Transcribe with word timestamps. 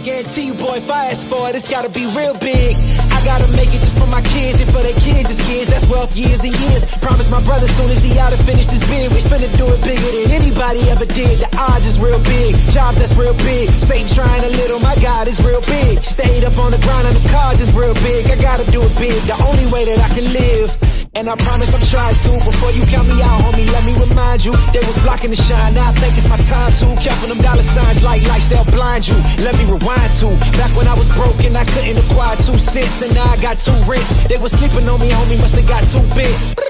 Guarantee 0.00 0.48
you, 0.48 0.54
boy, 0.54 0.80
if 0.80 0.90
I 0.90 1.12
ask 1.12 1.28
for 1.28 1.50
it, 1.50 1.54
it's 1.54 1.68
gotta 1.68 1.90
be 1.90 2.08
real 2.16 2.32
big. 2.38 2.80
I 3.12 3.18
gotta 3.28 3.46
make 3.52 3.68
it 3.68 3.84
just 3.84 3.98
for 3.98 4.06
my 4.08 4.22
kids 4.22 4.58
and 4.58 4.72
for 4.72 4.80
their 4.80 4.96
kids' 4.96 5.28
as 5.28 5.40
kids. 5.44 5.68
That's 5.68 5.84
wealth 5.86 6.16
years 6.16 6.40
and 6.40 6.48
years. 6.48 6.88
Promise 6.96 7.30
my 7.30 7.44
brother 7.44 7.68
soon 7.68 7.90
as 7.90 8.02
he 8.02 8.18
out 8.18 8.32
and 8.32 8.40
finished 8.42 8.70
his 8.72 8.80
bid, 8.88 9.12
we 9.12 9.20
finna 9.20 9.52
do 9.58 9.68
it 9.68 9.80
bigger 9.84 10.10
than 10.16 10.30
anybody 10.32 10.80
ever 10.88 11.04
did. 11.04 11.44
The 11.44 11.48
odds 11.60 11.84
is 11.84 12.00
real 12.00 12.18
big, 12.24 12.56
jobs 12.72 12.98
that's 12.98 13.14
real 13.14 13.34
big. 13.34 13.68
Satan 13.84 14.08
trying 14.08 14.42
a 14.42 14.48
little, 14.48 14.80
my 14.80 14.96
God 14.96 15.28
is 15.28 15.44
real 15.44 15.60
big. 15.60 16.02
Stayed 16.02 16.44
up 16.44 16.56
on 16.56 16.72
the 16.72 16.78
grind 16.78 17.06
on 17.06 17.14
the 17.14 17.28
cars 17.28 17.60
is 17.60 17.70
real 17.76 17.94
big. 17.94 18.30
I 18.30 18.40
gotta 18.40 18.64
do 18.72 18.80
it 18.80 18.96
big, 18.96 19.20
the 19.28 19.36
only 19.44 19.66
way 19.70 19.84
that 19.84 20.00
I 20.00 20.08
can 20.08 20.24
live. 20.32 20.81
And 21.14 21.28
I 21.28 21.36
promise 21.36 21.68
I'm 21.74 21.82
trying 21.82 22.14
to. 22.14 22.30
Before 22.44 22.70
you 22.72 22.86
count 22.86 23.06
me 23.06 23.20
out, 23.20 23.40
homie, 23.44 23.68
let 23.68 23.84
me 23.84 23.92
remind 24.00 24.44
you. 24.44 24.52
They 24.72 24.80
was 24.80 24.96
blocking 25.02 25.28
the 25.28 25.36
shine. 25.36 25.74
Now 25.74 25.90
I 25.90 25.92
think 25.92 26.16
it's 26.16 26.28
my 26.28 26.38
time 26.40 26.72
to. 26.72 26.86
Counting 27.04 27.28
them 27.28 27.38
dollar 27.44 27.62
signs 27.62 28.02
like 28.02 28.22
lights, 28.26 28.48
they'll 28.48 28.64
blind 28.64 29.06
you. 29.06 29.14
Let 29.44 29.52
me 29.58 29.64
rewind 29.68 30.12
to. 30.24 30.28
Back 30.56 30.74
when 30.74 30.88
I 30.88 30.94
was 30.94 31.08
broken, 31.12 31.54
I 31.54 31.64
couldn't 31.64 31.98
acquire 31.98 32.36
two 32.36 32.56
cents. 32.56 33.02
And 33.02 33.14
now 33.14 33.28
I 33.28 33.36
got 33.36 33.58
two 33.58 33.76
rents. 33.84 34.08
They 34.28 34.38
was 34.38 34.52
sleeping 34.52 34.88
on 34.88 35.00
me, 35.00 35.10
homie, 35.10 35.38
must 35.38 35.54
have 35.54 35.68
got 35.68 35.84
too 35.84 36.02
big. 36.16 36.61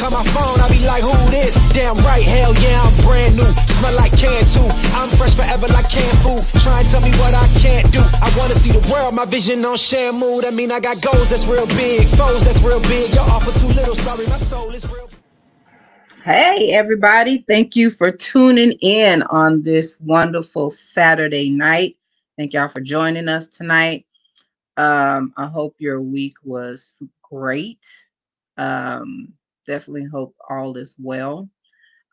Call 0.00 0.12
my 0.12 0.24
phone, 0.32 0.58
I 0.58 0.68
be 0.70 0.80
like, 0.86 1.02
who 1.02 1.12
this? 1.30 1.52
Damn 1.74 1.94
right, 1.98 2.24
hell 2.24 2.54
yeah, 2.54 2.80
I'm 2.80 3.04
brand 3.04 3.36
new. 3.36 3.44
Smell 3.44 3.96
like 3.96 4.16
can 4.16 4.42
too. 4.48 4.66
I'm 4.96 5.10
fresh 5.18 5.34
forever 5.34 5.66
like 5.68 5.90
can 5.90 6.14
food. 6.24 6.40
Try 6.62 6.80
and 6.80 6.88
tell 6.88 7.02
me 7.02 7.10
what 7.20 7.34
I 7.34 7.46
can't 7.60 7.92
do. 7.92 8.00
I 8.00 8.32
wanna 8.38 8.54
see 8.54 8.72
the 8.72 8.80
world, 8.90 9.14
my 9.14 9.26
vision 9.26 9.62
on 9.62 9.76
Shamu. 9.76 10.40
That 10.40 10.54
mean 10.54 10.72
I 10.72 10.80
got 10.80 11.02
goals 11.02 11.28
that's 11.28 11.44
real 11.44 11.66
big, 11.66 12.08
foes 12.16 12.40
that's 12.42 12.62
real 12.62 12.80
big. 12.80 13.12
Y'all 13.12 13.28
offer 13.30 13.52
too 13.60 13.66
little, 13.66 13.94
sorry, 13.94 14.26
my 14.26 14.38
soul 14.38 14.70
is 14.70 14.90
real. 14.90 15.10
Hey, 16.24 16.72
everybody. 16.72 17.44
Thank 17.46 17.76
you 17.76 17.90
for 17.90 18.10
tuning 18.10 18.72
in 18.80 19.22
on 19.24 19.60
this 19.60 20.00
wonderful 20.00 20.70
Saturday 20.70 21.50
night. 21.50 21.98
Thank 22.38 22.54
y'all 22.54 22.68
for 22.68 22.80
joining 22.80 23.28
us 23.28 23.48
tonight. 23.48 24.06
Um, 24.78 25.34
I 25.36 25.46
hope 25.46 25.74
your 25.78 26.00
week 26.00 26.36
was 26.42 27.02
great. 27.22 27.86
Um, 28.56 29.34
definitely 29.70 30.06
hope 30.10 30.34
all 30.48 30.76
is 30.76 30.96
well. 30.98 31.48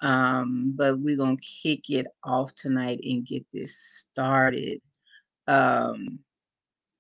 Um, 0.01 0.73
but 0.75 0.99
we're 0.99 1.17
gonna 1.17 1.37
kick 1.37 1.89
it 1.89 2.05
off 2.23 2.53
tonight 2.53 2.99
and 3.03 3.25
get 3.25 3.45
this 3.51 3.75
started. 3.75 4.79
Um, 5.47 6.19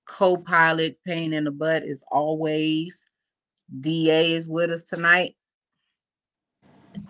co-pilot 0.07 0.97
pain 1.05 1.33
in 1.33 1.43
the 1.43 1.51
butt 1.51 1.83
is 1.83 2.03
always 2.11 3.07
DA 3.81 4.33
is 4.33 4.49
with 4.49 4.71
us 4.71 4.83
tonight. 4.83 5.35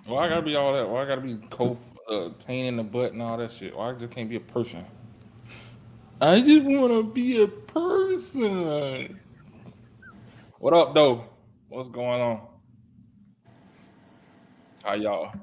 Why 0.05 0.25
I 0.25 0.29
gotta 0.29 0.41
be 0.41 0.55
all 0.55 0.73
that? 0.73 0.89
Why 0.89 1.03
I 1.03 1.05
gotta 1.05 1.21
be 1.21 1.37
cope, 1.49 1.79
uh, 2.09 2.29
pain 2.45 2.65
in 2.65 2.75
the 2.75 2.83
butt 2.83 3.13
and 3.13 3.21
all 3.21 3.37
that 3.37 3.53
shit? 3.53 3.77
Why 3.77 3.91
I 3.91 3.93
just 3.93 4.11
can't 4.11 4.29
be 4.29 4.35
a 4.35 4.41
person? 4.41 4.83
I 6.19 6.41
just 6.41 6.65
want 6.65 6.91
to 6.91 7.03
be 7.03 7.43
a 7.43 7.47
person. 7.47 9.19
What 10.57 10.73
up, 10.73 10.95
though? 10.95 11.25
What's 11.69 11.89
going 11.89 12.19
on? 12.19 12.56
How 14.87 14.93
y'all? 14.93 15.33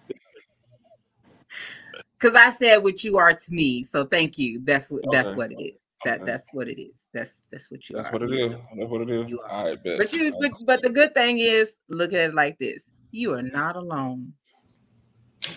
Because 2.19 2.37
I 2.37 2.50
said 2.50 2.78
what 2.78 3.03
you 3.03 3.19
are 3.19 3.34
to 3.34 3.53
me, 3.53 3.83
so 3.83 4.05
thank 4.06 4.39
you. 4.39 4.61
That's 4.65 4.91
what 4.91 5.03
that's 5.11 5.34
what 5.37 5.50
it 5.50 5.61
is. 5.61 5.75
That 6.05 6.22
Okay. 6.22 6.33
that's 6.33 6.49
what 6.53 6.69
it 6.69 6.81
is. 6.81 7.09
That's 7.12 7.43
that's 7.50 7.69
what 7.71 7.91
you 7.91 7.97
That's 7.97 8.09
are. 8.09 8.12
what 8.12 8.22
it 8.22 8.33
is. 8.33 8.56
That's 8.78 8.91
what 8.91 9.00
it 9.03 9.11
is. 9.11 9.28
You 9.28 9.41
are. 9.41 9.50
All 9.50 9.65
right, 9.67 9.83
bet. 9.84 9.99
But 9.99 10.12
you 10.12 10.33
but, 10.41 10.53
but 10.65 10.83
the 10.83 10.91
good 10.91 11.12
thing 11.12 11.41
is, 11.41 11.77
look 11.89 12.12
at 12.12 12.21
it 12.21 12.34
like 12.34 12.56
this: 12.59 12.93
you 13.11 13.34
are 13.34 13.43
not 13.43 13.77
alone. 13.77 14.33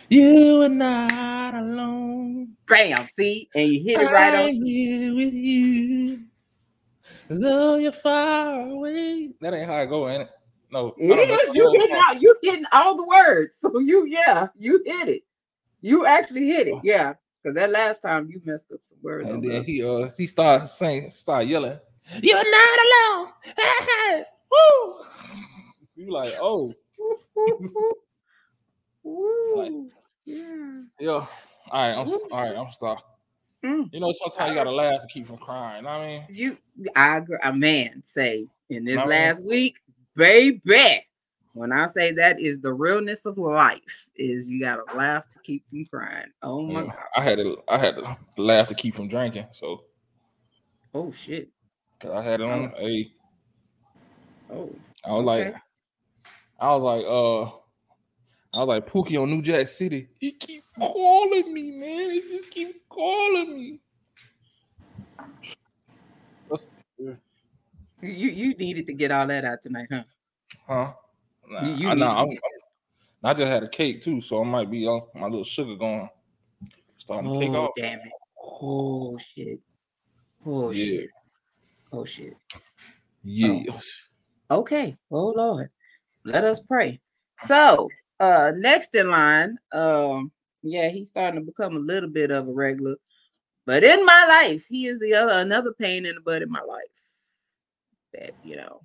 You 0.09 0.63
are 0.63 0.69
not 0.69 1.53
alone. 1.53 2.57
Bam! 2.67 2.97
See, 3.05 3.47
and 3.55 3.69
you 3.69 3.83
hit 3.83 4.01
it 4.01 4.11
right 4.11 4.33
I'm 4.33 4.47
on. 4.47 4.51
here 4.53 5.15
with 5.15 5.33
you. 5.33 6.26
Though 7.29 7.75
you're 7.75 7.91
far 7.91 8.61
away. 8.69 9.33
That 9.41 9.53
ain't 9.53 9.67
how 9.69 9.75
I 9.75 9.85
go, 9.85 10.09
ain't 10.09 10.23
it? 10.23 10.29
No. 10.71 10.93
It 10.97 11.47
is. 11.49 11.55
You 11.55 11.71
hitting 11.79 11.95
out. 11.95 12.21
You 12.21 12.35
hitting 12.41 12.65
all 12.71 12.95
the 12.97 13.05
words. 13.05 13.51
So 13.61 13.79
you 13.79 14.05
yeah, 14.05 14.47
you 14.57 14.81
hit 14.85 15.09
it. 15.09 15.23
You 15.81 16.05
actually 16.05 16.47
hit 16.47 16.67
it. 16.67 16.75
Yeah. 16.83 17.13
Because 17.41 17.55
that 17.55 17.69
last 17.69 18.01
time 18.01 18.29
you 18.29 18.41
messed 18.45 18.71
up 18.73 18.79
some 18.81 18.97
words. 19.01 19.29
And 19.29 19.43
then 19.43 19.51
the- 19.51 19.63
he 19.63 19.83
uh 19.83 20.09
he 20.17 20.27
started 20.27 20.67
saying, 20.69 21.11
start 21.11 21.47
yelling, 21.47 21.79
You're 22.21 22.37
not 22.37 22.79
alone. 22.87 23.33
Woo! 24.51 25.05
You 25.95 26.11
like, 26.11 26.33
oh, 26.39 26.73
Ooh, 29.05 29.89
yeah. 30.25 30.81
yeah. 30.99 31.09
All 31.09 31.27
right, 31.71 31.93
I'm 31.93 32.07
all 32.07 32.29
right, 32.31 32.55
I'm 32.55 32.71
stop. 32.71 33.16
Mm. 33.65 33.91
You 33.91 33.99
know, 33.99 34.11
sometimes 34.11 34.49
you 34.49 34.55
gotta 34.55 34.71
laugh 34.71 35.01
to 35.01 35.07
keep 35.07 35.27
from 35.27 35.37
crying. 35.37 35.85
I 35.85 36.05
mean, 36.05 36.25
You, 36.29 36.57
I 36.95 37.17
agree. 37.17 37.37
A 37.43 37.53
man 37.53 38.01
say 38.03 38.47
in 38.69 38.83
this 38.85 38.97
last 38.97 39.43
week, 39.45 39.77
baby. 40.15 41.03
When 41.53 41.71
I 41.71 41.87
say 41.87 42.11
that 42.11 42.39
is 42.39 42.59
the 42.61 42.71
realness 42.71 43.25
of 43.25 43.37
life, 43.39 44.09
is 44.15 44.47
you 44.47 44.59
gotta 44.59 44.83
laugh 44.95 45.27
to 45.29 45.39
keep 45.39 45.67
from 45.67 45.85
crying. 45.85 46.27
Oh 46.43 46.61
my 46.61 46.81
Yeah, 46.81 46.85
god. 46.85 46.95
I 47.15 47.23
had 47.23 47.37
to 47.39 47.57
I 47.67 47.77
had 47.79 47.95
to 47.95 48.17
laugh 48.37 48.67
to 48.67 48.75
keep 48.75 48.93
from 48.95 49.07
drinking. 49.07 49.47
So 49.51 49.83
Oh 50.93 51.11
shit. 51.11 51.49
'cause 51.99 52.11
I 52.11 52.21
had 52.21 52.41
it 52.41 52.43
on 52.43 52.71
a 52.77 53.11
Oh. 54.51 54.69
I 55.03 55.11
was 55.13 55.25
like, 55.25 55.55
I 56.59 56.75
was 56.75 56.81
like, 56.81 57.05
uh, 57.05 57.57
I 58.57 58.61
was 58.61 58.69
like 58.69 58.89
Pookie 58.91 59.21
on 59.21 59.29
New 59.29 59.43
Jack 59.43 59.67
City. 59.67 60.07
He 60.19 60.31
keep 60.31 60.63
calling 60.79 61.53
me, 61.53 61.69
man. 61.77 62.09
He 62.09 62.21
just 62.21 62.49
keep 62.49 62.89
calling 62.89 63.55
me. 63.55 63.79
You 68.01 68.29
you 68.29 68.53
needed 68.55 68.87
to 68.87 68.93
get 68.93 69.11
all 69.11 69.27
that 69.27 69.45
out 69.45 69.61
tonight, 69.61 69.87
huh? 69.91 70.03
Huh? 70.67 70.93
Nah, 71.47 71.67
You- 71.67 71.73
you 71.75 71.89
I, 71.89 71.93
nah, 71.93 72.13
to 72.13 72.19
I'm- 72.31 72.37
I 73.23 73.33
just 73.35 73.47
had 73.47 73.61
a 73.61 73.69
cake 73.69 74.01
too, 74.01 74.21
so 74.21 74.41
I 74.41 74.43
might 74.43 74.71
be 74.71 74.87
on 74.87 75.03
my 75.13 75.25
little 75.27 75.43
sugar 75.43 75.75
going 75.75 76.09
starting 76.97 77.31
to 77.31 77.39
take 77.39 77.49
Oh 77.51 77.65
off. 77.65 77.71
damn 77.77 77.99
it. 77.99 78.11
Oh 78.41 79.17
shit. 79.19 79.59
Oh 80.47 80.71
yeah, 80.71 80.83
shit. 80.83 81.09
Oh 81.91 82.05
shit. 82.05 82.33
yes. 83.23 84.07
Oh. 84.49 84.59
Okay. 84.61 84.97
Oh 85.11 85.27
Lord. 85.27 85.69
Let 86.23 86.43
us 86.43 86.59
pray. 86.59 86.99
So 87.41 87.87
uh 88.19 88.51
next 88.55 88.95
in 88.95 89.09
line, 89.09 89.57
um, 89.73 90.31
yeah, 90.63 90.89
he's 90.89 91.09
starting 91.09 91.39
to 91.39 91.45
become 91.45 91.75
a 91.75 91.79
little 91.79 92.09
bit 92.09 92.31
of 92.31 92.47
a 92.47 92.53
regular. 92.53 92.95
But 93.65 93.83
in 93.83 94.05
my 94.05 94.25
life, 94.27 94.65
he 94.67 94.85
is 94.85 94.99
the 94.99 95.13
other 95.13 95.33
another 95.39 95.73
pain 95.73 96.05
in 96.05 96.15
the 96.15 96.21
butt 96.21 96.41
in 96.41 96.51
my 96.51 96.61
life 96.61 96.85
that 98.13 98.33
you 98.43 98.55
know 98.55 98.81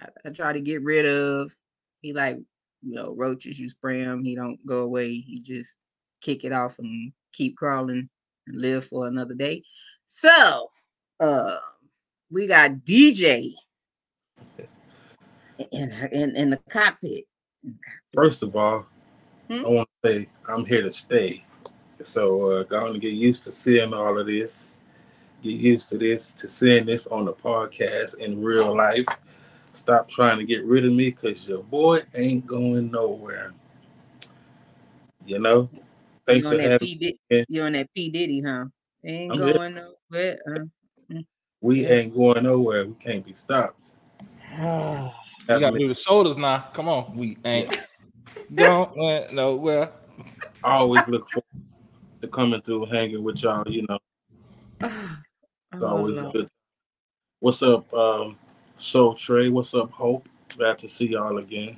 I, 0.00 0.08
I 0.26 0.30
try 0.30 0.52
to 0.52 0.60
get 0.60 0.82
rid 0.82 1.06
of. 1.06 1.54
He 2.00 2.12
like, 2.12 2.38
you 2.82 2.94
know, 2.94 3.14
roaches, 3.16 3.58
you 3.60 3.68
spray 3.68 4.00
him, 4.00 4.24
he 4.24 4.34
don't 4.34 4.58
go 4.66 4.80
away. 4.80 5.14
He 5.14 5.38
just 5.38 5.78
kick 6.20 6.44
it 6.44 6.52
off 6.52 6.78
and 6.78 7.12
keep 7.32 7.56
crawling 7.56 8.08
and 8.46 8.60
live 8.60 8.84
for 8.86 9.06
another 9.06 9.34
day. 9.34 9.62
So 10.06 10.70
uh 11.20 11.56
we 12.30 12.46
got 12.46 12.84
DJ 12.84 13.52
in 15.70 15.92
in, 16.12 16.36
in 16.36 16.50
the 16.50 16.58
cockpit. 16.70 17.24
First 18.14 18.42
of 18.42 18.56
all, 18.56 18.86
Hmm? 19.48 19.64
I 19.64 19.68
want 19.68 19.88
to 20.02 20.12
say 20.12 20.28
I'm 20.48 20.64
here 20.64 20.82
to 20.82 20.90
stay. 20.90 21.44
So 22.00 22.50
uh, 22.50 22.62
going 22.64 22.94
to 22.94 22.98
get 22.98 23.12
used 23.12 23.44
to 23.44 23.50
seeing 23.50 23.92
all 23.94 24.18
of 24.18 24.26
this. 24.26 24.78
Get 25.42 25.60
used 25.60 25.88
to 25.90 25.98
this, 25.98 26.30
to 26.32 26.48
seeing 26.48 26.86
this 26.86 27.06
on 27.06 27.24
the 27.24 27.32
podcast 27.32 28.18
in 28.18 28.42
real 28.42 28.76
life. 28.76 29.06
Stop 29.72 30.08
trying 30.08 30.38
to 30.38 30.44
get 30.44 30.64
rid 30.64 30.84
of 30.84 30.92
me 30.92 31.10
because 31.10 31.48
your 31.48 31.62
boy 31.62 32.00
ain't 32.16 32.46
going 32.46 32.90
nowhere. 32.90 33.52
You 35.26 35.38
know? 35.38 35.68
Thanks 36.26 36.44
you 36.44 36.50
for 36.50 36.54
on 36.54 36.56
that 36.58 36.70
having 36.72 36.88
P 36.88 36.94
Diddy, 36.94 37.18
Yeah. 37.30 37.44
you 37.48 37.62
on 37.62 37.72
that 37.72 37.92
P 37.94 38.10
Diddy, 38.10 38.40
huh? 38.40 38.64
Ain't 39.04 39.32
I'm 39.32 39.38
here. 39.40 39.54
going 39.54 39.74
nowhere. 39.74 40.38
Uh, 40.46 41.18
We 41.60 41.82
Yeah. 41.82 41.90
ain't 41.90 42.14
going 42.14 42.44
nowhere. 42.44 42.86
We 42.86 42.94
can't 42.94 43.24
be 43.24 43.34
stopped. 43.34 43.90
You 45.48 45.60
gotta 45.60 45.78
do 45.78 45.88
the 45.88 45.94
shoulders 45.94 46.36
now. 46.36 46.68
Come 46.72 46.88
on, 46.88 47.16
we 47.16 47.36
ain't 47.44 47.76
don't 48.54 48.96
went 48.96 49.32
nowhere. 49.32 49.90
I 50.62 50.76
always 50.76 51.06
look 51.08 51.28
forward 51.30 51.44
to 52.22 52.28
coming 52.28 52.62
through, 52.62 52.86
hanging 52.86 53.22
with 53.22 53.42
y'all. 53.42 53.66
You 53.68 53.86
know, 53.88 53.98
it's 54.80 55.82
always 55.82 56.22
a 56.22 56.26
good. 56.28 56.48
What's 57.40 57.62
up, 57.62 57.92
um, 57.92 58.38
Soul 58.76 59.14
Trey? 59.14 59.48
What's 59.48 59.74
up, 59.74 59.90
Hope? 59.90 60.28
Glad 60.56 60.78
to 60.78 60.88
see 60.88 61.08
y'all 61.08 61.38
again. 61.38 61.76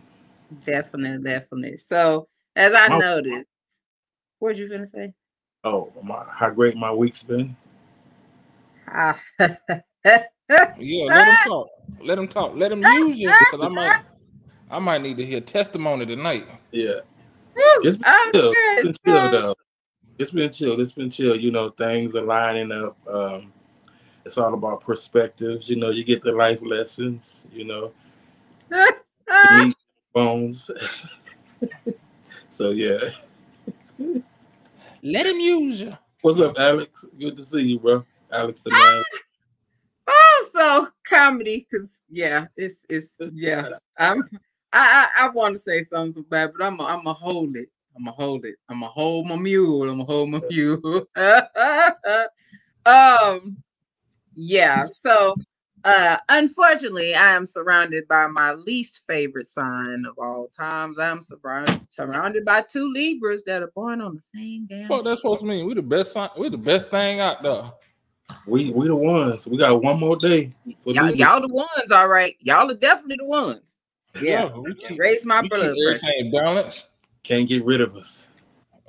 Definitely, 0.65 1.25
definitely. 1.25 1.77
So 1.79 2.29
as 2.55 2.75
I 2.75 2.89
My- 2.89 2.99
noticed, 2.99 3.49
what 4.39 4.49
were 4.49 4.53
you 4.53 4.69
gonna 4.69 4.85
say? 4.87 5.13
Oh, 5.65 5.91
my, 6.03 6.23
how 6.31 6.51
great 6.51 6.77
my 6.77 6.93
week's 6.93 7.23
been. 7.23 7.57
Ah, 8.89 9.19
Yeah, 9.39 11.07
let 11.07 11.27
him 11.27 11.37
talk. 11.45 11.69
Let 12.01 12.19
him 12.19 12.29
talk. 12.29 12.55
Let 12.55 12.73
him 12.73 12.83
use 12.83 13.19
you 13.19 13.33
because 13.51 13.67
I 13.67 13.69
might 13.69 14.03
I 14.71 14.79
might 14.79 15.03
need 15.03 15.17
to 15.19 15.27
hear 15.27 15.41
testimony 15.41 16.07
tonight. 16.07 16.47
Yeah. 16.71 17.01
It's 17.57 17.97
been 17.97 18.33
chill. 18.33 18.53
It's 18.57 18.83
been 18.83 18.97
chill 19.05 19.31
though. 19.31 19.55
It's 20.19 20.31
been 20.31 20.51
chill. 20.51 20.81
It's 20.81 20.93
been 20.93 21.11
chill. 21.11 21.37
You 21.37 21.51
know, 21.51 21.71
things 21.71 22.17
are 22.17 22.23
lining 22.23 22.73
up. 22.73 22.97
Um, 23.09 23.53
it's 24.25 24.39
all 24.39 24.55
about 24.55 24.81
perspectives. 24.81 25.69
You 25.69 25.77
know, 25.77 25.91
you 25.91 26.05
get 26.05 26.23
the 26.23 26.33
life 26.33 26.61
lessons. 26.63 27.47
You 27.53 27.65
know, 27.65 27.93
meat 29.59 29.77
bones. 30.13 30.71
so 32.51 32.71
yeah. 32.71 33.11
Let 35.03 35.27
him 35.27 35.39
use 35.39 35.81
you. 35.83 35.97
What's 36.23 36.41
up, 36.41 36.59
Alex? 36.59 37.07
Good 37.19 37.37
to 37.37 37.45
see 37.45 37.63
you, 37.63 37.79
bro. 37.79 38.05
Alex 38.33 38.63
the 38.63 38.71
man. 38.71 39.03
So 40.55 40.87
comedy, 41.05 41.67
because 41.69 42.03
yeah, 42.09 42.47
it's 42.57 42.87
it's 42.89 43.19
yeah. 43.33 43.71
I'm 43.99 44.23
I 44.73 45.09
I, 45.19 45.27
I 45.27 45.29
want 45.31 45.55
to 45.57 45.59
say 45.59 45.83
something 45.83 46.13
so 46.13 46.23
bad, 46.23 46.53
but 46.57 46.65
I'm 46.65 46.81
i 46.81 46.85
I'm 46.85 47.03
gonna 47.03 47.15
hold 47.15 47.57
it. 47.57 47.69
I'm 47.97 48.05
gonna 48.05 48.17
hold 48.17 48.45
it. 48.45 48.55
I'm 48.69 48.81
gonna 48.81 48.93
hold 48.93 49.27
my 49.27 49.35
mule. 49.35 49.83
I'm 49.83 49.99
gonna 49.99 50.05
hold 50.05 50.31
my 50.31 50.41
mule. 50.49 51.09
um, 52.87 53.57
yeah. 54.37 54.87
So, 54.87 55.35
uh, 55.83 56.19
unfortunately, 56.29 57.17
I 57.17 57.35
am 57.35 57.47
surrounded 57.47 58.07
by 58.07 58.29
my 58.29 58.53
least 58.53 59.03
favorite 59.09 59.49
sign 59.49 60.05
of 60.09 60.17
all 60.19 60.47
times. 60.57 61.01
I'm 61.01 61.21
surrounded 61.21 61.81
surrounded 61.89 62.45
by 62.45 62.61
two 62.61 62.93
Libras 62.93 63.43
that 63.47 63.63
are 63.63 63.73
born 63.75 64.01
on 64.01 64.15
the 64.15 64.21
same 64.21 64.67
damn. 64.67 64.87
Fuck 64.87 65.03
that's 65.03 65.21
supposed 65.21 65.41
to 65.41 65.49
mean. 65.49 65.67
We 65.67 65.75
the 65.75 65.83
best 65.83 66.13
sign, 66.13 66.31
we 66.39 66.49
the 66.49 66.59
best 66.59 66.91
thing 66.91 67.19
out 67.19 67.43
there. 67.43 67.73
We 68.47 68.71
we 68.71 68.89
the 68.89 68.97
ones. 68.97 69.47
We 69.47 69.59
got 69.59 69.83
one 69.83 69.99
more 69.99 70.17
day. 70.17 70.51
Y'all, 70.85 71.11
y'all 71.11 71.41
the 71.41 71.49
ones, 71.49 71.93
all 71.93 72.09
right. 72.09 72.37
Y'all 72.41 72.71
are 72.71 72.75
definitely 72.75 73.17
the 73.19 73.27
ones. 73.27 73.79
Yeah. 74.21 74.51
we 74.57 74.75
keep, 74.75 74.99
Raise 74.99 75.25
my 75.25 75.41
we 75.41 75.49
keep 75.49 75.51
blood 75.51 75.75
pressure. 75.75 76.07
everything 76.07 76.33
balanced. 76.33 76.87
Can't 77.23 77.49
get 77.49 77.65
rid 77.65 77.81
of 77.81 77.97
us. 77.97 78.29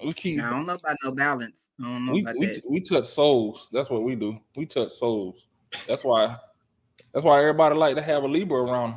We 0.03 0.13
keep 0.13 0.41
I 0.41 0.49
don't 0.49 0.65
know 0.65 0.73
about 0.73 0.97
no 1.03 1.11
balance. 1.11 1.71
I 1.79 1.85
don't 1.85 2.05
know 2.05 2.13
we, 2.13 2.21
about 2.21 2.35
we, 2.37 2.45
that. 2.47 2.61
we 2.69 2.81
touch 2.81 3.07
souls. 3.07 3.67
That's 3.71 3.89
what 3.89 4.03
we 4.03 4.15
do. 4.15 4.37
We 4.55 4.65
touch 4.65 4.91
souls. 4.91 5.47
That's 5.87 6.03
why 6.03 6.37
that's 7.13 7.25
why 7.25 7.39
everybody 7.39 7.75
like 7.75 7.95
to 7.95 8.01
have 8.01 8.23
a 8.23 8.27
Libra 8.27 8.61
around. 8.61 8.95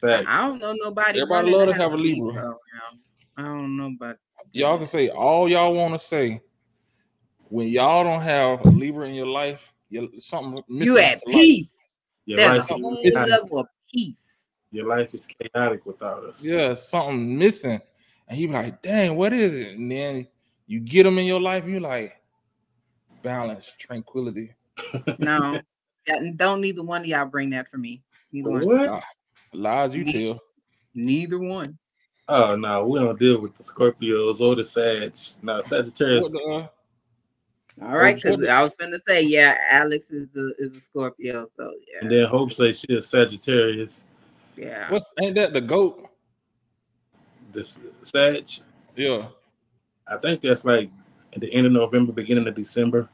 Facts. 0.00 0.26
I 0.28 0.46
don't 0.46 0.58
know 0.58 0.74
nobody. 0.76 1.20
Everybody 1.20 1.50
love 1.50 1.68
to 1.68 1.74
have 1.74 1.92
a 1.92 1.96
Libra 1.96 2.26
Libra. 2.28 2.54
I 3.36 3.42
don't 3.42 3.76
know 3.76 3.92
about 3.96 4.16
Y'all 4.52 4.76
can 4.78 4.86
say 4.86 5.08
all 5.08 5.48
y'all 5.48 5.74
want 5.74 5.92
to 5.94 6.04
say. 6.04 6.40
When 7.50 7.68
y'all 7.68 8.04
don't 8.04 8.20
have 8.22 8.64
a 8.64 8.68
Libra 8.68 9.08
in 9.08 9.14
your 9.14 9.26
life, 9.26 9.72
you 9.88 10.10
something 10.20 10.62
missing 10.68 10.86
you 10.94 10.98
at 10.98 11.14
out 11.16 11.22
your 11.26 11.34
life. 11.34 11.42
peace. 11.42 11.76
Your 12.26 12.36
There's 12.36 12.58
life, 12.60 12.70
a 12.70 12.74
is 12.74 12.80
whole 12.80 13.02
chaotic. 13.02 13.30
level 13.42 13.58
of 13.60 13.66
peace. 13.90 14.50
your 14.70 14.86
life 14.86 15.14
is 15.14 15.26
chaotic 15.26 15.86
without 15.86 16.24
us. 16.24 16.44
Yeah, 16.44 16.74
something 16.74 17.38
missing. 17.38 17.80
And 18.28 18.38
you 18.38 18.48
be 18.48 18.52
like, 18.54 18.82
dang, 18.82 19.16
what 19.16 19.32
is 19.32 19.54
it? 19.54 19.78
And 19.78 19.90
then 19.90 20.26
you 20.66 20.80
get 20.80 21.04
them 21.04 21.18
in 21.18 21.24
your 21.24 21.40
life, 21.40 21.64
you 21.66 21.80
like 21.80 22.14
balance, 23.22 23.72
tranquility. 23.78 24.52
No, 25.18 25.58
that- 26.06 26.36
don't 26.36 26.60
neither 26.60 26.82
one 26.82 27.00
of 27.02 27.06
y'all 27.06 27.26
bring 27.26 27.50
that 27.50 27.68
for 27.68 27.78
me. 27.78 28.02
Neither 28.32 28.50
one. 28.66 28.98
Lies 29.54 29.94
you 29.94 30.04
Me- 30.04 30.12
tell. 30.12 30.40
Neither 30.94 31.38
one. 31.38 31.78
Oh 32.28 32.54
no, 32.56 32.86
we 32.86 32.98
don't 32.98 33.18
deal 33.18 33.40
with 33.40 33.54
the 33.54 33.62
Scorpios 33.62 34.40
or 34.40 34.54
the 34.54 34.64
Sag. 34.64 35.14
No, 35.42 35.60
Sagittarius. 35.62 36.34
What 36.34 36.42
the, 36.44 36.64
uh, 36.64 36.66
All 37.80 37.96
right, 37.96 38.16
because 38.16 38.42
I 38.42 38.62
was 38.62 38.74
gonna 38.74 38.98
say, 38.98 39.22
yeah, 39.22 39.56
Alex 39.70 40.10
is 40.10 40.28
the 40.28 40.54
is 40.58 40.74
a 40.74 40.80
Scorpio, 40.80 41.46
so 41.54 41.72
yeah, 41.86 42.00
And 42.02 42.10
then 42.10 42.26
Hope 42.26 42.52
say 42.52 42.72
she 42.72 42.86
is 42.88 43.06
Sagittarius. 43.06 44.04
yeah. 44.56 44.90
what 44.90 45.04
ain't 45.20 45.36
that 45.36 45.52
the 45.52 45.60
goat? 45.60 46.08
This 47.52 47.78
Sag, 48.02 48.48
Yeah. 48.96 49.28
I 50.06 50.16
think 50.16 50.40
that's 50.40 50.64
like 50.64 50.90
at 51.34 51.40
the 51.40 51.52
end 51.52 51.66
of 51.66 51.72
November, 51.72 52.12
beginning 52.12 52.46
of 52.48 52.54
December. 52.54 53.08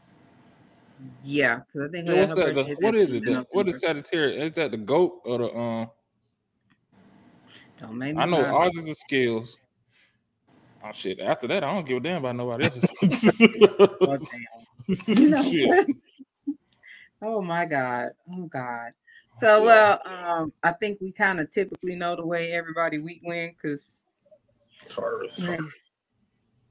Yeah, 1.23 1.61
because 1.67 1.89
I 1.89 1.93
think 1.93 2.09
Yeah, 2.09 2.21
what's 2.21 2.35
that? 2.35 2.55
The, 2.55 2.61
is 2.67 2.79
what 2.81 2.95
in 2.95 3.01
is 3.01 3.15
it? 3.15 3.25
The, 3.25 3.47
what 3.51 3.69
is 3.69 3.81
Sagittarius? 3.81 4.51
Is 4.51 4.57
that 4.57 4.71
the 4.71 4.77
goat 4.79 5.21
or 5.25 5.39
the 5.39 5.55
um? 5.55 5.91
Don't 7.81 7.99
make 7.99 8.17
me 8.17 8.23
I 8.23 8.27
know 8.27 8.41
laugh. 8.41 8.55
ours 8.55 8.77
is 8.77 8.85
the 8.87 8.95
scales. 8.95 9.59
Oh 10.85 10.93
shit! 10.93 11.19
After 11.19 11.47
that, 11.49 11.65
I 11.65 11.73
don't 11.73 11.87
give 11.87 11.97
a 11.97 12.01
damn 12.01 12.19
about 12.25 12.37
nobody 12.37 12.65
else. 12.65 12.77
Oh. 14.01 14.19
You 15.07 15.31
know 15.31 15.85
Oh 17.23 17.41
my 17.41 17.65
God. 17.65 18.11
Oh 18.31 18.47
God. 18.47 18.93
So 19.41 19.65
well, 19.65 19.99
um, 20.05 20.53
I 20.63 20.73
think 20.73 21.01
we 21.01 21.11
kind 21.11 21.41
of 21.41 21.51
typically 21.51 21.97
know 21.97 22.15
the 22.15 22.27
way 22.27 22.53
everybody 22.53 22.99
week 22.99 23.23
went 23.25 23.57
because 23.57 24.23
Taurus. 24.91 25.43
yeah, 25.49 25.57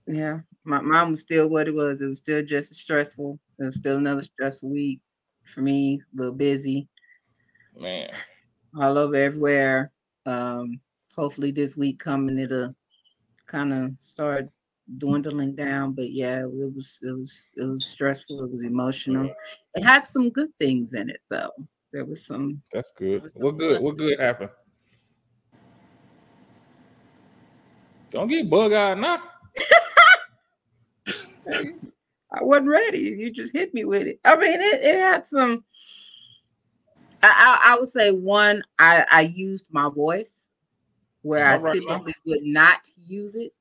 yeah, 0.05 0.39
my 0.63 0.79
mine 0.81 1.09
was 1.09 1.21
still 1.21 1.49
what 1.49 1.67
it 1.67 1.73
was. 1.73 2.01
It 2.01 2.07
was 2.07 2.19
still 2.19 2.43
just 2.43 2.71
as 2.71 2.77
stressful. 2.77 3.39
It 3.59 3.65
was 3.65 3.75
still 3.75 3.97
another 3.97 4.21
stressful 4.21 4.69
week 4.69 5.01
for 5.43 5.61
me, 5.61 6.01
a 6.13 6.17
little 6.17 6.35
busy, 6.35 6.87
Man, 7.75 8.11
all 8.79 8.97
over 8.97 9.15
everywhere. 9.15 9.91
Um, 10.27 10.79
hopefully 11.15 11.51
this 11.51 11.75
week 11.75 11.99
coming 11.99 12.37
it'll 12.37 12.75
kind 13.47 13.73
of 13.73 13.91
started 13.97 14.49
dwindling 14.97 15.55
down. 15.55 15.93
But 15.93 16.11
yeah, 16.11 16.43
it 16.43 16.51
was 16.51 16.99
it 17.01 17.17
was 17.17 17.53
it 17.57 17.65
was 17.65 17.85
stressful, 17.85 18.43
it 18.43 18.51
was 18.51 18.63
emotional. 18.63 19.33
It 19.75 19.83
had 19.83 20.07
some 20.07 20.29
good 20.29 20.49
things 20.59 20.93
in 20.93 21.09
it 21.09 21.21
though. 21.29 21.51
There 21.91 22.05
was 22.05 22.25
some 22.25 22.61
that's 22.71 22.91
good. 22.97 23.23
The 23.23 23.29
What 23.35 23.57
good? 23.57 23.81
What 23.81 23.97
good 23.97 24.19
happened? 24.19 24.49
Don't 28.11 28.27
get 28.27 28.49
bug 28.49 28.73
eyed 28.73 28.97
now. 28.99 29.23
I 32.31 32.41
wasn't 32.41 32.69
ready. 32.69 32.99
You 32.99 33.31
just 33.31 33.53
hit 33.53 33.73
me 33.73 33.85
with 33.85 34.07
it. 34.07 34.19
I 34.23 34.35
mean, 34.35 34.59
it, 34.59 34.81
it 34.81 34.99
had 34.99 35.27
some. 35.27 35.63
I, 37.21 37.59
I 37.63 37.73
I 37.73 37.79
would 37.79 37.87
say 37.87 38.11
one. 38.11 38.63
I 38.79 39.05
I 39.09 39.21
used 39.21 39.67
my 39.71 39.89
voice 39.89 40.51
where 41.23 41.45
I 41.45 41.53
All 41.55 41.59
right, 41.61 41.81
now. 41.87 41.97
typically 41.97 42.13
would 42.25 42.43
not 42.43 42.79
use 43.07 43.35
it, 43.35 43.51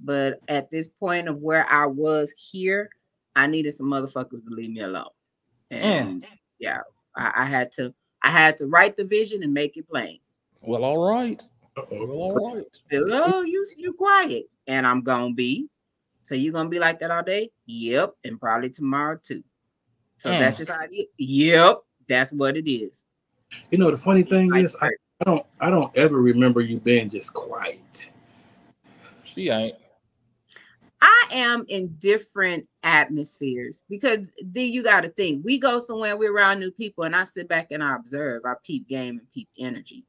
but 0.00 0.40
at 0.48 0.70
this 0.70 0.88
point 0.88 1.28
of 1.28 1.38
where 1.38 1.68
I 1.70 1.86
was 1.86 2.32
here, 2.50 2.88
I 3.36 3.46
needed 3.46 3.74
some 3.74 3.86
motherfuckers 3.86 4.44
to 4.44 4.50
leave 4.50 4.70
me 4.70 4.80
alone, 4.80 5.10
and 5.70 6.26
yeah, 6.58 6.80
I, 7.14 7.32
I 7.36 7.44
had 7.44 7.70
to. 7.72 7.94
I 8.24 8.30
had 8.30 8.56
to 8.58 8.66
write 8.68 8.96
the 8.96 9.04
vision 9.04 9.42
and 9.42 9.52
make 9.52 9.76
it 9.76 9.88
plain. 9.88 10.20
Well, 10.60 10.84
all 10.84 11.08
right. 11.08 11.42
Well, 11.76 11.86
Uh-oh. 11.90 12.06
all 12.06 12.54
right. 12.54 12.66
Oh, 12.92 13.42
you 13.42 13.66
you 13.76 13.92
quiet, 13.94 14.46
and 14.66 14.86
I'm 14.86 15.02
gonna 15.02 15.34
be. 15.34 15.68
So 16.22 16.34
you're 16.36 16.52
gonna 16.52 16.68
be 16.68 16.78
like 16.78 16.98
that 17.00 17.10
all 17.10 17.22
day? 17.24 17.50
Yep, 17.66 18.14
and 18.24 18.40
probably 18.40 18.70
tomorrow 18.70 19.18
too. 19.20 19.42
So 20.18 20.30
Mm. 20.30 20.38
that's 20.38 20.58
just 20.58 20.70
how 20.70 20.80
it 20.84 20.94
is. 20.94 21.06
Yep, 21.18 21.80
that's 22.08 22.32
what 22.32 22.56
it 22.56 22.70
is. 22.70 23.04
You 23.70 23.78
know 23.78 23.90
the 23.90 23.98
funny 23.98 24.22
thing 24.22 24.50
Like, 24.50 24.64
is, 24.64 24.76
I, 24.80 24.90
I 25.22 25.30
don't, 25.30 25.46
I 25.60 25.70
don't 25.70 25.96
ever 25.96 26.20
remember 26.20 26.60
you 26.60 26.80
being 26.80 27.08
just 27.08 27.32
quiet. 27.32 28.10
She 29.24 29.50
ain't. 29.50 29.76
I 31.00 31.24
am 31.30 31.64
in 31.68 31.94
different 31.98 32.66
atmospheres 32.82 33.82
because 33.88 34.26
then 34.44 34.72
you 34.72 34.82
got 34.82 35.02
to 35.02 35.10
think 35.10 35.44
we 35.44 35.58
go 35.58 35.78
somewhere, 35.78 36.16
we're 36.16 36.34
around 36.34 36.58
new 36.58 36.72
people, 36.72 37.04
and 37.04 37.14
I 37.14 37.24
sit 37.24 37.48
back 37.48 37.68
and 37.70 37.82
I 37.82 37.94
observe, 37.94 38.42
I 38.44 38.54
peep 38.64 38.88
game 38.88 39.18
and 39.18 39.30
peep 39.32 39.48
energy. 39.58 40.04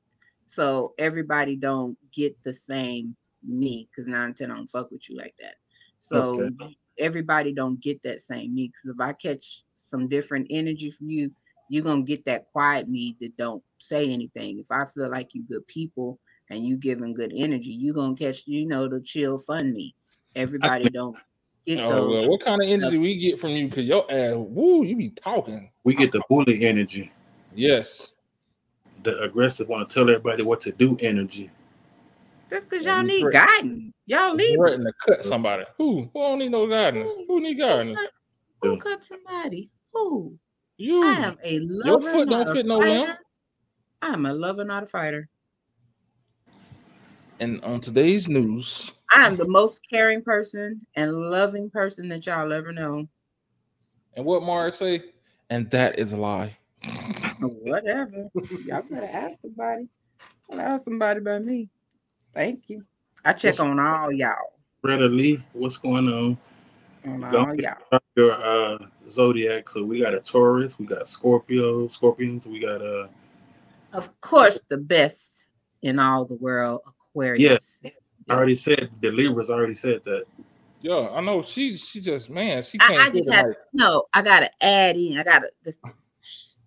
So 0.47 0.93
everybody 0.97 1.55
don't 1.55 1.97
get 2.11 2.35
the 2.43 2.53
same 2.53 3.15
me 3.43 3.87
because 3.89 4.07
nine 4.07 4.25
and 4.25 4.35
ten 4.35 4.51
I 4.51 4.55
don't 4.55 4.69
fuck 4.69 4.89
with 4.91 5.09
you 5.09 5.17
like 5.17 5.35
that. 5.39 5.55
So 5.99 6.49
everybody 6.97 7.53
don't 7.53 7.79
get 7.79 8.01
that 8.03 8.21
same 8.21 8.53
me 8.53 8.67
because 8.67 8.95
if 8.95 8.99
I 8.99 9.13
catch 9.13 9.63
some 9.75 10.07
different 10.07 10.47
energy 10.49 10.89
from 10.89 11.09
you, 11.09 11.31
you're 11.69 11.83
gonna 11.83 12.03
get 12.03 12.25
that 12.25 12.45
quiet 12.45 12.87
me 12.87 13.15
that 13.21 13.35
don't 13.37 13.63
say 13.79 14.09
anything. 14.11 14.59
If 14.59 14.71
I 14.71 14.85
feel 14.85 15.09
like 15.09 15.33
you 15.33 15.43
good 15.43 15.65
people 15.67 16.19
and 16.49 16.65
you 16.65 16.77
giving 16.77 17.13
good 17.13 17.33
energy, 17.35 17.71
you're 17.71 17.93
gonna 17.93 18.15
catch, 18.15 18.45
you 18.47 18.65
know, 18.67 18.87
the 18.87 19.01
chill 19.01 19.37
fun 19.37 19.73
me. 19.73 19.95
Everybody 20.35 20.89
don't 20.89 21.15
get 21.65 21.79
Oh, 21.79 21.89
those. 21.89 22.21
well, 22.21 22.29
what 22.31 22.41
kind 22.41 22.61
of 22.61 22.67
energy 22.67 22.97
we 22.97 23.15
get 23.17 23.39
from 23.39 23.51
you? 23.51 23.69
Cause 23.69 23.85
your 23.85 24.11
ass, 24.11 24.33
woo, 24.35 24.83
you 24.83 24.95
be 24.95 25.09
talking. 25.09 25.69
We 25.83 25.95
get 25.95 26.11
the 26.11 26.21
bully 26.29 26.65
energy, 26.65 27.11
Yes. 27.55 28.07
the 29.03 29.21
aggressive 29.21 29.67
want 29.67 29.87
to 29.89 29.93
tell 29.93 30.09
everybody 30.09 30.43
what 30.43 30.61
to 30.61 30.71
do 30.71 30.97
energy. 31.01 31.49
That's 32.49 32.65
because 32.65 32.85
y'all 32.85 33.01
need 33.03 33.21
threat- 33.21 33.33
guidance. 33.33 33.93
Y'all 34.05 34.35
need 34.35 34.55
Threatening 34.55 34.85
to 34.87 34.93
cut 35.05 35.25
somebody. 35.25 35.63
Who? 35.77 36.01
Who 36.03 36.09
don't 36.13 36.39
need 36.39 36.51
no 36.51 36.67
guidance? 36.67 37.09
Who 37.27 37.39
need 37.41 37.55
guidance? 37.55 37.99
Who 38.61 38.77
cut 38.77 39.03
somebody? 39.03 39.71
Who? 39.93 40.37
You. 40.83 41.01
I 41.01 41.13
am 41.13 41.37
a 41.45 41.59
lover. 41.59 41.85
Your 41.87 41.99
lover. 42.01 42.11
foot 42.11 42.27
not 42.27 42.45
don't 42.45 42.49
a 42.49 42.53
fit 42.55 42.65
no 42.65 42.77
limb. 42.79 43.07
fighter. 43.07 43.17
I'm 44.01 44.25
a 44.25 44.33
lover, 44.33 44.65
not 44.65 44.83
a 44.83 44.85
fighter. 44.85 45.29
And 47.39 47.63
on 47.63 47.79
today's 47.79 48.27
news, 48.27 48.91
I 49.15 49.25
am 49.25 49.37
the 49.37 49.47
most 49.47 49.79
caring 49.89 50.21
person 50.21 50.85
and 50.97 51.13
loving 51.13 51.69
person 51.69 52.09
that 52.09 52.25
y'all 52.25 52.51
ever 52.51 52.73
know. 52.73 53.07
and 54.17 54.25
what 54.25 54.43
Mara 54.43 54.73
say, 54.73 55.03
and 55.49 55.69
that 55.71 55.97
is 55.97 56.11
a 56.11 56.17
lie. 56.17 56.57
Whatever. 57.39 58.29
Y'all 58.65 58.81
better 58.81 59.09
ask 59.09 59.39
somebody. 59.41 59.87
I'll 60.51 60.59
ask 60.59 60.83
somebody 60.83 61.19
about 61.19 61.45
me. 61.45 61.69
Thank 62.33 62.69
you. 62.69 62.83
I 63.23 63.31
check 63.31 63.51
What's- 63.53 63.59
on 63.61 63.79
all 63.79 64.11
y'all. 64.11 64.35
Greta 64.83 65.05
Lee, 65.05 65.41
what's 65.53 65.77
going 65.77 66.09
on? 66.09 66.37
Oh, 67.05 67.55
yeah. 67.57 67.75
Your 68.15 68.31
uh, 68.33 68.77
zodiac. 69.07 69.69
So 69.69 69.83
we 69.83 70.01
got 70.01 70.13
a 70.13 70.19
Taurus, 70.19 70.77
we 70.77 70.85
got 70.85 71.07
Scorpio, 71.07 71.87
Scorpions, 71.87 72.47
we 72.47 72.59
got 72.59 72.81
uh 72.81 73.07
Of 73.91 74.19
course, 74.21 74.59
the 74.69 74.77
best 74.77 75.47
in 75.81 75.99
all 75.99 76.25
the 76.25 76.35
world, 76.35 76.81
Aquarius. 76.87 77.81
Yes, 77.83 77.93
I 78.29 78.33
already 78.33 78.55
said 78.55 78.89
the 79.01 79.11
Libras 79.11 79.49
already 79.49 79.73
said 79.73 80.03
that. 80.05 80.25
Yeah, 80.81 81.09
I 81.11 81.21
know. 81.21 81.41
She 81.41 81.75
she 81.75 82.01
just 82.01 82.29
man, 82.29 82.61
she 82.61 82.77
can't. 82.77 82.99
I 82.99 83.05
get 83.05 83.13
just 83.15 83.29
it 83.29 83.33
had 83.35 83.45
no. 83.71 84.03
I 84.13 84.21
gotta 84.21 84.51
add 84.61 84.95
in. 84.97 85.17
I 85.17 85.23
gotta 85.23 85.49
just 85.63 85.79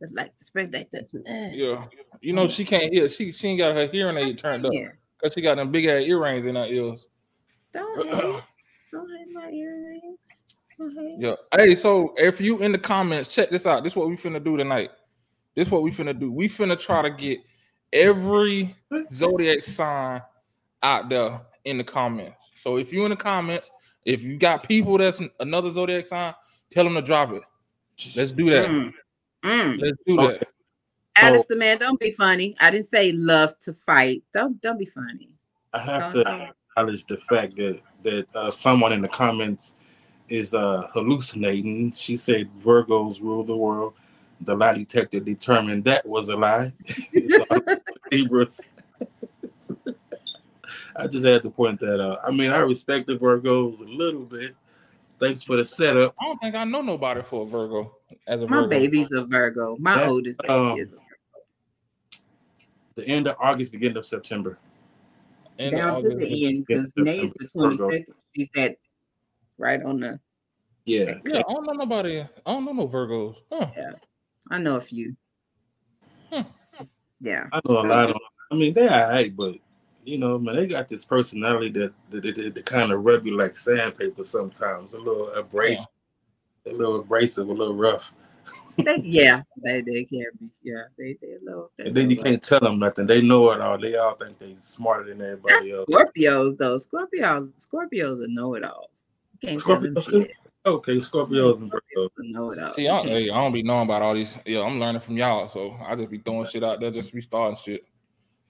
just 0.00 0.14
like 0.14 0.36
the 0.38 0.44
spring 0.44 0.70
like 0.72 0.90
the. 0.90 1.00
Uh, 1.00 1.54
Yeah, 1.54 1.84
you 2.20 2.32
know 2.32 2.48
she 2.48 2.64
can't 2.64 2.92
hear. 2.92 3.08
She 3.08 3.30
she 3.30 3.48
ain't 3.48 3.58
got 3.58 3.74
her 3.76 3.86
hearing 3.86 4.16
aid 4.16 4.38
turned 4.38 4.66
up 4.66 4.72
because 4.72 5.34
she 5.34 5.42
got 5.42 5.56
them 5.56 5.70
big 5.70 5.84
ass 5.84 6.02
earrings 6.02 6.46
in 6.46 6.56
her 6.56 6.66
ears. 6.66 7.06
Don't 7.72 8.08
hate. 8.08 8.42
Don't 8.90 9.10
hate 9.16 9.32
my 9.32 9.50
earrings. 9.50 9.95
Don't 10.78 10.92
hate. 10.94 11.16
Yeah. 11.18 11.34
Hey, 11.54 11.74
so 11.74 12.14
if 12.16 12.40
you 12.40 12.58
in 12.62 12.72
the 12.72 12.78
comments, 12.78 13.34
check 13.34 13.50
this 13.50 13.66
out. 13.66 13.82
This 13.82 13.92
is 13.92 13.96
what 13.96 14.08
we 14.08 14.16
finna 14.16 14.42
do 14.42 14.56
tonight. 14.56 14.90
This 15.54 15.68
is 15.68 15.72
what 15.72 15.82
we 15.82 15.90
finna 15.90 16.18
do. 16.18 16.30
We 16.30 16.48
finna 16.48 16.78
try 16.78 17.02
to 17.02 17.10
get 17.10 17.38
every 17.92 18.76
zodiac 19.12 19.64
sign 19.64 20.20
out 20.82 21.08
there 21.08 21.40
in 21.64 21.78
the 21.78 21.84
comments. 21.84 22.36
So 22.60 22.76
if 22.76 22.92
you 22.92 23.04
in 23.04 23.10
the 23.10 23.16
comments, 23.16 23.70
if 24.04 24.22
you 24.22 24.36
got 24.36 24.62
people 24.68 24.98
that's 24.98 25.20
another 25.40 25.72
zodiac 25.72 26.06
sign, 26.06 26.34
tell 26.70 26.84
them 26.84 26.94
to 26.94 27.02
drop 27.02 27.32
it. 27.32 27.42
Let's 28.14 28.32
do 28.32 28.50
that. 28.50 28.66
Mm. 28.68 28.92
Mm. 29.44 29.80
Let's 29.80 29.96
do 30.06 30.20
Okay. 30.20 30.38
that. 30.38 30.48
Alex, 31.18 31.46
the 31.48 31.56
man, 31.56 31.78
don't 31.78 31.98
be 31.98 32.10
funny. 32.10 32.54
I 32.60 32.70
didn't 32.70 32.88
say 32.88 33.12
love 33.12 33.58
to 33.60 33.72
fight. 33.72 34.22
Don't 34.34 34.60
don't 34.60 34.78
be 34.78 34.84
funny. 34.84 35.30
I 35.72 35.78
have 35.80 36.12
Don't- 36.12 36.24
to 36.24 36.52
acknowledge 36.76 37.06
the 37.06 37.16
fact 37.16 37.56
that 37.56 37.80
that 38.02 38.26
uh, 38.36 38.50
someone 38.50 38.92
in 38.92 39.00
the 39.00 39.08
comments 39.08 39.76
is 40.28 40.54
uh, 40.54 40.88
hallucinating. 40.92 41.92
She 41.92 42.16
said 42.16 42.48
Virgos 42.60 43.20
rule 43.20 43.44
the 43.44 43.56
world. 43.56 43.94
The 44.42 44.54
lie 44.54 44.74
detector 44.74 45.20
determined 45.20 45.84
that 45.84 46.06
was 46.06 46.28
a 46.28 46.36
lie. 46.36 46.72
It's 47.12 47.84
Libras. 48.12 48.60
I 50.96 51.06
just 51.06 51.24
had 51.24 51.42
to 51.42 51.50
point 51.50 51.80
that 51.80 52.00
out. 52.00 52.20
I 52.26 52.30
mean, 52.30 52.50
I 52.50 52.58
respect 52.58 53.06
the 53.06 53.16
Virgos 53.16 53.80
a 53.80 53.84
little 53.84 54.24
bit. 54.24 54.54
Thanks 55.18 55.42
for 55.42 55.56
the 55.56 55.64
setup. 55.64 56.14
I 56.20 56.24
don't 56.26 56.38
think 56.40 56.54
I 56.54 56.64
know 56.64 56.82
nobody 56.82 57.22
for 57.22 57.44
a 57.44 57.46
Virgo 57.46 57.94
as 58.26 58.42
a 58.42 58.46
My 58.46 58.56
Virgo. 58.56 58.68
baby's 58.68 59.08
a 59.12 59.24
Virgo. 59.24 59.76
My 59.78 59.94
That's, 59.96 60.08
oldest 60.10 60.38
baby 60.40 60.52
um, 60.52 60.78
is 60.78 60.92
a 60.92 60.96
Virgo. 60.96 61.06
The 62.96 63.04
end 63.06 63.26
of 63.26 63.36
August, 63.40 63.72
beginning 63.72 63.96
of 63.96 64.04
September. 64.06 64.58
And 65.58 65.74
down 65.74 66.02
to 66.02 66.08
August. 66.10 66.18
the 66.18 66.46
end 66.46 66.66
because 66.66 66.92
Yeah, 66.96 67.02
May's 67.02 67.32
the 67.38 67.48
twenty 67.48 67.76
second. 67.78 68.14
She 68.36 68.50
said 68.54 68.76
right 69.58 69.82
on 69.82 70.00
the. 70.00 70.20
Yeah. 70.84 71.14
Yeah, 71.24 71.42
I 71.48 71.52
don't 71.52 71.66
know 71.66 71.72
nobody. 71.72 72.20
I 72.20 72.26
don't 72.46 72.64
know 72.64 72.72
no 72.72 72.88
Virgos. 72.88 73.36
Huh. 73.50 73.66
I 74.50 74.58
know 74.58 74.76
a 74.76 74.80
few. 74.80 75.16
Hmm. 76.30 76.42
Yeah. 77.20 77.46
I 77.52 77.60
know 77.66 77.80
a 77.80 77.86
lot 77.86 78.10
of. 78.10 78.16
I 78.50 78.54
mean, 78.54 78.74
they 78.74 78.86
are 78.86 79.06
all 79.06 79.10
right, 79.10 79.34
but 79.34 79.56
you 80.04 80.18
know, 80.18 80.38
man, 80.38 80.54
they 80.54 80.68
got 80.68 80.86
this 80.86 81.04
personality 81.04 81.70
that 81.70 81.92
that, 82.10 82.22
that, 82.22 82.54
that 82.54 82.66
kind 82.66 82.92
of 82.92 83.04
rub 83.04 83.26
you 83.26 83.36
like 83.36 83.56
sandpaper 83.56 84.22
sometimes. 84.22 84.94
A 84.94 85.00
little 85.00 85.30
abrasive, 85.30 85.86
a 86.66 86.72
little 86.72 87.00
abrasive, 87.00 87.48
a 87.48 87.52
little 87.52 87.74
rough, 87.74 88.12
They, 88.78 88.96
yeah, 89.02 89.42
they 89.62 89.80
they 89.80 90.04
can 90.04 90.26
be. 90.38 90.50
Yeah, 90.62 90.82
they 90.98 91.16
they 91.22 91.32
a 91.32 91.38
little. 91.42 91.70
they 91.78 91.86
and 91.86 91.96
then 91.96 92.10
you 92.10 92.16
little 92.16 92.24
can't 92.24 92.42
tell 92.42 92.60
them 92.60 92.78
nothing. 92.78 93.06
They 93.06 93.22
know 93.22 93.50
it 93.52 93.60
all. 93.60 93.78
They 93.78 93.96
all 93.96 94.14
think 94.14 94.38
they're 94.38 94.50
smarter 94.60 95.14
than 95.14 95.22
everybody 95.22 95.72
else. 95.72 95.88
Scorpios 95.88 96.58
though. 96.58 96.76
Scorpios 96.76 97.66
Scorpios 97.66 98.22
are 98.22 98.28
know 98.28 98.54
it 98.54 98.64
alls. 98.64 99.05
Can't 99.42 99.60
tell 99.60 99.80
them 99.80 99.94
Scorpios 99.94 100.10
too? 100.10 100.22
shit. 100.22 100.30
Okay, 100.64 100.96
Scorpios 100.96 101.60
and 101.60 101.70
Virgos. 101.70 101.80
Scorpios 101.96 102.10
know 102.18 102.50
it 102.50 102.58
all. 102.58 102.70
See, 102.70 102.88
I, 102.88 103.02
hey, 103.02 103.30
I 103.30 103.34
don't 103.34 103.52
be 103.52 103.62
knowing 103.62 103.84
about 103.84 104.02
all 104.02 104.14
these. 104.14 104.36
Yeah, 104.44 104.62
I'm 104.62 104.80
learning 104.80 105.00
from 105.00 105.16
y'all, 105.16 105.46
so 105.48 105.76
I 105.86 105.94
just 105.94 106.10
be 106.10 106.18
throwing 106.18 106.46
shit 106.46 106.64
out 106.64 106.80
there, 106.80 106.90
just 106.90 107.12
be 107.12 107.20
starting 107.20 107.56
shit. 107.56 107.84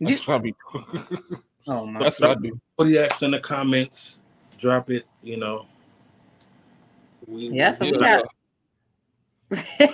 That's 0.00 0.26
what 0.26 0.36
I 0.36 0.38
be. 0.38 0.54
Oh 1.68 1.84
my. 1.84 1.98
That's 1.98 2.20
what 2.20 2.30
I 2.30 2.34
do. 2.40 2.60
Zodiacs 2.80 3.22
in 3.22 3.32
the 3.32 3.40
comments. 3.40 4.22
Drop 4.56 4.88
it. 4.90 5.04
You 5.20 5.36
know. 5.36 5.66
We, 7.26 7.48
Yeah, 7.48 7.72
so 7.72 7.86
we 7.86 7.98
Yeah. 7.98 8.22
got. 9.50 9.88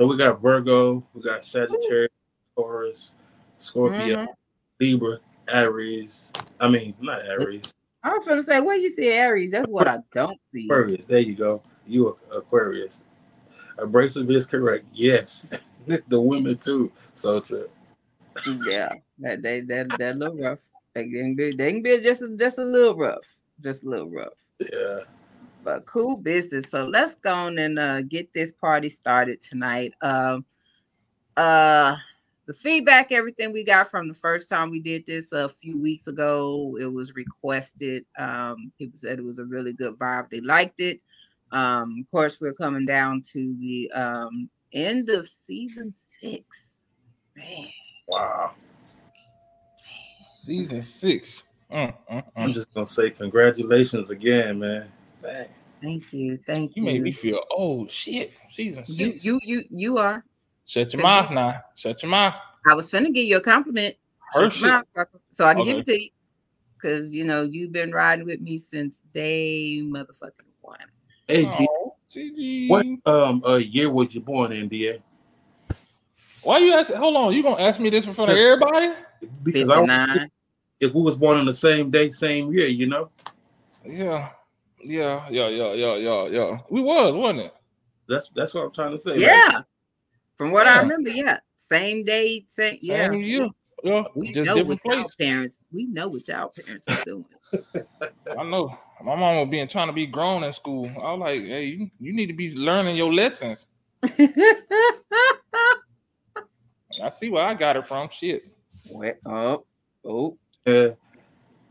So 0.00 0.06
we 0.06 0.16
got 0.16 0.40
Virgo, 0.40 1.04
we 1.12 1.22
got 1.22 1.44
Sagittarius, 1.44 2.10
Taurus, 2.56 3.14
Scorpio, 3.58 4.16
Mhm. 4.16 4.28
Libra, 4.80 5.18
Aries. 5.48 6.32
I 6.58 6.68
mean, 6.68 6.94
not 7.00 7.24
Aries. 7.24 7.74
I 8.04 8.10
was 8.10 8.26
gonna 8.28 8.42
say, 8.42 8.60
where 8.60 8.76
you 8.76 8.90
see 8.90 9.08
Aries? 9.08 9.52
That's 9.52 9.66
what 9.66 9.88
I 9.88 9.98
don't 10.12 10.38
see. 10.52 10.66
Aquarius. 10.66 11.06
There 11.06 11.20
you 11.20 11.34
go. 11.34 11.62
You 11.86 12.08
are 12.08 12.38
Aquarius. 12.38 13.04
Abrasive 13.78 14.30
is 14.30 14.46
correct. 14.46 14.84
Yes. 14.92 15.52
the 16.08 16.20
women 16.20 16.56
too. 16.56 16.92
So 17.14 17.40
true. 17.40 17.66
Yeah, 18.66 18.92
that 19.20 19.42
they 19.42 19.62
that 19.62 19.88
that 19.98 20.16
little 20.16 20.36
rough. 20.36 20.60
They 20.92 21.04
can 21.04 21.34
be 21.34 21.52
they 21.56 21.72
can 21.72 21.82
be 21.82 21.98
just 22.00 22.22
a- 22.22 22.36
just 22.36 22.58
a 22.58 22.64
little 22.64 22.94
rough, 22.96 23.40
just 23.62 23.84
a 23.84 23.88
little 23.88 24.10
rough. 24.10 24.50
Yeah. 24.60 25.00
But 25.64 25.86
cool 25.86 26.18
business. 26.18 26.68
So 26.68 26.84
let's 26.84 27.14
go 27.14 27.32
on 27.32 27.58
and 27.58 27.78
uh, 27.78 28.02
get 28.02 28.32
this 28.34 28.52
party 28.52 28.90
started 28.90 29.40
tonight. 29.40 29.94
Um, 30.02 30.44
uh, 31.38 31.96
the 32.46 32.54
feedback, 32.54 33.12
everything 33.12 33.52
we 33.52 33.64
got 33.64 33.90
from 33.90 34.08
the 34.08 34.14
first 34.14 34.48
time 34.48 34.70
we 34.70 34.80
did 34.80 35.06
this 35.06 35.32
a 35.32 35.48
few 35.48 35.80
weeks 35.80 36.06
ago, 36.08 36.76
it 36.80 36.92
was 36.92 37.14
requested. 37.14 38.04
Um, 38.18 38.72
people 38.78 38.96
said 38.98 39.18
it 39.18 39.24
was 39.24 39.38
a 39.38 39.46
really 39.46 39.72
good 39.72 39.96
vibe. 39.98 40.30
They 40.30 40.40
liked 40.40 40.80
it. 40.80 41.00
Um, 41.52 42.04
of 42.04 42.10
course, 42.10 42.40
we're 42.40 42.52
coming 42.52 42.84
down 42.86 43.22
to 43.32 43.56
the 43.60 43.90
um, 43.92 44.50
end 44.72 45.08
of 45.08 45.28
season 45.28 45.90
six. 45.92 46.98
Man, 47.36 47.68
Wow. 48.06 48.52
Season 50.26 50.82
six. 50.82 51.42
Mm, 51.72 51.94
mm, 52.10 52.24
I'm 52.36 52.50
mm. 52.50 52.54
just 52.54 52.72
gonna 52.74 52.86
say 52.86 53.10
congratulations 53.10 54.10
again, 54.10 54.58
man. 54.58 54.90
Dang. 55.22 55.48
thank 55.82 56.12
you, 56.12 56.38
thank 56.46 56.76
You 56.76 56.82
you. 56.82 56.84
made 56.84 57.02
me 57.02 57.12
feel. 57.12 57.40
old. 57.50 57.90
shit! 57.90 58.32
Season 58.48 58.84
you, 58.86 59.06
six. 59.06 59.24
you, 59.24 59.40
you, 59.42 59.64
you 59.70 59.98
are. 59.98 60.24
Shut 60.66 60.92
your 60.92 61.02
mouth 61.02 61.30
you- 61.30 61.36
now. 61.36 61.62
Shut 61.76 62.02
your 62.02 62.10
mouth. 62.10 62.34
I 62.66 62.74
was 62.74 62.90
finna 62.90 63.12
give 63.12 63.26
you 63.26 63.36
a 63.36 63.40
compliment. 63.40 63.96
Her 64.32 64.50
Shut 64.50 64.60
your 64.60 64.70
mouth, 64.70 65.08
so 65.30 65.46
I 65.46 65.54
can 65.54 65.64
give 65.64 65.78
it 65.78 65.84
to 65.86 66.02
you. 66.02 66.10
Cause 66.80 67.14
you 67.14 67.24
know 67.24 67.42
you've 67.42 67.72
been 67.72 67.92
riding 67.92 68.26
with 68.26 68.40
me 68.40 68.58
since 68.58 69.00
day 69.12 69.80
motherfucking 69.82 70.52
one. 70.60 70.76
Hey, 71.26 71.46
Oh, 71.46 71.96
GG. 72.10 72.68
what 72.68 72.84
um 73.06 73.42
uh 73.46 73.56
year 73.56 73.90
was 73.90 74.14
you 74.14 74.20
born 74.20 74.52
in, 74.52 74.68
DA? 74.68 75.02
Why 76.42 76.58
you 76.58 76.74
asking? 76.74 76.96
Hold 76.96 77.16
on. 77.16 77.32
You 77.32 77.42
gonna 77.42 77.62
ask 77.62 77.80
me 77.80 77.88
this 77.88 78.06
in 78.06 78.12
front 78.12 78.32
of 78.32 78.36
everybody? 78.36 78.92
Because 79.42 79.70
I 79.70 80.28
if 80.80 80.92
we 80.92 81.00
was 81.00 81.16
born 81.16 81.38
on 81.38 81.46
the 81.46 81.52
same 81.54 81.90
day, 81.90 82.10
same 82.10 82.52
year, 82.52 82.66
you 82.66 82.86
know, 82.86 83.10
Yeah. 83.84 84.30
Yeah. 84.80 85.26
Yeah. 85.30 85.48
Yeah. 85.48 85.72
Yeah. 85.72 85.96
Yeah. 85.96 86.26
Yeah. 86.26 86.58
We 86.68 86.82
was, 86.82 87.14
wasn't 87.14 87.46
it? 87.46 87.54
that's 88.06 88.28
that's 88.34 88.52
what 88.52 88.64
I'm 88.64 88.72
trying 88.72 88.92
to 88.92 88.98
say. 88.98 89.12
like, 89.12 89.20
Yeah. 89.20 89.60
From 90.36 90.50
what 90.50 90.66
I 90.66 90.80
remember, 90.80 91.10
yeah. 91.10 91.38
Same 91.56 92.04
day, 92.04 92.44
same, 92.48 92.78
yeah. 92.80 93.12
Year. 93.12 93.48
Yeah. 93.82 94.02
We 94.14 94.32
Just 94.32 94.48
know 94.48 94.56
different 94.56 94.80
what 94.84 94.94
y'all 94.96 95.04
place. 95.04 95.14
parents. 95.16 95.58
We 95.72 95.84
know 95.86 96.08
what 96.08 96.26
y'all 96.26 96.48
parents 96.48 96.88
are 96.88 96.96
doing. 97.04 97.26
I 98.38 98.42
know. 98.44 98.76
My 99.02 99.14
mom 99.14 99.36
was 99.36 99.48
being 99.50 99.68
trying 99.68 99.88
to 99.88 99.92
be 99.92 100.06
grown 100.06 100.42
in 100.44 100.52
school. 100.52 100.90
I 100.96 101.12
was 101.12 101.20
like, 101.20 101.42
hey, 101.42 101.64
you, 101.66 101.90
you 102.00 102.12
need 102.14 102.26
to 102.26 102.32
be 102.32 102.54
learning 102.54 102.96
your 102.96 103.12
lessons. 103.12 103.66
I 104.02 104.08
see 107.10 107.28
where 107.28 107.44
I 107.44 107.54
got 107.54 107.76
it 107.76 107.86
from. 107.86 108.08
Shit. 108.08 108.44
What? 108.88 109.18
Oh, 109.26 109.64
oh, 110.04 110.38
Yeah, 110.64 110.90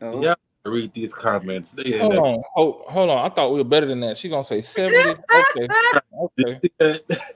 oh. 0.01 0.23
Yeah. 0.23 0.35
read 0.65 0.93
these 0.93 1.13
comments. 1.13 1.71
They 1.71 1.97
Hold 1.97 2.13
there. 2.13 2.21
on. 2.21 2.43
Hold, 2.53 2.83
hold 2.87 3.09
on. 3.09 3.31
I 3.31 3.33
thought 3.33 3.51
we 3.51 3.57
were 3.57 3.63
better 3.63 3.87
than 3.87 4.01
that. 4.01 4.17
She 4.17 4.29
gonna 4.29 4.43
say 4.43 4.61
70. 4.61 4.99
Okay. 4.99 5.69
Okay. 6.39 6.69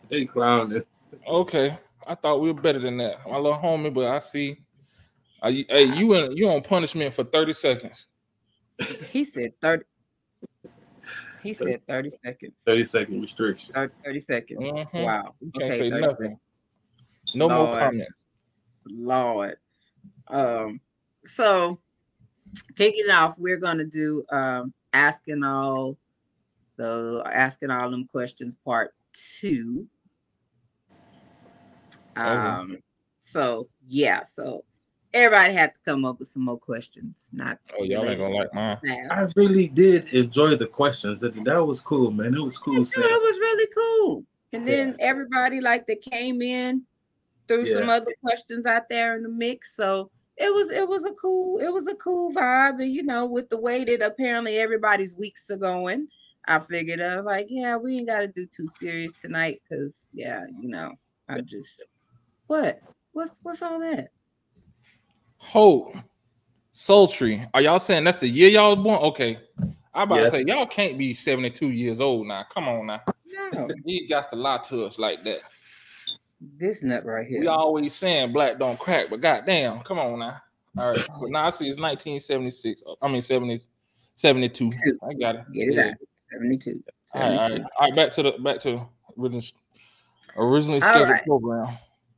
they 0.10 0.26
clowning. 0.26 0.84
Okay. 1.28 1.78
I 2.06 2.16
thought 2.16 2.40
we 2.42 2.52
were 2.52 2.62
better 2.62 2.80
than 2.80 2.98
that. 2.98 3.18
My 3.30 3.38
little 3.38 3.60
homie, 3.60 3.94
but 3.94 4.06
I 4.08 4.20
see. 4.20 4.58
Are 5.42 5.50
you, 5.50 5.66
hey, 5.70 5.84
you 5.84 6.14
in 6.14 6.36
you 6.36 6.50
on 6.50 6.62
punishment 6.62 7.14
for 7.14 7.24
30 7.24 7.54
seconds. 7.54 8.08
He 9.12 9.24
said 9.26 9.52
30. 9.62 9.84
He 11.44 11.54
said 11.54 11.86
30 11.86 12.10
seconds. 12.10 12.62
30 12.66 12.86
second 12.86 13.22
restriction. 13.22 13.74
30, 13.76 13.94
30 14.06 14.20
seconds. 14.20 14.66
Mhm. 14.66 15.04
Wow. 15.04 15.36
You 15.42 15.52
can't 15.52 15.72
Okay, 15.74 15.78
say 15.80 15.90
30 15.90 16.02
nothing. 16.02 16.40
No 17.36 17.50
more 17.50 17.68
Lord. 17.68 17.80
comment. 17.80 18.10
Lord. 18.86 19.58
Um, 20.28 20.82
so 21.26 21.80
kicking 22.76 23.10
off, 23.12 23.38
we're 23.38 23.58
gonna 23.60 23.86
do 23.86 24.24
um 24.32 24.74
asking 24.94 25.44
all 25.44 25.98
the 26.78 27.22
asking 27.26 27.70
all 27.70 27.92
them 27.92 28.08
questions 28.08 28.56
part 28.66 28.94
two. 29.40 29.88
Okay. 32.18 32.28
Um, 32.30 32.78
so 33.20 33.68
yeah, 33.88 34.24
so 34.24 34.62
everybody 35.14 35.54
had 35.54 35.74
to 35.74 35.80
come 35.86 36.06
up 36.06 36.20
with 36.20 36.28
some 36.28 36.44
more 36.46 36.58
questions. 36.60 37.30
Not 37.34 37.60
Oh, 37.78 37.84
y'all 37.84 38.06
ain't 38.08 38.20
gonna 38.20 38.34
like 38.36 38.54
mine. 38.54 38.78
I 39.12 39.28
really 39.36 39.68
did 39.68 40.14
enjoy 40.14 40.56
the 40.56 40.68
questions. 40.68 41.20
That 41.20 41.36
that 41.46 41.66
was 41.66 41.82
cool, 41.82 42.12
man. 42.12 42.36
It 42.36 42.42
was 42.42 42.58
cool. 42.58 42.76
too, 42.76 42.86
seeing- 42.86 43.08
it 43.08 43.22
was 43.22 43.38
really 43.40 43.68
cool. 43.76 44.26
And 44.54 44.66
then 44.68 44.96
everybody 45.00 45.60
like 45.60 45.86
that 45.88 46.02
came 46.02 46.42
in 46.42 46.84
threw 47.48 47.66
some 47.66 47.90
other 47.90 48.14
questions 48.24 48.66
out 48.66 48.90
there 48.90 49.16
in 49.16 49.24
the 49.24 49.30
mix. 49.30 49.76
So 49.76 50.10
it 50.38 50.54
was 50.54 50.70
it 50.70 50.88
was 50.88 51.04
a 51.06 51.12
cool 51.14 51.60
it 51.60 51.72
was 51.72 51.88
a 51.88 51.96
cool 51.96 52.34
vibe. 52.34 52.82
And 52.82 52.92
you 52.92 53.04
know, 53.04 53.26
with 53.26 53.50
the 53.50 53.60
way 53.60 53.84
that 53.84 54.02
apparently 54.02 54.58
everybody's 54.58 55.16
weeks 55.16 55.50
are 55.50 55.58
going, 55.58 56.08
I 56.48 56.60
figured 56.60 57.02
I 57.02 57.18
was 57.18 57.26
like, 57.26 57.48
yeah, 57.50 57.76
we 57.76 57.98
ain't 57.98 58.08
gotta 58.08 58.28
do 58.28 58.46
too 58.46 58.68
serious 58.68 59.12
tonight 59.22 59.62
because 59.70 60.10
yeah, 60.14 60.46
you 60.60 60.70
know, 60.70 60.94
I 61.28 61.42
just 61.42 61.84
what 62.48 62.82
what's 63.14 63.40
what's 63.44 63.62
all 63.62 63.80
that? 63.80 64.10
Hope, 65.38 65.96
sultry. 66.72 67.46
Are 67.54 67.62
y'all 67.62 67.80
saying 67.80 68.04
that's 68.04 68.18
the 68.18 68.28
year 68.28 68.50
y'all 68.50 68.76
was 68.76 68.84
born? 68.84 69.00
Okay. 69.04 69.40
I 69.94 70.04
about 70.04 70.16
Yes. 70.18 70.26
to 70.26 70.32
say 70.32 70.44
y'all 70.46 70.68
can't 70.68 70.98
be 70.98 71.14
72 71.14 71.70
years 71.70 72.00
old 72.00 72.28
now. 72.28 72.44
Come 72.54 72.68
on 72.68 72.86
now. 72.88 73.02
No, 73.54 73.68
You 73.86 74.08
got 74.08 74.30
to 74.30 74.36
lie 74.36 74.60
to 74.70 74.86
us 74.86 75.00
like 75.00 75.24
that. 75.24 75.40
this 76.60 76.84
nut 76.84 77.06
right 77.06 77.26
here. 77.28 77.40
We 77.40 77.48
always 77.48 77.94
saying 77.96 78.34
black 78.34 78.60
don't 78.60 78.78
crack, 78.78 79.08
but 79.10 79.22
goddamn, 79.22 79.80
come 79.82 80.00
on 80.00 80.20
now. 80.20 80.42
All 80.78 80.92
right. 80.92 81.08
But 81.20 81.30
now 81.32 81.48
I 81.48 81.50
see 81.50 81.68
it's 81.70 81.80
1976. 81.80 82.84
I 83.02 83.08
mean 83.08 83.22
70, 83.22 83.62
72. 84.16 84.70
Two. 84.70 85.00
I 85.08 85.14
got 85.14 85.36
it. 85.36 85.52
Get 85.54 85.70
it 85.70 85.74
Yeah. 85.76 85.88
out. 85.90 85.94
72. 86.34 86.84
All 87.16 87.22
right, 87.22 87.48
72. 87.48 87.54
right. 87.64 87.72
All 87.80 87.88
right, 87.88 87.96
back 87.96 88.12
to 88.12 88.24
the 88.24 88.32
back 88.44 88.60
to 88.62 88.82
original 89.18 89.42
originally 90.36 90.80
scheduled 90.82 91.10
right. 91.10 91.24
program. 91.24 91.78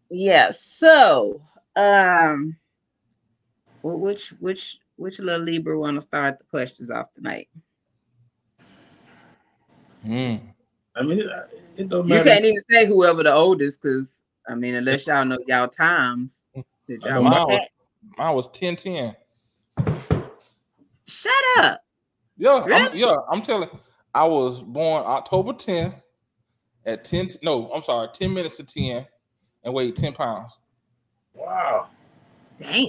Yeah. 0.09 0.49
So, 0.51 1.41
um, 1.75 2.57
which 3.83 4.29
which 4.39 4.79
which 4.95 5.19
little 5.19 5.45
Libra 5.45 5.79
want 5.79 5.95
to 5.95 6.01
start 6.01 6.37
the 6.37 6.43
questions 6.45 6.91
off 6.91 7.13
tonight? 7.13 7.47
Mm. 10.05 10.41
I 10.95 11.03
mean, 11.03 11.19
it, 11.19 11.27
it 11.77 11.89
don't 11.89 12.07
matter. 12.07 12.19
You 12.19 12.23
can't 12.23 12.45
even 12.45 12.61
say 12.69 12.85
whoever 12.85 13.23
the 13.23 13.33
oldest, 13.33 13.81
because 13.81 14.23
I 14.47 14.55
mean, 14.55 14.75
unless 14.75 15.07
y'all 15.07 15.25
know 15.25 15.37
y'all 15.47 15.67
times. 15.67 16.43
that 16.55 17.05
I 17.05 17.09
y'all 17.09 17.23
was 17.23 17.33
mine 17.33 17.45
was- 17.47 17.67
Mine 18.17 18.35
was 18.35 18.47
10 18.53 18.75
10. 18.77 19.15
Shut 21.05 21.33
up. 21.59 21.81
Yeah, 22.37 22.63
I'm, 22.65 22.95
yeah, 22.95 23.15
I'm 23.29 23.41
telling. 23.41 23.69
I 24.13 24.23
was 24.25 24.61
born 24.61 25.03
October 25.05 25.53
10th 25.53 25.93
at 26.85 27.03
10. 27.03 27.29
No, 27.43 27.69
I'm 27.71 27.83
sorry, 27.83 28.07
10 28.13 28.33
minutes 28.33 28.57
to 28.57 28.63
10, 28.63 29.05
and 29.63 29.73
weighed 29.73 29.95
10 29.95 30.13
pounds. 30.13 30.57
Wow. 31.33 31.87
Damn. 32.59 32.85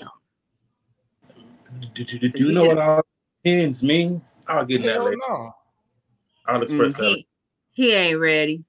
Do, 1.95 2.05
do, 2.05 2.19
do, 2.19 2.28
do 2.28 2.39
You 2.39 2.47
you 2.49 2.52
know 2.52 2.65
just- 2.65 2.76
what 2.76 2.87
all 2.89 3.02
pins 3.45 3.83
mean? 3.83 4.23
I'll 4.49 4.65
get 4.65 4.80
in 4.80 4.87
that 4.87 5.02
later. 5.04 5.17
no, 5.28 5.54
I'll 6.47 6.63
express 6.63 6.95
Mm, 6.95 6.99
that. 6.99 7.04
he, 7.04 7.26
he 7.73 7.93
ain't 7.93 8.19
ready. 8.19 8.65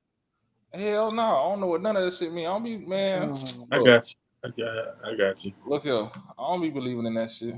hell 0.73 1.11
no. 1.11 1.21
I 1.23 1.49
don't 1.49 1.59
know 1.61 1.67
what 1.67 1.81
none 1.81 1.97
of 1.97 2.03
that 2.03 2.13
shit 2.17 2.31
mean. 2.31 2.45
I 2.45 2.49
don't 2.49 2.63
be 2.63 2.77
man. 2.77 3.33
Oh. 3.35 3.67
I 3.71 3.83
got 3.83 4.07
you. 4.09 4.15
I 4.43 4.49
got. 4.49 4.87
I 5.11 5.15
got 5.15 5.43
you. 5.45 5.53
Look 5.65 5.83
here, 5.83 5.95
I 5.95 6.11
don't 6.37 6.61
be 6.61 6.69
believing 6.69 7.05
in 7.07 7.13
that 7.15 7.31
shit. 7.31 7.55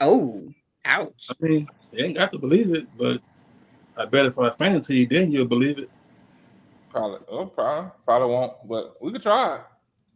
Oh, 0.00 0.42
ouch. 0.84 1.26
I 1.30 1.34
mean, 1.40 1.66
you 1.92 2.04
ain't 2.04 2.16
got 2.16 2.30
to 2.32 2.38
believe 2.38 2.72
it, 2.74 2.86
but 2.96 3.20
I 3.98 4.06
bet 4.06 4.26
if 4.26 4.38
I 4.38 4.46
explain 4.48 4.76
it 4.76 4.84
to 4.84 4.94
you, 4.94 5.06
then 5.06 5.30
you'll 5.30 5.44
believe 5.46 5.78
it. 5.78 5.90
Probably, 6.98 7.18
oh, 7.28 7.46
probably, 7.46 7.90
probably 8.04 8.28
won't, 8.28 8.68
but 8.68 8.96
we 9.00 9.12
could 9.12 9.22
try. 9.22 9.60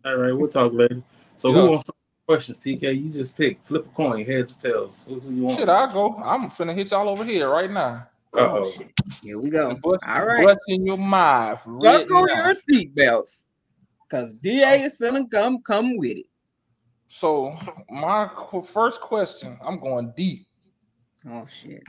All 0.04 0.16
right, 0.16 0.32
we'll 0.32 0.50
talk 0.50 0.72
later. 0.72 1.00
So 1.36 1.52
Yeah. 1.52 1.60
who 1.62 1.70
wants 1.70 1.84
the 1.84 1.92
questions? 2.26 2.58
TK, 2.58 2.92
you 2.92 3.10
just 3.10 3.36
pick, 3.36 3.64
flip 3.64 3.86
a 3.86 3.88
coin, 3.90 4.24
heads 4.24 4.56
or 4.56 4.60
tails. 4.70 5.04
Who, 5.08 5.20
who 5.20 5.30
you 5.32 5.42
want? 5.44 5.58
Shit, 5.60 5.68
I 5.68 5.92
go. 5.92 6.16
I'm 6.16 6.50
finna 6.50 6.74
hit 6.74 6.90
y'all 6.90 7.08
over 7.08 7.24
here 7.24 7.48
right 7.48 7.70
now. 7.70 8.08
Uh-oh. 8.34 8.58
Oh, 8.64 8.70
shit. 8.70 8.92
Here 9.22 9.38
we 9.38 9.50
go. 9.50 9.76
Bust, 9.76 10.02
All 10.04 10.26
right. 10.26 10.42
what's 10.42 10.64
in 10.66 10.84
your 10.84 10.98
mind? 10.98 11.58
right 11.66 12.08
Buckle 12.08 12.26
now. 12.26 12.46
your 12.46 12.54
seatbelts. 12.54 13.46
Cause 14.10 14.34
DA 14.34 14.82
is 14.82 14.98
finna 14.98 15.30
come 15.30 15.62
come 15.62 15.96
with 15.96 16.18
it. 16.18 16.26
So 17.06 17.56
my 17.90 18.28
first 18.64 19.00
question, 19.00 19.56
I'm 19.64 19.78
going 19.78 20.12
deep. 20.16 20.46
Oh 21.28 21.46
shit. 21.46 21.84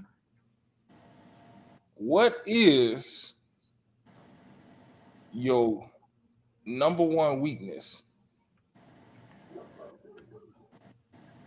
What 1.96 2.38
is 2.46 3.34
your 5.34 5.90
number 6.66 7.04
one 7.04 7.42
weakness? 7.42 8.04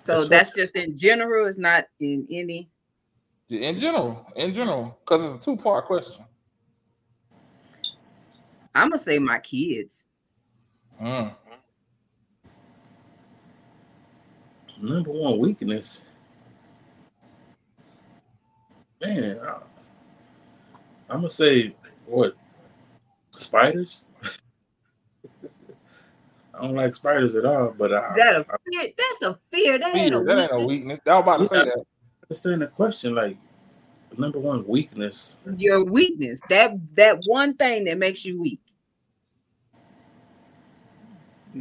So 0.06 0.24
That's 0.24 0.28
that's 0.28 0.50
just 0.52 0.76
in 0.76 0.96
general, 0.96 1.46
it's 1.46 1.58
not 1.58 1.86
in 2.00 2.26
any. 2.30 2.70
In 3.48 3.76
general, 3.76 4.24
in 4.36 4.52
general, 4.52 4.98
because 5.00 5.24
it's 5.24 5.34
a 5.34 5.50
two 5.50 5.56
part 5.56 5.86
question. 5.86 6.24
I'm 8.74 8.90
gonna 8.90 8.98
say 8.98 9.18
my 9.18 9.38
kids. 9.38 10.06
Mm. 11.00 11.34
Number 14.80 15.10
one 15.10 15.38
weakness. 15.38 16.04
Man, 19.02 19.38
I, 19.44 19.58
I'm 21.08 21.18
gonna 21.18 21.30
say 21.30 21.74
what? 22.04 22.36
Spiders. 23.36 24.08
I 26.54 26.62
don't 26.62 26.74
like 26.74 26.94
spiders 26.94 27.34
at 27.34 27.44
all, 27.44 27.74
but 27.76 27.92
I, 27.92 28.14
that 28.16 28.36
a 28.36 28.44
fear? 28.70 28.90
That's 28.96 29.22
a 29.22 29.38
fear. 29.50 29.78
That 29.78 29.94
ain't 29.94 30.14
a 30.14 30.18
Fear, 30.18 30.24
that 30.24 30.38
ain't 30.42 30.52
no 30.52 30.66
weakness. 30.66 30.68
weakness. 30.68 31.00
I 31.06 31.14
was 31.16 31.22
about 31.22 31.38
to 31.38 31.48
say 31.48 31.64
that. 31.64 31.84
understand 32.24 32.62
the 32.62 32.66
question. 32.68 33.14
Like, 33.14 33.36
number 34.16 34.38
one 34.38 34.66
weakness. 34.66 35.38
Your 35.56 35.84
weakness. 35.84 36.40
That 36.48 36.72
that 36.94 37.20
one 37.26 37.54
thing 37.56 37.84
that 37.84 37.98
makes 37.98 38.24
you 38.24 38.40
weak. 38.40 38.60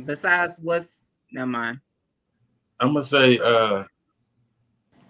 Besides 0.06 0.60
what's 0.62 1.04
never 1.32 1.48
mind. 1.48 1.80
I'm 2.80 2.90
gonna 2.90 3.04
say 3.04 3.40
uh 3.40 3.84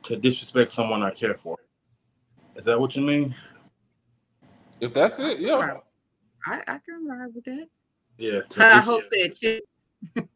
to 0.04 0.16
disrespect 0.16 0.72
someone 0.72 1.04
I 1.04 1.12
care 1.12 1.36
for. 1.36 1.58
Is 2.56 2.66
that 2.66 2.80
what 2.80 2.96
you 2.96 3.02
mean? 3.04 3.36
If 4.80 4.94
that's 4.94 5.20
it, 5.20 5.40
yeah. 5.40 5.78
Right. 6.48 6.64
I, 6.68 6.76
I 6.76 6.78
can 6.80 7.08
ride 7.08 7.34
with 7.34 7.46
that. 7.46 7.68
Yeah. 8.18 8.42
I 8.58 8.80
hope 8.80 9.04
said 9.04 9.36
chips. 9.36 9.68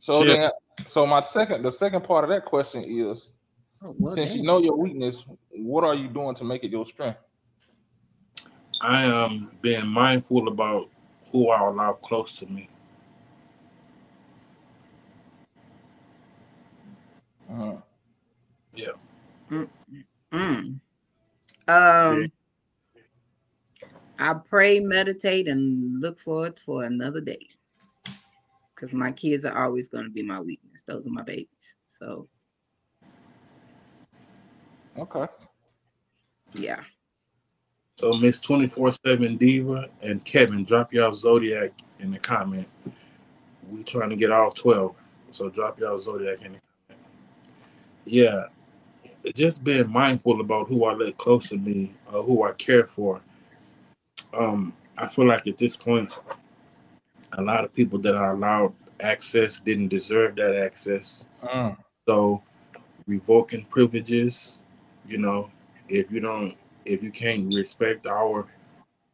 So 0.00 0.22
Chill. 0.22 0.36
then, 0.36 0.50
so 0.86 1.06
my 1.06 1.22
second, 1.22 1.64
the 1.64 1.72
second 1.72 2.04
part 2.04 2.22
of 2.22 2.30
that 2.30 2.44
question 2.44 2.84
is, 2.84 3.32
Oh, 3.82 3.96
well, 3.98 4.14
since 4.14 4.36
you 4.36 4.44
know 4.44 4.58
your 4.58 4.76
weakness, 4.76 5.24
what 5.50 5.82
are 5.82 5.94
you 5.94 6.06
doing 6.06 6.36
to 6.36 6.44
make 6.44 6.62
it 6.62 6.70
your 6.70 6.86
strength? 6.86 7.18
I 8.80 9.02
am 9.02 9.50
being 9.60 9.88
mindful 9.88 10.46
about 10.46 10.88
who 11.32 11.48
I 11.48 11.66
allow 11.66 11.94
close 11.94 12.32
to 12.34 12.46
me. 12.46 12.68
Mhm. 17.50 17.82
Mm. 20.32 20.80
Um, 21.66 22.32
I 24.18 24.34
pray, 24.34 24.80
meditate, 24.80 25.48
and 25.48 26.00
look 26.00 26.18
forward 26.18 26.58
for 26.58 26.84
another 26.84 27.20
day. 27.20 27.46
Because 28.74 28.92
my 28.92 29.12
kids 29.12 29.44
are 29.44 29.64
always 29.64 29.88
going 29.88 30.04
to 30.04 30.10
be 30.10 30.22
my 30.22 30.40
weakness. 30.40 30.82
Those 30.86 31.06
are 31.06 31.10
my 31.10 31.22
babies. 31.22 31.76
So 31.86 32.28
Okay. 34.98 35.26
yeah. 36.54 36.80
So 37.96 38.12
Miss 38.14 38.40
24-7 38.40 39.38
Diva 39.38 39.88
and 40.02 40.24
Kevin, 40.24 40.64
drop 40.64 40.92
y'all 40.92 41.14
Zodiac 41.14 41.72
in 42.00 42.12
the 42.12 42.18
comment. 42.18 42.68
We 43.70 43.82
trying 43.84 44.10
to 44.10 44.16
get 44.16 44.30
all 44.32 44.50
12. 44.52 44.94
So 45.32 45.50
drop 45.50 45.80
y'all 45.80 46.00
Zodiac 46.00 46.42
in 46.42 46.52
the 46.54 46.60
comment. 46.60 46.62
Yeah. 48.04 48.44
Just 49.34 49.64
being 49.64 49.90
mindful 49.90 50.40
about 50.40 50.68
who 50.68 50.84
I 50.84 50.94
let 50.94 51.18
close 51.18 51.48
to 51.50 51.56
me 51.58 51.92
or 52.12 52.22
who 52.22 52.44
I 52.44 52.52
care 52.52 52.86
for. 52.86 53.20
Um, 54.34 54.74
I 54.96 55.08
feel 55.08 55.26
like 55.26 55.46
at 55.46 55.58
this 55.58 55.76
point, 55.76 56.18
a 57.32 57.42
lot 57.42 57.64
of 57.64 57.74
people 57.74 57.98
that 58.00 58.14
are 58.14 58.34
allowed 58.34 58.74
access 59.00 59.60
didn't 59.60 59.88
deserve 59.88 60.36
that 60.36 60.54
access. 60.56 61.26
Mm. 61.42 61.76
So 62.06 62.42
revoking 63.06 63.64
privileges, 63.66 64.62
you 65.06 65.18
know, 65.18 65.50
if 65.88 66.10
you 66.10 66.20
don't 66.20 66.56
if 66.84 67.02
you 67.02 67.10
can't 67.10 67.52
respect 67.54 68.06
our 68.06 68.46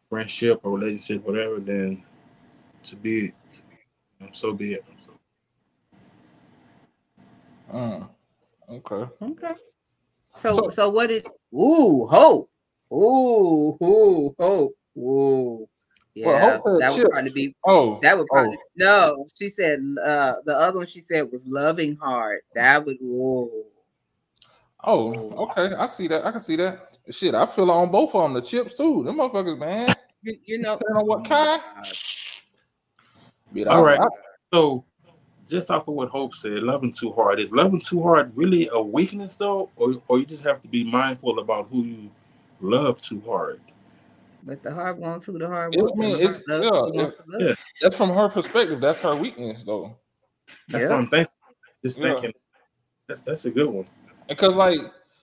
friendship 0.09 0.61
or 0.63 0.79
relationship, 0.79 1.27
whatever, 1.27 1.59
then 1.59 2.03
to 2.85 2.97
be 2.97 3.27
it. 3.27 3.35
So 4.33 4.53
be 4.53 4.75
it. 4.75 4.85
Mm. 7.73 8.09
Okay. 8.71 9.11
Okay. 9.23 9.53
So, 10.37 10.53
So- 10.53 10.71
so, 10.71 10.89
what 10.91 11.11
is, 11.11 11.23
ooh, 11.55 12.07
hope. 12.07 12.51
Ooh, 12.93 13.77
ooh, 13.83 14.35
hope. 14.39 14.75
Ooh. 14.97 15.69
Yeah, 16.15 16.39
Hope 16.61 16.63
said 16.65 16.81
that 16.81 16.91
would 16.91 16.97
chips. 16.97 17.11
probably 17.13 17.33
be 17.33 17.57
Oh, 17.67 17.99
that 18.01 18.17
would 18.17 18.29
oh. 18.31 18.35
probably 18.35 18.59
no. 18.77 19.27
She 19.37 19.49
said 19.49 19.81
uh 20.05 20.35
the 20.45 20.57
other 20.57 20.79
one 20.79 20.87
she 20.87 21.01
said 21.01 21.31
was 21.33 21.45
loving 21.47 21.97
heart. 21.97 22.45
That 22.55 22.85
would 22.87 22.99
whoa. 23.01 23.51
Oh, 24.85 25.49
okay. 25.49 25.75
I 25.75 25.87
see 25.87 26.07
that. 26.09 26.25
I 26.27 26.31
can 26.31 26.41
see 26.41 26.57
that. 26.57 26.99
Shit, 27.11 27.35
I 27.35 27.47
feel 27.47 27.71
on 27.71 27.91
both 27.91 28.15
of 28.15 28.23
them. 28.23 28.35
The 28.35 28.43
chips 28.43 28.75
too. 28.75 29.03
Them 29.03 29.17
motherfuckers, 29.19 29.59
man. 29.59 29.95
You, 30.23 30.37
you 30.45 30.59
know 30.59 30.79
Depending 30.79 30.97
on 31.03 31.07
what 31.07 31.25
kind. 31.25 31.61
But 33.53 33.67
All 33.69 33.81
I- 33.85 33.97
right. 33.97 34.01
I- 34.01 34.07
So, 34.53 34.85
just 35.49 35.71
off 35.71 35.89
of 35.89 35.95
what 35.95 36.11
Hope 36.11 36.35
said, 36.35 36.63
loving 36.63 36.93
too 36.93 37.13
hard 37.13 37.41
is 37.41 37.51
loving 37.51 37.81
too 37.81 38.03
hard 38.03 38.33
really 38.37 38.69
a 38.73 38.81
weakness 38.81 39.37
though, 39.37 39.71
or 39.77 40.01
or 40.09 40.19
you 40.19 40.27
just 40.27 40.45
have 40.45 40.61
to 40.63 40.69
be 40.69 40.85
mindful 40.85 41.39
about 41.41 41.69
who 41.71 41.83
you 41.83 42.11
love 42.61 43.01
too 43.03 43.21
hard. 43.27 43.61
But 44.47 44.63
the 44.63 44.73
hard 44.75 44.99
wants 44.99 45.25
who 45.27 45.39
the 45.39 45.47
hard 45.49 45.75
Yeah, 45.75 45.83
I 45.83 45.85
mean, 45.99 46.13
the 46.19 46.23
it's- 46.25 46.43
heart 46.47 46.63
yeah, 46.63 46.71
wants 46.71 47.15
yeah. 47.41 47.55
that's 47.81 47.97
from 47.97 48.11
her 48.11 48.29
perspective. 48.29 48.81
That's 48.81 49.01
her 49.01 49.17
weakness, 49.17 49.65
though. 49.65 49.97
That's 50.69 50.85
Yeah. 50.85 50.91
what 50.91 50.99
I'm 50.99 51.09
thinking. 51.09 51.33
Just 51.83 51.99
Yeah. 51.99 52.13
thinking. 52.15 52.33
That's 53.09 53.23
that's 53.23 53.45
a 53.47 53.51
good 53.51 53.69
one. 53.69 53.87
Because 54.29 54.55
like, 54.55 54.81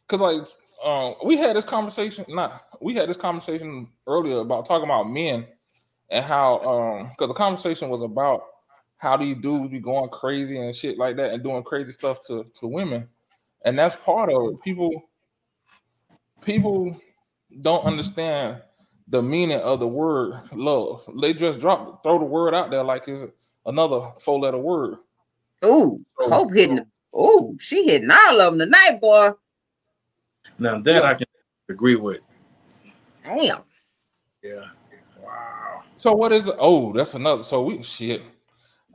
cause 0.08 0.20
like, 0.20 0.48
um, 0.84 1.16
we 1.24 1.38
had 1.38 1.56
this 1.56 1.66
conversation. 1.66 2.26
Not 2.30 2.64
we 2.82 2.96
had 2.96 3.10
this 3.10 3.18
conversation 3.18 3.88
earlier 4.08 4.40
about 4.40 4.66
talking 4.66 4.86
about 4.86 5.10
men 5.10 5.48
and 6.10 6.26
how, 6.26 6.60
um, 6.62 7.10
because 7.10 7.28
the 7.30 7.34
conversation 7.36 7.90
was 7.90 8.02
about 8.02 8.44
how 8.98 9.18
these 9.18 9.38
dudes 9.38 9.72
be 9.72 9.80
going 9.80 10.10
crazy 10.10 10.58
and 10.60 10.76
shit 10.76 10.98
like 10.98 11.16
that 11.18 11.32
and 11.32 11.44
doing 11.44 11.64
crazy 11.64 11.92
stuff 11.92 12.26
to 12.28 12.44
to 12.56 12.68
women, 12.68 13.08
and 13.66 13.78
that's 13.78 13.96
part 13.98 14.32
of 14.32 14.54
it. 14.54 14.62
People, 14.62 15.10
people 16.42 16.96
don't 17.62 17.84
understand 17.86 18.62
the 19.08 19.22
meaning 19.22 19.60
of 19.60 19.80
the 19.80 19.88
word 19.88 20.40
love. 20.54 21.04
They 21.22 21.34
just 21.34 21.60
drop 21.60 22.04
throw 22.04 22.20
the 22.20 22.26
word 22.26 22.54
out 22.54 22.72
there 22.72 22.84
like 22.84 23.08
it's 23.08 23.32
another 23.66 24.12
four 24.20 24.40
letter 24.40 24.58
word. 24.58 24.98
Ooh, 25.66 26.04
So- 26.20 26.30
Hope 26.30 26.54
hitting. 26.54 26.86
Ooh, 27.16 27.58
she 27.60 27.84
hitting 27.86 28.10
all 28.10 28.40
of 28.40 28.52
them 28.54 28.60
tonight, 28.60 29.00
boy. 29.02 29.32
Now 30.60 30.80
that 30.80 31.06
I 31.06 31.14
can 31.16 31.28
agree 31.70 31.96
with. 31.96 32.22
Damn. 33.24 33.62
Yeah. 34.42 34.66
Wow. 35.22 35.84
So 35.98 36.14
what 36.14 36.32
is 36.32 36.46
the? 36.46 36.56
Oh, 36.58 36.94
that's 36.94 37.14
another. 37.14 37.44
So 37.44 37.62
we 37.64 37.84
shit. 37.84 38.22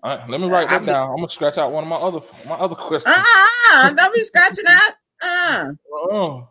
All 0.02 0.16
right, 0.16 0.28
let 0.30 0.40
me 0.40 0.48
write 0.48 0.68
that 0.68 0.82
mean- 0.82 0.86
down. 0.94 1.10
I'm 1.10 1.16
gonna 1.16 1.28
scratch 1.28 1.58
out 1.58 1.72
one 1.72 1.84
of 1.84 1.88
my 1.90 1.96
other 1.96 2.20
my 2.46 2.54
other 2.54 2.74
questions. 2.74 3.14
Uh-uh, 3.14 3.90
don't 3.90 4.14
be 4.14 4.22
scratching 4.22 4.64
out. 4.66 4.92
Uh. 5.22 5.72
Oh, 5.92 6.48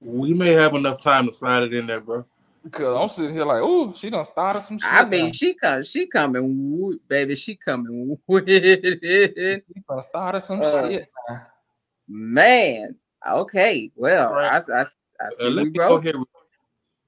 We 0.00 0.34
may 0.34 0.52
have 0.52 0.74
enough 0.74 1.02
time 1.02 1.26
to 1.26 1.32
slide 1.32 1.62
it 1.64 1.74
in 1.74 1.86
there, 1.86 2.00
bro. 2.00 2.24
Because 2.64 2.96
I'm 3.00 3.08
sitting 3.08 3.34
here 3.34 3.44
like, 3.44 3.60
oh, 3.62 3.92
she 3.94 4.10
done 4.10 4.24
started 4.24 4.62
some 4.62 4.78
shit. 4.78 4.90
I 4.90 5.04
mean, 5.04 5.26
now. 5.26 5.32
she 5.32 5.54
come, 5.54 5.82
she 5.82 6.06
coming, 6.06 6.78
wo- 6.78 6.96
baby. 7.08 7.36
She 7.36 7.54
coming 7.56 8.18
with 8.26 8.44
it. 8.48 9.62
she 9.66 9.80
done 9.88 10.02
started 10.02 10.40
some 10.42 10.60
Uh, 10.62 10.88
shit. 10.88 11.08
now. 11.28 11.46
Man. 12.08 12.96
Okay. 13.28 13.90
Well, 13.94 14.34
Right. 14.34 14.62
I, 14.68 14.72
I, 14.72 14.82
I 14.82 14.84
Uh, 15.40 15.48
let 15.48 15.64
we 15.64 15.70
me 15.70 15.78
go 15.78 15.86
broke. 15.88 16.02
ahead. 16.02 16.16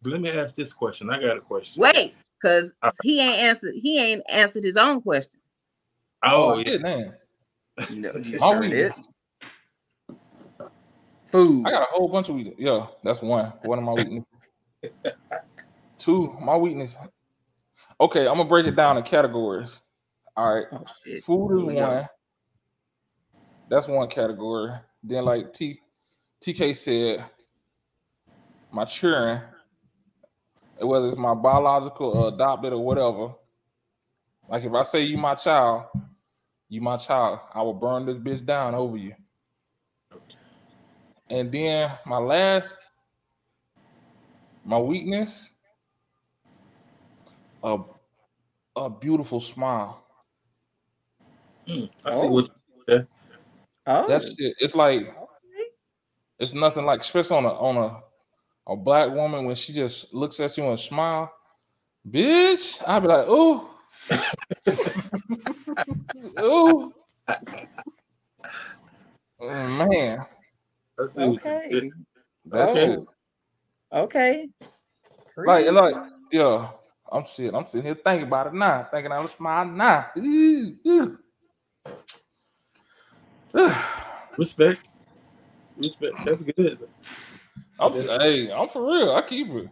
Let 0.05 0.21
me 0.21 0.31
ask 0.31 0.55
this 0.55 0.73
question. 0.73 1.11
I 1.11 1.19
got 1.21 1.39
a 1.39 1.41
question. 1.41 1.83
Wait, 1.83 2.15
because 2.41 2.75
Uh, 2.83 2.91
he 3.03 3.21
ain't 3.21 3.39
answered. 3.41 3.75
He 3.77 3.99
ain't 3.99 4.23
answered 4.29 4.63
his 4.63 4.77
own 4.77 5.01
question. 5.03 5.41
Oh, 6.23 6.55
Oh, 6.55 6.59
yeah. 6.59 6.77
man. 6.79 7.15
No, 7.97 8.13
you 8.15 8.39
My 8.41 8.51
sure 8.51 8.69
did. 8.69 8.93
Food. 11.27 11.67
I 11.67 11.71
got 11.71 11.83
a 11.83 11.87
whole 11.91 12.09
bunch 12.09 12.29
of 12.29 12.37
weakness. 12.37 12.55
Yeah, 12.59 12.87
that's 13.03 13.21
one. 13.21 13.53
One 13.63 13.79
of 13.79 13.85
my 13.85 13.93
weaknesses. 13.95 14.25
Two, 15.99 16.37
my 16.41 16.57
weakness. 16.57 16.97
Okay, 18.01 18.27
I'm 18.27 18.37
gonna 18.37 18.49
break 18.49 18.67
it 18.67 18.77
down 18.77 18.99
in 18.99 19.03
categories. 19.03 19.81
All 20.37 20.55
right. 20.55 20.67
Oh. 20.73 20.85
Food 21.23 21.71
is 21.71 21.75
go. 21.75 21.89
one. 21.89 22.09
That's 23.69 23.89
one 23.89 24.09
category. 24.09 24.73
Then, 25.03 25.25
like 25.25 25.53
T 25.53 25.81
TK 26.45 26.77
said, 26.77 27.25
my 28.71 28.85
children, 28.85 29.41
whether 30.79 31.09
it's 31.09 31.17
my 31.17 31.35
biological 31.35 32.11
or 32.11 32.29
adopted 32.29 32.73
or 32.73 32.85
whatever. 32.85 33.35
Like 34.49 34.65
if 34.65 34.73
I 34.73 34.83
say 34.83 35.03
you 35.03 35.17
my 35.19 35.35
child, 35.35 35.87
you 36.69 36.81
my 36.81 36.97
child, 36.97 37.41
I 37.53 37.63
will 37.63 37.75
burn 37.75 38.07
this 38.07 38.17
bitch 38.17 38.45
down 38.45 38.75
over 38.75 38.97
you. 38.97 39.15
And 41.29 41.51
then 41.51 41.91
my 42.05 42.19
last, 42.19 42.77
my 44.67 44.79
weakness, 44.79 45.51
a 47.63 47.79
a 48.77 48.91
beautiful 48.91 49.41
smile. 49.41 50.05
Hmm, 51.69 51.85
I 52.05 52.11
see 52.13 52.27
Oh. 52.27 52.31
what 52.31 52.51
Oh, 53.87 54.09
That 54.09 54.23
shit, 54.23 54.57
it's 54.61 54.75
like 54.75 55.03
okay. 55.03 55.71
it's 56.39 56.53
nothing 56.55 56.85
like 56.85 57.01
especially 57.01 57.37
on 57.39 57.45
a 57.45 57.51
on 57.55 57.77
a 57.79 58.03
a 58.73 58.77
black 58.77 59.11
woman 59.13 59.45
when 59.47 59.57
she 59.57 59.73
just 59.73 60.13
looks 60.13 60.41
at 60.41 60.57
you 60.59 60.69
and 60.69 60.81
smile, 60.81 61.33
bitch. 62.09 62.83
I'd 62.87 63.03
be 63.03 63.09
like, 63.09 63.29
ooh, 63.29 63.69
ooh, 66.41 66.93
Oh, 69.41 69.69
man, 69.69 70.25
I 70.99 71.07
see 71.09 71.27
what 71.27 71.39
okay. 71.39 71.69
you 71.71 71.93
that 72.47 72.71
Oh. 72.71 72.75
shit. 72.75 73.01
Okay. 73.97 74.49
Like, 75.39 75.71
like, 75.71 75.95
yeah, 76.31 76.69
I'm 77.11 77.25
sitting, 77.25 77.55
I'm 77.55 77.65
sitting 77.65 77.87
here 77.87 77.95
thinking 77.95 78.27
about 78.27 78.49
it 78.49 78.55
now, 78.55 78.87
thinking 78.91 79.11
I 79.11 79.21
was 79.21 79.31
smiling 79.31 79.77
now. 79.77 80.07
Ooh, 80.19 80.77
ooh. 80.87 81.19
Respect. 84.37 84.91
Respect. 85.79 86.15
That's 86.27 86.43
good. 86.43 86.79
I'm, 87.81 87.93
hey, 87.95 88.53
I'm 88.53 88.69
for 88.69 88.85
real. 88.87 89.15
I 89.15 89.23
keep 89.23 89.49
it. 89.49 89.71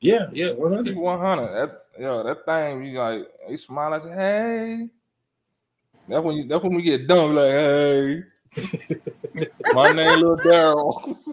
Yeah, 0.00 0.26
yeah, 0.32 0.50
100. 0.52 0.88
it 0.88 0.96
100. 0.96 1.46
That, 1.52 1.82
yeah, 1.98 2.22
that 2.24 2.44
thing, 2.44 2.84
you 2.84 2.98
like, 2.98 3.28
you 3.48 3.56
smile 3.56 3.90
like, 3.90 4.02
hey. 4.02 4.90
That's 6.08 6.24
when 6.24 6.36
you. 6.36 6.48
That's 6.48 6.62
when 6.62 6.74
we 6.74 6.82
get 6.82 7.06
done. 7.06 7.34
Like, 7.34 7.50
hey, 7.52 8.22
my 9.72 9.92
name, 9.92 10.20
Lil 10.20 10.36
Daryl. 10.38 11.16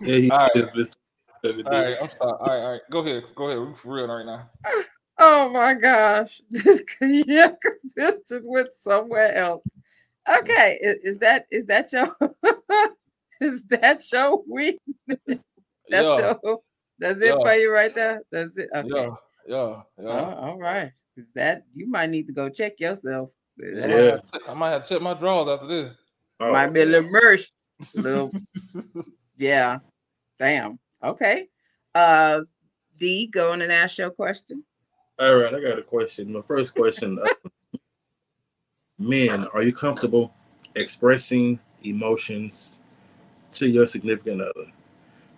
Yeah, 0.00 0.16
he 0.16 0.30
All 0.30 0.38
right. 0.38 0.50
is 0.56 0.70
Mr. 0.70 0.96
Every 1.44 1.62
All 1.64 1.70
day. 1.70 1.92
right, 1.92 1.96
I'm 2.02 2.08
sorry. 2.08 2.32
All 2.32 2.46
right, 2.46 2.62
all 2.62 2.72
right, 2.72 2.80
go 2.90 2.98
ahead, 3.00 3.24
go 3.36 3.48
ahead. 3.50 3.68
We 3.68 3.74
for 3.76 3.94
real 3.94 4.08
right 4.08 4.26
now. 4.26 4.50
Oh 5.18 5.48
my 5.50 5.74
gosh. 5.74 6.40
This 6.50 6.82
yeah, 7.00 7.48
'cause 7.50 7.94
it 7.96 8.26
just 8.26 8.48
went 8.48 8.72
somewhere 8.74 9.34
else. 9.34 9.64
Okay. 10.28 10.78
i- 10.84 10.96
Is, 11.02 11.18
that 11.18 11.46
is 11.50 11.66
that 11.66 11.92
your 11.92 12.08
is 13.40 13.64
that 13.68 14.02
your 14.12 14.42
week? 14.48 14.78
That's 15.06 15.40
yeah, 15.90 16.34
your 16.42 16.58
that's 16.98 17.20
it 17.22 17.34
Yeah. 17.36 17.44
for 17.44 17.52
you 17.54 17.72
right 17.72 17.94
there. 17.94 18.20
That's 18.32 18.56
it. 18.58 18.68
Okay. 18.74 18.88
yeah, 18.94 19.10
yeah, 19.46 19.80
yeah. 20.02 20.08
Oh, 20.08 20.34
all 20.50 20.58
right. 20.58 20.90
Is 21.16 21.30
that 21.34 21.62
you 21.72 21.88
might 21.88 22.10
need 22.10 22.26
to 22.26 22.32
go 22.32 22.48
check 22.48 22.78
yourself. 22.80 23.32
I 23.62 23.64
might 23.74 23.88
Yeah. 23.90 24.10
have 24.10 24.22
to- 24.32 24.40
I 24.50 24.54
might 24.54 24.70
have 24.70 24.82
to 24.84 24.88
check 24.94 25.02
my 25.02 25.14
drawers 25.14 25.48
after 25.48 25.66
this. 25.68 25.96
Oh, 26.40 26.52
might 26.52 26.72
be 26.72 26.82
a 26.82 26.84
little 26.86 27.10
merged. 27.10 27.52
Little, 27.94 28.30
yeah. 29.38 29.78
Damn. 30.38 30.78
Okay. 31.02 31.48
Uh 31.94 32.42
D, 32.98 33.28
go 33.28 33.52
on 33.52 33.62
and 33.62 33.72
ask 33.72 33.98
your 33.98 34.10
question. 34.10 34.64
All 35.18 35.36
right, 35.36 35.54
I 35.54 35.60
got 35.60 35.78
a 35.78 35.82
question. 35.82 36.32
My 36.32 36.42
first 36.42 36.74
question 36.74 37.18
uh, 37.18 37.26
Men, 38.98 39.46
are 39.54 39.62
you 39.62 39.72
comfortable 39.72 40.34
expressing 40.74 41.60
emotions 41.82 42.80
to 43.52 43.68
your 43.68 43.86
significant 43.86 44.40
other? 44.42 44.72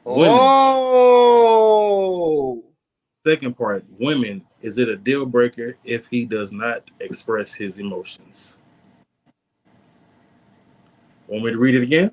Women. 0.05 0.39
Oh, 0.41 1.21
Second 3.27 3.59
part, 3.59 3.85
women, 3.99 4.47
is 4.63 4.79
it 4.79 4.89
a 4.89 4.97
deal 4.97 5.27
breaker 5.27 5.77
if 5.85 6.07
he 6.07 6.25
does 6.25 6.53
not 6.53 6.91
express 7.01 7.53
his 7.53 7.79
emotions? 7.79 8.57
Want 11.27 11.45
me 11.45 11.51
to 11.53 11.59
read 11.59 11.75
it 11.75 11.83
again? 11.83 12.13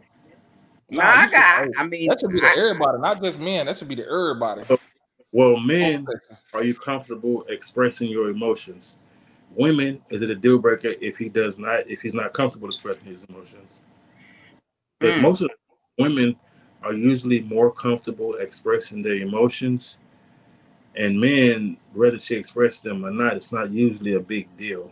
Nah, 0.90 1.04
I 1.04 1.24
you 1.24 1.28
should- 1.30 1.36
got. 1.36 1.68
I 1.78 1.84
mean, 1.86 2.10
that 2.10 2.20
should 2.20 2.32
be 2.32 2.40
to 2.40 2.48
I- 2.48 2.56
everybody, 2.58 2.98
not 3.00 3.22
just 3.22 3.40
men. 3.40 3.66
That 3.66 3.78
should 3.78 3.88
be 3.88 3.96
to 3.98 4.06
everybody. 4.08 4.64
Well, 5.32 5.58
men, 5.58 6.08
are 6.54 6.64
you 6.64 6.74
comfortable 6.74 7.44
expressing 7.50 8.10
your 8.10 8.30
emotions? 8.30 8.98
Women, 9.54 10.02
is 10.10 10.22
it 10.22 10.30
a 10.30 10.36
deal 10.36 10.58
breaker 10.60 10.94
if 11.02 11.18
he 11.18 11.28
does 11.30 11.58
not, 11.58 11.90
if 11.90 12.02
he's 12.02 12.14
not 12.14 12.34
comfortable 12.34 12.70
expressing 12.70 13.08
his 13.08 13.24
emotions? 13.26 13.82
Because 15.00 15.18
Mm. 15.18 15.22
most 15.24 15.42
of 15.42 15.50
women 15.98 16.40
are 16.82 16.94
usually 16.94 17.42
more 17.42 17.72
comfortable 17.72 18.36
expressing 18.36 19.02
their 19.02 19.16
emotions, 19.16 19.98
and 20.96 21.20
men, 21.20 21.78
whether 21.94 22.20
she 22.20 22.36
expresses 22.36 22.82
them 22.82 23.06
or 23.06 23.12
not, 23.12 23.36
it's 23.36 23.52
not 23.52 23.72
usually 23.72 24.14
a 24.14 24.20
big 24.20 24.56
deal. 24.58 24.92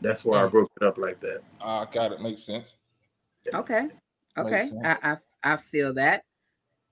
That's 0.00 0.24
why 0.24 0.42
I 0.42 0.46
Mm. 0.46 0.50
broke 0.50 0.70
it 0.80 0.84
up 0.84 0.98
like 0.98 1.20
that. 1.20 1.42
I 1.60 1.86
got 1.90 2.12
it. 2.12 2.20
Makes 2.20 2.42
sense. 2.42 2.76
Okay. 3.54 3.88
Okay. 4.38 4.70
I, 4.84 4.96
I 5.02 5.16
I 5.54 5.56
feel 5.56 5.94
that. 5.94 6.24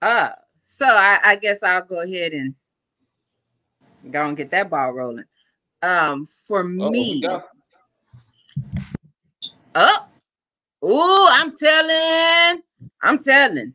Uh 0.03 0.31
so 0.63 0.87
I, 0.87 1.19
I 1.25 1.37
guess 1.37 1.63
I'll 1.63 1.85
go 1.85 2.03
ahead 2.03 2.33
and 2.33 2.55
Go 4.11 4.27
and 4.27 4.37
get 4.37 4.51
that 4.51 4.71
ball 4.71 4.93
rolling. 4.93 5.25
Um, 5.83 6.27
for 6.27 6.63
Uh-oh, 6.63 6.91
we 6.91 7.21
me, 7.21 7.25
up. 9.75 10.13
Ooh, 10.85 11.27
I'm 11.29 11.57
telling. 11.57 12.63
I'm 13.03 13.23
telling. 13.23 13.75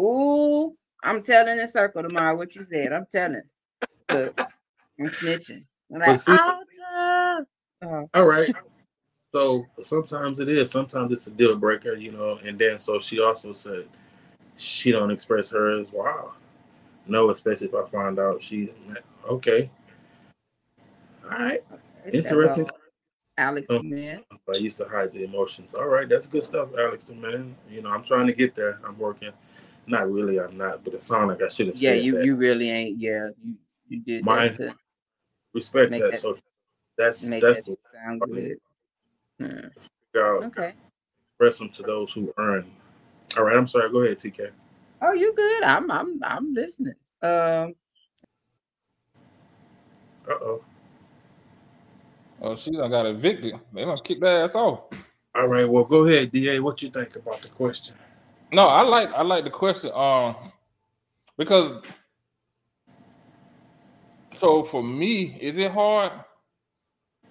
Ooh, 0.00 0.76
I'm 1.02 1.22
telling 1.22 1.58
in 1.58 1.68
circle 1.68 2.02
tomorrow 2.02 2.36
what 2.36 2.54
you 2.54 2.64
said. 2.64 2.92
I'm 2.92 3.06
telling. 3.10 3.42
Look, 4.10 4.34
I'm 5.00 5.06
snitching. 5.08 5.64
I'm 5.92 6.00
like, 6.00 6.18
see-. 6.18 6.32
Oh, 7.82 8.08
All 8.14 8.26
right. 8.26 8.54
So 9.36 9.66
sometimes 9.80 10.40
it 10.40 10.48
is. 10.48 10.70
Sometimes 10.70 11.12
it's 11.12 11.26
a 11.26 11.30
deal 11.30 11.54
breaker, 11.56 11.92
you 11.92 12.10
know. 12.10 12.38
And 12.42 12.58
then 12.58 12.78
so 12.78 12.98
she 12.98 13.20
also 13.20 13.52
said 13.52 13.86
she 14.56 14.90
don't 14.92 15.10
express 15.10 15.50
hers. 15.50 15.92
Wow. 15.92 16.32
No, 17.06 17.28
especially 17.28 17.68
if 17.68 17.74
I 17.74 17.84
find 17.90 18.18
out 18.18 18.42
she's 18.42 18.70
okay. 19.28 19.70
All 21.22 21.30
right. 21.32 21.62
Interesting. 22.10 22.66
Alex, 23.36 23.68
Oh. 23.68 23.82
man. 23.82 24.24
I 24.48 24.54
used 24.54 24.78
to 24.78 24.88
hide 24.88 25.12
the 25.12 25.24
emotions. 25.24 25.74
All 25.74 25.86
right, 25.86 26.08
that's 26.08 26.26
good 26.26 26.42
stuff, 26.42 26.70
Alex. 26.78 27.10
Man, 27.10 27.54
you 27.68 27.82
know 27.82 27.90
I'm 27.90 28.02
trying 28.02 28.26
to 28.28 28.32
get 28.32 28.54
there. 28.54 28.80
I'm 28.86 28.98
working. 28.98 29.32
Not 29.86 30.10
really. 30.10 30.40
I'm 30.40 30.56
not. 30.56 30.82
But 30.82 30.94
it 30.94 31.02
sounds 31.02 31.28
like 31.28 31.42
I 31.42 31.48
should 31.48 31.66
have 31.66 31.76
Yeah, 31.76 31.90
said 31.92 32.04
you 32.04 32.12
that. 32.16 32.24
you 32.24 32.36
really 32.36 32.70
ain't. 32.70 32.98
Yeah, 32.98 33.28
you 33.44 33.56
you 33.86 34.00
did 34.00 34.24
Mine- 34.24 34.52
that 34.52 34.56
to 34.56 34.76
Respect 35.52 35.90
that. 35.90 36.00
that- 36.12 36.16
So 36.16 36.38
that's 36.96 37.28
that's 37.28 37.66
that 37.66 37.76
sound 37.92 38.22
good. 38.22 38.56
Hmm, 39.38 39.68
uh, 40.16 40.20
Okay. 40.20 40.74
express 41.32 41.58
them 41.58 41.70
to 41.70 41.82
those 41.82 42.12
who 42.12 42.32
earn. 42.38 42.70
All 43.36 43.44
right. 43.44 43.56
I'm 43.56 43.68
sorry. 43.68 43.90
Go 43.90 44.00
ahead, 44.00 44.18
TK. 44.18 44.50
Oh, 45.02 45.12
you 45.12 45.34
good? 45.34 45.64
I'm 45.64 45.90
I'm 45.90 46.20
I'm 46.24 46.54
listening. 46.54 46.94
Um, 47.22 47.74
Uh 50.28 50.32
oh. 50.42 50.64
Oh, 52.42 52.56
she 52.56 52.70
done 52.72 52.90
got 52.90 53.06
evicted. 53.06 53.54
They 53.72 53.84
done 53.84 53.98
kick 54.04 54.20
their 54.20 54.44
ass 54.44 54.54
off. 54.54 54.84
All 55.34 55.48
right. 55.48 55.68
Well, 55.68 55.84
go 55.84 56.04
ahead, 56.06 56.32
Da. 56.32 56.58
What 56.60 56.82
you 56.82 56.90
think 56.90 57.16
about 57.16 57.42
the 57.42 57.48
question? 57.48 57.96
No, 58.52 58.66
I 58.66 58.82
like 58.82 59.10
I 59.12 59.22
like 59.22 59.44
the 59.44 59.50
question. 59.50 59.90
Um, 59.94 60.36
because 61.38 61.82
so 64.34 64.64
for 64.64 64.82
me, 64.82 65.36
is 65.40 65.58
it 65.58 65.70
hard? 65.72 66.12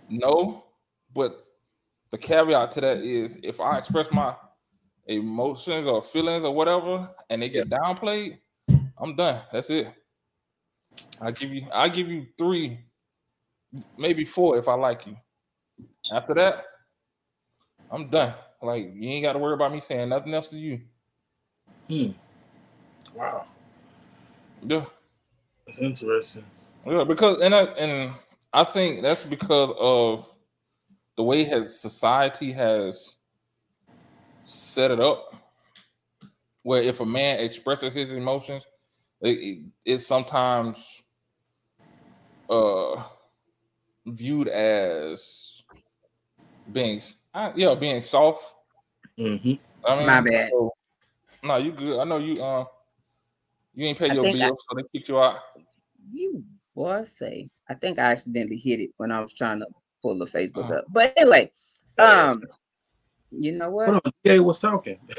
No, 0.09 0.65
but 1.15 1.44
the 2.15 2.21
caveat 2.21 2.71
to 2.71 2.81
that 2.81 2.99
is 2.99 3.37
if 3.43 3.59
I 3.59 3.77
express 3.77 4.07
my 4.09 4.33
emotions 5.05 5.85
or 5.85 6.01
feelings 6.01 6.45
or 6.45 6.55
whatever, 6.55 7.09
and 7.29 7.41
they 7.41 7.49
get 7.49 7.69
downplayed, 7.69 8.37
I'm 8.97 9.17
done. 9.17 9.41
That's 9.51 9.69
it. 9.69 9.93
I 11.19 11.31
give 11.31 11.49
you 11.51 11.67
I 11.73 11.89
give 11.89 12.07
you 12.07 12.27
three, 12.37 12.79
maybe 13.97 14.23
four 14.23 14.57
if 14.57 14.69
I 14.69 14.75
like 14.75 15.05
you. 15.05 15.17
After 16.09 16.33
that, 16.35 16.63
I'm 17.91 18.09
done. 18.09 18.33
Like 18.61 18.93
you 18.95 19.09
ain't 19.09 19.23
got 19.23 19.33
to 19.33 19.39
worry 19.39 19.53
about 19.53 19.73
me 19.73 19.81
saying 19.81 20.07
nothing 20.07 20.33
else 20.33 20.47
to 20.49 20.57
you. 20.57 20.79
Hmm. 21.89 22.11
Wow. 23.13 23.45
Yeah. 24.63 24.85
That's 25.67 25.79
interesting. 25.79 26.45
Yeah, 26.87 27.03
because 27.03 27.41
and 27.41 27.53
I 27.53 27.63
and 27.63 28.13
I 28.53 28.63
think 28.63 29.01
that's 29.01 29.23
because 29.23 29.71
of 29.77 30.29
the 31.17 31.23
way 31.23 31.43
has 31.45 31.79
society 31.79 32.51
has 32.51 33.17
set 34.43 34.91
it 34.91 34.99
up, 34.99 35.33
where 36.63 36.81
if 36.81 36.99
a 36.99 37.05
man 37.05 37.39
expresses 37.39 37.93
his 37.93 38.11
emotions, 38.11 38.63
it, 39.21 39.29
it- 39.29 39.59
it's 39.85 40.05
sometimes 40.07 40.77
uh 42.49 43.03
viewed 44.05 44.47
as 44.49 45.63
being 46.71 47.01
uh, 47.33 47.51
yeah 47.55 47.73
being 47.75 48.03
soft. 48.03 48.43
Mm-hmm. 49.17 49.53
I 49.85 49.95
mean, 49.97 50.05
My 50.07 50.21
bad. 50.21 50.49
so- 50.51 50.71
no, 51.43 51.57
you 51.57 51.71
good. 51.71 51.99
I 51.99 52.03
know 52.05 52.17
you. 52.17 52.43
Uh, 52.43 52.65
you 53.75 53.85
ain't 53.85 53.97
pay 53.99 54.11
your 54.13 54.23
think 54.23 54.41
I- 54.41 54.47
bills, 54.47 54.65
so 54.67 54.75
they 54.75 54.83
kicked 54.91 55.09
you 55.09 55.19
out. 55.19 55.39
you 56.09 56.43
boy 56.75 57.03
say. 57.03 57.49
I 57.69 57.73
think 57.75 57.99
I 57.99 58.11
accidentally 58.11 58.57
hit 58.57 58.79
it 58.79 58.91
when 58.97 59.11
I 59.11 59.21
was 59.21 59.33
trying 59.33 59.59
to 59.59 59.67
pull 60.05 60.19
the 60.19 60.25
Facebook 60.25 60.69
Oh. 60.69 60.75
up. 60.75 60.85
But 60.89 61.13
anyway, 61.17 61.51
um, 61.97 62.43
you 63.31 63.53
know 63.53 63.71
what? 63.71 63.89
Hold 63.89 64.01
on. 64.05 64.11
Da 64.23 64.39
was 64.39 64.59
talking. 64.59 64.99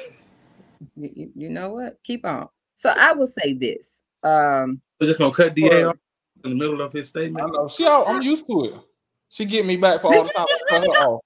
You, 0.94 1.10
you- 1.14 1.32
you 1.34 1.48
know 1.48 1.70
what? 1.72 1.96
Keep 2.04 2.26
on. 2.26 2.48
So 2.74 2.90
I 2.90 3.12
will 3.14 3.26
say 3.26 3.54
this. 3.54 4.02
Um, 4.22 4.80
We're 5.00 5.06
just 5.06 5.18
gonna 5.18 5.32
cut 5.32 5.54
Da 5.56 5.68
Well- 5.68 5.88
off 5.90 5.96
in 6.44 6.50
the 6.50 6.56
middle 6.56 6.82
of 6.82 6.92
his 6.92 7.08
statement. 7.08 7.40
I 7.42 7.44
statement. 7.46 7.62
know. 7.62 7.68
She, 7.68 7.86
all- 7.86 8.06
I'm 8.06 8.20
used 8.22 8.46
to 8.46 8.64
it. 8.66 8.74
She 9.30 9.46
get 9.46 9.64
me 9.64 9.76
back 9.76 10.02
for 10.02 10.10
Did 10.10 10.18
all 10.18 10.24
the 10.24 10.28
you 10.28 10.34
time. 10.36 10.46
just 10.48 10.64
I 10.64 10.68
cut 10.68 10.82
really 10.82 10.98
her 10.98 11.04
go- 11.06 11.14
off. 11.14 11.20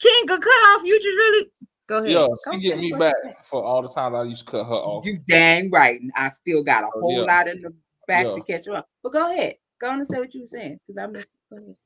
King 0.00 0.26
could 0.26 0.40
cut 0.40 0.48
off. 0.48 0.82
You 0.84 0.96
just 0.98 1.16
really 1.18 1.50
go 1.86 1.98
ahead. 1.98 2.10
Yeah, 2.10 2.26
Go 2.26 2.36
she 2.52 2.58
get 2.60 2.78
me 2.78 2.90
back 2.98 3.14
you 3.22 3.32
for 3.44 3.62
all 3.62 3.82
the 3.82 3.88
times 3.90 4.14
I 4.14 4.22
used 4.24 4.46
to 4.46 4.50
cut 4.50 4.64
her 4.64 4.72
off. 4.72 5.04
You 5.04 5.18
dang 5.28 5.70
right. 5.70 6.00
I 6.16 6.28
still 6.30 6.62
got 6.64 6.84
a 6.84 6.86
Oh, 6.86 7.00
whole 7.00 7.12
yeah. 7.18 7.20
lot 7.34 7.48
in 7.48 7.60
the 7.60 7.74
back 8.08 8.26
Yeah. 8.26 8.32
to 8.32 8.40
catch 8.40 8.66
up. 8.68 8.88
But 9.02 9.12
go 9.12 9.30
ahead. 9.30 9.56
Go 9.78 9.90
on 9.90 9.96
and 9.98 10.06
say 10.06 10.18
what 10.18 10.34
you 10.34 10.40
were 10.40 10.46
saying 10.46 10.80
because 10.86 10.98
I 11.02 11.06
missed. 11.06 11.28
Go 11.50 11.58
ahead. 11.58 11.76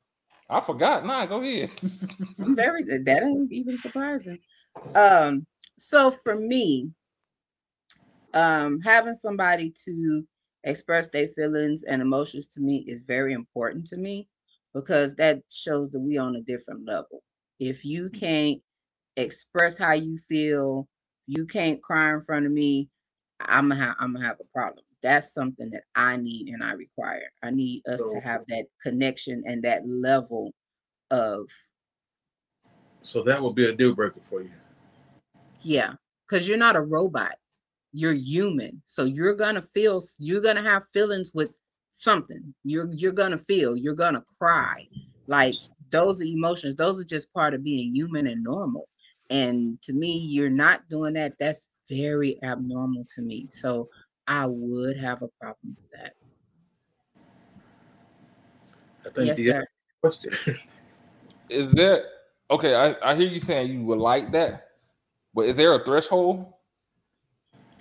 I 0.49 0.61
forgot. 0.61 1.05
Nah, 1.05 1.27
go 1.27 1.43
ahead. 1.43 1.71
I'm 2.43 2.55
very 2.55 2.83
that 2.85 3.23
ain't 3.23 3.53
even 3.53 3.79
surprising. 3.79 4.39
Um, 4.95 5.47
so 5.79 6.11
for 6.11 6.37
me, 6.37 6.91
um, 8.35 8.81
having 8.81 9.15
somebody 9.15 9.73
to 9.85 10.25
express 10.65 11.09
their 11.09 11.29
feelings 11.29 11.85
and 11.85 12.03
emotions 12.03 12.47
to 12.49 12.61
me 12.61 12.85
is 12.89 13.03
very 13.03 13.33
important 13.33 13.87
to 13.87 13.97
me 13.97 14.29
because 14.75 15.15
that 15.15 15.41
shows 15.51 15.91
that 15.91 16.01
we 16.01 16.19
on 16.19 16.37
a 16.37 16.43
different 16.43 16.85
level. 16.87 17.23
If 17.61 17.85
you 17.85 18.11
can't 18.11 18.61
express 19.17 19.79
how 19.79 19.93
you 19.93 20.17
feel, 20.17 20.89
you 21.27 21.47
can't 21.47 21.83
cry 21.83 22.13
in 22.13 22.23
front 22.23 22.47
of 22.47 22.53
me, 22.53 22.89
I'm 23.41 23.69
gonna 23.69 23.81
have 23.81 23.97
I'm 23.99 24.13
gonna 24.13 24.27
have 24.27 24.41
a 24.41 24.53
problem. 24.53 24.84
That's 25.05 25.35
something 25.35 25.69
that 25.71 25.83
I 25.95 26.17
need 26.17 26.49
and 26.49 26.65
I 26.65 26.73
require. 26.73 27.29
I 27.43 27.51
need 27.51 27.87
us 27.87 28.01
So- 28.01 28.11
to 28.15 28.21
have 28.21 28.45
that 28.49 28.65
connection 28.83 29.45
and 29.47 29.63
that 29.63 29.87
level 29.87 30.53
of 31.11 31.49
So 33.03 33.23
that 33.25 33.43
would 33.43 33.55
be 33.55 33.67
a 33.67 33.75
deal 33.75 33.95
breaker 33.95 34.21
for 34.21 34.41
you. 34.41 34.51
Yeah, 35.61 35.95
because 36.27 36.49
you're 36.49 36.57
not 36.57 36.75
a 36.75 36.81
robot. 36.81 37.37
You're 37.93 38.15
human. 38.15 38.81
So 38.87 39.05
you're 39.05 39.35
gonna 39.35 39.61
feel 39.61 40.03
you're 40.19 40.41
gonna 40.41 40.63
have 40.63 40.89
feelings 40.95 41.33
with 41.35 41.55
something. 41.93 42.55
You're 42.65 42.91
you're 42.91 43.13
gonna 43.13 43.37
feel, 43.37 43.77
you're 43.77 43.95
gonna 43.95 44.25
cry. 44.39 44.89
Like 45.27 45.55
those 45.91 46.23
are 46.23 46.25
emotions, 46.25 46.77
those 46.77 46.99
are 46.99 47.05
just 47.05 47.31
part 47.35 47.53
of 47.53 47.63
being 47.63 47.95
human 47.95 48.27
and 48.27 48.43
normal. 48.43 48.89
And 49.29 49.81
to 49.83 49.93
me, 49.93 50.17
you're 50.17 50.49
not 50.49 50.89
doing 50.89 51.13
that. 51.15 51.37
That's 51.39 51.69
very 51.91 52.43
abnormal 52.43 53.05
to 53.15 53.21
me. 53.23 53.47
So 53.51 53.91
I 54.27 54.47
would 54.47 54.97
have 54.97 55.23
a 55.23 55.29
problem 55.41 55.77
with 55.77 55.91
that. 55.93 56.15
I 59.07 59.11
think 59.11 59.27
Yes, 59.27 59.37
the 59.37 59.51
sir. 59.51 59.67
question. 60.01 60.33
is 61.51 61.71
there 61.73 62.05
okay? 62.51 62.75
I, 62.75 62.97
I 63.11 63.15
hear 63.15 63.29
you 63.29 63.39
saying 63.39 63.73
you 63.73 63.85
would 63.85 63.99
like 63.99 64.33
that, 64.33 64.69
but 65.35 65.43
is 65.47 65.57
there 65.57 65.75
a 65.75 65.85
threshold? 65.85 66.53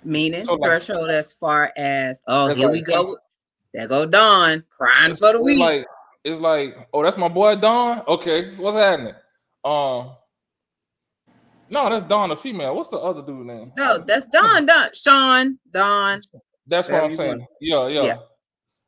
Meaning 0.04 0.44
So, 0.44 0.54
like- 0.54 0.68
threshold 0.70 1.08
as 1.10 1.32
far 1.32 1.72
as 1.76 2.20
oh 2.28 2.48
That's 2.48 2.58
here 2.58 2.70
we 2.70 2.82
go. 2.82 3.16
There 3.72 3.88
go 3.88 4.06
Dawn 4.06 4.64
crying 4.70 5.14
for 5.16 5.32
the 5.32 5.42
week. 5.42 5.58
like 5.58 5.86
it's 6.24 6.40
like, 6.40 6.88
oh, 6.92 7.02
that's 7.02 7.16
my 7.16 7.28
boy 7.28 7.56
Don. 7.56 8.02
Okay, 8.06 8.54
what's 8.56 8.76
happening? 8.76 9.14
Um, 9.64 10.12
no, 11.70 11.90
that's 11.90 12.06
Don, 12.08 12.28
the 12.28 12.36
female. 12.36 12.76
What's 12.76 12.90
the 12.90 12.98
other 12.98 13.22
dude 13.22 13.46
name? 13.46 13.72
No, 13.76 13.98
that's 13.98 14.26
Don. 14.28 14.66
Don. 14.66 14.90
Sean. 14.92 15.58
Don. 15.70 16.20
That's 16.66 16.88
what 16.88 17.04
I'm 17.04 17.16
saying. 17.16 17.46
Yeah, 17.60 17.88
yeah. 17.88 18.02
Yeah. 18.02 18.16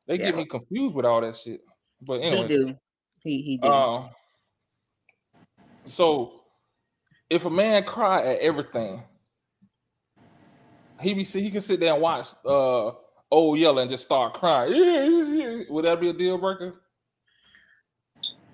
They 0.06 0.18
get 0.18 0.36
me 0.36 0.44
confused 0.44 0.94
with 0.94 1.04
all 1.04 1.20
that 1.20 1.36
shit. 1.36 1.60
But 2.00 2.20
anyway, 2.20 2.42
He 2.42 2.48
do. 2.48 2.74
He 3.22 3.42
he 3.42 3.56
do. 3.58 3.68
Uh, 3.68 4.08
so 5.86 6.32
if 7.28 7.44
a 7.44 7.50
man 7.50 7.84
cry 7.84 8.22
at 8.22 8.38
everything, 8.38 9.02
he 11.00 11.14
be 11.14 11.24
he 11.24 11.50
can 11.50 11.60
sit 11.60 11.80
there 11.80 11.92
and 11.92 12.02
watch 12.02 12.28
uh 12.44 12.92
Old 13.30 13.58
Yeller 13.58 13.82
and 13.82 13.90
just 13.90 14.04
start 14.04 14.34
crying. 14.34 15.66
Would 15.68 15.84
that 15.84 16.00
be 16.00 16.10
a 16.10 16.12
deal 16.12 16.38
breaker? 16.38 16.82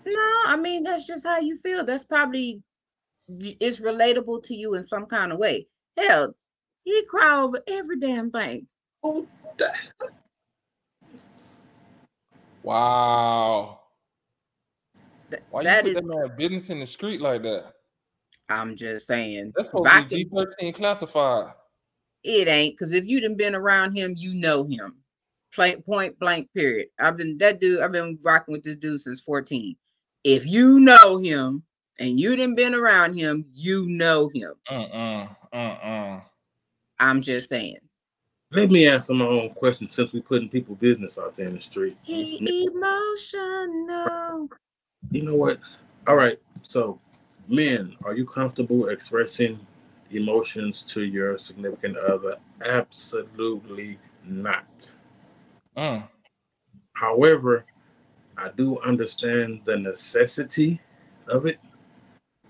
no, 0.04 0.42
I 0.46 0.56
mean 0.56 0.82
that's 0.82 1.06
just 1.06 1.24
how 1.24 1.38
you 1.38 1.56
feel. 1.58 1.84
That's 1.84 2.04
probably 2.04 2.62
it's 3.60 3.80
relatable 3.80 4.42
to 4.44 4.54
you 4.54 4.74
in 4.74 4.82
some 4.82 5.06
kind 5.06 5.32
of 5.32 5.38
way. 5.38 5.66
Hell, 5.96 6.34
he 6.84 7.04
cry 7.06 7.40
over 7.40 7.60
every 7.66 7.98
damn 7.98 8.30
thing. 8.30 8.66
Wow. 12.62 13.80
Th- 15.30 15.42
Why 15.50 15.62
that 15.64 15.84
you 15.84 15.90
is. 15.90 15.96
put 15.96 16.06
that 16.06 16.16
man 16.16 16.36
business 16.36 16.70
in 16.70 16.80
the 16.80 16.86
street 16.86 17.20
like 17.20 17.42
that? 17.42 17.72
I'm 18.48 18.76
just 18.76 19.06
saying. 19.06 19.52
That's 19.56 19.68
supposed 19.68 19.90
to 19.90 20.02
be 20.02 20.08
can- 20.08 20.18
G 20.18 20.28
thirteen 20.32 20.72
classified. 20.72 21.52
it 22.24 22.48
ain't 22.48 22.74
because 22.74 22.92
if 22.92 23.04
you 23.04 23.20
done 23.20 23.36
been 23.36 23.54
around 23.54 23.94
him, 23.94 24.14
you 24.16 24.34
know 24.34 24.64
him. 24.64 24.96
Point 25.54 25.84
point 25.84 26.18
blank. 26.18 26.48
Period. 26.54 26.88
I've 26.98 27.16
been 27.16 27.36
that 27.38 27.60
dude. 27.60 27.80
I've 27.80 27.92
been 27.92 28.18
rocking 28.22 28.52
with 28.52 28.62
this 28.62 28.76
dude 28.76 29.00
since 29.00 29.20
14. 29.20 29.76
If 30.24 30.46
you 30.46 30.80
know 30.80 31.18
him 31.18 31.62
and 31.98 32.18
you 32.18 32.36
didn't 32.36 32.54
been 32.54 32.74
around 32.74 33.14
him, 33.14 33.44
you 33.52 33.86
know 33.88 34.28
him. 34.32 34.52
Uh-uh. 34.70 35.26
Uh-uh. 35.52 36.20
I'm 36.98 37.22
just 37.22 37.48
saying. 37.48 37.78
Let 38.50 38.70
me 38.70 38.86
answer 38.86 39.14
my 39.14 39.24
own 39.24 39.50
question 39.50 39.88
since 39.88 40.12
we 40.12 40.20
putting 40.20 40.48
people 40.48 40.74
business 40.74 41.18
out 41.18 41.34
there 41.36 41.48
in 41.48 41.54
the 41.56 41.60
street. 41.60 41.96
He 42.02 42.66
emotional. 42.66 44.48
You 45.10 45.22
know 45.22 45.36
what? 45.36 45.58
All 46.06 46.16
right. 46.16 46.38
So, 46.62 47.00
men, 47.48 47.96
are 48.04 48.14
you 48.14 48.26
comfortable 48.26 48.88
expressing 48.88 49.58
emotions 50.10 50.82
to 50.82 51.02
your 51.02 51.38
significant 51.38 51.96
other? 51.96 52.36
Absolutely 52.66 53.96
not. 54.24 54.90
Mm. 55.76 56.06
However, 56.92 57.64
I 58.36 58.50
do 58.56 58.78
understand 58.80 59.62
the 59.64 59.76
necessity 59.78 60.80
of 61.26 61.46
it. 61.46 61.58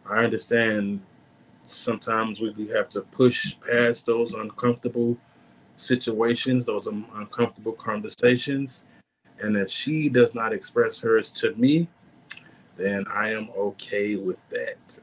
I 0.08 0.24
understand 0.24 1.00
sometimes 1.66 2.40
we 2.40 2.68
have 2.68 2.88
to 2.90 3.02
push 3.02 3.56
past 3.66 4.06
those 4.06 4.34
uncomfortable 4.34 5.16
situations, 5.76 6.64
those 6.64 6.86
un- 6.86 7.06
uncomfortable 7.14 7.72
conversations. 7.72 8.84
And 9.40 9.56
if 9.56 9.70
she 9.70 10.08
does 10.08 10.34
not 10.34 10.52
express 10.52 11.00
hers 11.00 11.30
to 11.30 11.54
me, 11.54 11.88
then 12.76 13.04
I 13.12 13.30
am 13.30 13.48
okay 13.56 14.16
with 14.16 14.38
that. 14.50 15.00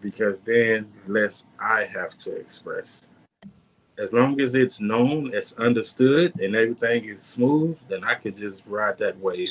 Because 0.00 0.40
then 0.40 0.90
less 1.06 1.46
I 1.60 1.84
have 1.84 2.18
to 2.18 2.34
express. 2.34 3.08
As 3.98 4.12
long 4.12 4.40
as 4.40 4.54
it's 4.54 4.80
known, 4.80 5.30
it's 5.32 5.52
understood, 5.54 6.34
and 6.40 6.56
everything 6.56 7.04
is 7.04 7.22
smooth, 7.22 7.78
then 7.88 8.02
I 8.02 8.14
could 8.14 8.36
just 8.36 8.64
ride 8.66 8.98
that 8.98 9.18
wave. 9.20 9.50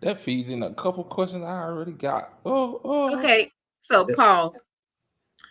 That 0.00 0.18
feeds 0.18 0.50
in 0.50 0.62
a 0.62 0.72
couple 0.74 1.04
questions 1.04 1.44
I 1.44 1.62
already 1.62 1.92
got. 1.92 2.38
Oh, 2.46 2.80
oh. 2.84 3.18
Okay, 3.18 3.50
so 3.78 4.06
pause. 4.16 4.66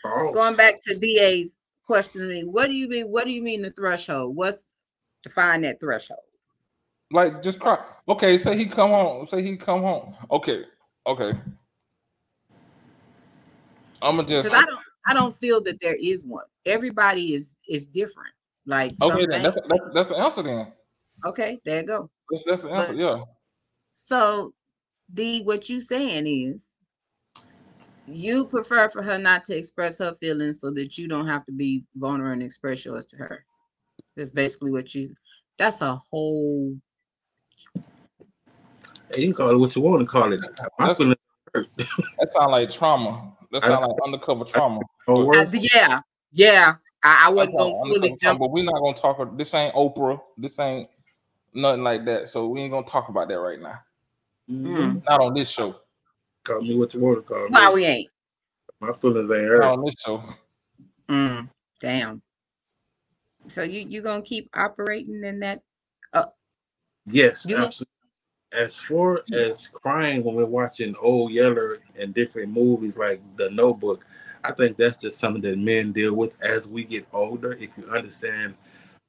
Pause. 0.03 0.34
Going 0.34 0.56
back 0.56 0.82
to 0.84 0.97
DA's 0.99 1.56
question 1.86 2.21
to 2.21 2.27
me, 2.27 2.43
what 2.43 2.67
do 2.67 2.73
you 2.73 2.88
mean? 2.88 3.08
What 3.08 3.25
do 3.25 3.32
you 3.32 3.43
mean 3.43 3.62
the 3.62 3.71
threshold? 3.71 4.36
What's 4.36 4.67
define 5.23 5.62
that 5.62 5.80
threshold? 5.80 6.19
Like 7.12 7.41
just 7.41 7.60
cry. 7.60 7.84
Okay, 8.10 8.38
say 8.38 8.58
he 8.58 8.65
come 8.65 8.89
home. 8.91 9.25
Say 9.25 9.41
he 9.43 9.56
come 9.58 9.82
home. 9.82 10.15
Okay, 10.32 10.63
okay. 11.06 11.32
I'ma 14.01 14.23
just 14.23 14.47
Because 14.47 14.53
I 14.58 14.65
don't 14.65 14.82
I 15.08 15.13
don't 15.13 15.36
feel 15.36 15.62
that 15.63 15.80
there 15.82 15.95
is 15.95 16.25
one. 16.25 16.45
Everybody 16.65 17.34
is 17.34 17.56
is 17.67 17.86
different. 17.86 18.34
Like 18.65 18.91
okay. 19.01 19.25
Then 19.25 19.43
that's, 19.43 19.58
that's 19.69 19.93
that's 19.93 20.10
the 20.10 20.15
answer. 20.17 20.43
Then 20.43 20.73
okay, 21.25 21.60
there 21.63 21.82
you 21.82 21.88
go. 21.88 22.10
that's, 22.30 22.43
that's 22.45 22.62
the 22.63 22.69
answer. 22.69 22.93
But- 22.93 22.99
Yeah. 22.99 23.23
So 24.07 24.53
D, 25.13 25.43
what 25.43 25.67
you 25.67 25.81
saying 25.81 26.27
is 26.27 26.71
you 28.05 28.45
prefer 28.45 28.87
for 28.87 29.03
her 29.03 29.17
not 29.17 29.43
to 29.45 29.57
express 29.57 29.99
her 29.99 30.13
feelings 30.13 30.61
so 30.61 30.71
that 30.71 30.97
you 30.97 31.09
don't 31.09 31.27
have 31.27 31.45
to 31.45 31.51
be 31.51 31.83
vulnerable 31.97 32.31
and 32.31 32.41
express 32.41 32.85
yours 32.85 33.05
to 33.07 33.17
her. 33.17 33.43
That's 34.15 34.31
basically 34.31 34.71
what 34.71 34.89
she's. 34.89 35.13
that's 35.57 35.81
a 35.81 35.95
whole 36.09 36.73
Hey, 39.13 39.21
you 39.23 39.27
can 39.27 39.33
call 39.33 39.49
it 39.49 39.57
what 39.57 39.75
you 39.75 39.81
want 39.81 40.01
to 40.03 40.05
call 40.07 40.31
it. 40.31 40.39
My 40.79 40.87
That's- 40.87 40.97
feelings 40.97 41.17
hurt. 41.53 41.67
That 41.77 42.29
sound 42.31 42.51
like 42.53 42.69
trauma. 42.71 43.33
That 43.51 43.65
I- 43.65 43.67
sound 43.67 43.81
like 43.87 43.97
undercover 44.05 44.45
trauma. 44.45 44.79
Or 45.07 45.35
Uh, 45.35 45.49
yeah, 45.51 45.99
yeah. 46.31 46.75
I, 47.03 47.25
I 47.27 47.29
wasn't 47.29 47.57
That's 47.57 47.63
gonna 47.63 47.73
fully 47.73 47.95
undercover 47.95 48.07
trauma, 48.07 48.17
jump. 48.21 48.39
But 48.39 48.51
we're 48.51 48.63
not 48.63 48.79
gonna 48.79 48.97
talk. 48.97 49.19
about- 49.19 49.37
This 49.37 49.53
ain't 49.53 49.75
Oprah. 49.75 50.21
This 50.37 50.57
ain't 50.59 50.89
nothing 51.53 51.83
like 51.83 52.05
that. 52.05 52.29
So 52.29 52.47
we 52.47 52.61
ain't 52.61 52.71
gonna 52.71 52.85
talk 52.87 53.09
about 53.09 53.27
that 53.27 53.39
right 53.39 53.59
now. 53.59 53.79
Mm. 54.49 55.03
Not 55.05 55.21
on 55.21 55.33
this 55.33 55.49
show. 55.49 55.75
Call 56.43 56.62
me 56.62 56.75
what 56.75 56.93
you 56.93 57.01
want 57.01 57.19
to 57.19 57.23
call 57.25 57.43
me. 57.43 57.49
Why 57.49 57.71
we 57.73 57.86
ain't? 57.86 58.10
My 58.79 58.93
feelings 58.93 59.31
ain't 59.31 59.47
hurt. 59.47 59.62
Not 59.62 59.73
on 59.73 59.86
this 59.86 59.95
show. 59.99 60.23
Mm, 61.10 61.49
damn. 61.81 62.21
So 63.47 63.63
you 63.63 63.81
you 63.81 64.01
gonna 64.01 64.21
keep 64.21 64.49
operating 64.55 65.23
in 65.23 65.39
that? 65.39 65.62
Yes, 67.10 67.45
You- 67.47 67.57
absolutely. 67.57 67.93
As 68.53 68.79
far 68.79 69.23
as 69.33 69.67
crying 69.67 70.23
when 70.23 70.36
we're 70.36 70.45
watching 70.45 70.95
Old 71.01 71.31
Yeller 71.31 71.79
and 71.99 72.13
different 72.13 72.49
movies 72.53 72.97
like 72.97 73.21
The 73.36 73.49
Notebook, 73.51 74.05
I 74.43 74.53
think 74.53 74.77
that's 74.77 74.97
just 74.97 75.19
something 75.19 75.41
that 75.41 75.57
men 75.57 75.91
deal 75.91 76.13
with 76.13 76.33
as 76.41 76.65
we 76.65 76.86
get 76.86 77.05
older. 77.12 77.51
If 77.53 77.71
you 77.77 77.89
understand 77.89 78.55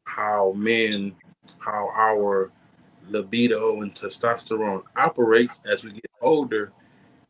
how 0.05 0.53
men, 0.57 1.14
how 1.61 1.88
our 1.94 2.51
libido 3.11 3.83
and 3.83 3.94
testosterone 3.94 4.83
operates 4.97 5.62
as 5.71 5.85
we 5.85 5.92
get 5.92 6.11
older, 6.21 6.73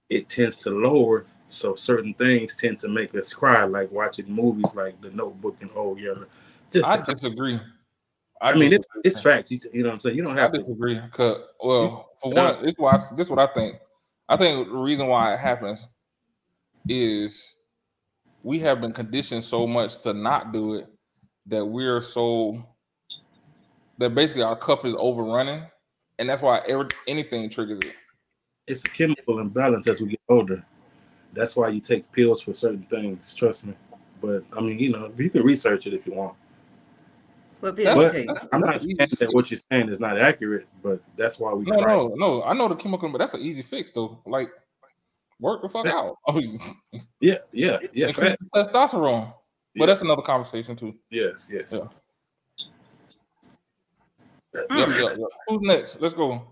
it 0.09 0.29
tends 0.29 0.59
to 0.59 0.71
lower. 0.71 1.27
So 1.49 1.75
certain 1.75 2.15
things 2.15 2.55
tend 2.57 2.79
to 2.81 2.89
make 2.89 3.15
us 3.15 3.33
cry, 3.33 3.65
like 3.65 3.91
watching 3.91 4.31
movies 4.31 4.75
like 4.75 5.01
The 5.01 5.11
Notebook 5.11 5.57
and 5.61 5.71
Old 5.75 5.99
Yeller. 5.99 6.29
Just, 6.71 6.89
I 6.89 6.99
disagree. 6.99 7.59
I 8.41 8.55
mean, 8.55 8.73
it's 8.73 8.87
it's 9.05 9.21
facts. 9.21 9.51
You, 9.51 9.59
you 9.73 9.83
know 9.83 9.89
what 9.89 9.93
I'm 9.95 10.01
saying? 10.01 10.17
You 10.17 10.25
don't 10.25 10.39
I 10.39 10.43
have 10.43 10.53
to. 10.53 10.59
disagree. 10.59 11.01
Cause 11.11 11.39
well, 11.63 12.11
for 12.23 12.33
one, 12.33 12.63
this 12.63 12.75
why 12.77 12.99
this 13.17 13.27
is 13.27 13.31
what 13.31 13.39
I 13.39 13.53
think. 13.53 13.77
I 14.29 14.37
think 14.37 14.69
the 14.69 14.77
reason 14.77 15.07
why 15.07 15.35
it 15.35 15.41
happens 15.41 15.89
is 16.89 17.55
we 18.43 18.61
have 18.61 18.81
been 18.81 18.93
conditioned 18.93 19.43
so 19.43 19.67
much 19.67 19.99
to 20.03 20.13
not 20.13 20.53
do 20.53 20.75
it 20.75 20.87
that 21.47 21.65
we're 21.65 22.01
so 22.01 22.63
that 23.99 24.15
basically 24.15 24.43
our 24.43 24.57
cup 24.57 24.85
is 24.85 24.95
overrunning, 24.97 25.63
and 26.19 26.29
that's 26.29 26.43
why 26.43 26.61
every, 26.67 26.87
anything 27.07 27.49
triggers 27.51 27.79
it. 27.81 27.95
it's 28.67 28.85
a 28.85 28.89
chemical 28.91 29.39
imbalance 29.41 29.87
as 29.89 30.01
we 30.01 30.09
get 30.11 30.21
older. 30.29 30.65
That's 31.33 31.57
why 31.57 31.69
you 31.69 31.81
take 31.81 32.11
pills 32.13 32.41
for 32.41 32.55
certain 32.55 32.85
things. 32.85 33.35
Trust 33.35 33.67
me. 33.67 33.75
But 34.21 34.45
I 34.57 34.61
mean, 34.61 34.79
you 34.79 34.91
know, 34.91 35.13
you 35.17 35.31
can 35.31 35.43
research 35.43 35.87
it 35.87 35.95
if 35.95 36.07
you 36.07 36.15
want. 36.15 36.35
What 37.61 37.77
people 37.77 37.95
But? 37.95 38.15
I'm 38.53 38.61
not 38.61 38.81
saying 38.81 38.97
that 39.19 39.33
what 39.33 39.51
you're 39.51 39.61
saying 39.71 39.89
is 39.89 40.01
not 40.01 40.19
accurate, 40.19 40.69
but 40.83 41.01
that's 41.17 41.39
why 41.39 41.53
we 41.53 41.65
No, 41.65 41.77
cry. 41.79 41.97
no, 41.97 42.09
no. 42.15 42.43
I 42.45 42.55
know 42.55 42.69
the 42.69 42.77
chemical, 42.77 43.11
but 43.11 43.19
that's 43.19 43.35
an 43.35 43.41
easy 43.41 43.63
fix 43.63 43.91
though. 43.91 44.21
Like 44.27 44.51
work 45.41 45.63
the 45.63 45.69
fuck 45.69 45.87
Yeah. 45.87 45.93
out. 45.93 46.17
Oh, 46.27 46.41
Yeah, 47.21 47.35
yeah, 47.53 47.79
yeah. 47.93 48.07
increase 48.09 48.31
fact. 48.31 48.43
the 48.53 48.65
testosterone. 48.65 49.27
Yeah. 49.75 49.81
But 49.81 49.87
that's 49.87 50.03
another 50.03 50.23
conversation 50.23 50.77
too. 50.77 50.95
Yes, 51.11 51.49
yes. 51.53 51.73
Yeah. 51.73 51.89
Yep, 54.71 54.89
yep, 54.89 54.99
yep. 54.99 55.29
Who's 55.47 55.61
next? 55.63 56.01
Let's 56.01 56.15
go. 56.15 56.43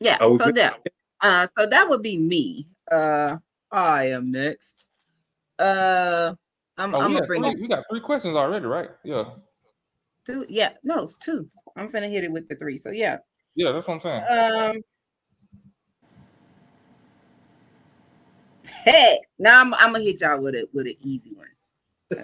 Yeah, 0.00 0.16
Are 0.20 0.36
so 0.38 0.46
good? 0.46 0.56
that 0.56 0.80
uh 1.20 1.46
so 1.56 1.66
that 1.66 1.88
would 1.88 2.02
be 2.02 2.18
me. 2.18 2.66
Uh 2.90 3.36
I 3.70 4.08
am 4.08 4.30
next. 4.30 4.86
Uh 5.58 6.34
I'm, 6.76 6.94
Oh, 6.94 6.98
I'm 6.98 7.08
gonna 7.08 7.20
got 7.20 7.26
bring 7.28 7.42
three, 7.42 7.50
it 7.52 7.60
we 7.60 7.68
got 7.68 7.84
three 7.90 8.00
questions 8.00 8.36
already, 8.36 8.66
right? 8.66 8.90
Yeah. 9.04 9.24
two. 10.26 10.44
Yeah, 10.48 10.72
no, 10.82 11.02
it's 11.02 11.14
two. 11.16 11.48
I'm 11.76 11.88
gonna 11.88 12.08
hit 12.08 12.24
it 12.24 12.32
with 12.32 12.48
the 12.48 12.56
three. 12.56 12.78
So 12.78 12.90
yeah. 12.90 13.18
Yeah, 13.54 13.72
that's 13.72 13.86
what 13.86 13.94
I'm 13.94 14.00
saying. 14.00 14.74
Um 14.76 14.82
Hey, 18.84 19.18
now 19.38 19.60
I'm, 19.60 19.72
I'm 19.74 19.92
gonna 19.92 20.04
hit 20.04 20.20
y'all 20.20 20.40
with 20.40 20.54
it 20.54 20.68
with 20.74 20.86
an 20.86 20.96
easy 21.00 21.34
one. 21.34 21.46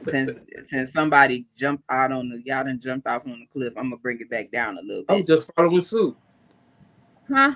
Since 0.07 0.33
since 0.67 0.93
somebody 0.93 1.47
jumped 1.57 1.85
out 1.89 2.13
on 2.13 2.29
the 2.29 2.43
y'all 2.45 2.65
done 2.65 2.79
jumped 2.81 3.07
off 3.07 3.27
on 3.27 3.41
the 3.41 3.47
cliff, 3.47 3.73
I'm 3.77 3.85
gonna 3.85 3.97
bring 3.97 4.21
it 4.21 4.31
back 4.31 4.51
down 4.51 4.79
a 4.79 4.83
little 4.83 5.05
bit. 5.05 5.17
I'm 5.17 5.27
just 5.27 5.51
following 5.55 5.81
suit. 5.81 6.17
Huh? 7.29 7.55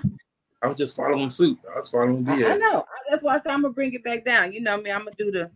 I 0.61 0.67
was 0.67 0.77
just 0.77 0.95
following 0.95 1.29
suit. 1.29 1.59
I 1.73 1.79
was 1.79 1.89
following 1.89 2.27
I, 2.27 2.53
I 2.53 2.57
know. 2.57 2.85
That's 3.09 3.21
why 3.21 3.35
I 3.35 3.39
said 3.39 3.51
I'm 3.51 3.61
gonna 3.61 3.73
bring 3.73 3.93
it 3.93 4.03
back 4.03 4.25
down. 4.25 4.51
You 4.51 4.61
know 4.61 4.77
me, 4.77 4.91
I'm 4.91 4.99
gonna 4.99 5.11
do 5.17 5.31
the 5.31 5.51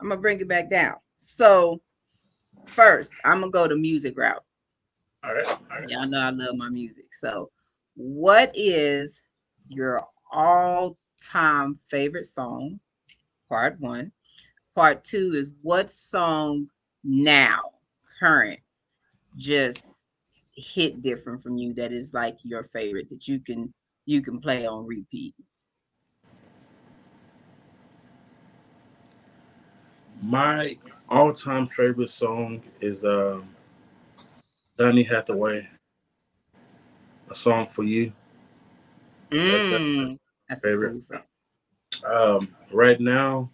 I'm 0.00 0.08
gonna 0.08 0.20
bring 0.20 0.40
it 0.40 0.48
back 0.48 0.68
down. 0.68 0.96
So 1.16 1.80
first, 2.66 3.12
I'm 3.24 3.40
gonna 3.40 3.52
go 3.52 3.68
the 3.68 3.76
music 3.76 4.18
route. 4.18 4.42
All 5.24 5.34
right. 5.34 5.48
All 5.48 5.58
right. 5.70 5.88
Y'all 5.88 6.06
know 6.06 6.20
I 6.20 6.30
love 6.30 6.56
my 6.56 6.68
music. 6.68 7.14
So 7.14 7.50
what 7.94 8.50
is 8.54 9.22
your 9.68 10.02
all-time 10.32 11.76
favorite 11.88 12.26
song? 12.26 12.80
Part 13.48 13.78
one. 13.78 14.10
Part 14.74 15.04
two 15.04 15.32
is 15.34 15.52
what 15.62 15.90
song 15.90 16.68
now, 17.04 17.60
current, 18.18 18.60
just 19.36 20.08
hit 20.54 21.02
different 21.02 21.42
from 21.42 21.56
you 21.58 21.74
that 21.74 21.92
is 21.92 22.14
like 22.14 22.38
your 22.42 22.62
favorite 22.62 23.08
that 23.10 23.28
you 23.28 23.38
can 23.40 23.72
you 24.06 24.22
can 24.22 24.40
play 24.40 24.66
on 24.66 24.86
repeat. 24.86 25.34
My 30.22 30.74
all-time 31.08 31.66
favorite 31.66 32.10
song 32.10 32.62
is 32.80 33.04
um 33.04 33.54
Donny 34.78 35.02
Hathaway. 35.02 35.68
A 37.30 37.34
song 37.34 37.66
for 37.68 37.82
you. 37.84 38.12
That's 39.30 39.70
a- 39.70 39.78
Mm, 39.78 40.18
that's 40.48 40.64
a 40.64 40.68
favorite. 40.68 40.90
cool 40.92 41.00
song. 41.00 41.22
Um, 42.04 42.56
right 42.72 43.00
now, 43.00 43.50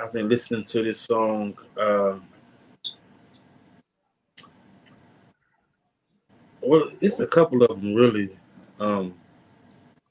I've 0.00 0.12
been 0.12 0.28
listening 0.28 0.64
to 0.64 0.82
this 0.84 1.00
song. 1.00 1.56
Uh, 1.76 2.18
well, 6.62 6.88
it's 7.00 7.18
a 7.18 7.26
couple 7.26 7.62
of 7.64 7.80
them 7.80 7.94
really. 7.94 8.36
Um, 8.78 9.18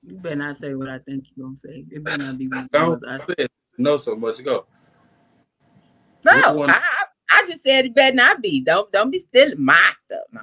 You 0.04 0.16
better 0.18 0.36
not 0.36 0.58
say 0.58 0.76
what 0.76 0.90
I 0.90 1.00
think 1.00 1.26
you're 1.36 1.48
gonna 1.48 1.58
say. 1.58 1.86
It 1.90 2.04
better 2.04 2.18
not 2.18 2.38
be 2.38 2.48
of 2.48 2.52
I 2.54 2.62
the 2.64 2.68
don't 2.72 3.06
I 3.08 3.18
say 3.20 3.48
know 3.78 3.96
so 3.98 4.16
much. 4.18 4.44
Go. 4.44 4.66
No, 6.26 6.34
I, 6.64 6.82
I 7.32 7.46
just 7.48 7.64
said 7.64 7.86
it 7.86 7.96
better 7.96 8.16
not 8.16 8.42
be. 8.42 8.62
Don't 8.62 8.92
don't 8.92 9.10
be 9.10 9.20
stealing 9.20 9.64
my 9.64 9.92
stuff. 10.06 10.24
No, 10.34 10.42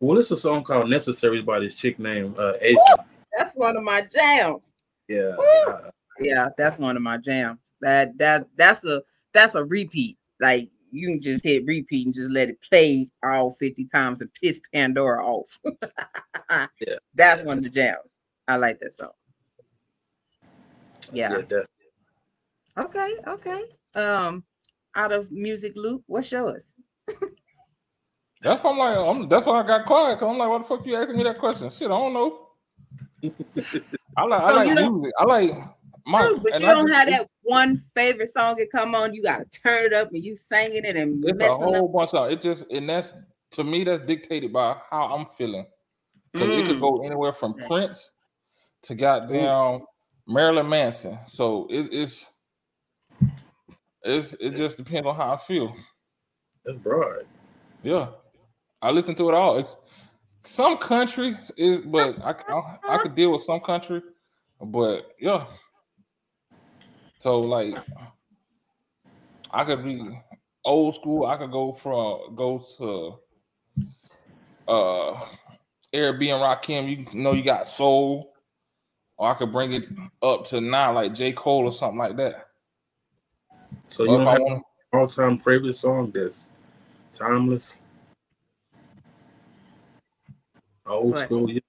Well, 0.00 0.18
it's 0.18 0.30
a 0.32 0.36
song 0.36 0.64
called 0.64 0.90
"Necessary" 0.90 1.40
by 1.40 1.60
this 1.60 1.76
chick 1.76 1.98
named 1.98 2.36
uh, 2.38 2.52
Asa. 2.62 3.06
that's 3.34 3.56
one 3.56 3.74
of 3.78 3.82
my 3.82 4.02
jams. 4.14 4.74
Yeah, 5.08 5.34
Woo! 5.38 5.90
Yeah, 6.20 6.48
that's 6.56 6.78
one 6.78 6.96
of 6.96 7.02
my 7.02 7.16
jams. 7.16 7.72
That 7.80 8.16
that 8.18 8.46
that's 8.56 8.84
a 8.84 9.02
that's 9.32 9.54
a 9.54 9.64
repeat. 9.64 10.18
Like 10.40 10.70
you 10.90 11.08
can 11.08 11.20
just 11.20 11.42
hit 11.44 11.64
repeat 11.66 12.06
and 12.06 12.14
just 12.14 12.30
let 12.30 12.48
it 12.48 12.60
play 12.62 13.10
all 13.24 13.50
50 13.50 13.84
times 13.86 14.20
and 14.20 14.30
piss 14.40 14.60
Pandora 14.72 15.24
off. 15.26 15.58
Yeah. 16.50 16.96
That's 17.14 17.40
one 17.40 17.58
of 17.58 17.64
the 17.64 17.70
jams. 17.70 18.20
I 18.46 18.56
like 18.56 18.78
that 18.78 18.92
song. 18.94 19.10
Yeah. 21.12 21.30
that- 21.48 21.66
Okay, 22.78 23.14
okay. 23.26 23.62
Um 23.94 24.44
out 24.94 25.10
of 25.12 25.30
music 25.32 25.72
loop, 25.74 26.02
what's 26.06 26.30
yours? 26.30 26.74
That's 28.40 28.62
why 28.62 28.70
I'm 28.70 28.78
like, 28.78 28.98
I'm, 28.98 29.28
that's 29.28 29.46
why 29.46 29.60
I 29.60 29.66
got 29.66 29.86
quiet. 29.86 30.18
Cause 30.18 30.28
I'm 30.30 30.38
like, 30.38 30.48
what 30.48 30.58
the 30.58 30.64
fuck 30.68 30.86
you 30.86 30.96
asking 30.96 31.16
me 31.16 31.22
that 31.24 31.38
question? 31.38 31.70
Shit, 31.70 31.86
I 31.86 31.88
don't 31.88 32.12
know. 32.12 32.48
I 34.16 34.24
like, 34.24 34.42
I 34.42 34.52
So 34.52 34.62
you 34.62 34.74
like 34.74 34.92
music. 34.92 35.12
I 35.18 35.24
like 35.24 35.52
my. 36.06 36.22
True, 36.26 36.40
but 36.42 36.52
and 36.54 36.62
you 36.62 36.68
I 36.68 36.72
don't 36.72 36.86
just- 36.88 36.98
have 36.98 37.10
that 37.10 37.28
one 37.42 37.76
favorite 37.76 38.28
song 38.28 38.56
that 38.56 38.70
come 38.70 38.94
on, 38.94 39.14
you 39.14 39.22
gotta 39.22 39.44
turn 39.46 39.84
it 39.84 39.92
up 39.92 40.10
and 40.12 40.22
you 40.24 40.34
singing 40.34 40.84
it 40.84 40.96
and 40.96 41.24
It's 41.26 41.42
a 41.42 41.54
whole 41.54 41.86
up. 41.86 41.92
bunch 41.92 42.14
of 42.14 42.30
it. 42.30 42.40
Just 42.40 42.66
and 42.70 42.88
that's 42.88 43.12
to 43.52 43.64
me 43.64 43.84
that's 43.84 44.04
dictated 44.04 44.52
by 44.52 44.76
how 44.90 45.14
I'm 45.14 45.26
feeling. 45.26 45.66
Because 46.32 46.48
it 46.48 46.66
could 46.66 46.76
Mm. 46.78 46.80
go 46.80 47.06
anywhere 47.06 47.32
from 47.32 47.54
Prince 47.54 48.10
to 48.82 48.94
goddamn 48.96 49.84
Marilyn 50.26 50.68
Manson. 50.68 51.18
So 51.26 51.66
it, 51.70 51.88
it's 51.92 52.28
it's 54.02 54.34
it 54.40 54.50
just 54.56 54.76
depends 54.76 55.06
on 55.06 55.14
how 55.16 55.34
I 55.34 55.36
feel. 55.38 55.74
That's 56.64 56.78
broad. 56.78 57.26
Yeah, 57.82 58.08
I 58.82 58.90
listen 58.90 59.14
to 59.16 59.28
it 59.28 59.34
all. 59.34 59.58
It's, 59.58 59.76
some 60.42 60.76
country 60.76 61.36
is, 61.56 61.80
but 61.80 62.20
I, 62.22 62.34
I 62.48 62.76
I 62.94 62.98
could 62.98 63.14
deal 63.14 63.32
with 63.32 63.42
some 63.42 63.60
country, 63.60 64.02
but 64.60 65.12
yeah. 65.20 65.46
So 67.24 67.40
like, 67.40 67.74
I 69.50 69.64
could 69.64 69.82
be 69.82 70.20
old 70.62 70.94
school. 70.94 71.24
I 71.24 71.38
could 71.38 71.50
go 71.50 71.72
from 71.72 72.34
go 72.34 72.62
to 72.76 73.18
uh 74.70 75.26
Eric 75.94 76.20
B. 76.20 76.26
& 76.26 76.28
Rakim. 76.28 76.86
You 77.14 77.18
know 77.18 77.32
you 77.32 77.42
got 77.42 77.66
soul, 77.66 78.34
or 79.16 79.30
I 79.30 79.38
could 79.38 79.52
bring 79.52 79.72
it 79.72 79.86
up 80.22 80.44
to 80.48 80.60
now 80.60 80.92
like 80.92 81.14
J 81.14 81.32
Cole 81.32 81.64
or 81.64 81.72
something 81.72 81.96
like 81.96 82.14
that. 82.18 82.50
So 83.88 84.04
Or 84.04 84.06
you 84.06 84.12
if 84.16 84.18
don't 84.18 84.26
have 84.26 84.40
wanna- 84.42 84.62
all-time 84.92 85.38
favorite 85.38 85.72
song 85.76 86.10
that's 86.10 86.50
timeless, 87.14 87.78
old 90.86 91.12
What? 91.12 91.24
school. 91.24 91.50
Yeah. 91.50 91.60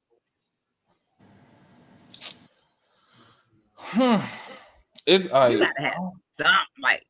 Hmm. 3.77 4.44
It's 5.05 5.27
like 5.29 5.51
You 5.53 5.59
gotta 5.59 5.81
have 5.81 5.93
something 6.37 6.81
like 6.81 7.03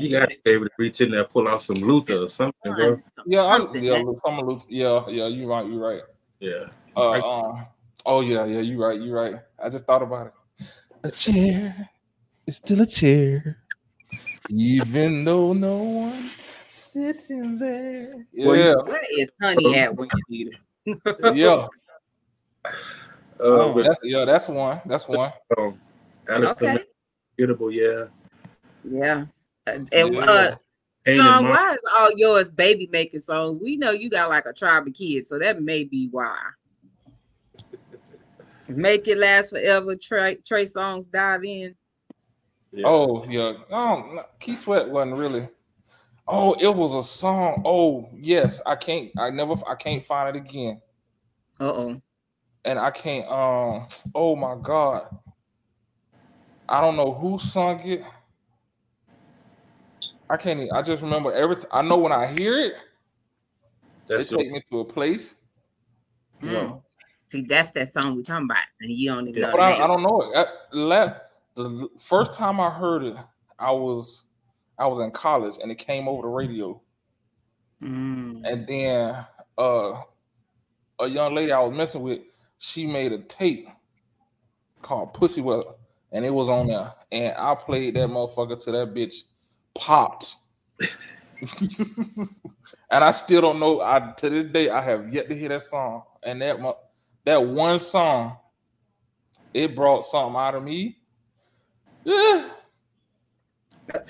You 0.00 0.10
got 0.10 0.30
to 0.30 0.36
be 0.44 0.50
able 0.52 0.66
to 0.66 0.70
reach 0.78 1.00
in 1.00 1.10
there, 1.10 1.24
pull 1.24 1.48
out 1.48 1.60
some 1.62 1.76
Luther 1.76 2.22
or 2.22 2.28
something, 2.28 2.72
bro. 2.72 3.00
Yeah, 3.26 3.44
I, 3.44 3.58
something 3.58 3.84
yeah, 3.84 3.92
that- 3.98 4.04
look, 4.04 4.20
some 4.24 4.38
Luther- 4.40 4.66
yeah, 4.68 5.06
yeah. 5.08 5.26
You 5.26 5.46
right, 5.50 5.66
you 5.66 5.78
right. 5.84 6.02
Yeah. 6.40 6.66
Uh, 6.96 7.10
I- 7.10 7.20
um, 7.20 7.66
oh 8.06 8.20
yeah, 8.20 8.44
yeah. 8.44 8.60
you're 8.60 8.78
right, 8.88 9.00
you're 9.00 9.14
right. 9.14 9.40
I 9.62 9.68
just 9.68 9.84
thought 9.84 10.02
about 10.02 10.28
it. 10.28 10.32
A 11.04 11.10
chair 11.10 11.88
is 12.46 12.56
still 12.56 12.80
a 12.80 12.86
chair, 12.86 13.58
even 14.48 15.24
though 15.24 15.52
no 15.52 15.76
one 15.76 16.30
sitting 16.66 17.58
there. 17.58 18.12
Well, 18.36 18.56
Yeah, 18.56 18.74
Where 18.84 19.02
is 19.18 19.28
honey 19.40 19.76
at 19.76 19.94
when 19.94 20.08
you 20.14 20.22
need 20.28 20.54
it? 20.84 21.36
yeah. 21.36 21.66
Uh, 23.40 23.44
Oh, 23.70 23.72
but, 23.72 23.84
That's 23.84 24.00
yeah. 24.02 24.24
That's 24.24 24.48
one. 24.48 24.80
That's 24.84 25.06
one. 25.06 25.32
um, 25.56 25.80
Alex 26.28 26.62
Okay. 26.62 26.84
Unforgettable, 27.38 27.72
yeah. 27.72 28.04
Yeah. 28.84 29.26
And 29.66 29.88
Yeah. 29.92 30.02
uh 30.20 30.56
Pain 31.04 31.16
Sean, 31.16 31.38
in 31.38 31.44
my, 31.44 31.50
why 31.50 31.72
is 31.74 31.84
all 31.98 32.10
yours 32.16 32.50
baby 32.50 32.88
making 32.92 33.20
songs? 33.20 33.60
We 33.62 33.76
know 33.76 33.92
you 33.92 34.10
got 34.10 34.28
like 34.28 34.44
a 34.46 34.52
tribe 34.52 34.86
of 34.86 34.92
kids, 34.94 35.28
so 35.28 35.38
that 35.38 35.62
may 35.62 35.84
be 35.84 36.08
why. 36.10 36.36
Make 38.68 39.08
it 39.08 39.16
last 39.18 39.50
forever. 39.50 39.96
Trey, 39.96 40.36
Trey 40.46 40.64
Songz 40.64 41.10
dive 41.10 41.44
in. 41.44 41.74
yeah. 42.72 42.86
Oh 42.86 43.24
yeah. 43.24 43.54
Um, 43.70 44.16
no, 44.16 44.24
Keith 44.38 44.60
Sweat 44.60 44.88
wasn't 44.88 45.16
really. 45.16 45.48
Oh, 46.26 46.52
it 46.60 46.68
was 46.68 46.94
a 46.94 47.02
song. 47.08 47.62
Oh 47.64 48.10
yes, 48.14 48.60
I 48.66 48.76
can't. 48.76 49.10
I 49.16 49.30
never. 49.30 49.54
I 49.66 49.74
can't 49.76 50.04
find 50.04 50.36
it 50.36 50.38
again. 50.38 50.82
Uh 51.58 51.64
oh. 51.72 52.02
and 52.66 52.78
I 52.78 52.90
can't. 52.90 53.26
Um. 53.30 53.86
Oh 54.14 54.36
my 54.36 54.56
god. 54.60 55.06
I 56.68 56.80
don't 56.80 56.96
know 56.96 57.12
who 57.14 57.38
sung 57.38 57.80
it. 57.80 58.02
I 60.30 60.36
can't. 60.36 60.60
Even, 60.60 60.72
I 60.74 60.82
just 60.82 61.02
remember 61.02 61.32
every. 61.32 61.56
T- 61.56 61.64
I 61.72 61.82
know 61.82 61.96
when 61.96 62.12
I 62.12 62.26
hear 62.26 62.58
it, 62.58 62.74
that's 64.06 64.32
it 64.32 64.36
take 64.36 64.50
me 64.50 64.62
to 64.70 64.80
a 64.80 64.84
place. 64.84 65.36
Mm. 66.42 66.52
Yeah. 66.52 66.74
See, 67.32 67.42
that's 67.42 67.70
that 67.72 67.92
song 67.92 68.16
we 68.16 68.22
talking 68.22 68.44
about, 68.44 68.62
and 68.80 68.90
you 68.90 69.10
don't 69.10 69.28
even 69.28 69.40
Yeah. 69.40 69.46
know. 69.46 69.52
But 69.52 69.60
I. 69.60 69.84
I 69.84 69.86
don't 69.86 70.02
know 70.02 70.22
it. 70.22 70.36
I, 70.36 70.46
la- 70.72 71.14
the 71.54 71.88
first 71.98 72.32
time 72.34 72.60
I 72.60 72.70
heard 72.70 73.02
it, 73.02 73.16
I 73.58 73.70
was 73.70 74.22
I 74.78 74.86
was 74.86 75.00
in 75.00 75.10
college, 75.10 75.56
and 75.62 75.70
it 75.70 75.78
came 75.78 76.06
over 76.08 76.22
the 76.22 76.28
radio. 76.28 76.80
Mm. 77.82 78.42
And 78.44 78.66
then 78.66 79.26
uh, 79.56 80.02
a 81.00 81.08
young 81.08 81.34
lady 81.34 81.52
I 81.52 81.60
was 81.60 81.76
messing 81.76 82.02
with, 82.02 82.20
she 82.58 82.86
made 82.86 83.12
a 83.12 83.18
tape 83.18 83.68
called 84.82 85.14
Pussy 85.14 85.40
Well, 85.40 85.77
and 86.12 86.24
it 86.24 86.30
was 86.30 86.48
on 86.48 86.68
there. 86.68 86.92
And 87.12 87.34
I 87.36 87.54
played 87.54 87.94
that 87.96 88.08
motherfucker 88.08 88.62
till 88.62 88.72
that 88.72 88.94
bitch 88.94 89.22
popped. 89.74 90.36
and 92.90 93.04
I 93.04 93.10
still 93.10 93.40
don't 93.40 93.60
know. 93.60 93.80
I 93.80 94.12
to 94.16 94.30
this 94.30 94.44
day 94.46 94.70
I 94.70 94.80
have 94.80 95.12
yet 95.12 95.28
to 95.28 95.36
hear 95.36 95.48
that 95.50 95.62
song. 95.62 96.02
And 96.22 96.40
that 96.42 96.58
that 97.24 97.46
one 97.46 97.80
song, 97.80 98.36
it 99.54 99.74
brought 99.74 100.06
something 100.06 100.36
out 100.40 100.54
of 100.54 100.62
me. 100.62 100.98
Yeah. 102.04 102.50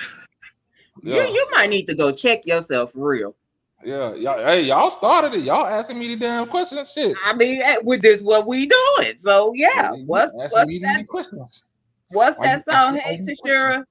You 1.01 1.15
Yeah. 1.15 1.27
you 1.29 1.47
might 1.53 1.71
need 1.71 1.87
to 1.87 1.95
go 1.95 2.11
check 2.11 2.45
yourself 2.45 2.91
real. 2.97 3.37
Yeah, 3.85 4.15
y'all, 4.15 4.45
hey, 4.45 4.63
y'all 4.63 4.91
started 4.91 5.35
it. 5.35 5.45
Y'all 5.45 5.65
asking 5.65 6.01
me 6.01 6.09
the 6.09 6.17
damn 6.17 6.49
questions. 6.49 6.91
Shit. 6.91 7.17
I 7.25 7.33
mean, 7.35 7.63
eh, 7.63 7.77
with 7.85 8.03
this 8.03 8.21
what 8.21 8.49
we 8.49 8.67
doing. 8.67 9.17
So 9.17 9.53
yeah, 9.55 9.93
You 9.93 10.05
what's 10.07 10.35
asking 10.35 10.59
what's 10.59 10.69
me 10.69 10.79
that 10.81 10.97
these 10.99 11.07
questions. 11.07 11.63
What's 12.11 12.39
Why 12.39 12.57
that 12.57 12.65
song? 12.65 12.97
Hey, 12.97 13.19
Tashira. 13.19 13.85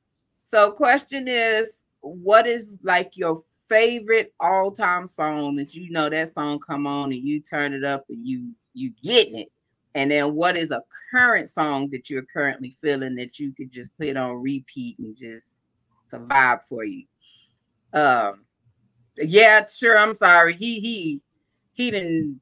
So, 0.44 0.72
question 0.72 1.28
is, 1.28 1.80
what 2.02 2.48
is 2.48 2.80
like 2.84 3.18
your 3.18 3.40
favorite 3.68 4.34
all-time 4.40 5.08
song 5.08 5.56
that 5.56 5.74
you 5.74 5.92
know 5.92 6.10
that 6.10 6.34
song 6.34 6.60
come 6.60 6.88
on 6.88 7.12
and 7.12 7.22
you 7.22 7.42
turn 7.42 7.74
it 7.74 7.84
up 7.84 8.06
and 8.10 8.26
you 8.26 8.52
you 8.74 8.92
getting 9.04 9.40
it? 9.40 9.52
And 9.96 10.12
then, 10.12 10.36
what 10.36 10.58
is 10.58 10.72
a 10.72 10.82
current 11.12 11.50
song 11.50 11.90
that 11.92 12.10
you're 12.10 12.26
currently 12.32 12.76
feeling 12.82 13.16
that 13.16 13.40
you 13.40 13.54
could 13.54 13.72
just 13.72 13.90
put 13.98 14.16
on 14.18 14.42
repeat 14.42 14.98
and 15.00 15.16
just 15.16 15.62
survive 16.02 16.64
for 16.66 16.84
you? 16.84 17.04
Um, 17.94 18.46
yeah, 19.18 19.66
sure. 19.66 19.98
I'm 19.98 20.14
sorry. 20.16 20.54
He 20.54 20.80
he 20.80 21.22
he 21.74 21.92
didn't. 21.92 22.42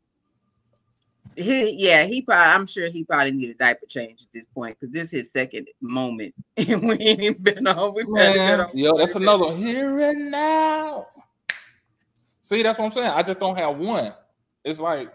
He, 1.37 1.71
yeah, 1.71 2.03
he 2.05 2.21
probably. 2.21 2.53
I'm 2.53 2.65
sure 2.67 2.89
he 2.89 3.03
probably 3.03 3.31
need 3.31 3.49
a 3.49 3.53
diaper 3.55 3.85
change 3.87 4.21
at 4.23 4.31
this 4.31 4.45
point 4.45 4.77
because 4.79 4.91
this 4.93 5.05
is 5.05 5.11
his 5.11 5.31
second 5.31 5.67
moment, 5.81 6.33
and 6.57 6.87
we 6.87 6.95
ain't 6.99 7.43
been 7.43 7.67
on. 7.67 7.93
We've 7.93 8.05
had 8.17 8.35
Man, 8.35 8.59
it 8.61 8.75
yo, 8.75 8.97
that's 8.97 9.15
another 9.15 9.45
one. 9.45 9.57
Here 9.57 9.99
and 9.99 10.31
now. 10.31 11.07
See, 12.41 12.61
that's 12.63 12.77
what 12.79 12.85
I'm 12.85 12.91
saying. 12.91 13.07
I 13.09 13.23
just 13.23 13.39
don't 13.39 13.57
have 13.57 13.77
one. 13.77 14.13
It's 14.63 14.79
like 14.79 15.11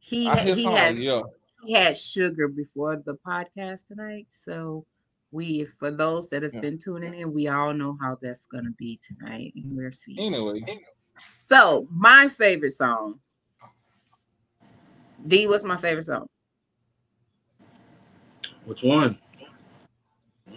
He 0.00 0.28
I 0.28 0.36
ha- 0.36 0.42
hear 0.42 0.54
he 0.54 0.64
has 0.64 1.02
yeah, 1.02 1.22
he 1.64 1.72
had 1.72 1.96
sugar 1.96 2.48
before 2.48 2.96
the 2.96 3.14
podcast 3.26 3.86
tonight, 3.86 4.26
so 4.28 4.84
we 5.30 5.64
for 5.64 5.90
those 5.90 6.28
that 6.30 6.42
have 6.42 6.54
Yeah. 6.54 6.60
been 6.60 6.78
tuning 6.78 7.14
in, 7.14 7.32
we 7.32 7.48
all 7.48 7.72
know 7.72 7.96
how 8.00 8.18
that's 8.20 8.46
gonna 8.46 8.72
be 8.78 8.98
tonight, 9.02 9.52
and 9.56 9.76
we're 9.76 9.92
seeing. 9.92 10.18
Anyway, 10.18 10.62
So 11.36 11.86
my 11.90 12.28
favorite 12.28 12.72
song. 12.72 13.20
D, 15.28 15.46
what's 15.46 15.64
my 15.64 15.76
favorite 15.76 16.04
song? 16.04 16.26
Which 18.64 18.82
one? 18.82 19.18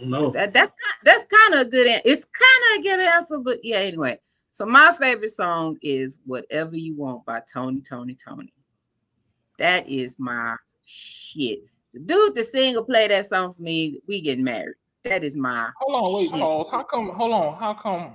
No. 0.01 0.32
That 0.32 0.53
that's 0.53 0.72
ki- 0.72 0.99
that's 1.03 1.28
kind 1.28 1.55
of 1.55 1.67
a 1.67 1.69
good. 1.69 1.88
an- 1.88 2.01
It's 2.05 2.26
kind 2.26 2.80
of 2.80 2.80
a 2.80 2.84
good 2.84 2.99
answer, 3.01 3.38
but 3.39 3.59
yeah. 3.63 3.78
Anyway, 3.78 4.17
so 4.49 4.65
my 4.65 4.93
favorite 4.97 5.32
song 5.32 5.78
is 5.82 6.17
"Whatever 6.26 6.76
You 6.76 6.95
Want" 6.95 7.26
by 7.26 7.41
Tony 7.51 7.82
Toni 7.82 8.15
Toné. 8.15 8.49
That 9.59 9.88
is 9.88 10.15
my 10.17 10.55
shit. 10.84 11.59
The 11.93 11.99
dude 11.99 12.36
that 12.36 12.45
sing 12.45 12.78
or 12.78 12.86
play 12.86 13.07
that 13.09 13.26
song 13.28 13.53
for 13.53 13.61
me, 13.61 13.99
we 14.07 14.22
getting 14.22 14.43
married. 14.45 14.76
That 15.03 15.24
is 15.24 15.36
my. 15.36 15.69
Hold 15.80 16.03
on, 16.03 16.13
wait, 16.15 16.30
shit. 16.30 16.39
pause. 16.39 16.67
How 16.72 16.84
come? 16.84 17.09
Hold 17.09 17.34
on. 17.34 17.55
How 17.59 17.74
come? 17.74 18.13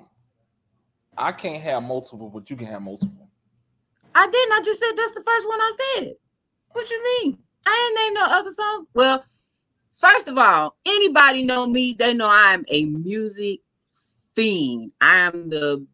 I 1.19 1.33
can't 1.33 1.63
have 1.63 1.83
multiple, 1.83 2.29
but 2.31 2.49
you 2.51 2.57
can 2.57 2.67
have 2.67 2.83
multiple. 2.83 3.29
I 4.15 4.27
didn't. 4.27 4.53
I 4.53 4.61
just 4.65 4.81
said 4.81 4.93
that's 4.97 5.13
the 5.13 5.23
first 5.23 5.49
one 5.49 5.61
I 5.61 5.73
said. 5.97 6.13
What 6.77 6.91
you 6.91 7.03
mean? 7.23 7.39
I 7.65 7.89
ain't 7.89 8.07
named 8.07 8.15
no 8.17 8.39
other 8.39 8.51
songs. 8.51 8.87
Well, 8.93 9.25
first 9.99 10.29
of 10.29 10.37
all, 10.37 10.77
anybody 10.85 11.43
know 11.43 11.67
me, 11.67 11.95
they 11.95 12.13
know 12.13 12.29
I'm 12.29 12.67
a 12.69 12.85
music 12.85 13.61
fiend. 14.35 14.93
I'm 15.01 15.49
the 15.49 15.87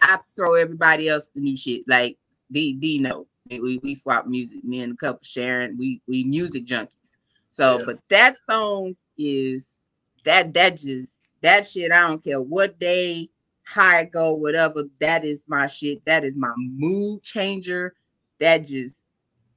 I 0.00 0.20
throw 0.36 0.54
everybody 0.54 1.08
else 1.08 1.28
the 1.34 1.40
new 1.40 1.56
shit. 1.56 1.82
Like 1.88 2.18
D 2.52 2.74
D 2.74 3.00
know. 3.00 3.26
We 3.50 3.80
we 3.82 3.96
swap 3.96 4.28
music, 4.28 4.62
me 4.62 4.80
and 4.82 4.92
a 4.92 4.96
couple 4.96 5.24
sharing. 5.24 5.76
we 5.76 6.00
we 6.06 6.22
music 6.22 6.66
junkies. 6.66 7.10
So 7.50 7.78
Yeah. 7.80 7.84
but 7.86 7.98
that 8.08 8.36
song 8.48 8.94
is 9.16 9.80
that 10.22 10.54
that 10.54 10.78
just 10.78 11.20
that 11.40 11.66
shit, 11.66 11.90
I 11.90 12.02
don't 12.02 12.22
care 12.22 12.40
what 12.40 12.78
day, 12.78 13.28
how 13.64 13.98
it 13.98 14.12
go, 14.12 14.34
whatever. 14.34 14.84
That 15.00 15.24
is 15.24 15.46
my 15.48 15.66
shit. 15.66 16.04
That 16.04 16.22
is 16.22 16.36
my 16.36 16.52
mood 16.56 17.24
changer. 17.24 17.94
That 18.38 18.68
just 18.68 19.07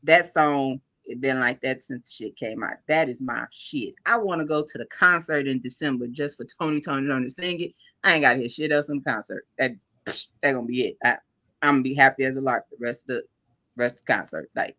that 0.04 0.32
song 0.32 0.82
it 1.06 1.20
been 1.20 1.40
like 1.40 1.62
that 1.62 1.84
since 1.84 2.08
the 2.08 2.26
shit 2.26 2.36
came 2.36 2.64
out. 2.64 2.76
That 2.88 3.10
is 3.10 3.22
my 3.22 3.46
shit. 3.52 3.96
I 4.06 4.18
want 4.18 4.40
to 4.40 4.46
go 4.46 4.64
to 4.64 4.78
the 4.78 4.86
concert 4.86 5.48
in 5.48 5.60
December 5.60 6.08
just 6.08 6.38
for 6.38 6.46
Tony 6.46 6.80
Toni 6.80 7.08
Toné 7.08 7.24
to 7.24 7.30
sing 7.30 7.60
it. 7.60 7.72
I 8.04 8.14
ain't 8.14 8.22
got 8.22 8.34
to 8.34 8.40
hear 8.40 8.50
shit 8.50 8.72
else 8.72 8.90
in 8.90 9.02
the 9.04 9.12
concert. 9.12 9.48
That 9.58 9.72
that 10.06 10.54
gonna 10.54 10.66
be 10.66 10.88
it. 10.88 10.98
I, 11.04 11.18
I'm 11.62 11.76
gonna 11.76 11.84
be 11.84 11.94
happy 11.94 12.24
as 12.24 12.38
a 12.38 12.42
lark 12.42 12.66
the 12.70 12.78
rest 12.80 13.10
of 13.10 13.18
the 13.18 13.24
rest 13.78 13.96
of 13.96 14.06
the 14.06 14.14
concert. 14.14 14.50
Like 14.56 14.78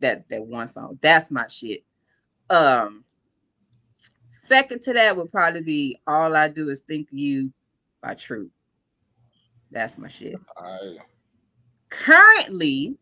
that 0.00 0.28
that 0.28 0.44
one 0.44 0.66
song. 0.66 0.98
That's 1.00 1.30
my 1.30 1.46
shit. 1.46 1.84
Um 2.50 3.04
second 4.26 4.82
to 4.82 4.92
that 4.92 5.16
would 5.16 5.30
probably 5.30 5.62
be 5.62 5.98
All 6.06 6.34
I 6.36 6.48
Do 6.48 6.68
Is 6.68 6.80
Think 6.80 7.08
of 7.08 7.18
You 7.18 7.52
by 8.02 8.14
Troop. 8.14 8.50
That's 9.70 9.98
my 9.98 10.08
shit 10.08 10.36
right. 10.60 10.98
currently 11.90 12.96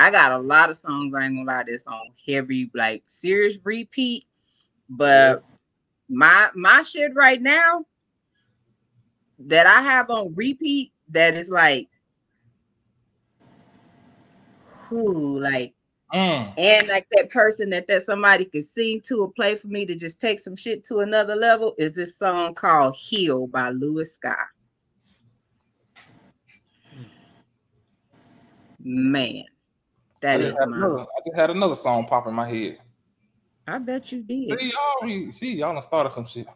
I 0.00 0.10
got 0.10 0.32
a 0.32 0.38
lot 0.38 0.70
of 0.70 0.76
songs. 0.76 1.14
I 1.14 1.24
ain't 1.26 1.36
gonna 1.36 1.46
lie, 1.46 1.64
this 1.64 1.86
on 1.86 2.00
heavy, 2.26 2.70
like 2.74 3.02
serious 3.04 3.58
repeat. 3.64 4.24
But 4.88 5.44
my 6.08 6.48
my 6.54 6.82
shit 6.82 7.14
right 7.14 7.40
now 7.40 7.84
that 9.40 9.66
I 9.66 9.82
have 9.82 10.10
on 10.10 10.34
repeat 10.34 10.92
that 11.10 11.34
is 11.36 11.50
like 11.50 11.88
who 14.88 15.38
like 15.38 15.74
Mm. 16.12 16.52
and 16.58 16.88
like 16.88 17.06
that 17.12 17.30
person 17.30 17.70
that 17.70 17.86
that 17.86 18.02
somebody 18.02 18.44
could 18.44 18.64
sing 18.64 19.00
to 19.02 19.20
or 19.22 19.32
play 19.32 19.54
for 19.54 19.68
me 19.68 19.86
to 19.86 19.94
just 19.94 20.20
take 20.20 20.40
some 20.40 20.56
shit 20.56 20.82
to 20.84 20.98
another 20.98 21.36
level 21.36 21.74
is 21.78 21.92
this 21.92 22.18
song 22.18 22.52
called 22.54 22.96
Heal 22.96 23.46
by 23.46 23.70
Louis 23.70 24.12
Scott. 24.12 24.36
Man, 28.82 29.44
I 29.44 29.59
that 30.20 30.40
just, 30.40 30.52
is 30.52 30.58
had 30.58 30.68
another, 30.68 31.00
I 31.00 31.20
just 31.26 31.36
had 31.36 31.50
another 31.50 31.76
song 31.76 32.06
pop 32.06 32.26
in 32.26 32.34
my 32.34 32.48
head. 32.48 32.78
I 33.66 33.78
bet 33.78 34.10
you 34.12 34.22
did. 34.22 34.48
See 34.48 34.72
y'all, 34.72 35.06
be- 35.08 35.32
see 35.32 35.54
y'all 35.54 35.72
done 35.72 35.82
started 35.82 36.12
some 36.12 36.26
shit. 36.26 36.46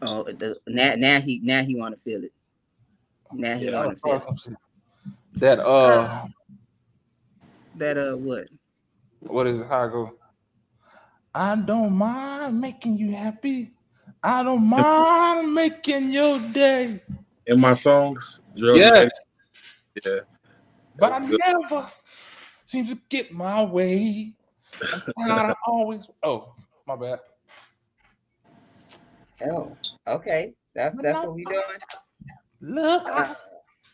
Oh, 0.00 0.22
the, 0.22 0.56
now 0.66 0.94
now 0.96 1.20
he 1.20 1.40
now 1.42 1.62
he 1.62 1.74
want 1.74 1.96
to 1.96 2.00
feel 2.00 2.22
it. 2.22 2.32
Now 3.32 3.56
he 3.56 3.66
Yeah, 3.66 3.84
want 3.84 3.96
to 3.96 4.00
feel 4.00 4.14
it. 4.14 4.22
some 4.22 4.36
shit. 4.36 4.54
That 5.34 5.60
uh, 5.60 6.26
that. 7.76 7.96
Uh, 7.98 8.16
what? 8.18 8.46
what 9.20 9.46
is 9.46 9.60
it? 9.60 9.66
How 9.66 9.84
it 9.84 9.90
go? 9.90 10.12
I 11.34 11.56
don't 11.56 11.92
mind 11.92 12.60
making 12.60 12.96
you 12.96 13.12
happy. 13.12 13.72
I 14.22 14.42
don't 14.42 14.64
mind 14.64 15.54
making 15.54 16.10
your 16.10 16.38
day. 16.38 17.02
In 17.46 17.60
my 17.60 17.74
songs, 17.74 18.42
Gerald 18.56 18.78
Yes, 18.78 19.10
yeah. 20.04 20.18
but 20.98 21.12
I 21.12 21.26
good. 21.26 21.40
never 21.46 21.88
seem 22.68 22.86
to 22.86 22.98
get 23.08 23.32
my 23.32 23.62
way. 23.64 24.34
I'm 24.92 25.02
tired 25.26 25.50
of 25.50 25.56
always. 25.66 26.06
Oh, 26.22 26.54
my 26.86 26.96
bad. 26.96 27.20
Oh, 29.50 29.76
okay. 30.06 30.52
That's 30.74 30.94
that's 31.00 31.18
what 31.24 31.34
we 31.34 31.44
doing. 31.44 31.62
Love, 32.60 33.02
Uh, 33.06 33.34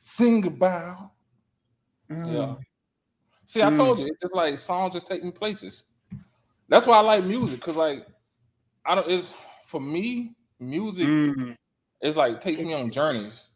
sing 0.00 0.44
about. 0.46 1.12
mm. 2.10 2.32
Yeah. 2.32 2.54
See, 3.46 3.62
I 3.62 3.70
told 3.70 3.98
you, 4.00 4.06
it's 4.06 4.20
just 4.20 4.34
like 4.34 4.58
songs 4.58 4.94
just 4.94 5.06
taking 5.06 5.30
places. 5.30 5.84
That's 6.68 6.86
why 6.86 6.96
I 6.96 7.00
like 7.00 7.24
music, 7.24 7.60
cause 7.60 7.76
like 7.76 8.06
I 8.84 8.94
don't. 8.96 9.08
It's 9.10 9.32
for 9.66 9.80
me, 9.80 10.34
music 10.58 11.06
Mhm. 11.08 11.56
is 12.02 12.16
like 12.16 12.40
takes 12.40 12.60
me 12.62 12.72
on 12.72 12.90
journeys. 12.90 13.48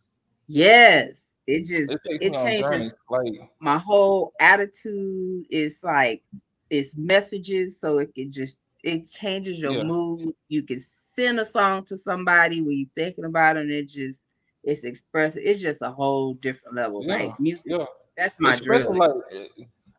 Yes, 0.47 1.28
it 1.49 1.65
just 1.65 1.91
It 2.05 2.21
it 2.21 2.35
changes. 2.35 2.93
Like 3.11 3.51
my 3.61 3.79
whole 3.79 4.33
attitude. 4.41 5.47
It's 5.51 5.83
like 5.83 6.23
it's 6.71 6.97
messages, 6.97 7.81
so 7.81 7.99
it 7.99 8.15
can 8.15 8.31
just 8.31 8.57
it 8.85 9.09
changes 9.09 9.59
your 9.59 9.73
Yeah. 9.73 9.83
mood. 9.85 10.35
You 10.49 10.63
can 10.63 10.79
send 10.79 11.41
a 11.41 11.45
song 11.45 11.85
to 11.87 11.97
somebody 11.97 12.61
when 12.61 12.79
you're 12.79 12.89
thinking 12.95 13.25
about 13.25 13.57
it, 13.57 13.61
and 13.63 13.71
it 13.71 13.89
just 13.89 14.21
it's 14.63 14.85
expressive. 14.85 15.43
It's 15.45 15.61
just 15.61 15.83
a 15.83 15.91
whole 15.91 16.35
different 16.35 16.77
level. 16.77 17.03
Yeah, 17.03 17.17
Like 17.17 17.41
music, 17.41 17.65
yeah, 17.67 17.85
that's 18.17 18.37
my 18.39 18.57
drill. 18.57 18.95
like, 18.97 19.11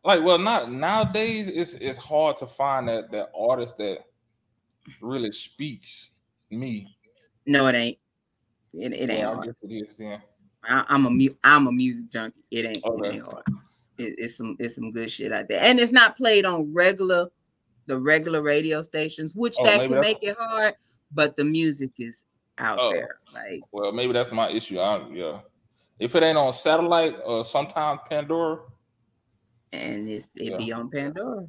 like 0.04 0.24
well, 0.24 0.38
not 0.38 0.70
nowadays. 0.72 1.50
It's 1.52 1.74
it's 1.74 1.98
hard 1.98 2.36
to 2.38 2.46
find 2.46 2.88
that 2.88 3.10
that 3.10 3.30
artist 3.36 3.76
that 3.78 3.98
really 5.02 5.32
speaks 5.32 6.12
me. 6.50 6.96
No, 7.46 7.66
it 7.66 7.74
ain't. 7.74 7.98
It, 8.72 8.92
it 8.92 9.10
ain't 9.10 9.26
Well, 9.28 9.40
I 9.40 9.46
guess 9.46 9.56
it 9.62 9.72
is 9.74 9.96
then. 9.98 10.22
I, 10.64 10.84
I'm 10.88 11.06
a 11.06 11.10
mu- 11.10 11.34
I'm 11.44 11.66
a 11.66 11.72
music 11.72 12.10
junkie. 12.10 12.44
It 12.50 12.66
ain't 12.66 12.84
Okay. 12.84 13.08
it 13.08 13.14
ain't 13.14 13.24
hard. 13.24 13.44
It, 13.98 14.14
it's 14.18 14.36
some 14.36 14.56
it's 14.58 14.74
some 14.74 14.92
good 14.92 15.10
shit 15.10 15.32
out 15.32 15.48
there, 15.48 15.60
and 15.62 15.78
it's 15.80 15.92
not 15.92 16.16
played 16.16 16.44
on 16.44 16.72
regular 16.72 17.28
the 17.86 17.98
regular 17.98 18.42
radio 18.42 18.82
stations, 18.82 19.34
which 19.34 19.56
Oh, 19.60 19.64
that 19.64 19.88
can 19.88 20.00
make 20.00 20.18
it 20.22 20.36
hard. 20.38 20.74
But 21.12 21.34
the 21.36 21.44
music 21.44 21.90
is 21.98 22.24
out 22.58 22.78
Oh. 22.80 22.92
there, 22.92 23.16
like 23.34 23.62
Well, 23.72 23.90
maybe 23.92 24.12
that's 24.12 24.30
my 24.32 24.48
issue. 24.50 24.78
I, 24.78 25.08
yeah, 25.08 25.40
if 25.98 26.14
it 26.14 26.22
ain't 26.22 26.38
on 26.38 26.52
satellite 26.52 27.16
or 27.24 27.42
sometimes 27.44 28.00
Pandora, 28.08 28.60
and 29.72 30.08
it's 30.08 30.28
it 30.36 30.52
Yeah. 30.52 30.56
be 30.58 30.72
on 30.72 30.90
Pandora 30.90 31.46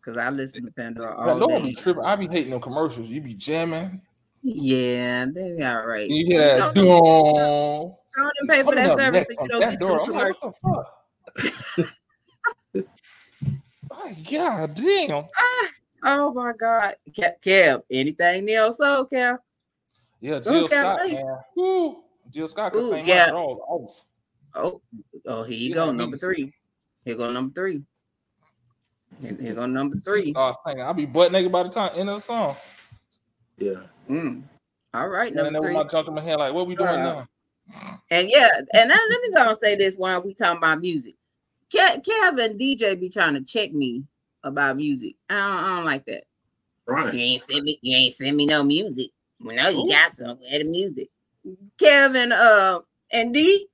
because 0.00 0.16
I 0.16 0.28
listen 0.30 0.64
to 0.66 0.72
Pandora 0.72 1.16
all 1.16 1.24
Pandora 1.26 1.60
day. 1.60 1.68
be 1.68 1.74
tripping. 1.74 2.04
I 2.04 2.16
be 2.16 2.26
hating 2.26 2.50
them 2.50 2.60
commercials. 2.60 3.08
You 3.08 3.20
be 3.20 3.34
jamming. 3.34 4.00
Yeah, 4.42 5.26
they 5.32 5.54
be 5.56 5.62
all 5.64 5.86
right. 5.86 6.08
You 6.08 6.26
hear 6.26 6.72
that? 6.72 7.94
Dong. 8.16 8.24
don't 8.24 8.32
even 8.42 8.56
pay 8.56 8.62
for 8.64 8.74
that 8.74 8.96
service 8.96 9.28
next 9.28 9.30
if 9.30 9.38
you 9.40 9.48
don't 9.48 9.60
that 9.60 9.70
get 9.70 9.80
door. 9.80 9.96
no 9.96 10.04
I'm 10.04 10.10
like, 10.12 10.34
commercial. 10.40 10.54
what 10.62 10.84
the 11.36 11.82
fuck? 11.82 11.94
oh, 13.90 14.12
God 14.30 14.74
damn. 14.74 15.24
Ah, 15.36 15.68
oh 16.04 16.32
my 16.34 16.52
God, 16.58 16.94
Kev, 17.12 17.34
Kev 17.44 17.82
anything 17.90 18.50
else? 18.50 18.78
so 18.78 19.06
Kev? 19.12 19.38
Yeah, 20.20 20.38
Don't 20.40 20.44
Jill 20.44 20.68
care 20.68 20.82
Scott, 20.82 21.00
less. 21.08 21.22
man. 21.56 21.96
Jill 22.30 22.48
Scott 22.48 22.72
can 22.72 22.82
Ooh, 22.82 22.90
sing 22.90 23.06
yeah. 23.06 23.30
my. 23.32 23.56
Oh, 24.54 24.80
oh, 25.26 25.42
here 25.44 25.56
you 25.56 25.68
She 25.68 25.72
go, 25.72 25.92
number 25.92 26.16
me. 26.16 26.18
three. 26.18 26.52
Here 27.04 27.14
go 27.14 27.30
number 27.30 27.52
three. 27.54 27.82
Here, 29.20 29.36
here 29.40 29.54
go 29.54 29.66
number 29.66 29.96
three. 30.04 30.32
starts. 30.32 30.58
I'll 30.66 30.92
be 30.94 31.06
butt 31.06 31.30
naked 31.32 31.52
by 31.52 31.62
the 31.62 31.68
time 31.68 31.92
end 31.96 32.08
of 32.10 32.16
the 32.16 32.20
song. 32.22 32.56
Yeah. 33.58 33.74
Mm. 34.08 34.42
All 34.92 35.08
right, 35.08 35.32
Standing 35.32 35.52
number 35.52 35.60
there 35.60 35.70
three. 35.70 35.76
with 35.78 35.86
my 35.86 35.90
junk 35.90 36.08
in 36.08 36.14
my 36.14 36.20
hand, 36.22 36.38
like, 36.40 36.52
what 36.52 36.66
we 36.66 36.74
doing 36.74 36.88
Uh, 36.88 36.96
now? 36.96 37.28
And 38.10 38.28
yeah, 38.30 38.48
and 38.74 38.90
then 38.90 38.98
let 38.98 39.22
me 39.22 39.30
go 39.34 39.48
and 39.50 39.58
say 39.58 39.76
this 39.76 39.96
while 39.96 40.22
we 40.22 40.34
talking 40.34 40.58
about 40.58 40.80
music. 40.80 41.14
Ke- 41.74 42.02
Kevin 42.04 42.58
DJ 42.58 42.98
be 43.00 43.10
trying 43.10 43.34
to 43.34 43.42
check 43.42 43.72
me 43.72 44.04
about 44.44 44.76
music. 44.76 45.16
I 45.30 45.34
don't, 45.34 45.64
I 45.64 45.76
don't 45.76 45.84
like 45.86 46.06
that. 46.06 46.24
Right. 46.86 47.14
You 47.14 47.20
Right. 47.20 47.22
ain't 47.22 47.42
send 47.42 47.64
me. 47.64 47.78
You 47.82 47.96
ain't 47.96 48.14
send 48.14 48.36
me 48.36 48.46
no 48.46 48.62
music. 48.64 49.10
We 49.44 49.56
know 49.56 49.68
you 49.70 49.78
Ooh. 49.80 49.88
got 49.88 50.12
some. 50.12 50.38
Where 50.38 50.58
the 50.60 50.64
music? 50.64 51.08
Kevin, 51.78 52.32
uh, 52.32 52.80
and 53.12 53.34
D. 53.34 53.68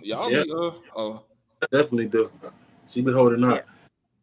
Y'all 0.00 0.30
Yeah. 0.30 0.44
be, 0.44 0.52
uh, 0.52 0.72
uh, 0.96 1.18
definitely 1.72 2.08
do. 2.08 2.30
She 2.88 3.02
be 3.02 3.12
holding 3.12 3.44
up. 3.44 3.66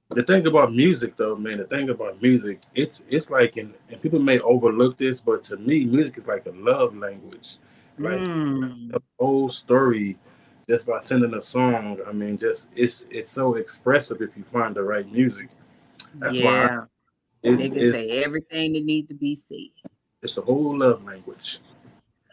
The 0.09 0.23
thing 0.23 0.47
about 0.47 0.73
music, 0.73 1.17
though, 1.17 1.37
man, 1.37 1.57
the 1.57 1.65
thing 1.65 1.89
about 1.89 2.21
music, 2.21 2.61
it's 2.75 3.03
it's 3.09 3.29
like, 3.31 3.57
and, 3.57 3.73
and 3.89 4.01
people 4.01 4.19
may 4.19 4.39
overlook 4.41 4.97
this, 4.97 5.21
but 5.21 5.43
to 5.45 5.57
me, 5.57 5.85
music 5.85 6.17
is 6.17 6.27
like 6.27 6.45
a 6.47 6.51
love 6.51 6.95
language. 6.97 7.57
Like 7.97 8.19
Mm. 8.19 8.91
the 8.91 9.01
whole 9.19 9.49
story, 9.49 10.17
just 10.67 10.87
by 10.87 10.99
sending 10.99 11.33
a 11.33 11.41
song. 11.41 11.99
I 12.07 12.11
mean, 12.11 12.37
just 12.37 12.69
it's 12.75 13.05
it's 13.09 13.31
so 13.31 13.55
expressive 13.55 14.21
if 14.21 14.35
you 14.35 14.43
find 14.43 14.75
the 14.75 14.83
right 14.83 15.09
music. 15.11 15.49
That's 16.15 16.39
why 16.39 16.61
yeah, 16.63 16.85
It's, 17.43 17.63
they 17.63 17.69
can 17.69 17.79
it's 17.79 17.91
say 17.91 18.23
everything 18.23 18.73
that 18.73 18.83
needs 18.83 19.07
to 19.09 19.15
be 19.15 19.35
said. 19.35 19.89
It's 20.21 20.37
a 20.37 20.41
whole 20.41 20.77
love 20.77 21.03
language. 21.03 21.59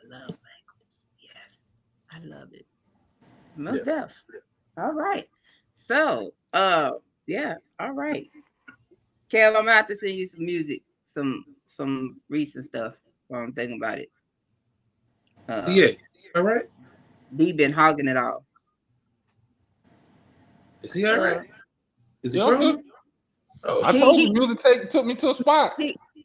Love 0.09 0.20
language. 0.20 0.98
Yes. 1.20 1.56
I 2.12 2.18
love 2.20 2.52
it. 2.52 2.66
No 3.56 3.74
Yes. 3.74 4.04
All 4.76 4.92
right. 4.92 5.28
So, 5.76 6.32
uh, 6.52 6.92
yeah. 7.26 7.54
All 7.80 7.92
right. 7.92 8.30
Kev, 9.32 9.56
I'm 9.56 9.68
out 9.68 9.88
to 9.88 9.96
send 9.96 10.14
you 10.14 10.26
some 10.26 10.44
music, 10.44 10.82
some 11.02 11.44
some 11.64 12.20
recent 12.28 12.64
stuff. 12.64 13.02
While 13.28 13.42
I'm 13.42 13.52
thinking 13.52 13.78
about 13.82 13.98
it. 13.98 14.11
Uh, 15.49 15.64
Yeah. 15.68 15.88
All 16.36 16.42
right. 16.42 16.64
D 17.36 17.53
been 17.53 17.72
hogging 17.72 18.09
it 18.09 18.16
all. 18.16 18.44
Is 20.82 20.92
he 20.92 21.07
all 21.07 21.18
right? 21.18 21.49
Is 22.22 22.32
he 22.32 22.38
Yeah, 22.38 22.46
frozen? 22.46 22.84
I 23.64 23.68
Oh, 23.70 23.92
He- 23.92 23.99
told 23.99 24.16
he- 24.16 24.26
you 24.28 24.32
music 24.32 24.61
take 24.61 24.90
took 24.90 25.05
me 25.05 25.14
to 25.16 25.30
a 25.30 25.34
spot. 25.34 25.72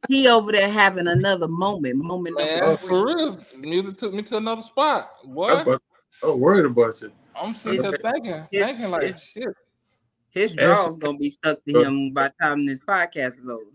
He 0.09 0.28
over 0.28 0.51
there 0.51 0.69
having 0.69 1.07
another 1.07 1.47
moment, 1.47 1.95
moment 1.95 2.36
Man, 2.38 2.59
number 2.59 2.78
for 2.78 3.05
real, 3.05 3.39
music 3.57 3.97
took 3.97 4.13
me 4.13 4.21
to 4.24 4.38
another 4.38 4.61
spot. 4.61 5.09
What? 5.24 5.49
I'm 5.51 5.57
What? 5.57 5.67
about- 5.67 5.84
oh, 6.24 6.36
worried 6.36 6.65
about 6.65 7.01
you. 7.01 7.11
I'm 7.36 7.55
sitting 7.55 7.82
there 7.82 7.97
thinking, 7.97 8.45
His- 8.51 8.65
thinking 8.65 8.91
like 8.91 9.03
his- 9.13 9.24
shit. 9.24 9.47
His 10.30 10.51
Ask- 10.51 10.59
draw's 10.59 10.97
gonna 10.97 11.17
be 11.17 11.30
stuck 11.30 11.63
to 11.65 11.82
him 11.84 12.11
by 12.11 12.28
the 12.30 12.34
time 12.41 12.65
this 12.65 12.82
podcast 12.82 13.39
is 13.39 13.47
over. 13.47 13.71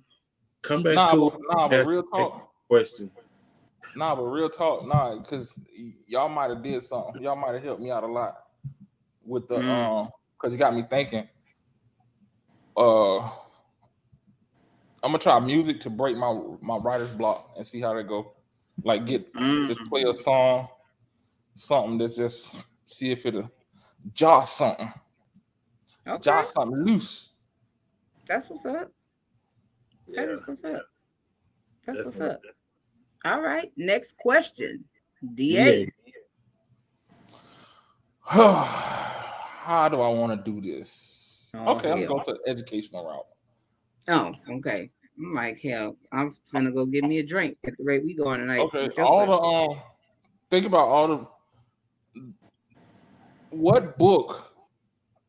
Come 0.63 0.83
back 0.83 0.95
Nah, 0.97 1.13
to 1.13 1.31
but, 1.31 1.41
nah, 1.57 1.69
but 1.69 1.87
real 1.87 2.01
a 2.13 2.17
talk. 2.17 2.53
question. 2.69 3.11
Nah, 3.95 4.15
but 4.15 4.23
real 4.25 4.49
talk. 4.51 4.87
Nah, 4.87 5.17
because 5.17 5.59
y'all 6.07 6.29
might 6.29 6.51
have 6.51 6.63
did 6.63 6.83
something. 6.83 7.23
Y'all 7.23 7.37
might 7.37 7.55
have 7.55 7.63
helped 7.63 7.81
me 7.81 7.91
out 7.91 8.05
a 8.05 8.07
lot 8.07 8.37
with 9.25 9.49
the 9.49 9.57
Mm. 9.57 10.03
um, 10.05 10.11
because 10.37 10.53
you 10.53 10.59
got 10.59 10.75
me 10.75 10.85
thinking. 10.89 11.29
Uh, 12.77 13.19
I'm 15.03 15.13
gonna 15.13 15.19
try 15.19 15.39
music 15.41 15.81
to 15.81 15.91
break 15.91 16.17
my 16.17 16.41
my 16.61 16.77
writer's 16.77 17.11
block 17.11 17.51
and 17.57 17.67
see 17.67 17.81
how 17.81 17.95
they 17.95 18.03
go. 18.03 18.33
Like 18.85 19.07
get 19.07 19.27
just 19.67 19.81
Mm. 19.81 19.89
play 19.89 20.05
a 20.05 20.15
song, 20.15 20.69
something 21.55 21.99
that's 21.99 22.17
just 22.17 22.57
see 22.87 23.11
if 23.11 23.27
it'll 23.27 23.51
jar 24.13 24.45
something, 24.45 24.93
Okay, 26.07 26.21
jar 26.23 26.45
something 26.45 26.85
loose. 26.85 27.31
that's 28.29 28.49
what's 28.49 28.65
up. 28.67 28.91
That 30.15 30.29
Yeah, 30.29 30.33
is 30.33 30.47
what's 30.47 30.65
up. 30.65 30.87
That's 31.87 32.05
what's 32.05 32.21
up. 32.21 32.41
All 33.29 33.43
right, 33.43 33.71
next 33.77 34.17
question. 34.17 34.85
DA. 35.35 35.87
How 38.23 39.89
do 39.91 40.01
I 40.01 40.09
want 40.09 40.45
to 40.45 40.51
do 40.51 40.63
this? 40.63 41.51
Oh, 41.55 41.77
okay, 41.77 41.91
I'm 41.91 42.07
going 42.07 42.25
to 42.25 42.33
the 42.33 42.51
educational 42.51 43.05
route. 43.05 43.27
Oh, 44.09 44.33
okay. 44.57 44.91
I'm 45.19 45.35
like, 45.35 45.61
hell, 45.61 45.99
I'm 46.11 46.33
gonna 46.55 46.73
go 46.73 46.87
get 46.87 47.05
me 47.05 47.19
a 47.19 47.27
drink 47.27 47.59
at 47.67 47.77
the 47.77 47.85
rate 47.85 48.03
we 48.03 48.15
going 48.15 48.41
tonight. 48.41 48.61
Okay, 48.61 48.89
all 49.03 49.27
the 49.27 49.33
um, 49.33 49.83
think 50.51 50.65
about 50.65 50.89
all 50.89 51.09
the. 51.09 51.27
What 53.51 53.99
book 53.99 54.55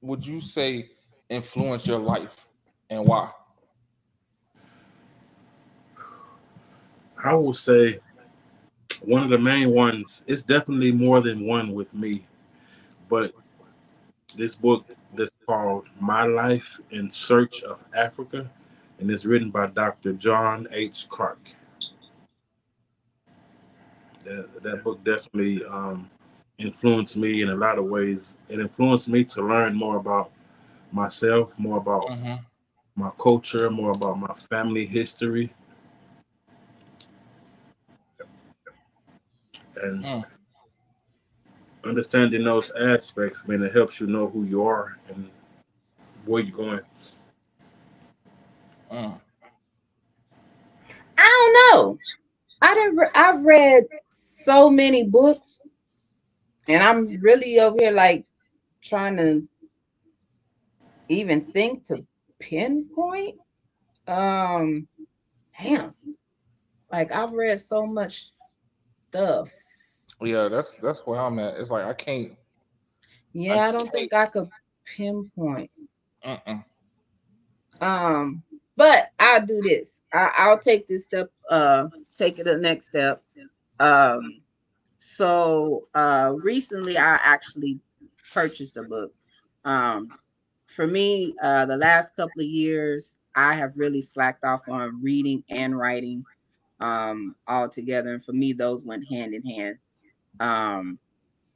would 0.01 0.25
you 0.25 0.39
say 0.39 0.91
influenced 1.29 1.85
your 1.85 1.99
life 1.99 2.47
and 2.89 3.05
why? 3.05 3.31
I 7.23 7.33
will 7.35 7.53
say 7.53 7.99
one 9.03 9.23
of 9.23 9.29
the 9.29 9.37
main 9.39 9.71
ones. 9.73 10.23
It's 10.27 10.43
definitely 10.43 10.91
more 10.91 11.21
than 11.21 11.45
one 11.45 11.73
with 11.73 11.93
me, 11.93 12.25
but 13.09 13.33
this 14.37 14.55
book 14.55 14.87
that's 15.15 15.31
called 15.47 15.87
"My 15.99 16.25
Life 16.25 16.79
in 16.91 17.11
Search 17.11 17.63
of 17.63 17.83
Africa," 17.95 18.49
and 18.99 19.11
it's 19.11 19.25
written 19.25 19.51
by 19.51 19.67
Dr. 19.67 20.13
John 20.13 20.67
H. 20.71 21.07
Clarke. 21.09 21.51
That 24.25 24.63
that 24.63 24.83
book 24.83 25.03
definitely 25.03 25.65
um, 25.65 26.09
influenced 26.59 27.17
me 27.17 27.41
in 27.41 27.49
a 27.49 27.55
lot 27.55 27.79
of 27.79 27.85
ways. 27.85 28.37
It 28.49 28.59
influenced 28.59 29.09
me 29.09 29.23
to 29.25 29.41
learn 29.43 29.75
more 29.75 29.97
about 29.97 30.31
myself, 30.91 31.57
more 31.59 31.77
about 31.79 32.07
Mhm. 32.09 32.45
my 32.95 33.11
culture, 33.19 33.69
more 33.69 33.91
about 33.91 34.19
my 34.19 34.33
family 34.51 34.85
history. 34.85 35.53
And 39.83 40.03
Mm. 40.03 40.25
understanding 41.83 42.43
those 42.43 42.71
aspects, 42.71 43.47
man, 43.47 43.63
it 43.63 43.73
helps 43.73 43.99
you 43.99 44.07
know 44.07 44.27
who 44.27 44.43
you 44.43 44.63
are 44.65 44.97
and 45.09 45.29
where 46.25 46.43
you're 46.43 46.57
going. 46.57 46.81
Mm. 48.91 49.21
I 51.17 51.27
don't 51.29 51.53
know. 51.77 51.99
I 52.61 52.73
didn't. 52.73 52.97
Re- 52.97 53.11
I've 53.15 53.43
read 53.45 53.85
so 54.09 54.69
many 54.69 55.03
books, 55.03 55.61
and 56.67 56.83
I'm 56.83 57.05
really 57.21 57.59
over 57.59 57.77
here 57.79 57.91
like 57.91 58.25
trying 58.81 59.17
to 59.17 59.47
even 61.09 61.51
think 61.51 61.85
to 61.87 62.05
pinpoint. 62.39 63.37
Um, 64.07 64.87
damn. 65.61 65.93
Like 66.91 67.11
I've 67.11 67.33
read 67.33 67.59
so 67.59 67.85
much 67.85 68.23
stuff. 69.09 69.51
Yeah, 70.21 70.47
that's 70.49 70.77
that's 70.77 70.99
where 71.05 71.19
I'm 71.19 71.39
at. 71.39 71.57
It's 71.57 71.71
like 71.71 71.85
I 71.85 71.93
can't. 71.93 72.33
Yeah, 73.33 73.67
I 73.67 73.71
don't 73.71 73.91
think 73.91 74.13
I 74.13 74.25
could 74.25 74.49
pinpoint. 74.85 75.71
Mm-mm. 76.25 76.63
Um, 77.81 78.43
but 78.75 79.11
I'll 79.19 79.45
do 79.45 79.61
this. 79.61 80.01
I, 80.13 80.31
I'll 80.37 80.59
take 80.59 80.87
this 80.87 81.05
step, 81.05 81.31
uh, 81.49 81.87
take 82.17 82.39
it 82.39 82.45
the 82.45 82.57
next 82.57 82.87
step. 82.87 83.21
Um, 83.79 84.41
so 85.01 85.87
uh 85.95 86.33
recently 86.43 86.97
I 86.97 87.15
actually 87.23 87.79
purchased 88.33 88.75
a 88.75 88.83
book. 88.83 89.13
Um, 89.63 90.09
for 90.67 90.85
me, 90.85 91.33
uh 91.41 91.65
the 91.65 91.77
last 91.77 92.17
couple 92.17 92.41
of 92.41 92.47
years, 92.47 93.17
I 93.33 93.53
have 93.53 93.71
really 93.77 94.01
slacked 94.01 94.43
off 94.43 94.67
on 94.67 95.01
reading 95.01 95.41
and 95.49 95.77
writing 95.77 96.25
um 96.81 97.35
all 97.47 97.69
together. 97.69 98.11
And 98.11 98.23
for 98.23 98.33
me, 98.33 98.51
those 98.51 98.85
went 98.85 99.07
hand 99.07 99.33
in 99.33 99.41
hand. 99.43 99.77
Um 100.39 100.99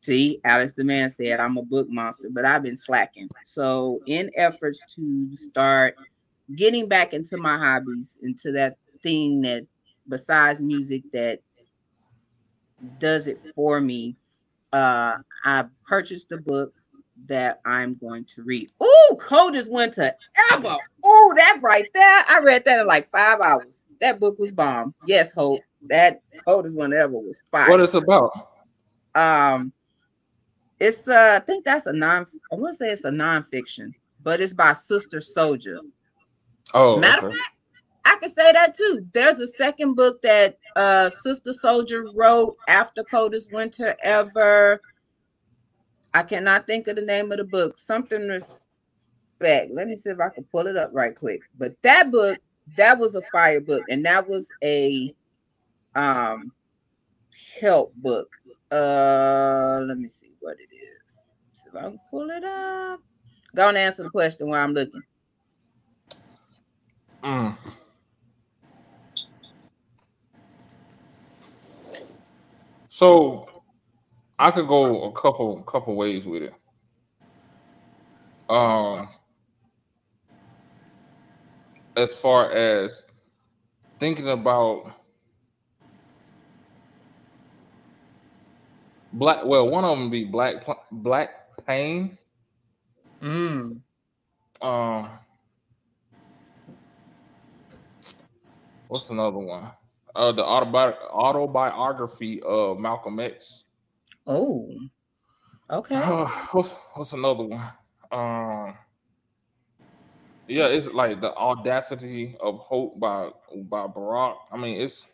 See, 0.04 0.42
Alex 0.44 0.74
the 0.74 0.84
man 0.84 1.10
said 1.10 1.40
I'm 1.40 1.56
a 1.56 1.64
book 1.64 1.88
monster, 1.90 2.28
but 2.30 2.44
I've 2.44 2.62
been 2.62 2.76
slacking. 2.76 3.30
So, 3.44 4.02
in 4.06 4.30
efforts 4.36 4.84
to 4.96 5.34
start 5.34 5.96
getting 6.58 6.90
back 6.90 7.14
into 7.14 7.38
my 7.38 7.58
hobbies, 7.58 8.18
into 8.22 8.52
that 8.52 8.76
thing 9.02 9.42
that 9.44 9.66
besides 10.10 10.60
music 10.60 11.04
that 11.14 11.40
does 13.00 13.28
it 13.28 13.40
for 13.56 13.80
me, 13.80 14.18
uh, 14.74 15.20
I 15.46 15.64
purchased 15.86 16.34
a 16.34 16.38
book 16.38 16.74
that 17.28 17.62
I'm 17.66 17.94
going 17.94 18.26
to 18.26 18.44
read. 18.44 18.74
Oh, 18.82 19.18
coldest 19.22 19.72
winter 19.72 20.12
ever. 20.52 20.76
Oh, 21.06 21.34
that 21.38 21.60
right 21.62 21.88
there. 21.94 22.24
I 22.28 22.42
read 22.44 22.66
that 22.66 22.82
in 22.82 22.88
like 22.88 23.10
five 23.10 23.40
hours. 23.40 23.86
That 24.02 24.20
book 24.20 24.38
was 24.38 24.52
bomb. 24.52 24.94
Yes, 25.08 25.32
Hope. 25.32 25.62
That 25.90 26.20
coldest 26.44 26.76
winter 26.76 27.00
ever 27.00 27.14
was 27.14 27.40
fire. 27.50 27.70
What 27.70 27.80
it's 27.80 27.94
about? 27.94 28.50
Um, 29.16 29.74
it's 30.80 31.08
uh, 31.08 31.40
I 31.42 31.46
think 31.46 31.66
that's 31.66 31.86
a 31.86 31.94
non. 31.94 32.26
I 32.52 32.56
want 32.56 32.74
to 32.74 32.78
say 32.78 32.92
it's 32.92 33.06
a 33.06 33.10
nonfiction, 33.10 33.94
but 34.22 34.42
it's 34.42 34.54
by 34.54 34.74
Sister 34.74 35.20
Souljah. 35.20 35.80
Oh, 36.74 36.98
Matter 36.98 37.28
okay. 37.28 37.28
of 37.28 37.34
fact, 37.34 37.56
I 38.06 38.16
can 38.20 38.30
say 38.30 38.52
that 38.52 38.76
too. 38.76 39.06
There's 39.14 39.40
a 39.40 39.48
second 39.48 39.96
book 39.96 40.22
that 40.24 40.58
uh 40.76 41.10
Sister 41.10 41.52
Souljah 41.52 42.12
wrote 42.16 42.58
after 42.68 43.04
Coldest 43.04 43.52
Winter 43.52 43.96
Ever. 44.04 44.82
I 46.14 46.24
cannot 46.24 46.68
think 46.68 46.88
of 46.88 46.96
the 46.96 47.02
name 47.02 47.32
of 47.32 47.38
the 47.38 47.44
book. 47.44 47.78
Something 47.78 48.28
respect. 48.28 49.74
Let 49.74 49.88
me 49.88 49.96
see 49.96 50.10
if 50.10 50.20
I 50.20 50.30
can 50.30 50.44
pull 50.44 50.68
it 50.68 50.78
up 50.78 50.90
right 50.94 51.16
quick. 51.16 51.42
But 51.58 51.76
that 51.82 52.12
book, 52.12 52.38
that 52.78 53.00
was 53.00 53.16
a 53.16 53.22
fire 53.32 53.62
book, 53.62 53.84
and 53.90 54.06
that 54.06 54.28
was 54.28 54.50
a 54.64 55.14
um 55.96 56.52
help 57.60 57.94
book. 57.96 58.30
Uh 58.72 59.82
let 59.88 59.98
me 59.98 60.08
see 60.08 60.34
what 60.40 60.58
it 60.60 60.74
is. 60.74 61.28
See 61.54 61.70
if 61.70 61.76
I 61.76 61.82
can 61.84 62.00
pull 62.10 62.30
it 62.30 62.44
up. 62.44 63.00
Go 63.56 63.70
and 63.70 63.78
answer 63.78 64.04
the 64.04 64.10
question 64.10 64.48
while 64.48 64.64
I'm 64.64 64.74
looking. 64.74 65.04
Mm. 67.24 67.58
So 72.88 73.48
I 74.40 74.52
could 74.52 74.68
go 74.68 75.04
a 75.04 75.12
couple 75.14 75.64
couple 75.64 75.96
ways 75.96 76.26
with 76.26 76.44
it. 76.44 76.54
Um 78.50 79.08
as 81.96 82.14
far 82.14 82.52
as 82.52 83.04
thinking 84.00 84.30
about 84.30 84.92
black 89.14 89.46
well 89.46 89.70
one 89.70 89.86
of 89.86 89.98
them 89.98 90.10
be 90.10 90.24
black 90.26 90.56
black 90.92 91.30
pain 91.66 92.18
Mm. 93.22 93.80
um 94.62 95.10
what's 98.90 99.10
another 99.10 99.38
one 99.38 99.72
Uh, 100.16 100.32
the 100.32 100.44
autobi- 100.44 101.00
autobiography 101.10 102.40
of 102.44 102.78
Malcolm 102.78 103.20
X. 103.20 103.64
Oh, 104.28 104.70
okay. 105.72 105.96
what's 106.52 106.70
what's 106.94 107.14
another 107.14 107.44
one? 107.44 107.72
Um, 108.12 108.78
yeah, 110.48 110.68
it's 110.68 110.88
like 110.88 111.20
the 111.20 111.34
audacity 111.34 112.36
of 112.40 112.60
hope 112.60 113.00
by 113.00 113.32
by 113.70 113.88
Barack. 113.88 114.36
I 114.52 114.58
mean, 114.58 114.80
it's 114.80 115.08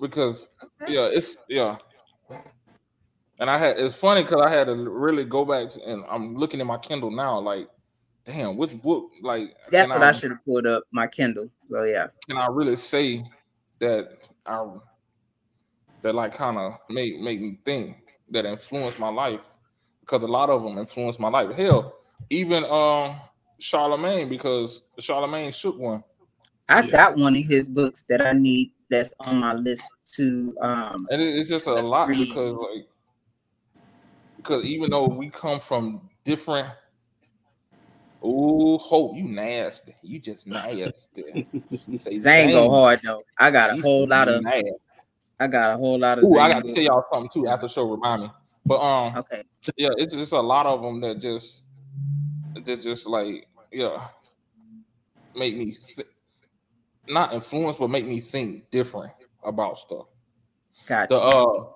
because 0.00 0.48
yeah, 0.88 1.06
it's 1.06 1.36
yeah. 1.48 1.76
And 3.40 3.50
I 3.50 3.58
had 3.58 3.78
it's 3.78 3.96
funny 3.96 4.22
because 4.22 4.40
I 4.40 4.50
had 4.50 4.66
to 4.68 4.74
really 4.74 5.24
go 5.24 5.44
back 5.44 5.70
to, 5.70 5.82
and 5.82 6.04
I'm 6.08 6.36
looking 6.36 6.60
at 6.60 6.66
my 6.66 6.78
Kindle 6.78 7.10
now, 7.10 7.38
like, 7.40 7.68
damn, 8.24 8.56
which 8.56 8.80
book? 8.80 9.10
Like, 9.22 9.56
that's 9.70 9.88
what 9.88 10.02
I, 10.02 10.08
I 10.08 10.12
should 10.12 10.30
have 10.30 10.44
pulled 10.44 10.66
up 10.66 10.84
my 10.92 11.06
Kindle. 11.06 11.50
So 11.70 11.82
yeah, 11.84 12.08
can 12.28 12.38
I 12.38 12.46
really 12.46 12.76
say 12.76 13.24
that 13.80 14.28
I 14.46 14.66
that 16.02 16.14
like 16.14 16.34
kind 16.34 16.58
of 16.58 16.74
make 16.88 17.18
make 17.18 17.40
me 17.40 17.58
think 17.64 17.96
that 18.30 18.46
influenced 18.46 18.98
my 18.98 19.08
life 19.08 19.40
because 20.00 20.22
a 20.22 20.28
lot 20.28 20.50
of 20.50 20.62
them 20.62 20.78
influenced 20.78 21.18
my 21.18 21.28
life. 21.28 21.56
Hell, 21.56 21.94
even 22.30 22.64
um 22.64 23.16
Charlamagne 23.60 24.28
because 24.28 24.82
Charlamagne 25.00 25.52
shook 25.52 25.78
one. 25.78 26.04
I 26.68 26.82
yeah. 26.82 26.90
got 26.90 27.16
one 27.16 27.36
of 27.36 27.44
his 27.44 27.68
books 27.68 28.02
that 28.02 28.24
I 28.24 28.32
need 28.32 28.72
that's 28.90 29.14
on 29.20 29.40
my 29.40 29.54
list 29.54 29.90
to 30.14 30.54
um 30.60 31.06
and 31.10 31.20
it's 31.20 31.48
just 31.48 31.66
a 31.66 31.74
lot 31.74 32.08
read. 32.08 32.28
because 32.28 32.54
like 32.54 32.86
because 34.44 34.64
even 34.64 34.90
though 34.90 35.08
we 35.08 35.30
come 35.30 35.58
from 35.58 36.10
different 36.24 36.68
Oh, 38.26 38.78
hope 38.78 39.16
you 39.16 39.24
nasty. 39.24 39.94
You 40.00 40.18
just 40.18 40.46
nasty. 40.46 41.46
You 41.86 41.98
say 41.98 42.16
Zane 42.16 42.52
go 42.52 42.70
hard 42.70 43.00
though. 43.04 43.22
I 43.38 43.50
got 43.50 43.78
a 43.78 43.82
whole 43.82 44.06
lot 44.06 44.28
of. 44.28 44.42
Nasty. 44.42 44.70
I 45.38 45.46
got 45.46 45.74
a 45.74 45.76
whole 45.76 45.98
lot 45.98 46.18
of. 46.18 46.24
Ooh, 46.24 46.38
I 46.38 46.48
gotta 46.48 46.72
tell 46.72 46.82
y'all 46.82 47.04
something 47.12 47.28
too 47.28 47.46
after 47.46 47.68
show. 47.68 47.82
Remind 47.82 48.22
me. 48.22 48.30
But 48.64 48.80
um, 48.80 49.18
okay. 49.18 49.42
Yeah, 49.76 49.90
it's 49.98 50.14
just 50.14 50.32
a 50.32 50.40
lot 50.40 50.64
of 50.64 50.80
them 50.80 51.02
that 51.02 51.18
just, 51.20 51.64
that 52.54 52.80
just 52.80 53.06
like 53.06 53.46
yeah, 53.70 54.08
make 55.34 55.54
me 55.54 55.76
th- 55.94 56.08
not 57.06 57.34
influence, 57.34 57.76
but 57.76 57.90
make 57.90 58.06
me 58.06 58.20
think 58.20 58.70
different 58.70 59.12
about 59.44 59.76
stuff. 59.76 60.06
Gotcha. 60.86 61.08
The 61.14 61.20
uh 61.20 61.66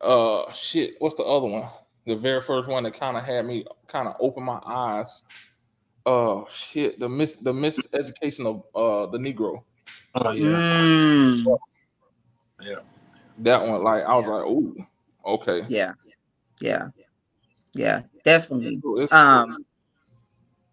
uh 0.00 0.52
shit. 0.52 0.96
What's 0.98 1.14
the 1.14 1.22
other 1.22 1.46
one? 1.46 1.68
The 2.06 2.16
very 2.16 2.42
first 2.42 2.68
one 2.68 2.84
that 2.84 2.98
kind 2.98 3.16
of 3.16 3.24
had 3.24 3.46
me 3.46 3.64
kind 3.86 4.08
of 4.08 4.16
open 4.20 4.42
my 4.42 4.60
eyes 4.66 5.22
oh 6.06 6.46
shit, 6.50 6.98
the 6.98 7.08
mis 7.08 7.36
the 7.36 7.52
miseducation 7.52 8.46
of 8.46 8.62
uh 8.74 9.10
the 9.10 9.18
Negro. 9.18 9.62
Oh 10.14 10.30
yeah. 10.32 10.46
Mm. 10.46 11.56
Yeah. 12.60 12.76
That 13.38 13.66
one, 13.66 13.82
like 13.82 14.04
I 14.04 14.14
was 14.14 14.26
like, 14.26 14.44
oh, 14.44 15.34
okay. 15.34 15.62
Yeah. 15.68 15.92
Yeah. 16.60 16.88
Yeah, 17.72 18.02
definitely. 18.24 18.80
Um 19.10 19.64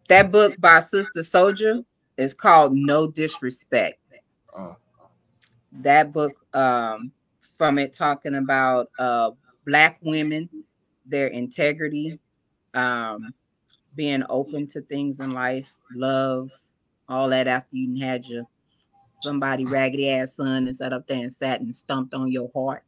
that 0.07 0.31
book 0.31 0.59
by 0.59 0.79
Sister 0.81 1.21
Souljah 1.21 1.83
is 2.17 2.33
called 2.33 2.73
No 2.75 3.07
Disrespect. 3.07 3.97
Uh, 4.55 4.73
that 5.71 6.11
book 6.11 6.33
um 6.53 7.11
from 7.41 7.79
it 7.79 7.93
talking 7.93 8.35
about 8.35 8.89
uh 8.99 9.31
black 9.65 9.97
women, 10.01 10.49
their 11.11 11.27
integrity, 11.27 12.19
um, 12.73 13.33
being 13.95 14.23
open 14.29 14.67
to 14.67 14.81
things 14.81 15.19
in 15.19 15.31
life, 15.31 15.75
love, 15.93 16.51
all 17.09 17.29
that 17.29 17.47
after 17.47 17.75
you 17.75 18.03
had 18.03 18.25
your 18.25 18.43
somebody 19.13 19.65
raggedy 19.65 20.09
ass 20.09 20.35
son 20.35 20.67
and 20.67 20.75
sat 20.75 20.93
up 20.93 21.07
there 21.07 21.19
and 21.19 21.31
sat 21.31 21.61
and 21.61 21.73
stumped 21.73 22.13
on 22.13 22.31
your 22.31 22.49
heart. 22.53 22.83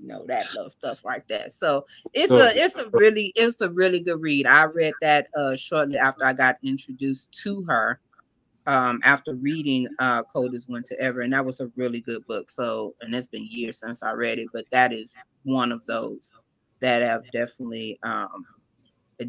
You 0.00 0.08
know 0.08 0.24
that 0.26 0.46
love 0.56 0.72
stuff 0.72 1.04
like 1.04 1.28
that. 1.28 1.52
So 1.52 1.84
it's 2.12 2.32
a 2.32 2.50
it's 2.56 2.76
a 2.76 2.88
really 2.92 3.32
it's 3.36 3.60
a 3.60 3.70
really 3.70 4.00
good 4.00 4.20
read. 4.20 4.46
I 4.46 4.64
read 4.64 4.94
that 5.00 5.28
uh 5.36 5.54
shortly 5.56 5.98
after 5.98 6.24
I 6.24 6.32
got 6.32 6.56
introduced 6.62 7.32
to 7.44 7.62
her. 7.68 8.00
Um, 8.66 9.00
after 9.04 9.34
reading 9.34 9.88
uh 9.98 10.22
Coldest 10.24 10.70
Winter 10.70 10.96
Ever, 10.98 11.20
and 11.20 11.32
that 11.34 11.44
was 11.44 11.60
a 11.60 11.70
really 11.76 12.00
good 12.00 12.26
book. 12.26 12.50
So, 12.50 12.94
and 13.02 13.14
it's 13.14 13.26
been 13.26 13.46
years 13.46 13.78
since 13.80 14.02
I 14.02 14.12
read 14.12 14.38
it, 14.38 14.48
but 14.54 14.64
that 14.70 14.92
is 14.92 15.14
one 15.44 15.70
of 15.70 15.82
those 15.86 16.32
that 16.84 17.00
have 17.00 17.22
definitely 17.32 17.98
um 18.02 18.44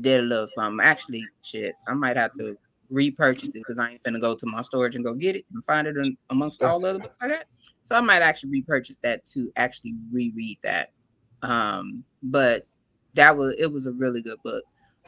did 0.01 0.19
a 0.19 0.23
little 0.23 0.47
something. 0.47 0.85
Actually, 0.85 1.23
shit, 1.41 1.73
I 1.87 1.93
might 1.93 2.17
have 2.17 2.33
to 2.37 2.57
repurchase 2.89 3.55
it 3.55 3.59
because 3.59 3.79
I 3.79 3.91
ain't 3.91 4.03
finna 4.03 4.19
go 4.19 4.35
to 4.35 4.45
my 4.45 4.61
storage 4.61 4.95
and 4.95 5.05
go 5.05 5.13
get 5.13 5.37
it 5.37 5.45
and 5.53 5.63
find 5.63 5.87
it 5.87 5.95
in, 5.95 6.17
amongst 6.29 6.61
all 6.61 6.79
the 6.79 6.89
other 6.89 6.99
books 6.99 7.17
I 7.21 7.29
got. 7.29 7.45
So 7.81 7.95
I 7.95 8.01
might 8.01 8.21
actually 8.21 8.49
repurchase 8.49 8.97
that 9.03 9.25
to 9.27 9.51
actually 9.55 9.93
reread 10.11 10.57
that. 10.63 10.91
Um, 11.43 12.03
but 12.23 12.67
that 13.13 13.35
was 13.37 13.55
it 13.57 13.71
was 13.71 13.85
a 13.85 13.93
really 13.93 14.21
good 14.21 14.41
book. 14.43 14.63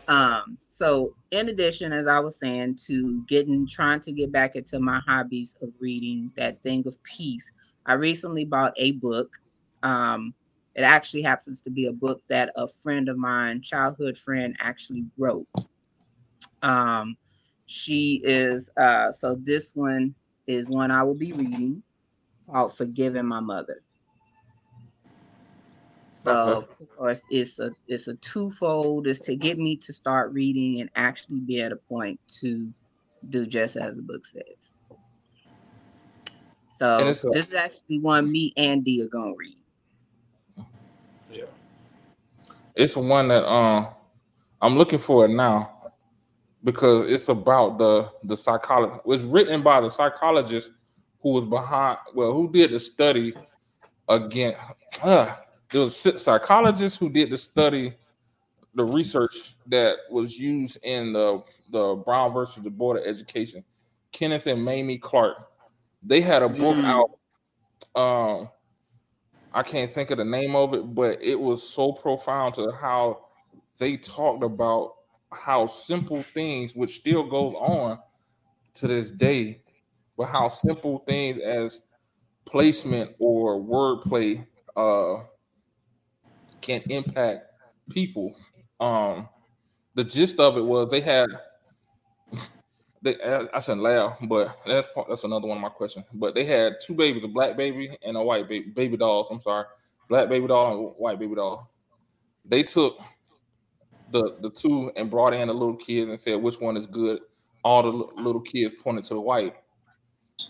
Um, 0.08 0.58
so 0.70 1.16
in 1.32 1.50
addition, 1.50 1.92
as 1.92 2.08
I 2.08 2.20
was 2.20 2.40
saying, 2.40 2.78
to 2.88 3.26
getting 3.28 3.68
trying 3.68 4.00
to 4.02 4.14
get 4.14 4.32
back 4.32 4.56
into 4.56 4.80
my 4.80 5.02
hobbies 5.06 5.56
of 5.62 5.70
reading 5.80 6.32
that 6.38 6.64
thing 6.64 6.84
of 6.88 6.96
peace, 7.04 7.52
I 7.86 7.94
recently 7.94 8.46
bought 8.46 8.74
a 8.78 8.94
book. 8.94 9.36
Um, 9.84 10.34
it 10.78 10.84
actually 10.84 11.24
happens 11.24 11.60
to 11.62 11.72
be 11.72 11.88
a 11.88 11.92
book 11.92 12.22
that 12.30 12.52
a 12.56 12.68
friend 12.68 13.10
of 13.10 13.18
mine, 13.18 13.62
childhood 13.62 14.16
friend, 14.16 14.56
actually 14.60 15.06
wrote. 15.18 15.48
Um, 16.62 17.18
she 17.66 18.22
is 18.24 18.70
uh, 18.78 19.12
so 19.12 19.36
this 19.42 19.76
one 19.76 20.14
is 20.46 20.70
one 20.70 20.92
I 20.92 21.02
will 21.02 21.16
be 21.16 21.34
reading 21.34 21.82
called 22.46 22.78
"Forgiving 22.78 23.26
My 23.26 23.40
Mother." 23.40 23.82
So 26.24 26.32
okay. 26.32 26.84
of 26.84 26.96
course 26.96 27.24
it's 27.32 27.58
a 27.60 27.72
it's 27.88 28.08
a 28.08 28.14
twofold. 28.16 29.08
Is 29.08 29.20
to 29.22 29.36
get 29.36 29.58
me 29.58 29.78
to 29.78 29.92
start 29.92 30.32
reading 30.32 30.80
and 30.82 30.92
actually 30.96 31.40
be 31.40 31.60
at 31.60 31.72
a 31.72 31.78
point 31.78 32.20
to 32.42 32.72
do 33.30 33.48
just 33.48 33.78
as 33.78 33.96
the 33.96 34.04
book 34.04 34.28
says. 34.28 34.76
So 36.78 37.04
this 37.04 37.24
is 37.48 37.54
actually 37.54 37.98
one 37.98 38.32
me 38.32 38.54
and 38.58 38.86
D 38.86 39.02
are 39.02 39.08
gonna 39.08 39.34
read. 39.36 39.57
It's 42.78 42.96
one 42.96 43.28
that 43.30 43.46
um 43.46 43.88
I'm 44.62 44.78
looking 44.78 45.00
for 45.00 45.26
it 45.26 45.30
now 45.30 45.92
because 46.64 47.10
it's 47.10 47.30
about 47.30 47.78
the 47.78 48.10
the 48.24 48.38
psychology. 48.38 48.96
It 48.96 49.06
was 49.06 49.24
written 49.24 49.62
by 49.62 49.82
the 49.82 49.90
psychologist 49.90 50.70
who 51.22 51.32
was 51.32 51.46
behind. 51.46 51.98
Well, 52.16 52.34
who 52.34 52.52
did 52.52 52.72
the 52.72 52.80
study 52.80 53.34
again? 54.08 54.56
Uh, 55.02 55.34
there 55.72 55.82
was 55.82 55.96
psychologists 55.96 56.98
who 56.98 57.10
did 57.10 57.30
the 57.30 57.38
study, 57.38 57.94
the 58.76 58.86
research 58.86 59.56
that 59.68 59.98
was 60.10 60.38
used 60.38 60.78
in 60.84 61.14
the 61.14 61.44
the 61.72 62.02
Brown 62.06 62.34
versus 62.34 62.64
the 62.64 62.70
Board 62.70 62.98
of 62.98 63.06
Education. 63.06 63.64
Kenneth 64.12 64.48
and 64.48 64.64
Mamie 64.64 64.98
Clark. 64.98 65.50
They 66.02 66.22
had 66.22 66.42
a 66.42 66.50
book 66.50 66.78
mm. 66.78 66.86
out. 66.86 67.12
Um, 68.00 68.50
I 69.58 69.64
can't 69.64 69.92
think 69.92 70.12
of 70.12 70.20
the 70.20 70.24
name 70.24 70.56
of 70.56 70.76
it, 70.76 70.94
but 70.94 71.20
it 71.20 71.34
was 71.34 71.68
so 71.68 71.92
profound 71.92 72.54
to 72.56 72.72
how 72.80 73.26
they 73.80 73.98
talked 73.98 74.44
about 74.44 74.94
how 75.32 75.66
simple 75.66 76.24
things, 76.36 76.76
which 76.76 76.98
still 76.98 77.24
goes 77.24 77.56
on 77.58 77.98
to 78.76 78.88
this 78.88 79.10
day, 79.10 79.64
but 80.16 80.28
how 80.28 80.48
simple 80.48 81.00
things 81.08 81.40
as 81.40 81.82
placement 82.46 83.16
or 83.18 83.60
wordplay 83.60 84.46
uh, 84.76 85.24
can 86.62 86.84
impact 86.92 87.48
people. 87.90 88.36
Um, 88.80 89.28
the 89.96 90.04
gist 90.04 90.40
of 90.40 90.58
it 90.58 90.66
was 90.66 90.92
they 90.92 91.02
had 91.02 91.30
they 93.16 93.48
I 93.54 93.60
shouldn't 93.60 93.84
laugh, 93.84 94.18
but 94.28 94.58
that's 94.66 94.88
part, 94.94 95.08
that's 95.10 95.24
another 95.24 95.48
one 95.48 95.58
of 95.58 95.62
my 95.62 95.70
questions. 95.70 96.06
But 96.14 96.36
they 96.36 96.46
had 96.46 96.78
two 96.86 96.94
babies, 96.94 97.24
a 97.24 97.28
black 97.28 97.58
baby 97.58 97.98
and 98.04 98.18
a 98.18 98.22
white 98.22 98.48
baby, 98.48 98.70
baby 98.70 98.98
dolls. 98.98 99.30
I'm 99.32 99.42
sorry, 99.42 99.66
black 100.10 100.30
baby 100.30 100.48
doll 100.48 100.78
and 100.78 100.96
white 100.98 101.20
baby 101.20 101.36
doll. 101.36 101.72
They 102.46 102.64
took 102.64 103.00
the 104.12 104.38
the 104.42 104.50
two 104.50 104.92
and 104.96 105.10
brought 105.10 105.34
in 105.34 105.48
the 105.48 105.54
little 105.54 105.76
kids 105.76 106.10
and 106.10 106.20
said 106.20 106.42
which 106.42 106.60
one 106.60 106.78
is 106.78 106.86
good. 106.86 107.22
All 107.64 107.84
the 107.84 108.22
little 108.22 108.42
kids 108.42 108.76
pointed 108.84 109.04
to 109.06 109.16
the 109.16 109.22
white. 109.22 109.56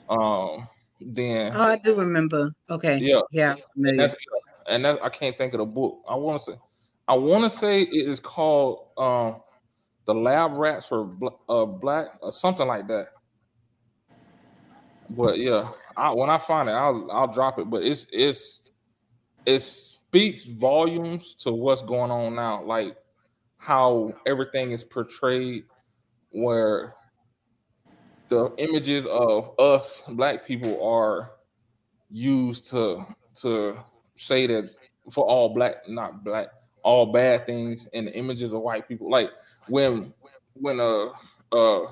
Um, 0.10 0.68
then 1.00 1.54
oh, 1.56 1.62
I 1.62 1.78
do 1.78 1.96
remember. 1.96 2.52
Okay, 2.70 2.98
yeah, 3.00 3.22
yeah, 3.32 3.56
and 3.76 4.00
that's, 4.00 4.16
and 4.70 4.86
that, 4.86 5.04
I 5.04 5.10
can't 5.10 5.38
think 5.38 5.54
of 5.54 5.60
the 5.60 5.66
book. 5.66 6.02
I 6.08 6.16
want 6.16 6.42
to 6.42 6.52
say, 6.52 6.58
I 7.08 7.14
want 7.16 7.44
to 7.52 7.58
say 7.58 7.82
it 7.82 8.08
is 8.08 8.20
called 8.20 8.88
um 8.98 9.42
the 10.08 10.14
lab 10.14 10.54
rats 10.54 10.88
for 10.88 11.16
uh, 11.50 11.66
black 11.66 12.08
or 12.22 12.32
something 12.32 12.66
like 12.66 12.88
that. 12.88 13.10
But 15.10 15.38
yeah, 15.38 15.70
I, 15.96 16.12
when 16.12 16.30
I 16.30 16.38
find 16.38 16.70
it, 16.70 16.74
I'll 16.74 17.10
I'll 17.12 17.32
drop 17.32 17.60
it. 17.60 17.70
But 17.70 17.84
it's 17.84 18.08
it's 18.12 18.62
it 19.46 19.62
speaks 19.62 20.46
volumes 20.46 21.36
to 21.40 21.52
what's 21.52 21.82
going 21.82 22.10
on 22.10 22.36
now, 22.36 22.64
like 22.64 22.96
how 23.58 24.14
everything 24.26 24.72
is 24.72 24.84
portrayed, 24.84 25.66
where 26.32 26.96
the 28.30 28.54
images 28.58 29.06
of 29.06 29.58
us 29.60 30.04
black 30.10 30.46
people 30.46 30.82
are 30.84 31.32
used 32.10 32.70
to 32.70 33.06
to 33.42 33.78
say 34.16 34.48
that 34.48 34.70
for 35.12 35.26
all 35.26 35.54
black, 35.54 35.88
not 35.88 36.24
black, 36.24 36.48
all 36.88 37.06
bad 37.12 37.46
things 37.46 37.86
and 37.94 38.08
the 38.08 38.18
images 38.18 38.54
of 38.54 38.62
white 38.62 38.88
people. 38.88 39.12
Like 39.12 39.30
when 39.68 40.14
when 40.54 40.80
a 40.80 41.10
a 41.52 41.86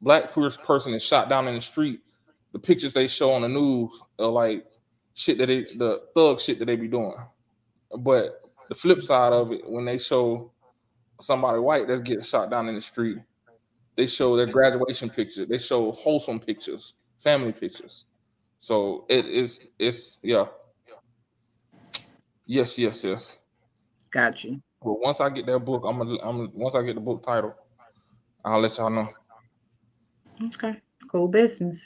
black 0.00 0.32
person 0.32 0.94
is 0.94 1.02
shot 1.02 1.28
down 1.28 1.46
in 1.48 1.54
the 1.54 1.60
street, 1.60 2.00
the 2.52 2.58
pictures 2.58 2.94
they 2.94 3.08
show 3.08 3.32
on 3.32 3.42
the 3.42 3.48
news 3.48 3.90
are 4.18 4.28
like 4.28 4.64
shit 5.12 5.36
that 5.36 5.46
they 5.46 5.64
the 5.64 6.00
thug 6.14 6.40
shit 6.40 6.58
that 6.58 6.64
they 6.64 6.76
be 6.76 6.88
doing. 6.88 7.14
But 7.98 8.40
the 8.70 8.74
flip 8.74 9.02
side 9.02 9.34
of 9.34 9.52
it, 9.52 9.60
when 9.66 9.84
they 9.84 9.98
show 9.98 10.50
somebody 11.20 11.58
white 11.58 11.86
that's 11.86 12.00
getting 12.00 12.22
shot 12.22 12.50
down 12.50 12.70
in 12.70 12.74
the 12.74 12.80
street, 12.80 13.18
they 13.96 14.06
show 14.06 14.34
their 14.34 14.46
graduation 14.46 15.10
pictures. 15.10 15.46
They 15.46 15.58
show 15.58 15.92
wholesome 15.92 16.40
pictures, 16.40 16.94
family 17.18 17.52
pictures. 17.52 18.06
So 18.60 19.04
it 19.10 19.26
is. 19.26 19.60
It's 19.78 20.18
yeah. 20.22 20.46
Yes, 22.46 22.78
yes, 22.78 23.04
yes. 23.04 23.36
Got 24.10 24.44
you. 24.44 24.60
Well, 24.80 24.98
once 25.00 25.20
I 25.20 25.30
get 25.30 25.46
that 25.46 25.58
book, 25.60 25.82
I'm 25.86 25.98
gonna. 25.98 26.18
I'm 26.22 26.50
once 26.54 26.74
I 26.74 26.82
get 26.82 26.94
the 26.94 27.00
book 27.00 27.22
title, 27.22 27.54
I'll 28.44 28.60
let 28.60 28.76
y'all 28.76 28.90
know. 28.90 29.08
Okay. 30.42 30.80
Cool 31.10 31.28
business. 31.28 31.78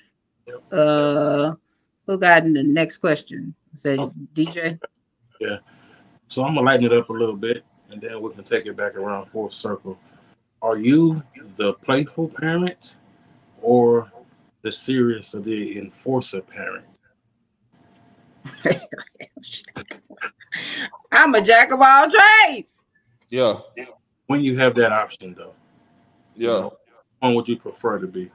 Yep. 0.47 0.62
Uh, 0.73 1.55
who 2.07 2.18
got 2.18 2.45
in 2.45 2.55
the 2.55 2.62
next 2.62 2.99
question? 2.99 3.55
Say 3.75 3.97
oh. 3.99 4.12
DJ. 4.35 4.79
Yeah. 5.41 5.59
So 6.27 6.45
I'm 6.45 6.55
gonna 6.55 6.66
lighten 6.66 6.87
it 6.87 6.93
up 6.93 7.09
a 7.09 7.12
little 7.12 7.37
bit, 7.37 7.64
and 7.91 8.01
then 8.01 8.21
we 8.21 8.33
can 8.33 8.45
take 8.45 8.66
it 8.66 8.77
back 8.77 8.97
around 8.97 9.27
full 9.27 9.51
circle. 9.51 9.99
Are 10.62 10.77
you 10.77 11.23
the 11.57 11.73
playful 11.75 12.29
parent, 12.29 12.97
or 13.62 14.12
the 14.62 14.73
serious 14.73 15.35
or 15.35 15.41
the 15.41 15.79
enforcer 15.79 16.41
parent? 16.41 16.89
I'm 21.12 21.34
a 21.34 21.41
jack 21.41 21.72
of 21.72 21.80
all 21.80 22.09
trades. 22.09 22.84
Yeah. 23.28 23.61
When 24.26 24.43
you 24.43 24.57
have 24.59 24.74
that 24.76 24.93
option, 24.93 25.34
though. 25.34 25.55
Yeah. 26.34 26.49
You 26.49 26.61
know, 26.61 26.76
one 27.20 27.34
would 27.34 27.49
you 27.49 27.57
prefer 27.57 27.99
to 27.99 28.07
be? 28.07 28.30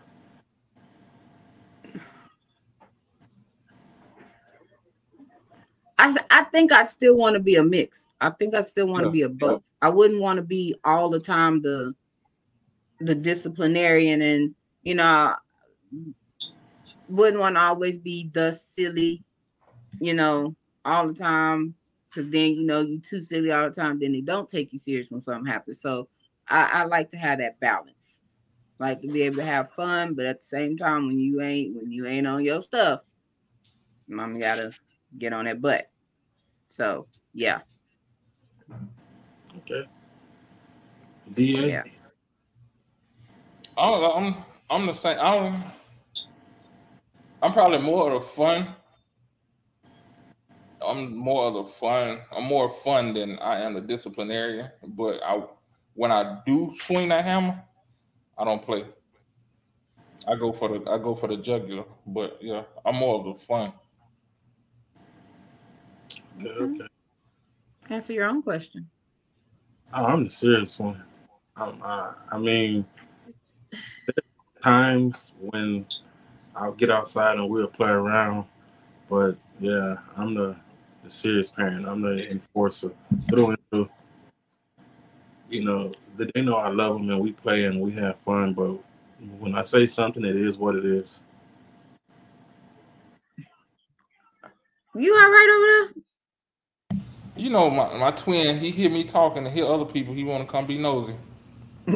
I, 5.97 6.15
I 6.29 6.43
think 6.43 6.71
I'd 6.71 6.89
still 6.89 7.17
want 7.17 7.35
to 7.35 7.39
be 7.39 7.55
a 7.55 7.63
mix. 7.63 8.09
I 8.19 8.29
think 8.29 8.53
I 8.53 8.61
still 8.61 8.87
want 8.87 9.03
to 9.03 9.07
yeah. 9.07 9.11
be 9.11 9.21
a 9.23 9.29
both. 9.29 9.63
I 9.81 9.89
wouldn't 9.89 10.21
want 10.21 10.37
to 10.37 10.43
be 10.43 10.75
all 10.83 11.09
the 11.09 11.19
time 11.19 11.61
the 11.61 11.95
the 13.01 13.15
disciplinarian 13.15 14.21
and 14.21 14.55
you 14.83 14.95
know 14.95 15.33
wouldn't 17.09 17.39
want 17.39 17.55
to 17.55 17.61
always 17.61 17.97
be 17.97 18.29
the 18.33 18.51
silly, 18.53 19.23
you 19.99 20.13
know, 20.13 20.55
all 20.83 21.07
the 21.07 21.13
time. 21.13 21.75
Cause 22.13 22.29
then 22.29 22.53
you 22.53 22.63
know 22.63 22.79
you 22.79 22.99
too 22.99 23.21
silly 23.21 23.51
all 23.51 23.69
the 23.69 23.75
time, 23.75 23.99
then 23.99 24.13
they 24.13 24.21
don't 24.21 24.47
take 24.47 24.71
you 24.71 24.79
serious 24.79 25.11
when 25.11 25.19
something 25.19 25.51
happens. 25.51 25.81
So 25.81 26.07
I, 26.47 26.63
I 26.63 26.83
like 26.85 27.09
to 27.09 27.17
have 27.17 27.39
that 27.39 27.59
balance. 27.59 28.21
Like 28.79 29.01
to 29.01 29.09
be 29.09 29.23
able 29.23 29.37
to 29.37 29.45
have 29.45 29.73
fun, 29.73 30.13
but 30.13 30.25
at 30.25 30.39
the 30.39 30.45
same 30.45 30.77
time 30.77 31.07
when 31.07 31.17
you 31.17 31.41
ain't 31.41 31.75
when 31.75 31.91
you 31.91 32.07
ain't 32.07 32.27
on 32.27 32.43
your 32.43 32.61
stuff, 32.61 33.01
mom 34.07 34.39
gotta 34.39 34.71
get 35.17 35.33
on 35.33 35.45
that 35.45 35.61
butt. 35.61 35.89
So 36.67 37.07
yeah. 37.33 37.59
Okay. 39.57 39.83
DA. 41.33 41.69
Yeah. 41.69 41.83
Oh 43.77 44.11
I'm 44.13 44.35
I'm 44.69 44.85
the 44.85 44.93
same. 44.93 45.17
I'm 45.19 45.61
I'm 47.41 47.53
probably 47.53 47.79
more 47.79 48.11
of 48.11 48.21
the 48.21 48.27
fun. 48.27 48.75
I'm 50.85 51.15
more 51.15 51.47
of 51.47 51.53
the 51.53 51.65
fun. 51.65 52.19
I'm 52.31 52.43
more 52.43 52.69
fun 52.69 53.13
than 53.13 53.39
I 53.39 53.61
am 53.61 53.73
the 53.73 53.81
disciplinarian. 53.81 54.69
But 54.87 55.21
I 55.23 55.41
when 55.93 56.11
I 56.11 56.41
do 56.45 56.73
swing 56.77 57.09
that 57.09 57.23
hammer, 57.23 57.61
I 58.37 58.45
don't 58.45 58.63
play. 58.63 58.85
I 60.27 60.35
go 60.35 60.51
for 60.51 60.69
the 60.69 60.89
I 60.89 60.97
go 60.97 61.15
for 61.15 61.27
the 61.27 61.37
jugular. 61.37 61.85
But 62.05 62.37
yeah, 62.41 62.63
I'm 62.85 62.95
more 62.95 63.19
of 63.19 63.25
the 63.25 63.45
fun. 63.45 63.73
Okay, 66.39 66.49
okay. 66.49 66.87
Answer 67.89 68.13
your 68.13 68.27
own 68.27 68.41
question. 68.41 68.89
Oh, 69.93 70.05
I'm 70.05 70.23
the 70.23 70.29
serious 70.29 70.79
one. 70.79 71.03
Um, 71.55 71.81
uh, 71.83 72.13
I 72.31 72.37
mean, 72.37 72.85
times 74.61 75.31
when 75.39 75.85
I'll 76.55 76.73
get 76.73 76.89
outside 76.89 77.37
and 77.37 77.49
we'll 77.49 77.67
play 77.67 77.89
around, 77.89 78.45
but 79.09 79.37
yeah, 79.59 79.97
I'm 80.17 80.33
the 80.33 80.55
the 81.05 81.11
serious 81.11 81.49
parent. 81.49 81.87
I'm 81.87 82.01
the 82.01 82.29
enforcer 82.29 82.91
through 83.29 83.51
and 83.51 83.57
through. 83.69 83.89
You 85.49 85.63
know, 85.63 85.93
they 86.17 86.41
know 86.41 86.55
I 86.55 86.69
love 86.69 86.95
them 86.97 87.09
and 87.09 87.21
we 87.21 87.31
play 87.31 87.65
and 87.65 87.79
we 87.79 87.91
have 87.91 88.17
fun, 88.25 88.53
but 88.53 88.77
when 89.39 89.55
I 89.55 89.61
say 89.61 89.87
something, 89.87 90.25
it 90.25 90.35
is 90.35 90.57
what 90.57 90.75
it 90.75 90.83
is. 90.85 91.21
You 94.95 95.13
all 95.13 95.29
right 95.29 95.83
over 95.85 95.93
there? 95.93 97.03
You 97.37 97.49
know, 97.49 97.69
my, 97.69 97.95
my 97.97 98.11
twin, 98.11 98.59
he 98.59 98.71
hear 98.71 98.89
me 98.89 99.03
talking 99.03 99.43
to 99.43 99.49
hear 99.49 99.67
other 99.67 99.85
people. 99.85 100.13
He 100.13 100.23
want 100.23 100.45
to 100.45 100.51
come 100.51 100.65
be 100.65 100.77
nosy. 100.77 101.15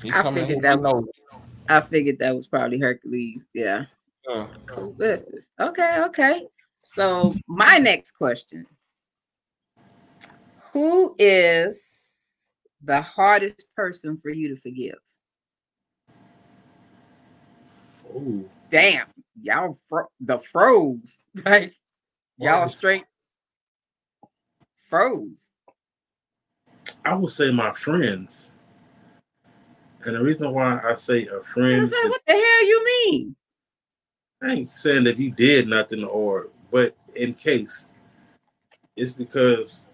He 0.00 0.12
I 0.12 0.22
figured 0.32 0.62
that. 0.62 0.78
Was, 0.78 1.08
I 1.68 1.80
figured 1.80 2.20
that 2.20 2.32
was 2.32 2.46
probably 2.46 2.78
Hercules. 2.78 3.42
Yeah. 3.52 3.84
Uh, 4.32 4.46
cool 4.66 4.92
business. 4.92 5.50
Okay. 5.58 6.02
Okay. 6.06 6.46
So 6.94 7.34
my 7.46 7.78
next 7.78 8.12
question: 8.12 8.64
Who 10.72 11.14
is 11.18 12.50
the 12.82 13.00
hardest 13.02 13.66
person 13.76 14.16
for 14.16 14.30
you 14.30 14.48
to 14.48 14.56
forgive? 14.56 14.98
Oh. 18.14 18.44
Damn, 18.70 19.06
y'all 19.40 19.76
fro- 19.88 20.10
the 20.20 20.38
froze. 20.38 21.24
Like 21.44 21.74
y'all 22.38 22.68
straight 22.68 23.04
froze. 24.88 25.50
I 27.04 27.14
would 27.14 27.30
say 27.30 27.50
my 27.50 27.72
friends. 27.72 28.52
And 30.04 30.14
the 30.14 30.22
reason 30.22 30.52
why 30.52 30.80
I 30.82 30.94
say 30.94 31.26
a 31.26 31.42
friend, 31.42 31.90
what, 31.90 32.10
what 32.10 32.20
the 32.26 32.32
hell 32.32 32.66
you 32.66 32.84
mean? 32.84 33.36
I 34.42 34.52
ain't 34.52 34.68
saying 34.68 35.04
that 35.04 35.18
you 35.18 35.32
did 35.32 35.66
nothing 35.66 36.04
or, 36.04 36.48
but 36.70 36.96
in 37.14 37.34
case, 37.34 37.88
it's 38.96 39.12
because 39.12 39.86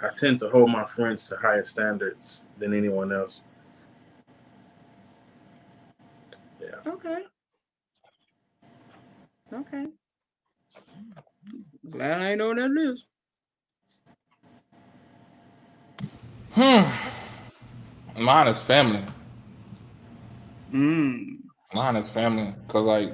I 0.00 0.08
tend 0.18 0.38
to 0.40 0.50
hold 0.50 0.70
my 0.70 0.84
friends 0.84 1.28
to 1.28 1.36
higher 1.36 1.64
standards 1.64 2.44
than 2.58 2.74
anyone 2.74 3.12
else. 3.12 3.42
Yeah. 6.60 6.92
Okay. 6.92 7.22
Okay. 9.52 9.86
Glad 11.90 12.22
I 12.22 12.34
know 12.34 12.54
that 12.54 12.70
is. 12.80 13.06
Hmm. 16.54 16.82
Mine 18.20 18.48
is 18.48 18.58
family. 18.60 19.04
Mm. 20.72 21.38
Mine 21.72 21.96
is 21.96 22.10
family. 22.10 22.54
Cause 22.68 22.84
like 22.84 23.12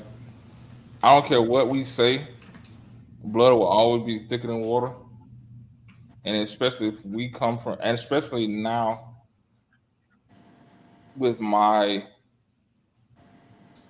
I 1.03 1.15
don't 1.15 1.27
care 1.27 1.43
what 1.43 1.69
we 1.69 1.85
say, 1.85 2.29
blood 3.23 3.53
will 3.53 3.67
always 3.67 4.05
be 4.05 4.27
thicker 4.27 4.47
than 4.47 4.63
water. 4.63 4.93
And 6.25 6.37
especially 6.37 6.89
if 6.89 7.05
we 7.05 7.31
come 7.31 7.59
from 7.59 7.79
and 7.83 7.99
especially 7.99 8.47
now 8.47 9.17
with 11.17 11.41
my 11.41 12.05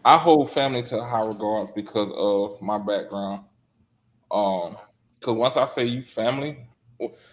I 0.04 0.16
hold 0.16 0.50
family 0.50 0.82
to 0.84 1.04
high 1.04 1.26
regard 1.26 1.74
because 1.74 2.10
of 2.16 2.60
my 2.62 2.78
background. 2.78 3.44
Um, 4.30 4.76
because 5.18 5.36
once 5.36 5.56
I 5.58 5.66
say 5.66 5.84
you 5.84 6.02
family, 6.02 6.56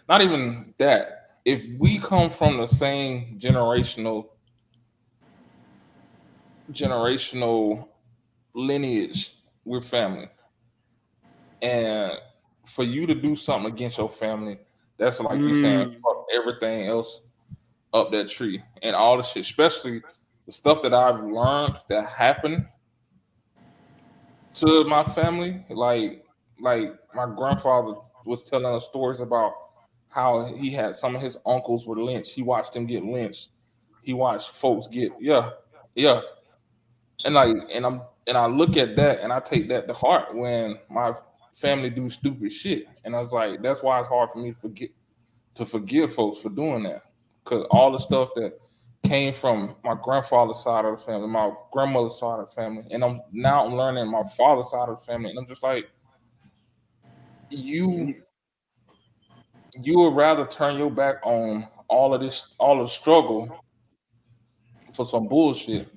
not 0.09 0.21
even 0.21 0.73
that, 0.77 1.39
if 1.45 1.65
we 1.79 1.99
come 1.99 2.29
from 2.29 2.57
the 2.57 2.67
same 2.67 3.39
generational 3.39 4.27
generational 6.71 7.87
lineage, 8.53 9.33
we're 9.63 9.79
family. 9.79 10.27
And 11.61 12.13
for 12.65 12.83
you 12.83 13.05
to 13.07 13.15
do 13.15 13.35
something 13.35 13.71
against 13.71 13.97
your 13.97 14.09
family, 14.09 14.57
that's 14.97 15.19
like 15.19 15.39
mm. 15.39 15.49
you 15.49 15.61
saying, 15.61 15.89
mm. 15.89 16.01
fuck 16.01 16.25
everything 16.33 16.87
else 16.87 17.21
up 17.93 18.11
that 18.11 18.29
tree 18.29 18.61
and 18.83 18.95
all 18.95 19.17
the 19.17 19.23
shit, 19.23 19.43
especially 19.43 20.01
the 20.45 20.51
stuff 20.51 20.81
that 20.81 20.93
I've 20.93 21.23
learned 21.23 21.79
that 21.89 22.07
happened 22.07 22.65
to 24.55 24.83
my 24.85 25.03
family. 25.03 25.65
Like, 25.69 26.25
like 26.59 26.93
my 27.13 27.25
grandfather 27.25 27.95
was 28.25 28.43
telling 28.43 28.65
us 28.65 28.85
stories 28.85 29.19
about 29.19 29.53
how 30.09 30.45
he 30.55 30.71
had 30.71 30.95
some 30.95 31.15
of 31.15 31.21
his 31.21 31.37
uncles 31.45 31.85
were 31.85 32.01
lynched. 32.01 32.33
He 32.33 32.41
watched 32.41 32.73
them 32.73 32.85
get 32.85 33.03
lynched. 33.03 33.49
He 34.01 34.13
watched 34.13 34.49
folks 34.49 34.87
get 34.87 35.11
yeah, 35.19 35.51
yeah. 35.95 36.21
and 37.25 37.35
like 37.35 37.55
and 37.73 37.85
I'm 37.85 38.01
and 38.25 38.37
I 38.37 38.45
look 38.47 38.77
at 38.77 38.95
that 38.95 39.21
and 39.21 39.31
I 39.31 39.39
take 39.39 39.69
that 39.69 39.87
to 39.87 39.93
heart 39.93 40.33
when 40.33 40.77
my 40.89 41.13
family 41.57 41.89
do 41.89 42.07
stupid 42.07 42.51
shit. 42.51 42.85
And 43.03 43.15
I 43.15 43.19
was 43.19 43.31
like, 43.31 43.61
that's 43.61 43.81
why 43.81 43.99
it's 43.99 44.07
hard 44.07 44.29
for 44.31 44.39
me 44.39 44.51
to 44.51 44.59
forget 44.59 44.89
to 45.55 45.65
forgive 45.65 46.13
folks 46.13 46.37
for 46.37 46.49
doing 46.49 46.83
that. 46.83 47.01
Cause 47.43 47.65
all 47.71 47.91
the 47.91 47.97
stuff 47.97 48.29
that 48.35 48.53
came 49.03 49.33
from 49.33 49.75
my 49.83 49.95
grandfather's 50.01 50.63
side 50.63 50.85
of 50.85 50.99
the 50.99 51.03
family, 51.03 51.27
my 51.27 51.51
grandmother's 51.71 52.19
side 52.19 52.39
of 52.39 52.49
the 52.49 52.53
family, 52.53 52.83
and 52.91 53.03
I'm 53.03 53.19
now 53.31 53.65
I'm 53.65 53.75
learning 53.75 54.11
my 54.11 54.23
father's 54.35 54.69
side 54.69 54.89
of 54.89 54.99
the 54.99 55.05
family, 55.05 55.29
and 55.31 55.39
I'm 55.39 55.47
just 55.47 55.63
like, 55.63 55.85
you 57.49 58.15
you 59.81 59.97
would 59.97 60.15
rather 60.15 60.45
turn 60.45 60.77
your 60.77 60.91
back 60.91 61.15
on 61.23 61.67
all 61.87 62.13
of 62.13 62.21
this, 62.21 62.43
all 62.59 62.79
of 62.79 62.87
the 62.87 62.91
struggle 62.91 63.63
for 64.93 65.05
some 65.05 65.27
bullshit 65.27 65.87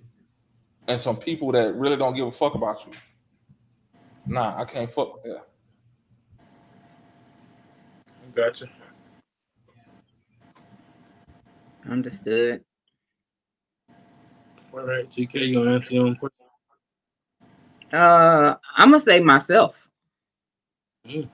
and 0.88 1.00
some 1.00 1.16
people 1.16 1.52
that 1.52 1.74
really 1.74 1.96
don't 1.96 2.14
give 2.14 2.26
a 2.26 2.32
fuck 2.32 2.54
about 2.54 2.84
you. 2.86 2.92
Nah, 4.26 4.60
I 4.60 4.64
can't 4.64 4.92
fuck 4.92 5.14
with 5.14 5.24
that. 5.24 5.49
Gotcha. 8.34 8.66
Understood. 11.88 12.62
All 14.72 14.86
right, 14.86 15.08
TK, 15.08 15.48
you 15.48 15.54
gonna 15.54 15.74
answer 15.74 15.94
your 15.94 16.06
own 16.06 16.16
question? 16.16 16.36
Uh, 17.92 18.54
I'm 18.76 18.92
gonna 18.92 19.02
say 19.04 19.20
myself. 19.20 19.88
Mm. 21.06 21.28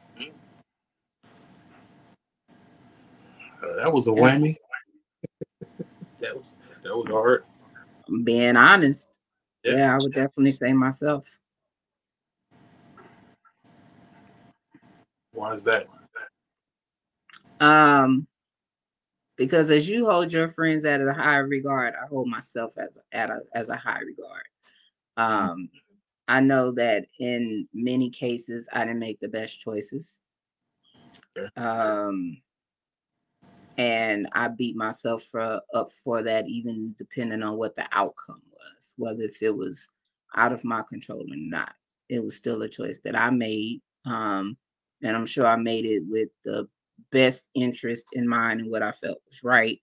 Uh, 3.62 3.76
that 3.76 3.92
was 3.92 4.06
a 4.06 4.10
whammy. 4.10 4.56
that 6.20 6.34
was 6.34 6.44
that 6.82 6.96
was 6.96 7.08
hard. 7.10 7.44
Being 8.24 8.56
honest, 8.56 9.10
Yeah. 9.64 9.76
yeah, 9.76 9.94
I 9.94 9.98
would 9.98 10.12
definitely 10.12 10.52
say 10.52 10.72
myself. 10.72 11.26
Why 15.32 15.52
is 15.52 15.64
that? 15.64 15.88
Um, 17.60 18.26
because 19.36 19.70
as 19.70 19.88
you 19.88 20.06
hold 20.06 20.32
your 20.32 20.48
friends 20.48 20.84
at 20.84 21.00
a 21.00 21.12
high 21.12 21.36
regard, 21.36 21.94
I 21.94 22.06
hold 22.06 22.28
myself 22.28 22.74
as 22.78 22.98
at 23.12 23.30
a 23.30 23.40
as 23.54 23.68
a 23.68 23.76
high 23.76 24.00
regard. 24.00 24.42
Um, 25.16 25.68
I 26.28 26.40
know 26.40 26.72
that 26.72 27.06
in 27.20 27.68
many 27.72 28.10
cases 28.10 28.68
I 28.72 28.84
didn't 28.84 28.98
make 28.98 29.20
the 29.20 29.28
best 29.28 29.60
choices. 29.60 30.20
Um, 31.56 32.38
and 33.78 34.26
I 34.32 34.48
beat 34.48 34.76
myself 34.76 35.22
for 35.24 35.60
up 35.74 35.90
for 35.90 36.22
that, 36.22 36.48
even 36.48 36.94
depending 36.98 37.42
on 37.42 37.56
what 37.56 37.74
the 37.74 37.86
outcome 37.92 38.42
was, 38.50 38.94
whether 38.96 39.22
if 39.24 39.42
it 39.42 39.54
was 39.54 39.86
out 40.34 40.52
of 40.52 40.64
my 40.64 40.82
control 40.88 41.20
or 41.20 41.36
not. 41.36 41.74
It 42.08 42.24
was 42.24 42.36
still 42.36 42.62
a 42.62 42.68
choice 42.68 42.98
that 43.04 43.18
I 43.18 43.30
made. 43.30 43.82
Um, 44.04 44.56
and 45.02 45.16
I'm 45.16 45.26
sure 45.26 45.46
I 45.46 45.56
made 45.56 45.84
it 45.84 46.02
with 46.08 46.30
the 46.44 46.68
best 47.10 47.48
interest 47.54 48.04
in 48.12 48.28
mind 48.28 48.60
and 48.60 48.70
what 48.70 48.82
I 48.82 48.92
felt 48.92 49.18
was 49.26 49.42
right. 49.42 49.80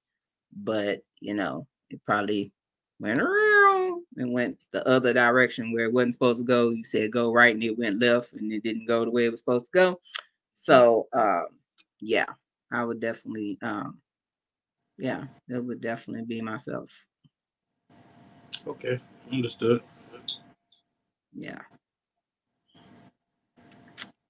But 0.56 1.02
you 1.20 1.34
know, 1.34 1.68
it 1.90 2.04
probably 2.04 2.52
went 3.00 3.22
around 3.22 4.04
and 4.18 4.34
went 4.34 4.58
the 4.72 4.88
other 4.88 5.14
direction 5.14 5.74
where 5.74 5.86
it 5.86 5.94
wasn't 5.94 6.14
supposed 6.14 6.40
to 6.40 6.46
go. 6.46 6.70
You 6.70 6.84
said 6.84 7.12
go 7.12 7.34
right 7.34 7.54
and 7.54 7.64
it 7.64 7.78
went 7.78 8.00
left 8.00 8.34
and 8.34 8.52
it 8.52 8.64
didn't 8.64 8.88
go 8.88 9.04
the 9.04 9.12
way 9.12 9.26
it 9.26 9.32
was 9.32 9.40
supposed 9.40 9.66
to 9.66 9.72
go. 9.72 10.00
So 10.54 11.08
um 11.14 11.48
yeah, 12.00 12.26
I 12.72 12.84
would 12.84 13.00
definitely 13.00 13.58
um 13.62 14.00
yeah, 14.98 15.24
that 15.48 15.64
would 15.64 15.82
definitely 15.82 16.26
be 16.26 16.42
myself. 16.42 16.90
Okay, 18.68 19.00
understood. 19.32 19.82
Yeah. 21.34 21.60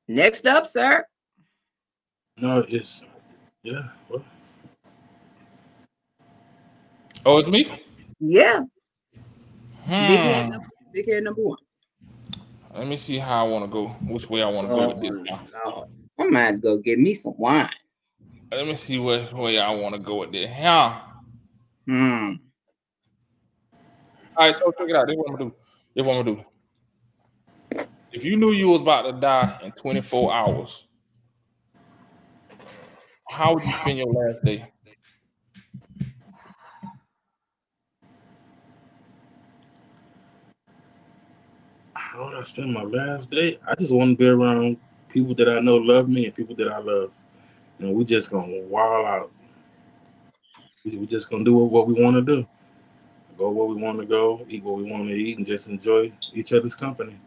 Next 0.08 0.48
up, 0.48 0.68
sir. 0.68 1.06
No, 2.38 2.66
it's 2.68 3.04
yeah. 3.64 3.90
Well, 4.10 4.24
Oh, 7.26 7.38
it's 7.38 7.48
me? 7.48 7.66
Yeah. 8.20 8.64
Big 9.16 9.20
head, 9.88 10.46
Hmm. 10.46 10.52
number, 10.52 10.68
big 10.92 11.10
head 11.10 11.24
number 11.24 11.42
one. 11.42 11.58
Let 12.74 12.88
me 12.88 12.98
see 12.98 13.18
how 13.18 13.46
I 13.46 13.50
want 13.50 13.64
to 13.66 13.72
go. 13.72 13.88
Which 14.12 14.30
way 14.30 14.42
I 14.44 14.50
want 14.50 14.68
to 14.68 14.76
go 14.76 14.88
with 14.90 15.00
this 15.02 15.12
now. 15.30 15.48
Lord. 15.66 15.90
I 16.20 16.24
might 16.26 16.60
go 16.62 16.78
get 16.80 17.00
me 17.00 17.14
some 17.16 17.36
wine. 17.38 17.70
Let 18.52 18.68
me 18.68 18.76
see 18.76 18.98
which 19.00 19.32
way 19.32 19.58
I 19.60 19.70
want 19.72 19.96
to 19.96 20.00
go 20.00 20.18
with 20.18 20.32
this. 20.32 20.50
Yeah. 20.52 21.02
Hmm. 21.86 22.34
All 24.36 24.48
right, 24.48 24.58
so 24.58 24.72
check 24.78 24.90
it 24.90 24.96
out. 24.96 25.08
This 25.08 25.16
what 25.16 25.30
I'm 25.30 25.36
gonna 25.38 25.50
do. 25.52 25.56
This 25.96 26.06
what 26.06 26.18
I'm 26.18 26.26
gonna 26.26 26.38
do. 27.78 27.86
If 28.12 28.26
you 28.26 28.36
knew 28.36 28.52
you 28.52 28.70
was 28.70 28.82
about 28.82 29.04
to 29.04 29.14
die 29.14 29.60
in 29.64 29.72
24 29.72 30.34
hours, 30.34 30.86
how 33.34 33.56
would 33.56 33.64
you 33.64 33.74
spend 33.74 33.98
your 33.98 34.08
last 34.08 34.44
day? 34.46 34.74
how 42.14 42.26
would 42.26 42.36
I 42.36 42.44
spend 42.44 42.72
my 42.72 42.84
last 42.84 43.32
day? 43.32 43.58
I 43.68 43.74
just 43.74 43.92
want 43.92 44.12
to 44.12 44.18
be 44.18 44.30
around 44.30 44.78
people 45.10 45.34
that 45.34 45.50
I 45.50 45.60
know 45.60 45.78
love 45.78 46.08
me 46.08 46.26
and 46.26 46.36
people 46.36 46.56
that 46.58 46.68
I 46.68 46.78
love, 46.78 47.12
and 47.80 47.92
we 47.96 48.06
just 48.06 48.30
gonna 48.30 48.62
wild 48.68 49.08
out. 49.08 49.32
We 50.86 51.08
just 51.08 51.32
gonna 51.32 51.44
do 51.44 51.56
what 51.56 51.88
we 51.88 51.94
want 51.94 52.16
to 52.18 52.22
do, 52.22 52.46
go 53.36 53.50
where 53.50 53.66
we 53.66 53.82
want 53.82 54.00
to 54.00 54.06
go, 54.06 54.46
eat 54.48 54.64
what 54.64 54.78
we 54.78 54.92
want 54.92 55.08
to 55.08 55.16
eat, 55.16 55.40
and 55.40 55.48
just 55.48 55.70
enjoy 55.70 56.12
each 56.34 56.54
other's 56.54 56.76
company. 56.76 57.20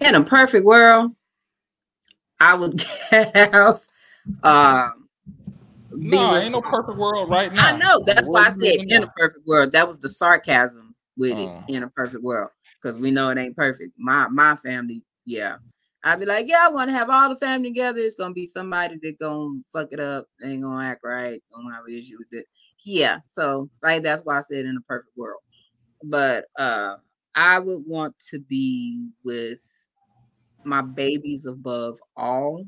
In 0.00 0.14
a 0.14 0.24
perfect 0.24 0.64
world, 0.66 1.12
I 2.40 2.54
would 2.54 2.80
have 3.10 3.80
um 4.42 5.08
be 6.08 6.10
No, 6.10 6.36
ain't 6.36 6.52
no 6.52 6.60
perfect 6.60 6.98
world 6.98 7.30
right 7.30 7.52
now. 7.52 7.74
I 7.74 7.78
know 7.78 8.02
that's 8.06 8.28
why 8.28 8.46
I 8.46 8.50
said 8.50 8.76
in 8.88 9.02
a 9.02 9.06
perfect 9.16 9.46
world. 9.46 9.72
That 9.72 9.86
was 9.86 9.98
the 9.98 10.08
sarcasm 10.08 10.94
with 11.16 11.38
Oh. 11.38 11.64
it 11.68 11.74
in 11.74 11.82
a 11.82 11.88
perfect 11.88 12.22
world. 12.22 12.50
Because 12.82 12.98
we 12.98 13.10
know 13.10 13.30
it 13.30 13.38
ain't 13.38 13.56
perfect. 13.56 13.92
My 13.98 14.28
my 14.28 14.56
family, 14.56 15.02
yeah. 15.24 15.56
I'd 16.04 16.20
be 16.20 16.26
like, 16.26 16.46
yeah, 16.46 16.66
I 16.66 16.68
want 16.68 16.88
to 16.90 16.92
have 16.96 17.08
all 17.08 17.30
the 17.30 17.36
family 17.36 17.70
together. 17.70 18.00
It's 18.00 18.14
gonna 18.14 18.34
be 18.34 18.46
somebody 18.46 18.98
that 19.02 19.18
gonna 19.20 19.60
fuck 19.72 19.88
it 19.92 20.00
up, 20.00 20.26
ain't 20.42 20.62
gonna 20.62 20.84
act 20.84 21.00
right, 21.02 21.40
gonna 21.54 21.74
have 21.74 21.84
an 21.86 21.94
issue 21.94 22.16
with 22.18 22.28
it. 22.32 22.46
Yeah, 22.84 23.18
so 23.24 23.70
like 23.82 24.02
that's 24.02 24.22
why 24.22 24.38
I 24.38 24.40
said 24.40 24.66
in 24.66 24.76
a 24.76 24.80
perfect 24.82 25.16
world. 25.16 25.40
But 26.02 26.46
uh 26.58 26.96
I 27.34 27.58
would 27.58 27.84
want 27.86 28.14
to 28.30 28.40
be 28.40 29.08
with 29.24 29.60
my 30.64 30.82
babies 30.82 31.46
above 31.46 31.98
all. 32.16 32.64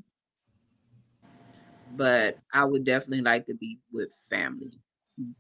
But 1.97 2.38
I 2.53 2.64
would 2.64 2.84
definitely 2.84 3.22
like 3.22 3.47
to 3.47 3.55
be 3.55 3.78
with 3.92 4.12
family. 4.28 4.72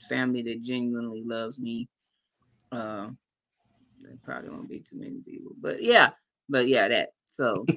Family 0.08 0.42
that 0.42 0.62
genuinely 0.62 1.22
loves 1.24 1.58
me. 1.58 1.88
Uh 2.72 3.08
there 4.02 4.16
probably 4.24 4.50
won't 4.50 4.68
be 4.68 4.80
too 4.80 4.96
many 4.96 5.20
people. 5.24 5.52
But 5.60 5.82
yeah, 5.82 6.10
but 6.48 6.66
yeah, 6.68 6.88
that. 6.88 7.10
So 7.26 7.66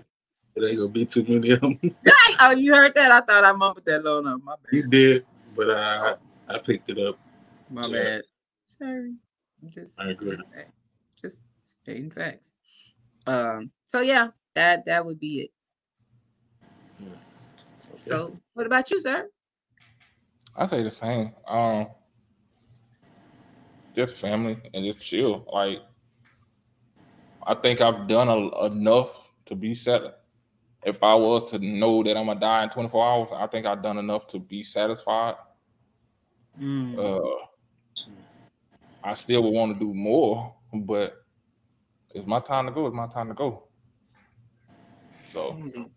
It 0.56 0.64
ain't 0.64 0.78
gonna 0.78 0.90
be 0.90 1.06
too 1.06 1.24
many 1.24 1.52
of 1.52 1.62
them. 1.62 1.80
oh, 2.42 2.52
you 2.52 2.74
heard 2.74 2.94
that? 2.96 3.12
I 3.12 3.22
thought 3.22 3.46
I 3.46 3.52
mumbled 3.54 3.86
that 3.86 4.04
low 4.04 4.20
enough. 4.20 4.42
My 4.44 4.56
you 4.72 4.84
did, 4.88 5.26
but 5.56 5.70
I 5.72 6.16
I 6.50 6.58
picked 6.60 6.90
it 6.90 6.98
up. 6.98 7.18
My 7.70 7.88
Yeah. 7.88 8.04
bad. 8.04 8.22
Sorry. 8.66 9.14
Just 9.68 10.00
I 10.00 10.10
agree. 10.10 10.38
Just 11.22 11.46
stating 11.64 12.12
facts. 12.12 12.54
Um, 13.28 13.72
so 13.88 14.02
yeah, 14.02 14.30
that 14.60 14.86
that 14.86 15.06
would 15.06 15.20
be 15.20 15.42
it. 15.42 15.52
Okay. 17.94 18.02
So 18.10 18.40
what 18.54 18.66
about 18.66 18.92
you, 18.92 19.02
sir? 19.02 19.30
I 20.56 20.66
say 20.66 20.84
the 20.84 20.92
same. 20.92 21.34
Um, 21.48 21.88
just 23.94 24.14
family 24.16 24.58
and 24.74 24.86
just 24.86 25.06
chill. 25.06 25.46
Like, 25.52 25.80
I 27.46 27.56
think 27.56 27.82
I've 27.82 28.08
done 28.08 28.28
a, 28.30 28.66
enough 28.66 29.32
to 29.46 29.56
be 29.56 29.74
set. 29.74 30.02
If 30.86 31.04
I 31.04 31.16
was 31.16 31.52
to 31.52 31.60
know 31.60 32.04
that 32.04 32.18
I'm 32.18 32.28
gonna 32.28 32.40
die 32.40 32.64
in 32.64 32.70
24 32.70 33.06
hours, 33.06 33.30
I 33.34 33.48
think 33.48 33.66
I've 33.66 33.84
done 33.84 33.98
enough 33.98 34.28
to 34.28 34.40
be 34.40 34.64
satisfied. 34.64 35.36
Mm, 36.60 36.96
Uh, 36.98 37.48
I 39.04 39.14
still 39.14 39.44
would 39.44 39.54
want 39.54 39.74
to 39.74 39.80
do 39.80 39.94
more, 39.94 40.56
but 40.74 41.26
it's 42.14 42.28
my 42.28 42.40
time 42.42 42.68
to 42.68 42.72
go. 42.74 42.88
It's 42.88 42.96
my 42.96 43.08
time 43.08 43.30
to 43.30 43.34
go. 43.36 43.69
So 45.30 45.52
mm. 45.52 45.90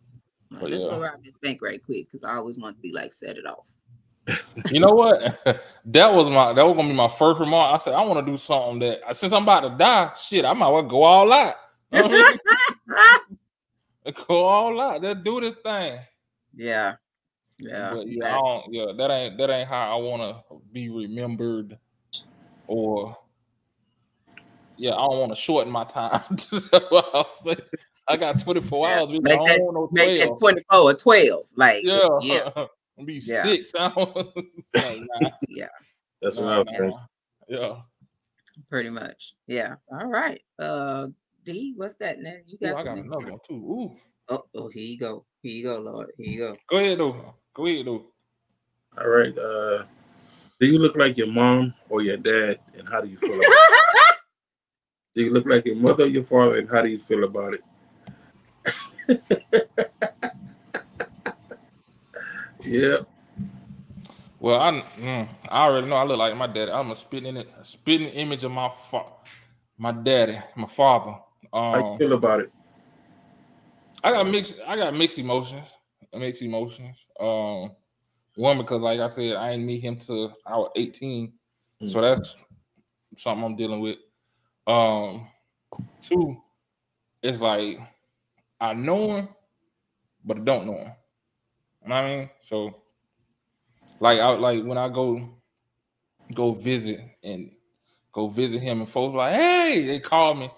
but 0.50 0.70
Let's 0.70 0.82
go 0.82 1.00
rob 1.00 1.24
this 1.24 1.32
bank 1.42 1.62
right 1.62 1.82
quick 1.82 2.06
because 2.10 2.22
I 2.22 2.34
always 2.34 2.58
want 2.58 2.76
to 2.76 2.82
be 2.82 2.92
like 2.92 3.14
set 3.14 3.38
it 3.38 3.46
off. 3.46 3.68
you 4.70 4.78
know 4.78 4.92
what? 4.92 5.40
that 5.86 6.12
was 6.12 6.28
my 6.28 6.52
that 6.52 6.66
was 6.66 6.76
gonna 6.76 6.88
be 6.88 6.94
my 6.94 7.08
first 7.08 7.40
remark. 7.40 7.74
I 7.74 7.78
said 7.82 7.94
I 7.94 8.02
want 8.02 8.24
to 8.24 8.30
do 8.30 8.36
something 8.36 8.78
that 8.80 9.16
since 9.16 9.32
I'm 9.32 9.44
about 9.44 9.60
to 9.60 9.70
die, 9.70 10.12
shit, 10.20 10.44
I 10.44 10.52
might 10.52 10.68
well 10.68 10.82
go 10.82 11.02
all 11.02 11.32
out. 11.32 11.54
You 11.92 12.08
know 12.08 12.08
I 12.08 13.18
mean? 14.06 14.14
go 14.28 14.44
all 14.44 14.80
out. 14.80 15.02
Let's 15.02 15.20
do 15.22 15.40
this 15.40 15.56
thing. 15.62 15.98
yeah, 16.54 16.96
Yeah. 17.58 17.94
But 17.94 18.06
yeah, 18.08 18.24
that- 18.24 18.32
I 18.32 18.36
don't, 18.36 18.64
yeah, 18.72 18.92
that 18.98 19.10
ain't 19.10 19.38
that 19.38 19.50
ain't 19.50 19.68
how 19.68 19.98
I 19.98 20.02
want 20.02 20.22
to 20.22 20.56
be 20.72 20.90
remembered, 20.90 21.78
or 22.66 23.16
yeah, 24.76 24.92
I 24.92 24.98
don't 24.98 25.20
want 25.20 25.32
to 25.32 25.36
shorten 25.36 25.72
my 25.72 25.84
time. 25.84 26.36
That's 28.18 28.44
what 28.46 28.56
I 28.56 28.60
was 28.60 28.68
saying. 28.68 28.82
I 28.82 28.86
got 28.86 28.88
24 28.88 28.88
Yeah, 28.88 29.00
hours. 29.00 29.08
bitch, 29.08 29.22
make 29.22 29.32
I 29.32 29.36
that- 29.36 29.56
don't 29.58 29.74
want 29.74 29.74
no 29.74 29.88
make 29.92 30.20
that 30.20 30.38
24 30.38 30.78
or 30.78 30.94
12. 30.94 31.48
Like, 31.56 31.84
Yeah, 31.84 32.08
yeah, 32.22 32.50
I'll 32.98 33.04
be 33.04 33.14
Yeah. 33.24 33.42
six. 33.42 33.72
I 33.78 33.88
don't, 33.90 34.16
like, 34.16 35.00
nah, 35.20 35.30
yeah, 35.48 35.68
That's 36.20 36.36
what 36.38 36.48
I 36.48 36.58
was 36.58 36.66
nah. 36.66 36.78
thinking. 36.78 36.98
Yeah. 37.48 37.76
pretty 38.70 38.90
much. 38.90 39.34
Yeah. 39.46 39.74
All 39.90 40.06
right. 40.08 40.40
Uh 40.58 41.08
D, 41.44 41.74
what's 41.76 41.96
that 41.96 42.20
now? 42.20 42.34
You 42.46 42.56
Ooh, 42.62 42.70
got, 42.70 42.76
I 42.78 42.84
got 42.84 42.98
another 42.98 43.18
one. 43.18 43.30
one 43.32 43.40
too. 43.46 43.54
Ooh. 43.54 43.96
Oh, 44.28 44.44
oh, 44.54 44.68
here 44.68 44.84
you 44.84 44.98
go. 44.98 45.24
Here 45.42 45.52
you 45.52 45.64
go, 45.64 45.78
Lord. 45.80 46.12
Here 46.16 46.26
you 46.26 46.38
go. 46.38 46.56
Go 46.70 46.78
ahead 46.78 46.98
though. 46.98 47.34
Go 47.54 47.66
ahead 47.66 47.86
though. 47.86 48.04
All 48.96 49.08
right. 49.08 49.36
Uh, 49.36 49.84
do 50.60 50.66
you 50.68 50.78
look 50.78 50.94
like 50.96 51.16
your 51.16 51.26
mom 51.26 51.74
or 51.88 52.02
your 52.02 52.16
dad, 52.16 52.60
and 52.78 52.88
how 52.88 53.00
do 53.00 53.08
you 53.08 53.18
feel 53.18 53.34
about 53.34 53.46
it? 53.50 54.18
Do 55.16 55.24
you 55.24 55.30
look 55.32 55.46
like 55.46 55.66
your 55.66 55.74
mother 55.76 56.04
or 56.04 56.08
your 56.08 56.22
father, 56.22 56.58
and 56.58 56.70
how 56.70 56.82
do 56.82 56.88
you 56.88 56.98
feel 57.00 57.24
about 57.24 57.54
it? 57.54 57.62
yeah. 62.64 62.98
Well, 64.40 64.60
I 64.60 64.70
mm, 64.98 65.28
I 65.48 65.62
already 65.62 65.86
know 65.86 65.96
I 65.96 66.04
look 66.04 66.18
like 66.18 66.36
my 66.36 66.48
daddy. 66.48 66.72
I'm 66.72 66.90
a 66.90 66.96
spitting 66.96 67.36
it, 67.36 67.48
a 67.60 67.64
spitting 67.64 68.08
image 68.08 68.42
of 68.42 68.50
my 68.50 68.72
fa- 68.90 69.06
my 69.78 69.92
daddy, 69.92 70.38
my 70.56 70.66
father. 70.66 71.14
How 71.52 71.78
you 71.78 71.84
Um, 71.92 71.98
feel 71.98 72.12
about 72.14 72.40
it? 72.40 72.52
I 74.02 74.10
got 74.10 74.28
mixed. 74.28 74.56
I 74.66 74.76
got 74.76 74.94
mixed 74.94 75.18
emotions. 75.18 75.68
Mixed 76.12 76.42
emotions. 76.42 76.96
Um, 77.20 77.70
one 78.34 78.58
because, 78.58 78.82
like 78.82 79.00
I 79.00 79.06
said, 79.08 79.36
I 79.36 79.52
didn't 79.52 79.66
meet 79.66 79.82
him 79.82 79.96
till 79.96 80.36
I 80.44 80.56
was 80.56 80.72
18, 80.74 81.32
so 81.86 82.00
that's 82.00 82.34
something 83.16 83.44
I'm 83.44 83.56
dealing 83.56 83.80
with. 83.80 83.98
Um, 84.66 85.28
two, 86.00 86.36
it's 87.22 87.40
like 87.40 87.78
I 88.62 88.74
know 88.74 89.16
him, 89.16 89.28
but 90.24 90.36
I 90.36 90.40
don't 90.40 90.66
know 90.66 90.74
him. 90.78 90.92
You 91.82 91.88
know 91.88 91.94
what 91.96 92.04
I 92.04 92.16
mean? 92.16 92.30
So, 92.40 92.82
like, 93.98 94.20
I 94.20 94.28
like 94.30 94.64
when 94.64 94.78
I 94.78 94.88
go 94.88 95.28
go 96.32 96.52
visit 96.52 97.00
and 97.24 97.50
go 98.12 98.28
visit 98.28 98.62
him, 98.62 98.80
and 98.80 98.88
folks 98.88 99.16
like, 99.16 99.34
"Hey," 99.34 99.84
they 99.84 99.98
call 99.98 100.34
me. 100.34 100.48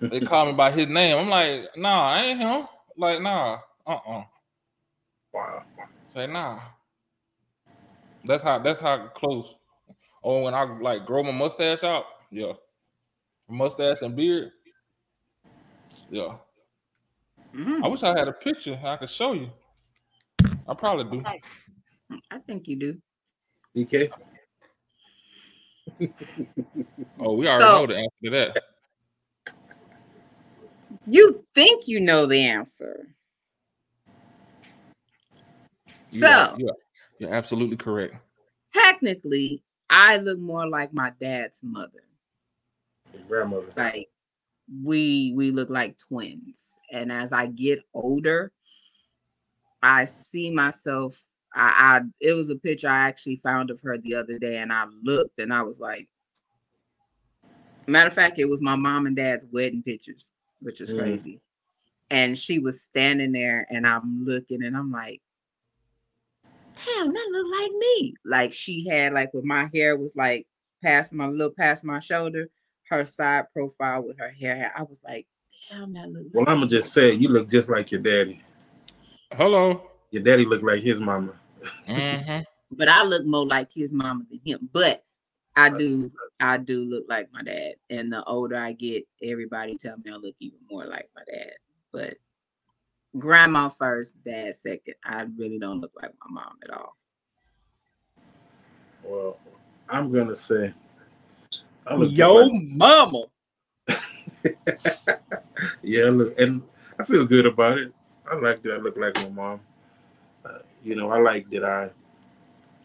They 0.00 0.20
call 0.20 0.46
me 0.46 0.52
by 0.54 0.70
his 0.70 0.88
name. 0.88 1.18
I'm 1.18 1.28
like, 1.28 1.76
"Nah, 1.76 2.10
I 2.10 2.22
ain't 2.22 2.40
him." 2.40 2.66
Like, 2.96 3.20
nah, 3.20 3.58
uh, 3.86 3.98
uh 4.08 4.24
Wow. 5.34 5.62
Say 6.08 6.26
nah. 6.26 6.58
That's 8.24 8.42
how. 8.42 8.58
That's 8.60 8.80
how 8.80 9.08
close. 9.08 9.54
Oh, 10.24 10.44
when 10.44 10.54
I 10.54 10.62
like 10.80 11.04
grow 11.04 11.22
my 11.22 11.32
mustache 11.32 11.84
out, 11.84 12.04
yeah, 12.30 12.52
mustache 13.48 13.98
and 14.00 14.16
beard, 14.16 14.52
yeah. 16.10 16.36
Mm, 17.54 17.82
I 17.84 17.88
wish 17.88 18.02
I 18.02 18.16
had 18.16 18.28
a 18.28 18.32
picture 18.32 18.78
I 18.82 18.96
could 18.96 19.10
show 19.10 19.32
you. 19.32 19.50
I 20.68 20.74
probably 20.74 21.18
do. 21.18 21.24
I 22.30 22.38
think 22.46 22.68
you 22.68 22.78
do. 22.78 23.00
DK? 23.76 24.10
Oh, 27.18 27.34
we 27.34 27.46
already 27.48 27.64
So- 27.64 27.80
know 27.80 27.86
the 27.86 27.96
answer 27.96 28.16
to 28.24 28.30
that. 28.30 28.62
You 31.06 31.44
think 31.54 31.88
you 31.88 32.00
know 32.00 32.26
the 32.26 32.40
answer. 32.40 33.04
You 36.12 36.18
So- 36.20 36.26
are- 36.28 36.56
you 36.58 36.68
are- 36.68 36.76
you're 37.18 37.34
absolutely 37.34 37.76
correct. 37.76 38.14
Technically, 38.72 39.62
I 39.90 40.16
look 40.18 40.38
more 40.38 40.66
like 40.68 40.92
my 40.94 41.10
dad's 41.20 41.62
mother. 41.62 42.04
Your 43.12 43.22
grandmother. 43.24 43.72
Like 43.76 44.08
we 44.84 45.32
we 45.36 45.50
look 45.50 45.70
like 45.70 45.96
twins. 45.98 46.78
And 46.92 47.10
as 47.12 47.32
I 47.32 47.46
get 47.46 47.80
older, 47.94 48.52
I 49.82 50.04
see 50.04 50.50
myself. 50.50 51.20
I, 51.54 52.00
I 52.00 52.00
it 52.20 52.32
was 52.34 52.50
a 52.50 52.56
picture 52.56 52.88
I 52.88 53.08
actually 53.08 53.36
found 53.36 53.70
of 53.70 53.80
her 53.82 53.98
the 53.98 54.14
other 54.14 54.38
day, 54.38 54.58
and 54.58 54.72
I 54.72 54.84
looked 55.02 55.38
and 55.38 55.52
I 55.52 55.62
was 55.62 55.80
like, 55.80 56.08
matter 57.86 58.08
of 58.08 58.14
fact, 58.14 58.38
it 58.38 58.46
was 58.46 58.60
my 58.62 58.76
mom 58.76 59.06
and 59.06 59.16
dad's 59.16 59.46
wedding 59.52 59.82
pictures, 59.82 60.30
which 60.60 60.80
is 60.80 60.92
Mm. 60.92 60.94
crazy. 60.94 61.40
And 62.10 62.38
she 62.38 62.58
was 62.58 62.82
standing 62.82 63.32
there, 63.32 63.66
and 63.70 63.86
I'm 63.86 64.24
looking, 64.24 64.62
and 64.64 64.76
I'm 64.76 64.90
like, 64.90 65.20
damn, 66.76 67.12
that 67.12 67.28
look 67.32 67.46
like 67.60 67.72
me. 67.72 68.14
Like 68.24 68.52
she 68.52 68.88
had 68.88 69.12
like 69.12 69.32
with 69.34 69.44
my 69.44 69.68
hair 69.74 69.96
was 69.96 70.14
like 70.16 70.46
past 70.82 71.12
my 71.12 71.26
little 71.26 71.54
past 71.58 71.84
my 71.84 71.98
shoulder, 71.98 72.48
her 72.90 73.04
side 73.04 73.46
profile 73.52 74.04
with 74.04 74.18
her 74.18 74.28
hair. 74.28 74.72
I 74.76 74.82
was 74.82 75.00
like, 75.04 75.26
damn, 75.70 75.94
that 75.94 76.10
look. 76.10 76.26
Well, 76.32 76.44
I'm 76.48 76.58
gonna 76.58 76.66
just 76.68 76.92
say 76.92 77.12
you 77.12 77.28
look 77.28 77.48
just 77.48 77.68
like 77.68 77.90
your 77.90 78.00
daddy. 78.00 78.42
Hello. 79.32 79.82
Your 80.10 80.22
daddy 80.22 80.44
looked 80.44 80.64
like 80.64 80.82
his 80.82 81.00
mama. 81.00 81.32
hmm 81.86 82.40
but 82.72 82.88
I 82.88 83.04
look 83.04 83.24
more 83.24 83.46
like 83.46 83.72
his 83.72 83.92
mama 83.92 84.24
than 84.28 84.40
him. 84.44 84.68
But 84.72 85.04
I 85.56 85.70
do, 85.70 86.10
I 86.40 86.56
do 86.58 86.84
look 86.84 87.04
like 87.08 87.28
my 87.32 87.42
dad. 87.42 87.74
And 87.90 88.12
the 88.12 88.24
older 88.24 88.56
I 88.56 88.72
get, 88.72 89.06
everybody 89.22 89.76
tell 89.76 89.96
me 89.98 90.10
I 90.12 90.16
look 90.16 90.34
even 90.40 90.58
more 90.70 90.84
like 90.84 91.08
my 91.14 91.22
dad. 91.32 91.52
But 91.92 92.16
grandma 93.18 93.68
first, 93.68 94.22
dad 94.24 94.54
second. 94.56 94.94
I 95.04 95.26
really 95.36 95.58
don't 95.58 95.80
look 95.80 95.92
like 96.00 96.12
my 96.28 96.42
mom 96.42 96.56
at 96.64 96.70
all. 96.70 96.96
Well, 99.04 99.36
I'm 99.88 100.12
gonna 100.12 100.36
say 100.36 100.66
I 100.66 100.70
look 100.70 100.72
just 100.72 100.89
Yo, 101.98 102.50
mama. 102.52 103.24
yeah, 105.82 106.04
look, 106.04 106.38
and 106.38 106.62
I 106.98 107.04
feel 107.04 107.24
good 107.26 107.46
about 107.46 107.78
it. 107.78 107.92
I 108.30 108.36
like 108.36 108.62
that 108.62 108.74
I 108.74 108.76
look 108.76 108.96
like 108.96 109.16
my 109.18 109.28
mom. 109.28 109.60
Uh, 110.44 110.58
you 110.84 110.94
know, 110.94 111.10
I 111.10 111.18
like 111.20 111.50
that 111.50 111.64
I 111.64 111.90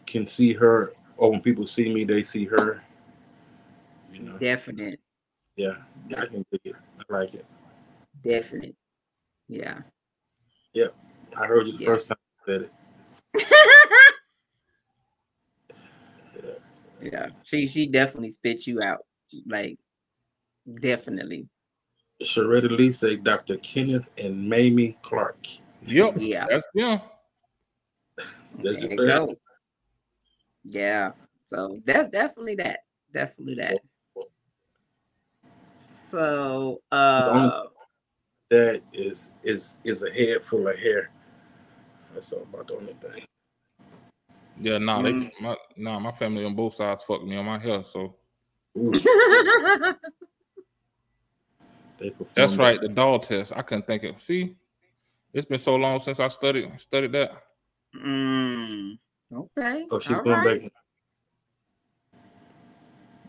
can 0.06 0.26
see 0.26 0.52
her, 0.54 0.92
or 1.16 1.30
when 1.30 1.40
people 1.40 1.66
see 1.66 1.92
me, 1.92 2.04
they 2.04 2.22
see 2.22 2.44
her. 2.46 2.82
You 4.12 4.22
know, 4.22 4.38
Definite, 4.38 5.00
yeah, 5.56 5.76
I 6.16 6.26
can 6.26 6.44
dig 6.50 6.60
it. 6.64 6.76
I 6.98 7.12
like 7.12 7.34
it. 7.34 7.46
definite. 8.24 8.74
Yeah. 9.48 9.80
Yep. 10.72 10.94
I 11.36 11.46
heard 11.46 11.66
you 11.68 11.74
the 11.74 11.78
Yeah. 11.80 11.86
first 11.86 12.08
time 12.08 12.18
you 12.46 12.52
said 12.52 12.62
it. 12.62 12.72
yeah. 17.12 17.28
She 17.42 17.66
she 17.66 17.86
definitely 17.86 18.30
spit 18.30 18.66
you 18.66 18.82
out. 18.82 19.04
Like 19.46 19.78
definitely. 20.80 21.48
Sharetta 22.22 22.70
Lee 22.70 22.90
say 22.90 23.16
Dr. 23.16 23.58
Kenneth 23.58 24.08
and 24.16 24.48
Mamie 24.48 24.96
Clark. 25.02 25.46
Yep. 25.82 26.14
Yeah. 26.16 26.46
That's 26.48 26.66
yeah. 26.74 27.00
That's 28.16 28.40
There 28.56 28.72
your 28.72 28.90
you 28.90 28.96
go. 28.96 29.34
Yeah. 30.64 31.12
So 31.44 31.78
de- 31.84 32.08
definitely 32.10 32.56
that. 32.56 32.80
Definitely 33.12 33.54
that. 33.56 33.78
So 36.10 36.80
uh 36.90 37.64
That 38.50 38.82
is 38.92 39.32
is 39.42 39.76
is 39.84 40.02
a 40.02 40.10
head 40.10 40.42
full 40.42 40.66
of 40.68 40.78
hair. 40.78 41.10
That's 42.14 42.32
all 42.32 42.42
about 42.42 42.68
the 42.68 42.76
only 42.76 42.94
thing. 42.94 43.24
Yeah. 44.60 44.78
Nah. 44.78 45.02
They. 45.02 45.12
Mm. 45.12 45.30
My, 45.40 45.56
nah. 45.76 45.98
My 45.98 46.12
family 46.12 46.44
on 46.44 46.54
both 46.54 46.74
sides 46.74 47.02
fucked 47.02 47.24
me 47.24 47.36
on 47.36 47.44
my 47.44 47.58
hair. 47.58 47.84
So 47.84 48.14
Ooh, 48.78 48.90
they 51.98 52.10
performed 52.10 52.30
that's 52.34 52.52
that. 52.56 52.62
right. 52.62 52.80
The 52.80 52.88
doll 52.88 53.18
test. 53.18 53.52
I 53.54 53.62
couldn't 53.62 53.86
think 53.86 54.04
of. 54.04 54.20
See, 54.20 54.56
it's 55.32 55.46
been 55.46 55.58
so 55.58 55.74
long 55.76 56.00
since 56.00 56.20
I 56.20 56.28
studied 56.28 56.70
studied 56.78 57.12
that. 57.12 57.32
mm, 57.94 58.98
okay. 59.32 59.86
Oh, 59.90 59.98
she's 59.98 60.16
all 60.18 60.22
going 60.22 60.40
right, 60.40 60.62
back. 60.62 60.72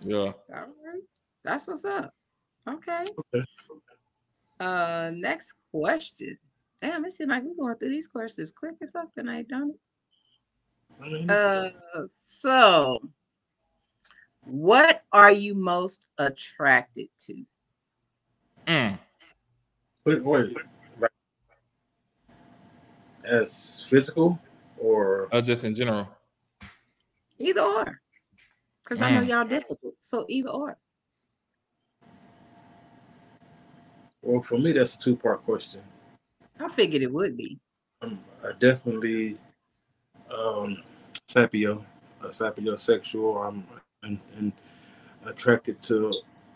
Yeah. 0.02 0.18
All 0.18 0.34
right. 0.50 1.04
That's 1.44 1.68
what's 1.68 1.86
up. 1.86 2.14
Okay. 2.68 3.04
Okay. 3.34 3.46
Uh 4.60 5.12
next 5.14 5.54
question. 5.72 6.38
Damn, 6.82 7.06
it 7.06 7.12
seems 7.14 7.30
like 7.30 7.44
we're 7.44 7.56
going 7.56 7.76
through 7.78 7.90
these 7.90 8.08
questions 8.08 8.52
quick 8.52 8.76
as 8.84 8.92
fuck 8.92 9.12
tonight, 9.14 9.48
don't 9.48 9.72
it? 9.72 9.80
I 11.02 11.10
mean, 11.10 11.30
Uh, 11.30 11.70
so 12.12 13.00
what 14.42 15.04
are 15.12 15.32
you 15.32 15.54
most 15.54 16.10
attracted 16.18 17.10
to? 17.26 17.46
Mm. 18.68 18.98
wait, 20.06 20.24
wait, 20.24 20.58
like, 21.00 21.12
as 23.24 23.86
physical 23.90 24.40
or 24.78 25.30
Uh, 25.32 25.42
just 25.42 25.64
in 25.64 25.76
general. 25.76 26.08
Either 27.40 27.62
or. 27.62 28.02
Because 28.84 29.02
I 29.02 29.12
know 29.12 29.22
Mm. 29.22 29.28
y'all 29.28 29.46
difficult. 29.46 29.96
So 30.00 30.26
either 30.30 30.50
or. 30.50 30.78
well, 34.22 34.42
for 34.42 34.58
me, 34.58 34.72
that's 34.74 34.96
a 34.96 35.00
two 35.00 35.16
part 35.16 35.44
question. 35.44 35.82
I 36.60 36.68
figured 36.70 37.02
it 37.04 37.14
would 37.14 37.38
be. 37.38 37.60
Um, 38.02 38.20
I 38.44 38.52
definitely 38.54 39.38
um, 40.38 40.84
sapio, 41.28 41.84
a 42.22 42.28
sapiosexual. 42.28 43.48
I'm 43.48 43.66
and, 44.04 44.20
and 44.38 44.52
attracted 45.26 45.82
to 45.84 46.14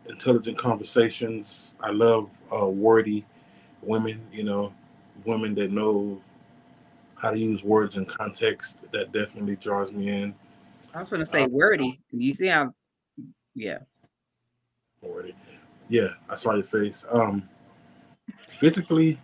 intelligent 0.07 0.57
conversations. 0.57 1.75
I 1.81 1.91
love 1.91 2.29
uh, 2.53 2.67
wordy 2.67 3.25
women. 3.81 4.21
You 4.31 4.43
know, 4.43 4.73
women 5.25 5.55
that 5.55 5.71
know 5.71 6.21
how 7.15 7.31
to 7.31 7.37
use 7.37 7.63
words 7.63 7.97
in 7.97 8.05
context. 8.05 8.77
That 8.91 9.11
definitely 9.11 9.55
draws 9.57 9.91
me 9.91 10.09
in. 10.09 10.35
I 10.93 10.99
was 10.99 11.09
going 11.09 11.21
to 11.21 11.25
say 11.25 11.43
uh, 11.43 11.49
wordy. 11.49 12.01
You 12.11 12.33
see 12.33 12.47
how, 12.47 12.73
yeah. 13.55 13.79
Wordy. 15.01 15.35
Yeah, 15.89 16.09
I 16.29 16.35
saw 16.35 16.53
your 16.53 16.63
face. 16.63 17.05
Um, 17.09 17.47
physically, 18.49 19.19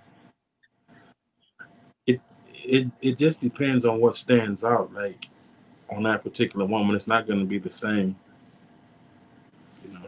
it 2.68 2.86
it 2.86 2.92
it 3.02 3.18
just 3.18 3.42
depends 3.42 3.86
on 3.86 4.00
what 4.00 4.16
stands 4.16 4.64
out. 4.64 4.94
Like 4.94 5.26
on 5.90 6.04
that 6.04 6.24
particular 6.24 6.66
woman, 6.66 6.96
it's 6.96 7.08
not 7.08 7.28
going 7.28 7.40
to 7.40 7.46
be 7.46 7.58
the 7.58 7.70
same. 7.70 8.16
You 9.84 9.94
know. 9.94 10.06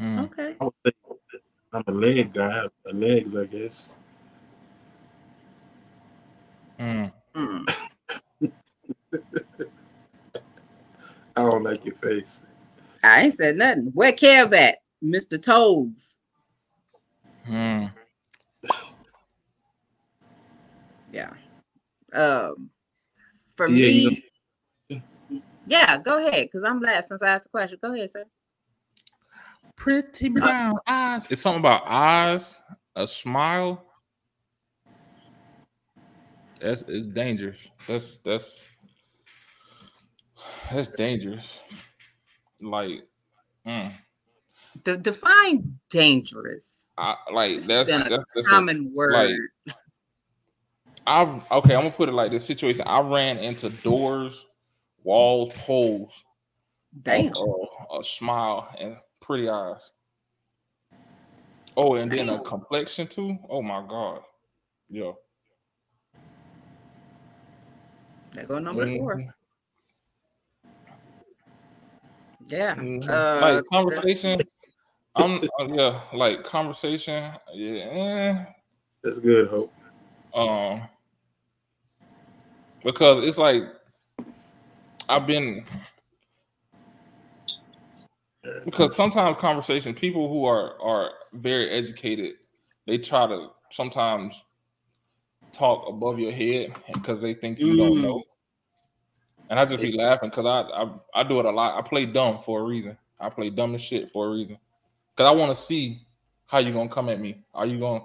Mm. 0.00 0.24
Okay. 0.24 0.54
I 0.60 0.64
would 0.64 0.74
say 0.84 0.92
I'm 1.72 1.84
a 1.86 1.92
leg 1.92 2.32
guy. 2.32 2.66
legs, 2.92 3.36
I 3.36 3.46
guess. 3.46 3.92
Mm. 6.78 7.12
Mm. 7.34 7.88
I 11.36 11.42
don't 11.42 11.62
like 11.62 11.84
your 11.84 11.94
face. 11.96 12.42
I 13.04 13.22
ain't 13.22 13.34
said 13.34 13.56
nothing. 13.56 13.90
Where 13.94 14.12
Kev 14.12 14.56
at? 14.56 14.78
Mr. 15.02 15.40
Toes. 15.40 16.18
Hmm. 17.46 17.86
Yeah. 21.18 21.32
Um 22.12 22.70
for 23.56 23.68
yeah, 23.68 23.86
me. 23.86 24.24
You 24.88 24.96
know. 24.96 25.02
Yeah, 25.66 25.98
go 25.98 26.18
ahead. 26.18 26.46
Because 26.46 26.64
I'm 26.64 26.80
last 26.80 27.08
since 27.08 27.22
I 27.22 27.28
asked 27.28 27.44
the 27.44 27.50
question. 27.50 27.78
Go 27.82 27.92
ahead, 27.94 28.10
sir. 28.10 28.24
Pretty 29.76 30.28
brown 30.28 30.76
eyes. 30.86 31.26
It's 31.30 31.42
something 31.42 31.60
about 31.60 31.82
eyes, 31.86 32.60
a 32.96 33.06
smile. 33.06 33.84
That's 36.60 36.82
it's 36.88 37.06
dangerous. 37.06 37.58
That's 37.86 38.18
that's 38.18 38.64
that's 40.70 40.88
dangerous. 40.88 41.60
Like, 42.60 43.02
mm. 43.66 43.92
De- 44.82 44.96
define 44.96 45.78
dangerous. 45.90 46.90
I, 46.98 47.14
like 47.32 47.60
that's 47.62 47.88
that's, 47.88 48.24
that's 48.34 48.48
common 48.48 48.90
a, 48.92 48.96
word. 48.96 49.38
Like, 49.66 49.74
I've 51.08 51.50
okay. 51.50 51.74
I'm 51.74 51.82
gonna 51.82 51.90
put 51.90 52.08
it 52.08 52.12
like 52.12 52.30
this 52.30 52.44
situation. 52.44 52.82
I 52.86 53.00
ran 53.00 53.38
into 53.38 53.70
doors, 53.70 54.46
walls, 55.02 55.50
poles. 55.64 56.12
Damn. 57.02 57.28
Of, 57.28 57.36
uh, 57.36 57.98
a 57.98 58.04
smile 58.04 58.68
and 58.78 58.96
pretty 59.20 59.48
eyes. 59.48 59.90
Oh, 61.76 61.94
and 61.94 62.10
Damn. 62.10 62.26
then 62.26 62.36
a 62.36 62.40
complexion 62.40 63.06
too. 63.06 63.38
Oh 63.48 63.62
my 63.62 63.84
god. 63.88 64.20
Yeah. 64.90 65.12
There 68.32 68.44
go 68.44 68.58
number 68.58 68.86
mm-hmm. 68.86 68.98
four. 68.98 69.34
Yeah. 72.48 72.74
Mm-hmm. 72.74 73.10
Uh, 73.10 73.54
like 73.54 73.64
conversation. 73.72 74.40
I'm 75.16 75.40
uh, 75.58 75.66
yeah, 75.68 76.00
like 76.12 76.44
conversation. 76.44 77.32
Yeah. 77.54 78.46
That's 79.02 79.20
good, 79.20 79.48
Hope. 79.48 79.72
Um, 80.34 80.82
because 82.84 83.24
it's 83.24 83.38
like 83.38 83.62
I've 85.08 85.26
been 85.26 85.64
because 88.64 88.96
sometimes 88.96 89.36
conversation 89.38 89.94
people 89.94 90.28
who 90.28 90.44
are 90.44 90.80
are 90.80 91.10
very 91.32 91.70
educated 91.70 92.34
they 92.86 92.98
try 92.98 93.26
to 93.26 93.48
sometimes 93.70 94.34
talk 95.52 95.88
above 95.88 96.18
your 96.18 96.32
head 96.32 96.74
because 96.92 97.20
they 97.20 97.34
think 97.34 97.58
you 97.58 97.74
mm. 97.74 97.78
don't 97.78 98.02
know 98.02 98.22
and 99.50 99.58
I 99.58 99.64
just 99.64 99.80
be 99.80 99.92
laughing 99.92 100.30
because 100.30 100.46
I, 100.46 100.60
I 100.70 100.90
I 101.14 101.22
do 101.22 101.40
it 101.40 101.46
a 101.46 101.50
lot. 101.50 101.78
I 101.78 101.86
play 101.86 102.06
dumb 102.06 102.40
for 102.40 102.60
a 102.60 102.64
reason. 102.64 102.96
I 103.18 103.30
play 103.30 103.50
dumb 103.50 103.74
as 103.74 103.82
shit 103.82 104.12
for 104.12 104.26
a 104.26 104.30
reason. 104.30 104.58
Cause 105.16 105.26
I 105.26 105.30
want 105.30 105.56
to 105.56 105.60
see 105.60 106.06
how 106.46 106.58
you 106.58 106.72
gonna 106.72 106.88
come 106.88 107.08
at 107.08 107.20
me. 107.20 107.42
Are 107.54 107.66
you 107.66 107.78
gonna 107.78 108.04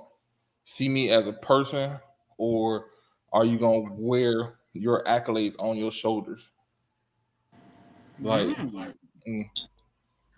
see 0.63 0.89
me 0.89 1.09
as 1.09 1.27
a 1.27 1.33
person, 1.33 1.99
or 2.37 2.87
are 3.31 3.45
you 3.45 3.57
gonna 3.57 3.89
wear 3.91 4.55
your 4.73 5.03
accolades 5.03 5.55
on 5.59 5.77
your 5.77 5.91
shoulders? 5.91 6.49
Like, 8.19 8.47
mm. 8.47 8.93
Mm. 9.27 9.49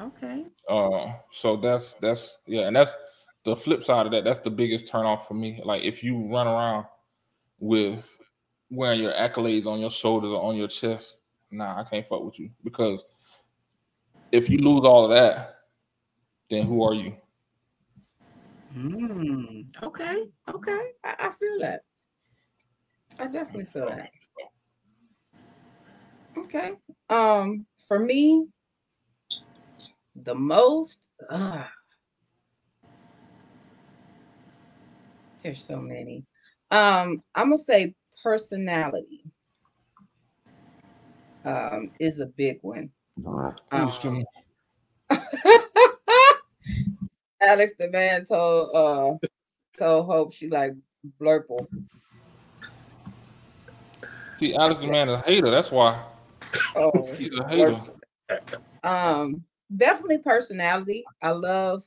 okay. 0.01 0.45
Uh, 0.69 1.13
so 1.31 1.57
that's 1.57 1.93
that's 1.95 2.37
yeah, 2.47 2.67
and 2.67 2.75
that's 2.75 2.93
the 3.43 3.55
flip 3.55 3.83
side 3.83 4.05
of 4.05 4.11
that. 4.11 4.23
That's 4.23 4.39
the 4.39 4.49
biggest 4.49 4.87
turn 4.87 5.05
off 5.05 5.27
for 5.27 5.33
me. 5.33 5.61
Like, 5.63 5.83
if 5.83 6.03
you 6.03 6.31
run 6.31 6.47
around 6.47 6.85
with 7.59 8.17
wearing 8.69 9.01
your 9.01 9.13
accolades 9.13 9.65
on 9.65 9.79
your 9.79 9.91
shoulders 9.91 10.31
or 10.31 10.41
on 10.41 10.55
your 10.55 10.67
chest, 10.67 11.15
nah, 11.51 11.79
I 11.79 11.83
can't 11.83 12.07
fuck 12.07 12.23
with 12.23 12.39
you 12.39 12.49
because 12.63 13.03
if 14.31 14.49
you 14.49 14.57
lose 14.57 14.83
all 14.83 15.05
of 15.05 15.11
that, 15.11 15.55
then 16.49 16.65
who 16.65 16.83
are 16.83 16.93
you? 16.93 17.15
Mm, 18.75 19.65
okay, 19.83 20.23
okay, 20.49 20.81
I, 21.03 21.15
I 21.19 21.31
feel 21.39 21.59
that. 21.61 21.84
I 23.19 23.27
definitely 23.27 23.65
feel 23.65 23.87
that. 23.87 24.09
Okay. 26.37 26.73
Um, 27.09 27.65
for 27.87 27.99
me, 27.99 28.47
the 30.15 30.35
most 30.35 31.07
uh, 31.29 31.65
there's 35.43 35.63
so 35.63 35.77
many. 35.77 36.25
Um, 36.71 37.21
I'm 37.35 37.51
gonna 37.51 37.57
say 37.57 37.93
personality 38.23 39.23
um, 41.45 41.91
is 41.99 42.19
a 42.19 42.25
big 42.25 42.59
one. 42.61 42.91
Um, 43.71 43.89
Alex 47.41 47.73
the 47.77 47.89
man 47.91 48.25
told 48.25 48.75
uh 48.75 49.13
told 49.77 50.05
Hope 50.07 50.33
she 50.33 50.49
like 50.49 50.73
blurple. 51.21 51.67
See, 54.37 54.53
Alex 54.53 54.79
the 54.79 54.87
man 54.87 55.09
is 55.09 55.15
a 55.15 55.21
hater. 55.21 55.49
That's 55.49 55.71
why. 55.71 56.03
Oh, 56.75 57.13
he's 57.17 57.33
a 57.35 57.47
hater. 57.47 57.81
Um, 58.83 59.43
definitely 59.75 60.19
personality. 60.19 61.03
I 61.21 61.31
love 61.31 61.83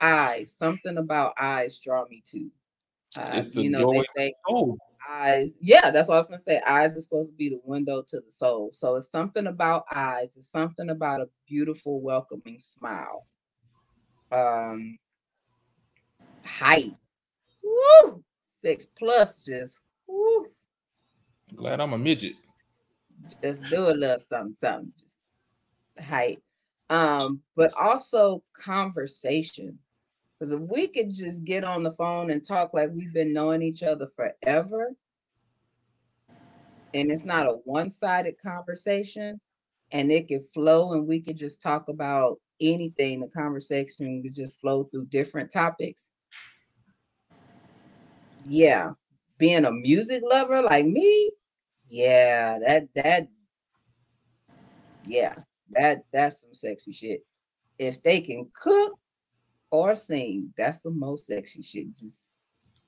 eyes. 0.00 0.52
Something 0.52 0.98
about 0.98 1.34
eyes 1.38 1.78
draw 1.78 2.04
me 2.08 2.22
to. 2.30 2.50
Uh, 3.16 3.30
it's 3.34 3.48
the 3.48 3.62
you 3.62 3.70
know, 3.70 3.90
they 3.92 4.02
say, 4.16 4.34
oh 4.48 4.78
eyes. 5.08 5.54
Yeah, 5.60 5.90
that's 5.90 6.08
what 6.08 6.16
I 6.16 6.18
was 6.18 6.28
gonna 6.28 6.38
say. 6.40 6.60
Eyes 6.66 6.96
are 6.96 7.00
supposed 7.00 7.30
to 7.30 7.36
be 7.36 7.48
the 7.48 7.60
window 7.64 8.02
to 8.08 8.20
the 8.20 8.30
soul. 8.30 8.70
So 8.72 8.96
it's 8.96 9.10
something 9.10 9.46
about 9.46 9.84
eyes. 9.92 10.34
It's 10.36 10.50
something 10.50 10.90
about 10.90 11.20
a 11.20 11.28
beautiful, 11.48 12.00
welcoming 12.00 12.58
smile. 12.58 13.26
Um, 14.30 14.98
height. 16.44 16.92
Woo! 17.62 18.22
Six 18.60 18.86
plus, 18.98 19.44
just 19.44 19.80
woo. 20.06 20.46
Glad 21.56 21.80
I'm 21.80 21.92
a 21.92 21.98
midget. 21.98 22.34
Just 23.42 23.62
do 23.64 23.88
a 23.88 23.92
little 23.92 24.18
something, 24.28 24.56
something. 24.60 24.92
Just 24.96 25.18
height. 26.00 26.40
Um, 26.90 27.40
but 27.56 27.72
also 27.74 28.42
conversation. 28.54 29.78
Because 30.38 30.52
if 30.52 30.60
we 30.60 30.86
could 30.86 31.12
just 31.12 31.44
get 31.44 31.64
on 31.64 31.82
the 31.82 31.92
phone 31.92 32.30
and 32.30 32.44
talk 32.44 32.72
like 32.72 32.90
we've 32.94 33.12
been 33.12 33.32
knowing 33.32 33.62
each 33.62 33.82
other 33.82 34.08
forever, 34.14 34.94
and 36.94 37.10
it's 37.10 37.24
not 37.24 37.46
a 37.46 37.58
one 37.64 37.90
sided 37.90 38.36
conversation, 38.40 39.40
and 39.90 40.12
it 40.12 40.28
could 40.28 40.46
flow, 40.54 40.92
and 40.92 41.06
we 41.06 41.20
could 41.20 41.36
just 41.36 41.60
talk 41.60 41.88
about 41.88 42.38
anything, 42.60 43.20
the 43.20 43.28
conversation 43.28 44.22
could 44.22 44.34
just 44.34 44.60
flow 44.60 44.84
through 44.84 45.06
different 45.06 45.50
topics. 45.50 46.10
Yeah, 48.46 48.92
being 49.38 49.64
a 49.64 49.72
music 49.72 50.22
lover 50.28 50.62
like 50.62 50.86
me, 50.86 51.30
yeah, 51.88 52.58
that, 52.58 52.88
that, 52.94 53.28
yeah, 55.04 55.34
that, 55.70 56.04
that's 56.12 56.42
some 56.42 56.54
sexy 56.54 56.92
shit. 56.92 57.24
If 57.78 58.02
they 58.02 58.20
can 58.20 58.50
cook, 58.52 58.98
or 59.70 59.94
sing. 59.94 60.52
That's 60.56 60.82
the 60.82 60.90
most 60.90 61.26
sexy 61.26 61.62
shit. 61.62 61.96
Just 61.96 62.32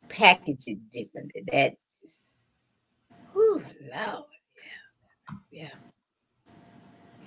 package 0.08 0.64
it 0.66 0.90
differently. 0.90 1.44
That 1.52 1.74
just, 1.98 2.50
whew, 3.32 3.62
Lord. 3.94 4.24
Yeah. 5.50 5.68
Yeah. 5.68 5.68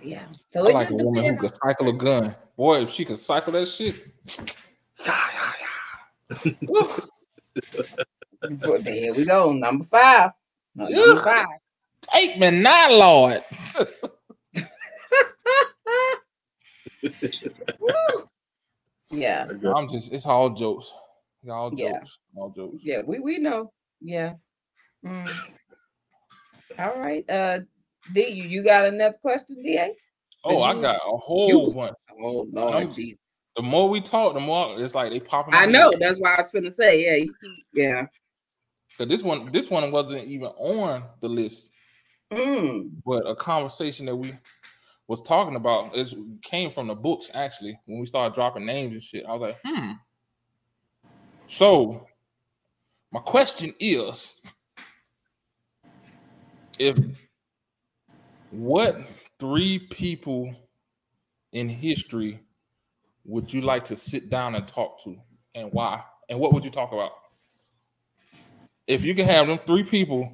Yeah. 0.02 0.26
So 0.52 0.68
I 0.68 0.74
like 0.74 0.90
a 0.90 0.95
woman 0.95 1.24
who 1.24 1.38
can 1.38 1.54
cycle 1.54 1.90
a 1.90 1.94
gun. 1.94 2.36
Boy, 2.58 2.82
if 2.82 2.90
she 2.90 3.06
can 3.06 3.16
cycle 3.16 3.54
that 3.54 3.68
shit. 3.68 3.95
Yeah, 5.04 5.16
yeah, 6.45 6.54
yeah. 6.62 7.95
But 8.49 8.82
here 8.88 9.14
we 9.14 9.26
go. 9.26 9.52
Number 9.52 9.84
five. 9.86 10.32
Number 10.76 10.94
Ugh. 10.98 11.24
five. 11.24 11.45
Take 12.14 12.38
me 12.40 12.52
now, 12.52 12.91
Lord. 12.91 13.44
Yeah. 19.11 19.48
I'm 19.76 19.88
just 19.90 20.11
it's 20.11 20.26
all 20.26 20.49
jokes. 20.49 20.91
It's 21.44 21.52
all 21.52 21.70
jokes. 21.70 21.80
Yeah. 21.82 21.99
All 22.36 22.49
jokes. 22.49 22.78
Yeah, 22.82 23.02
we 23.06 23.20
we 23.20 23.38
know. 23.38 23.72
Yeah. 24.02 24.34
Mm. 25.06 25.52
All 26.80 26.95
right. 26.98 27.30
Uh 27.30 27.60
D, 28.14 28.28
you, 28.30 28.44
you 28.45 28.64
got 28.64 28.86
another 28.88 29.15
question, 29.22 29.61
DA? 29.61 29.94
Oh, 30.44 30.61
I 30.61 30.74
got 30.82 30.95
a 30.95 31.18
whole 31.18 31.48
you- 31.68 31.72
bunch. 31.76 31.95
Oh 32.20 32.48
I'm- 32.74 32.91
Jesus. 32.91 33.20
The 33.56 33.61
more 33.61 33.88
we 33.88 34.02
talk, 34.02 34.34
the 34.34 34.40
more 34.40 34.82
it's 34.82 34.95
like 34.95 35.11
they 35.11 35.20
pop. 35.20 35.48
I 35.52 35.68
know, 35.68 35.91
head. 35.91 35.99
that's 35.99 36.18
why 36.18 36.34
I 36.34 36.41
was 36.41 36.49
gonna 36.52 36.72
say, 36.72 37.06
yeah, 37.06 37.18
you 37.24 37.32
keep- 37.40 37.53
yeah. 37.76 38.07
Cause 38.98 39.07
this 39.07 39.24
one, 39.24 39.52
this 39.52 39.70
one 39.70 39.91
wasn't 39.91 40.26
even 40.26 40.49
on 40.49 41.03
the 41.22 41.28
list, 41.28 41.72
Mm. 42.32 42.91
but 43.06 43.28
a 43.28 43.36
conversation 43.36 44.06
that 44.07 44.15
we 44.15 44.34
was 45.07 45.22
talking 45.22 45.56
about 45.56 45.95
is 45.95 46.15
came 46.41 46.72
from 46.72 46.88
the 46.88 46.95
books 46.95 47.30
actually. 47.34 47.78
When 47.86 47.99
we 47.99 48.06
started 48.06 48.34
dropping 48.34 48.65
names 48.65 48.94
and 48.94 49.03
shit, 49.03 49.26
I 49.28 49.34
was 49.34 49.41
like, 49.41 49.57
hmm. 49.64 49.91
So, 51.48 52.07
my 53.11 53.20
question 53.20 53.74
is, 53.80 54.34
if 56.80 56.98
what 58.49 58.98
three 59.40 59.80
people 59.80 60.56
in 61.52 61.70
history 61.70 62.40
would 63.26 63.52
you 63.53 63.61
like 63.61 63.86
to 63.86 63.95
sit 63.95 64.30
down 64.30 64.56
and 64.56 64.68
talk 64.68 65.03
to, 65.03 65.18
and 65.53 65.72
why, 65.72 66.02
and 66.30 66.40
what 66.40 66.53
would 66.53 66.65
you 66.65 66.72
talk 66.72 66.91
about? 66.91 67.11
If 68.88 69.03
you 69.03 69.15
could 69.15 69.26
have 69.26 69.47
them 69.47 69.60
three 69.65 69.84
people 69.84 70.34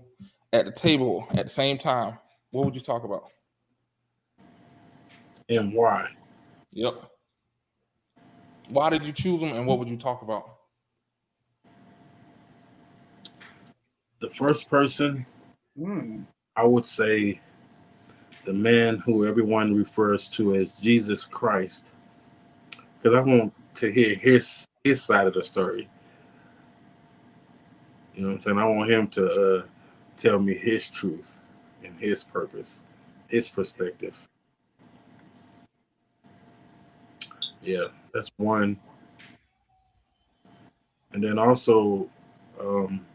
at 0.52 0.66
the 0.66 0.72
table 0.72 1.28
at 1.32 1.46
the 1.46 1.52
same 1.52 1.78
time, 1.78 2.18
what 2.52 2.66
would 2.66 2.76
you 2.76 2.82
talk 2.82 3.04
about? 3.04 3.26
And 5.50 5.74
why? 5.74 6.10
Yep. 6.72 6.94
Why 8.70 8.90
did 8.90 9.06
you 9.06 9.12
choose 9.12 9.40
them, 9.40 9.54
and 9.54 9.66
what 9.66 9.80
would 9.80 9.90
you 9.90 9.98
talk 9.98 10.22
about? 10.22 10.58
The 14.20 14.30
first 14.32 14.70
person, 14.70 15.26
Mm. 15.78 16.26
I 16.56 16.64
would 16.66 16.86
say 16.86 17.40
the 18.44 18.52
man 18.52 18.98
who 18.98 19.26
everyone 19.26 19.76
refers 19.76 20.28
to 20.32 20.56
as 20.56 20.74
Jesus 20.74 21.26
Christ. 21.26 21.94
Because 23.02 23.18
I 23.18 23.22
want 23.22 23.54
to 23.76 23.92
hear 23.92 24.16
his 24.16 24.66
his 24.84 25.02
side 25.02 25.28
of 25.28 25.34
the 25.34 25.44
story. 25.44 25.90
You 28.20 28.26
know 28.26 28.32
what 28.32 28.36
I'm 28.36 28.42
saying? 28.42 28.58
I 28.58 28.66
want 28.66 28.92
him 28.92 29.08
to 29.12 29.60
uh, 29.60 29.64
tell 30.18 30.40
me 30.40 30.54
his 30.54 30.90
truth 30.90 31.40
and 31.86 31.98
his 31.98 32.22
purpose, 32.22 32.84
his 33.30 33.48
perspective. 33.48 34.14
Yeah, 37.62 37.86
that's 38.14 38.30
one. 38.36 38.78
And 41.14 41.24
then 41.24 41.40
also 41.40 42.10
um, 42.60 43.06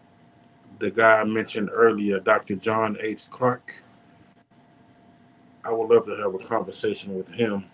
the 0.78 0.90
guy 0.90 1.20
I 1.20 1.24
mentioned 1.24 1.68
earlier, 1.70 2.18
Dr. 2.18 2.56
John 2.56 2.96
H. 2.98 3.28
Clarke. 3.28 3.82
I 5.66 5.70
would 5.70 5.94
love 5.94 6.06
to 6.06 6.16
have 6.16 6.34
a 6.34 6.38
conversation 6.38 7.14
with 7.14 7.28
him. 7.28 7.66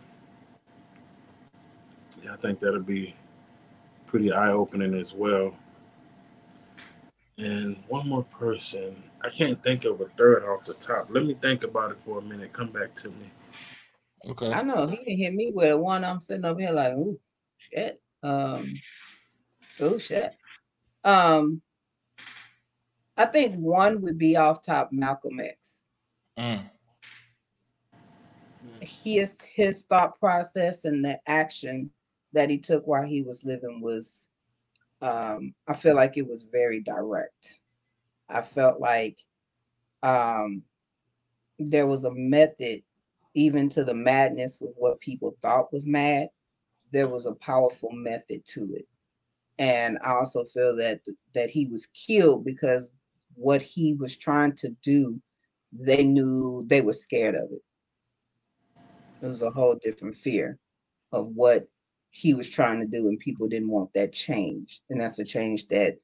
Yeah, 2.25 2.33
I 2.33 2.37
think 2.39 2.59
that'll 2.59 2.81
be 2.81 3.15
pretty 4.09 4.33
eye 4.33 4.51
opening 4.51 4.95
as 4.95 5.15
well. 5.15 5.55
And 7.41 7.83
one 7.89 8.07
more 8.07 8.25
person. 8.25 9.03
I 9.23 9.31
can't 9.31 9.63
think 9.63 9.87
of 9.87 10.01
a 10.03 10.07
third 10.19 10.45
off 10.45 10.67
the 10.67 10.75
top. 10.75 11.09
Let 11.09 11.25
me 11.25 11.35
think 11.35 11.65
about 11.65 11.93
it 11.93 11.99
for 12.05 12.19
a 12.19 12.23
minute. 12.23 12.53
Come 12.53 12.71
back 12.71 12.95
to 12.97 13.09
me. 13.09 13.31
Okay. 14.29 14.53
I 14.53 14.63
know 14.63 14.87
he 14.87 14.99
can 14.99 15.17
hit 15.17 15.33
me 15.33 15.51
with 15.55 15.79
one. 15.79 16.05
I'm 16.05 16.21
sitting 16.21 16.45
up 16.45 16.61
here 16.61 16.73
like, 16.73 16.93
ooh, 16.93 17.19
shit. 17.57 18.03
Um, 18.23 18.75
oh 19.81 19.97
shit. 19.97 20.35
Um, 21.03 21.63
I 23.17 23.25
think 23.25 23.55
one 23.57 24.03
would 24.03 24.19
be 24.19 24.37
off 24.37 24.63
top 24.63 24.91
Malcolm 24.93 25.41
X. 25.41 25.87
Mm. 26.39 26.69
His 28.81 29.41
his 29.43 29.83
thought 29.83 30.21
process 30.21 30.85
and 30.85 31.03
the 31.03 31.19
action 31.27 31.91
that 32.35 32.51
he 32.51 32.59
took 32.59 32.87
while 32.87 33.07
he 33.07 33.23
was 33.23 33.45
living 33.45 33.81
was, 33.81 34.29
um, 35.03 35.55
I 35.67 35.75
feel 35.75 35.95
like 35.97 36.17
it 36.17 36.27
was 36.29 36.45
very 36.51 36.81
direct. 36.81 37.61
I 38.29 38.43
felt 38.43 38.81
like, 38.81 39.19
um, 40.03 40.63
there 41.59 41.87
was 41.87 42.05
a 42.05 42.13
method 42.15 42.83
even 43.35 43.69
to 43.71 43.85
the 43.85 43.95
madness 43.95 44.61
of 44.61 44.75
what 44.77 45.01
people 45.01 45.37
thought 45.41 45.73
was 45.73 45.87
mad, 45.87 46.29
there 46.93 47.09
was 47.09 47.27
a 47.27 47.35
powerful 47.35 47.91
method 47.93 48.45
to 48.47 48.75
it. 48.75 48.87
And 49.59 49.99
I 50.05 50.13
also 50.13 50.45
feel 50.45 50.75
that 50.77 51.01
that 51.35 51.51
he 51.51 51.67
was 51.67 51.87
killed 51.89 52.45
because 52.45 52.91
what 53.35 53.63
he 53.63 53.95
was 53.95 54.17
trying 54.17 54.55
to 54.57 54.71
do, 54.83 55.21
they 55.73 56.03
knew 56.03 56.63
they 56.67 56.81
were 56.81 56.93
scared 56.93 57.35
of 57.35 57.51
it. 57.53 57.63
It 59.23 59.27
was 59.27 59.43
a 59.43 59.51
whole 59.51 59.77
different 59.77 60.17
fear 60.17 60.59
of 61.13 61.29
what 61.35 61.69
he 62.11 62.35
was 62.35 62.49
trying 62.49 62.81
to 62.81 62.87
do, 62.87 63.09
and 63.09 63.19
people 63.19 63.49
didn't 63.49 63.71
want 63.71 63.93
that 63.95 64.13
change. 64.13 64.81
And 64.91 65.01
that's 65.01 65.19
a 65.19 65.25
change 65.25 65.69
that 65.69 65.99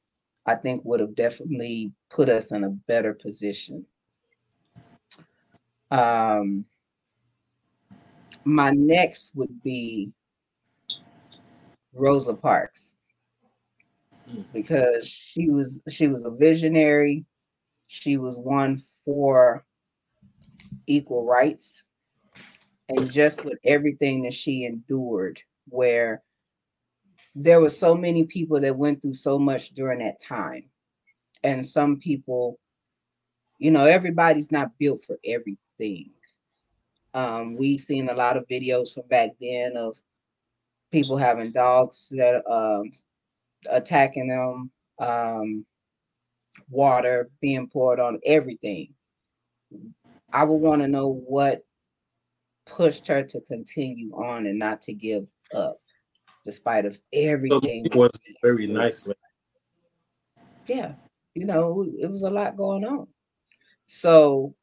I 0.47 0.55
think 0.55 0.85
would 0.85 1.01
have 1.01 1.15
definitely 1.15 1.93
put 2.11 2.29
us 2.29 2.53
in 2.53 2.65
a 2.65 2.71
better 2.71 3.13
position. 3.13 3.85
Um, 5.91 6.65
my 8.45 8.71
next 8.71 9.35
would 9.35 9.63
be 9.63 10.13
Rosa 11.93 12.35
Parks 12.35 12.97
Mm. 14.29 14.45
because 14.53 15.07
she 15.07 15.51
was 15.51 15.81
she 15.89 16.09
was 16.09 16.25
a 16.25 16.31
visionary. 16.31 17.25
She 17.87 18.17
was 18.17 18.37
one 18.39 18.79
for 19.05 19.65
equal 20.89 21.25
rights 21.25 21.85
and 22.89 23.11
just 23.11 23.45
with 23.45 23.59
everything 23.65 24.23
that 24.23 24.35
she 24.35 24.65
endured 24.65 25.41
where 25.69 26.23
there 27.35 27.61
were 27.61 27.71
so 27.71 27.95
many 27.95 28.25
people 28.25 28.61
that 28.61 28.77
went 28.77 29.03
through 29.03 29.15
so 29.15 29.39
much 29.39 29.71
during 29.71 29.99
that 29.99 30.21
time 30.21 30.65
and 31.45 31.65
some 31.67 31.99
people 31.99 32.59
you 33.59 33.71
know 33.71 33.85
everybody's 33.85 34.53
not 34.53 34.79
built 34.79 35.03
for 35.05 35.17
everything 35.25 36.11
um, 37.15 37.57
we've 37.57 37.81
seen 37.81 38.11
a 38.11 38.15
lot 38.15 38.37
of 38.37 38.47
videos 38.47 38.93
from 38.93 39.05
back 39.09 39.31
then 39.41 39.77
of 39.77 39.97
people 40.93 41.17
having 41.17 41.51
dogs 41.51 42.09
that 42.11 42.43
um, 42.51 42.91
attacking 43.69 44.29
them, 44.29 44.71
um, 44.99 45.65
water 46.69 47.31
being 47.41 47.69
poured 47.69 48.01
on 48.01 48.21
everything. 48.25 48.95
I 50.33 50.45
would 50.45 50.57
want 50.57 50.83
to 50.83 50.89
know 50.89 51.09
what 51.09 51.65
pushed 52.67 53.07
her 53.07 53.23
to 53.23 53.41
continue 53.43 54.13
on 54.15 54.47
and 54.47 54.59
not 54.59 54.83
to 54.83 54.93
give 54.93 55.27
up, 55.55 55.79
despite 56.45 56.85
of 56.87 56.95
So 56.95 57.01
everything. 57.13 57.85
it 57.85 57.95
was 57.95 58.11
very 58.43 58.67
nice. 58.67 59.07
yeah, 60.67 60.93
you 61.35 61.45
know, 61.45 61.87
it 61.99 62.11
was 62.11 62.23
a 62.23 62.31
lot 62.31 62.57
going 62.57 62.85
on. 62.85 63.07
So 63.87 64.55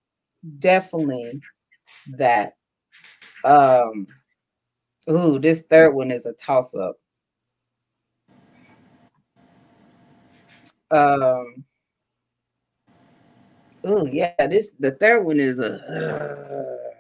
definitely 0.60 1.42
that. 2.18 2.54
Um, 3.44 4.08
ooh, 5.10 5.40
this 5.40 5.62
third 5.62 5.94
one 5.94 6.12
is 6.12 6.26
a 6.26 6.34
toss 6.34 6.76
up. 6.76 6.96
Um, 10.92 11.64
oh 13.84 14.06
yeah, 14.06 14.34
this 14.48 14.72
the 14.80 14.92
third 14.92 15.24
one 15.26 15.40
is 15.40 15.60
a. 15.60 16.92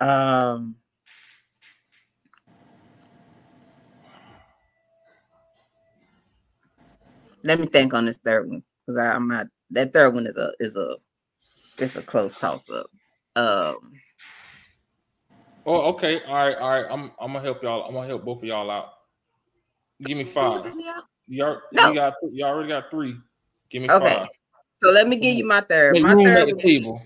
uh, 0.00 0.04
um. 0.04 0.76
Let 7.44 7.60
me 7.60 7.66
think 7.66 7.94
on 7.94 8.06
this 8.06 8.18
third 8.18 8.48
one 8.48 8.62
because 8.86 8.98
I'm 8.98 9.28
not. 9.28 9.46
That 9.70 9.92
third 9.92 10.14
one 10.14 10.26
is 10.26 10.36
a 10.36 10.52
is 10.60 10.76
a 10.76 10.96
it's 11.78 11.96
a 11.96 12.02
close 12.02 12.34
toss 12.34 12.68
up. 12.70 12.86
Um. 13.36 13.76
Oh, 15.64 15.90
okay. 15.94 16.20
All 16.26 16.34
right, 16.34 16.56
all 16.56 16.70
right. 16.70 16.86
I'm 16.90 17.12
I'm 17.20 17.32
gonna 17.32 17.40
help 17.40 17.62
y'all. 17.62 17.84
I'm 17.86 17.94
gonna 17.94 18.06
help 18.06 18.24
both 18.24 18.38
of 18.38 18.44
y'all 18.44 18.70
out. 18.70 18.88
Give 20.02 20.16
me 20.18 20.24
five. 20.24 20.66
You, 21.28 21.44
al- 21.44 21.62
No. 21.72 21.88
you 21.88 21.94
got 21.94 22.14
you 22.32 22.44
already 22.44 22.68
got 22.68 22.90
three. 22.90 23.16
Give 23.70 23.82
me 23.82 23.88
Okay. 23.88 24.14
five. 24.16 24.28
So 24.82 24.90
let 24.90 25.08
me 25.08 25.16
give 25.16 25.36
you 25.36 25.46
my 25.46 25.60
third. 25.60 25.92
Make 25.94 26.02
My 26.02 26.12
room 26.14 26.26
at 26.26 26.34
third, 26.34 26.46
the 26.48 26.52
would 26.54 26.62
be, 26.62 26.78
table. 26.80 27.02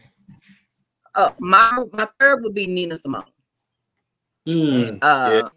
uh, 1.14 1.30
my 1.38 1.84
my 1.92 2.08
third 2.18 2.42
would 2.42 2.54
be 2.54 2.66
Nina 2.66 2.96
Simone. 2.96 3.24
Mm, 4.46 4.98
Uh, 5.02 5.30
Yeah. 5.30 5.48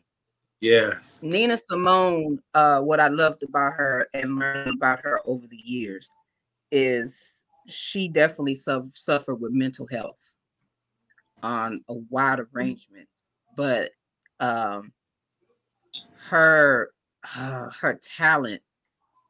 Yes. 0.62 1.22
Nina 1.24 1.58
Simone, 1.58 2.40
uh, 2.54 2.82
what 2.82 3.00
I 3.00 3.08
loved 3.08 3.44
about 3.44 3.74
her 3.74 4.08
and 4.14 4.38
learned 4.38 4.76
about 4.76 5.00
her 5.02 5.22
over 5.26 5.48
the 5.48 5.62
years 5.64 6.10
is 6.72 7.44
she 7.68 8.10
definitely 8.10 8.56
suf- 8.56 8.96
suffered 8.96 9.36
with 9.36 9.54
mental 9.54 9.88
health 9.88 10.38
on 11.44 11.82
a 11.88 11.94
wide 12.10 12.40
arrangement, 12.54 13.08
but 13.56 13.92
um, 14.40 14.92
her 16.30 16.92
uh, 17.38 17.70
her 17.80 18.00
talent 18.18 18.62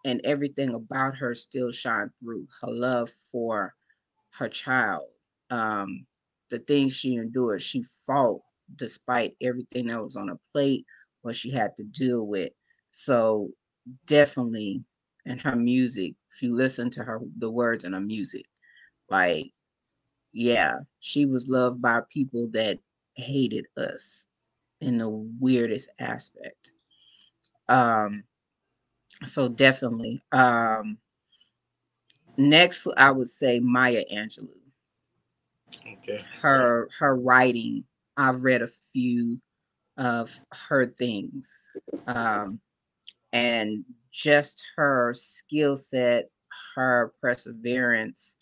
and 0.06 0.22
everything 0.24 0.74
about 0.74 1.16
her 1.16 1.34
still 1.34 1.72
shine 1.72 2.10
through. 2.20 2.48
Her 2.62 2.72
love 2.72 3.12
for 3.32 3.74
her 4.32 4.50
child, 4.50 5.06
um, 5.50 6.06
the 6.50 6.60
things 6.60 6.94
she 6.94 7.16
endured, 7.16 7.62
she 7.62 7.84
fought 8.06 8.42
despite 8.76 9.36
everything 9.42 9.88
that 9.88 10.02
was 10.04 10.16
on 10.16 10.28
her 10.30 10.40
plate, 10.54 10.86
what 11.22 11.36
she 11.36 11.52
had 11.52 11.76
to 11.78 11.84
deal 11.84 12.26
with. 12.26 12.52
So 12.92 13.50
definitely 14.06 14.84
in 15.26 15.38
her 15.40 15.56
music, 15.56 16.16
if 16.32 16.42
you 16.42 16.56
listen 16.56 16.90
to 16.92 17.04
her 17.04 17.22
the 17.38 17.50
words 17.50 17.84
in 17.84 17.94
her 17.94 18.00
music, 18.02 18.46
like 19.10 19.52
yeah, 20.32 20.80
she 21.00 21.26
was 21.26 21.50
loved 21.50 21.82
by 21.82 22.02
people 22.12 22.48
that 22.52 22.80
hated 23.16 23.66
us 23.78 24.28
in 24.82 24.98
the 24.98 25.10
weirdest 25.10 25.92
aspect. 26.00 26.74
Um 27.68 28.24
so 29.26 29.50
definitely. 29.50 30.24
Um 30.32 30.98
next 32.38 32.88
I 32.98 33.12
would 33.12 33.28
say 33.28 33.60
Maya 33.60 34.04
Angelou. 34.14 34.54
Okay. 36.04 36.24
Her 36.42 36.90
her 37.00 37.16
writing, 37.16 37.84
I've 38.18 38.44
read 38.44 38.62
a 38.62 38.68
few 38.68 39.40
of 40.00 40.34
her 40.70 40.88
things. 40.88 41.72
Um 42.08 42.62
and 43.34 43.86
just 44.12 44.66
her 44.78 45.14
skill 45.14 45.78
set, 45.78 46.32
her 46.76 47.14
perseverance, 47.22 48.38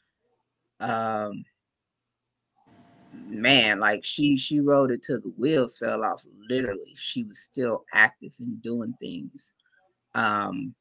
um 0.79 1.45
man, 3.13 3.79
like 3.79 4.03
she 4.05 4.37
she 4.37 4.59
wrote 4.61 4.91
it 4.91 5.03
till 5.03 5.21
the 5.21 5.33
wheels 5.37 5.77
fell 5.77 6.03
off. 6.03 6.25
Literally, 6.49 6.93
she 6.95 7.23
was 7.23 7.39
still 7.39 7.85
active 7.93 8.33
and 8.39 8.61
doing 8.61 8.95
things. 9.01 9.55
Um, 10.15 10.75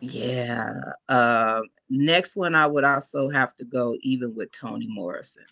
yeah. 0.00 0.74
Uh, 1.08 1.62
next 1.90 2.36
one, 2.36 2.54
I 2.54 2.66
would 2.66 2.84
also 2.84 3.28
have 3.30 3.54
to 3.56 3.64
go 3.64 3.96
even 4.02 4.34
with 4.34 4.52
Toni 4.52 4.86
Morrison. 4.88 5.46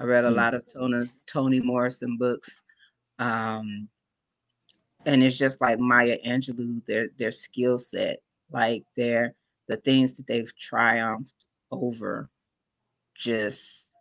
I 0.00 0.04
read 0.04 0.24
a 0.24 0.30
Mm. 0.30 0.36
lot 0.36 0.54
of 0.54 0.64
Tony's 0.72 1.18
Toni 1.26 1.60
Morrison 1.60 2.16
books. 2.18 2.64
Um, 3.22 3.88
and 5.06 5.22
it's 5.22 5.36
just 5.38 5.60
like 5.60 5.78
Maya 5.78 6.18
Angelou, 6.26 6.84
their 6.86 7.08
their 7.18 7.32
skill 7.32 7.78
set, 7.78 8.20
like 8.52 8.84
their 8.96 9.34
the 9.68 9.76
things 9.76 10.14
that 10.14 10.26
they've 10.26 10.54
triumphed 10.56 11.46
over, 11.70 12.30
just 13.16 13.92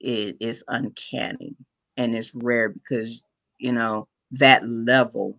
it 0.00 0.36
is 0.40 0.64
uncanny. 0.68 1.56
And 1.96 2.14
it's 2.14 2.34
rare 2.34 2.70
because 2.70 3.22
you 3.58 3.72
know 3.72 4.08
that 4.32 4.68
level 4.68 5.38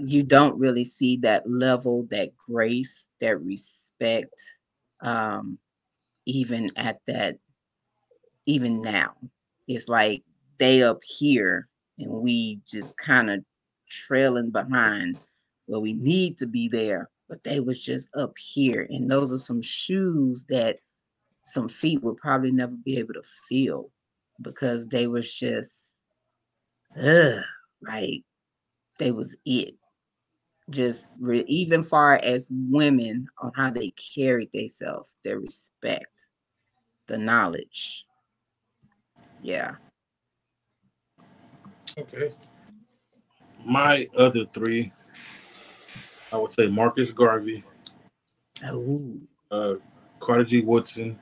you 0.00 0.22
don't 0.22 0.58
really 0.58 0.84
see 0.84 1.16
that 1.18 1.48
level 1.48 2.06
that 2.10 2.30
grace 2.36 3.08
that 3.20 3.40
respect 3.42 4.40
um 5.02 5.58
even 6.26 6.68
at 6.76 7.00
that 7.06 7.38
even 8.46 8.82
now. 8.82 9.14
It's 9.68 9.88
like 9.88 10.22
they 10.58 10.82
up 10.82 10.98
here 11.02 11.68
and 11.98 12.10
we 12.10 12.60
just 12.66 12.96
kind 12.96 13.30
of 13.30 13.44
trailing 13.88 14.50
behind 14.50 15.18
where 15.66 15.80
we 15.80 15.92
need 15.92 16.36
to 16.38 16.46
be 16.46 16.68
there 16.68 17.10
but 17.28 17.42
they 17.42 17.60
was 17.60 17.80
just 17.80 18.14
up 18.16 18.36
here. 18.38 18.86
And 18.90 19.10
those 19.10 19.32
are 19.32 19.38
some 19.38 19.62
shoes 19.62 20.44
that 20.48 20.78
some 21.42 21.68
feet 21.68 22.02
would 22.02 22.16
probably 22.18 22.50
never 22.50 22.74
be 22.84 22.98
able 22.98 23.14
to 23.14 23.22
feel 23.48 23.90
because 24.42 24.86
they 24.88 25.06
was 25.06 25.32
just 25.32 26.02
ugh, 27.00 27.42
like 27.82 28.22
they 28.98 29.10
was 29.12 29.36
it. 29.44 29.74
Just 30.70 31.14
re- 31.20 31.44
even 31.46 31.82
far 31.82 32.16
as 32.22 32.48
women 32.50 33.26
on 33.38 33.52
how 33.54 33.70
they 33.70 33.90
carried 33.90 34.50
themselves 34.52 35.16
their 35.24 35.40
respect 35.40 36.30
the 37.06 37.18
knowledge. 37.18 38.06
Yeah 39.42 39.74
Okay. 41.98 42.32
My 43.64 44.06
other 44.16 44.44
three, 44.46 44.92
I 46.32 46.36
would 46.36 46.52
say 46.52 46.68
Marcus 46.68 47.12
Garvey, 47.12 47.64
Ooh. 48.70 49.20
uh, 49.50 49.74
Carter 50.20 50.44
G. 50.44 50.62
Woodson, 50.62 51.18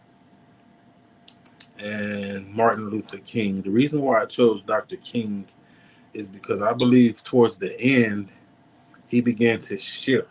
and 1.78 2.48
Martin 2.54 2.90
Luther 2.90 3.18
King. 3.18 3.62
The 3.62 3.70
reason 3.70 4.02
why 4.02 4.22
I 4.22 4.26
chose 4.26 4.62
Dr. 4.62 4.96
King 4.96 5.46
is 6.14 6.28
because 6.28 6.62
I 6.62 6.72
believe 6.72 7.22
towards 7.24 7.56
the 7.58 7.78
end, 7.80 8.28
he 9.08 9.20
began 9.20 9.60
to 9.62 9.78
shift. 9.78 10.28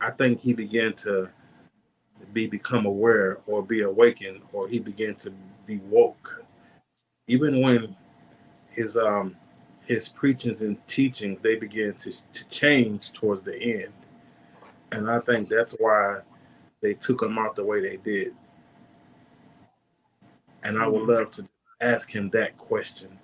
I 0.00 0.10
think 0.10 0.40
he 0.40 0.52
began 0.54 0.94
to 0.94 1.30
be 2.32 2.46
become 2.46 2.86
aware 2.86 3.38
or 3.46 3.62
be 3.62 3.82
awakened, 3.82 4.40
or 4.52 4.68
he 4.68 4.78
began 4.78 5.14
to 5.16 5.32
be 5.66 5.78
woke. 5.78 6.42
Even 7.26 7.60
when 7.60 7.96
his 8.70 8.96
um 8.96 9.36
his 9.90 10.08
preachings 10.08 10.62
and 10.62 10.86
teachings 10.86 11.40
they 11.40 11.56
began 11.56 11.92
to, 11.94 12.12
to 12.32 12.48
change 12.48 13.10
towards 13.10 13.42
the 13.42 13.60
end. 13.60 13.92
And 14.92 15.10
I 15.10 15.18
think 15.18 15.48
that's 15.48 15.74
why 15.80 16.20
they 16.80 16.94
took 16.94 17.20
him 17.20 17.36
out 17.36 17.56
the 17.56 17.64
way 17.64 17.80
they 17.80 17.96
did. 17.96 18.32
And 20.62 20.78
I 20.78 20.86
would 20.86 21.08
love 21.08 21.32
to 21.32 21.44
ask 21.80 22.08
him 22.08 22.30
that 22.30 22.56
question. 22.56 23.18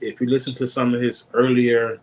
If 0.00 0.22
you 0.22 0.26
listen 0.26 0.54
to 0.54 0.66
some 0.66 0.94
of 0.94 1.02
his 1.02 1.26
earlier 1.34 2.00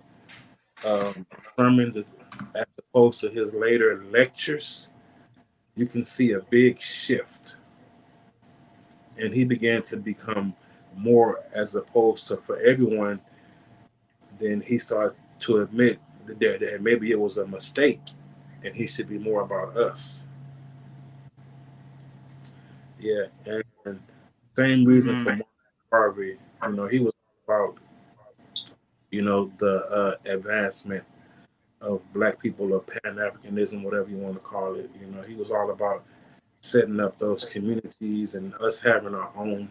um, 0.86 1.26
sermons 1.58 1.98
as 1.98 2.06
as 2.54 2.66
opposed 2.78 3.20
to 3.22 3.30
his 3.30 3.52
later 3.54 4.04
lectures, 4.12 4.90
you 5.76 5.88
can 5.88 6.06
see 6.06 6.34
a 6.34 6.42
big 6.42 6.80
shift. 6.80 7.58
And 9.18 9.34
he 9.34 9.44
began 9.44 9.82
to 9.84 9.98
become 9.98 10.56
more 10.96 11.44
as 11.54 11.76
opposed 11.76 12.28
to 12.28 12.38
for 12.38 12.58
everyone, 12.60 13.20
then 14.38 14.62
he 14.62 14.78
started 14.80 15.16
to 15.40 15.62
admit 15.62 16.00
that, 16.26 16.40
that 16.60 16.82
maybe 16.82 17.12
it 17.12 17.20
was 17.20 17.38
a 17.38 17.48
mistake 17.48 18.02
and 18.64 18.76
he 18.76 18.88
should 18.88 19.10
be 19.10 19.20
more 19.20 19.42
about 19.42 19.76
us. 19.78 20.28
Yeah, 23.00 23.26
and, 23.46 23.64
and 23.86 24.00
same 24.56 24.86
reason 24.86 25.16
Mhm. 25.16 25.24
for 25.24 25.30
Marcus 25.32 25.48
Garvey, 25.92 26.40
you 26.64 26.72
know, 26.72 26.88
he 26.88 27.00
was 27.00 27.14
about, 27.46 27.78
you 29.12 29.22
know, 29.22 29.52
the 29.58 29.86
uh, 29.88 30.16
advancement 30.26 31.04
of 31.82 32.02
black 32.14 32.40
people 32.40 32.74
or 32.74 32.80
Pan 32.80 33.16
Africanism, 33.18 33.84
whatever 33.84 34.10
you 34.10 34.18
want 34.18 34.36
to 34.36 34.40
call 34.40 34.76
it. 34.76 34.90
You 35.00 35.08
know, 35.08 35.22
he 35.24 35.36
was 35.36 35.52
all 35.52 35.70
about 35.72 36.06
setting 36.62 37.00
up 37.02 37.18
those 37.18 37.44
communities 37.44 38.36
and 38.36 38.54
us 38.56 38.80
having 38.80 39.14
our 39.14 39.32
own. 39.36 39.68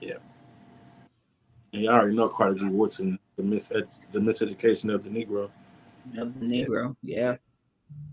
Yeah. 0.00 0.14
And 1.72 1.82
y'all 1.82 1.94
already 1.94 2.16
know 2.16 2.28
Carter 2.28 2.54
G. 2.54 2.66
Woodson, 2.66 3.18
the 3.36 3.42
mis 3.42 3.68
the 3.68 3.86
miseducation 4.18 4.92
of 4.94 5.04
the 5.04 5.10
Negro. 5.10 5.50
of 6.16 6.38
the 6.40 6.46
negro 6.46 6.96
yeah 7.02 7.36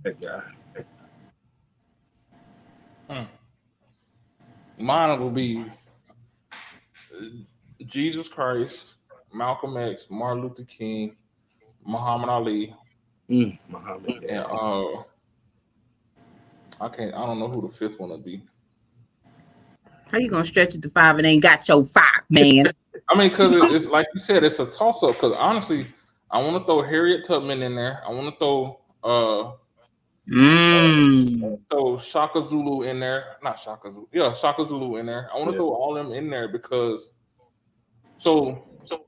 That 0.03 0.19
guy. 0.19 0.41
Hmm. 3.09 3.23
Mine 4.83 5.19
will 5.19 5.29
be 5.29 5.65
Jesus 7.85 8.27
Christ, 8.27 8.95
Malcolm 9.33 9.77
X, 9.77 10.07
Martin 10.09 10.43
Luther 10.43 10.63
King, 10.63 11.15
Muhammad 11.85 12.29
Ali, 12.29 12.75
Mm, 13.29 13.57
Muhammad. 13.69 14.23
and 14.23 14.45
uh, 14.45 15.01
I 16.81 16.89
can't. 16.89 17.13
I 17.15 17.25
don't 17.25 17.39
know 17.39 17.47
who 17.47 17.61
the 17.67 17.73
fifth 17.73 17.99
one 17.99 18.09
would 18.11 18.23
be. 18.25 18.43
How 20.15 20.21
you 20.21 20.29
gonna 20.29 20.45
stretch 20.45 20.73
it 20.73 20.81
to 20.81 20.89
five 20.89 21.17
and 21.17 21.27
ain't 21.27 21.43
got 21.43 21.67
your 21.67 21.83
five 21.83 22.23
man 22.29 22.65
I 23.09 23.17
mean, 23.17 23.29
because 23.29 23.53
it's 23.73 23.85
like 23.87 24.07
you 24.13 24.19
said, 24.19 24.43
it's 24.43 24.59
a 24.59 24.65
toss 24.65 25.03
up. 25.03 25.13
Because 25.13 25.35
honestly, 25.37 25.87
I 26.31 26.41
want 26.41 26.57
to 26.57 26.65
throw 26.65 26.81
Harriet 26.81 27.25
Tubman 27.25 27.61
in 27.61 27.75
there. 27.75 28.01
I 28.07 28.11
want 28.11 28.33
to 28.33 28.39
throw 28.39 28.79
uh 29.03 29.51
mm. 30.27 31.61
throw 31.69 31.97
Shaka 31.99 32.41
Zulu 32.41 32.83
in 32.83 32.99
there. 32.99 33.37
Not 33.43 33.59
Shaka 33.59 33.91
Zulu. 33.91 34.07
Yeah, 34.11 34.33
Shaka 34.33 34.65
Zulu 34.65 34.97
in 34.97 35.05
there. 35.05 35.29
I 35.31 35.37
want 35.37 35.47
to 35.47 35.51
Yeah. 35.51 35.57
throw 35.57 35.69
all 35.69 35.93
them 35.93 36.13
in 36.13 36.29
there 36.29 36.47
because 36.47 37.11
so 38.17 38.63
so 38.81 39.05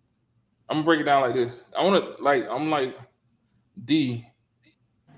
I'm 0.70 0.78
gonna 0.78 0.86
break 0.86 1.00
it 1.00 1.06
down 1.06 1.22
like 1.22 1.34
this. 1.34 1.66
I 1.76 1.84
want 1.84 2.18
to 2.18 2.24
like 2.24 2.46
I'm 2.50 2.70
like 2.70 2.96
D. 3.86 4.28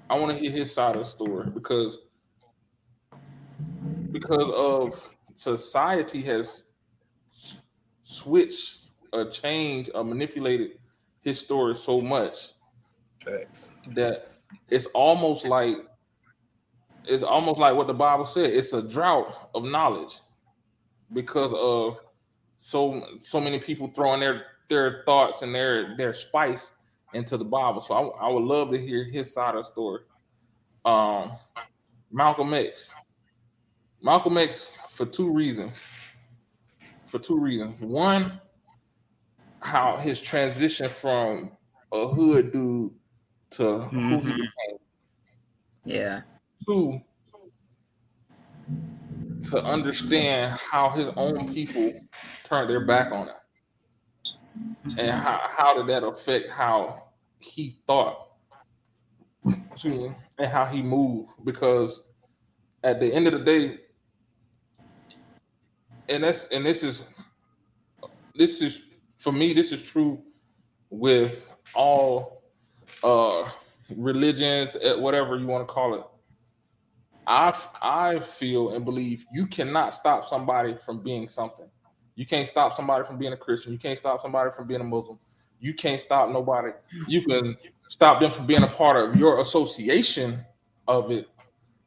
I 0.09 0.17
want 0.17 0.31
to 0.31 0.39
hear 0.39 0.51
his 0.51 0.73
side 0.73 0.95
of 0.95 1.03
the 1.03 1.09
story 1.09 1.49
because 1.49 1.99
because 4.11 4.49
of 4.55 5.15
society 5.39 6.21
has 6.21 6.63
switched 8.03 8.91
or 9.13 9.29
changed 9.29 9.89
or 9.95 10.03
manipulated 10.03 10.71
his 11.21 11.39
story 11.39 11.75
so 11.77 12.01
much 12.01 12.49
Thanks. 13.23 13.73
that 13.95 14.27
it's 14.69 14.87
almost 14.87 15.45
like 15.45 15.77
it's 17.05 17.23
almost 17.23 17.57
like 17.57 17.73
what 17.73 17.87
the 17.87 17.93
Bible 17.93 18.25
said. 18.25 18.49
It's 18.49 18.73
a 18.73 18.81
drought 18.81 19.49
of 19.55 19.63
knowledge 19.63 20.19
because 21.13 21.53
of 21.55 21.99
so 22.57 23.01
so 23.19 23.39
many 23.39 23.59
people 23.59 23.89
throwing 23.95 24.19
their 24.19 24.43
their 24.67 25.03
thoughts 25.05 25.41
and 25.41 25.55
their 25.55 25.95
their 25.95 26.11
spice 26.11 26.71
into 27.13 27.37
the 27.37 27.45
Bible. 27.45 27.79
So 27.79 27.93
I, 27.93 28.27
I 28.27 28.29
would 28.29 28.43
love 28.43 28.71
to 28.71 28.77
hear 28.77 29.05
his 29.05 29.33
side 29.33 29.55
of 29.55 29.63
the 29.63 29.71
story. 29.71 30.01
Um, 30.83 31.31
Malcolm 32.11 32.53
X. 32.53 32.93
Malcolm 34.01 34.37
X 34.37 34.71
for 34.99 35.05
two 35.05 35.31
reasons. 35.31 35.79
For 37.07 37.19
two 37.19 37.39
reasons. 37.39 37.79
One, 37.79 38.41
how 39.61 39.95
his 39.95 40.19
transition 40.19 40.89
from 40.89 41.51
a 41.93 42.05
hood 42.05 42.51
dude 42.51 42.91
to 43.51 43.79
who 43.79 44.17
he 44.19 44.33
became. 44.33 44.77
Yeah. 45.85 46.21
Two, 46.65 46.99
to 49.49 49.63
understand 49.63 50.59
how 50.59 50.89
his 50.89 51.07
own 51.15 51.53
people 51.53 51.93
turned 52.43 52.69
their 52.69 52.85
back 52.85 53.13
on 53.13 53.27
him. 53.29 54.97
And 54.97 55.11
how, 55.11 55.39
how 55.47 55.77
did 55.77 55.87
that 55.87 56.03
affect 56.03 56.51
how 56.51 57.03
he 57.39 57.79
thought 57.87 58.31
excuse 59.71 59.97
me, 59.97 60.11
and 60.37 60.51
how 60.51 60.65
he 60.65 60.81
moved? 60.81 61.29
Because 61.45 62.01
at 62.83 62.99
the 62.99 63.13
end 63.13 63.27
of 63.27 63.33
the 63.33 63.39
day, 63.39 63.77
and 66.09 66.23
that's 66.23 66.47
and 66.47 66.65
this 66.65 66.83
is 66.83 67.03
this 68.35 68.61
is 68.61 68.81
for 69.17 69.31
me, 69.31 69.53
this 69.53 69.71
is 69.71 69.81
true 69.81 70.21
with 70.89 71.51
all 71.75 72.43
uh 73.03 73.49
religions, 73.95 74.77
eh, 74.81 74.95
whatever 74.95 75.37
you 75.37 75.47
want 75.47 75.67
to 75.67 75.73
call 75.73 75.95
it. 75.95 76.03
I 77.27 77.55
I 77.81 78.19
feel 78.19 78.75
and 78.75 78.83
believe 78.83 79.25
you 79.31 79.45
cannot 79.47 79.93
stop 79.93 80.25
somebody 80.25 80.75
from 80.85 81.01
being 81.01 81.27
something. 81.27 81.67
You 82.15 82.25
can't 82.25 82.47
stop 82.47 82.73
somebody 82.73 83.05
from 83.05 83.17
being 83.17 83.33
a 83.33 83.37
Christian. 83.37 83.71
You 83.71 83.79
can't 83.79 83.97
stop 83.97 84.19
somebody 84.19 84.51
from 84.51 84.67
being 84.67 84.81
a 84.81 84.83
Muslim. 84.83 85.19
You 85.59 85.73
can't 85.73 86.01
stop 86.01 86.29
nobody. 86.29 86.71
You 87.07 87.23
can 87.23 87.55
stop 87.89 88.19
them 88.19 88.31
from 88.31 88.45
being 88.45 88.63
a 88.63 88.67
part 88.67 88.97
of 88.97 89.15
your 89.15 89.39
association 89.39 90.43
of 90.87 91.11
it, 91.11 91.27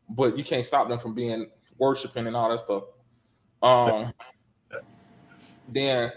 but 0.08 0.36
you 0.38 0.44
can't 0.44 0.64
stop 0.64 0.88
them 0.88 0.98
from 0.98 1.14
being 1.14 1.50
worshiping 1.78 2.26
and 2.26 2.36
all 2.36 2.50
that 2.50 2.60
stuff. 2.60 2.84
Um, 3.62 4.12
then, 5.68 6.12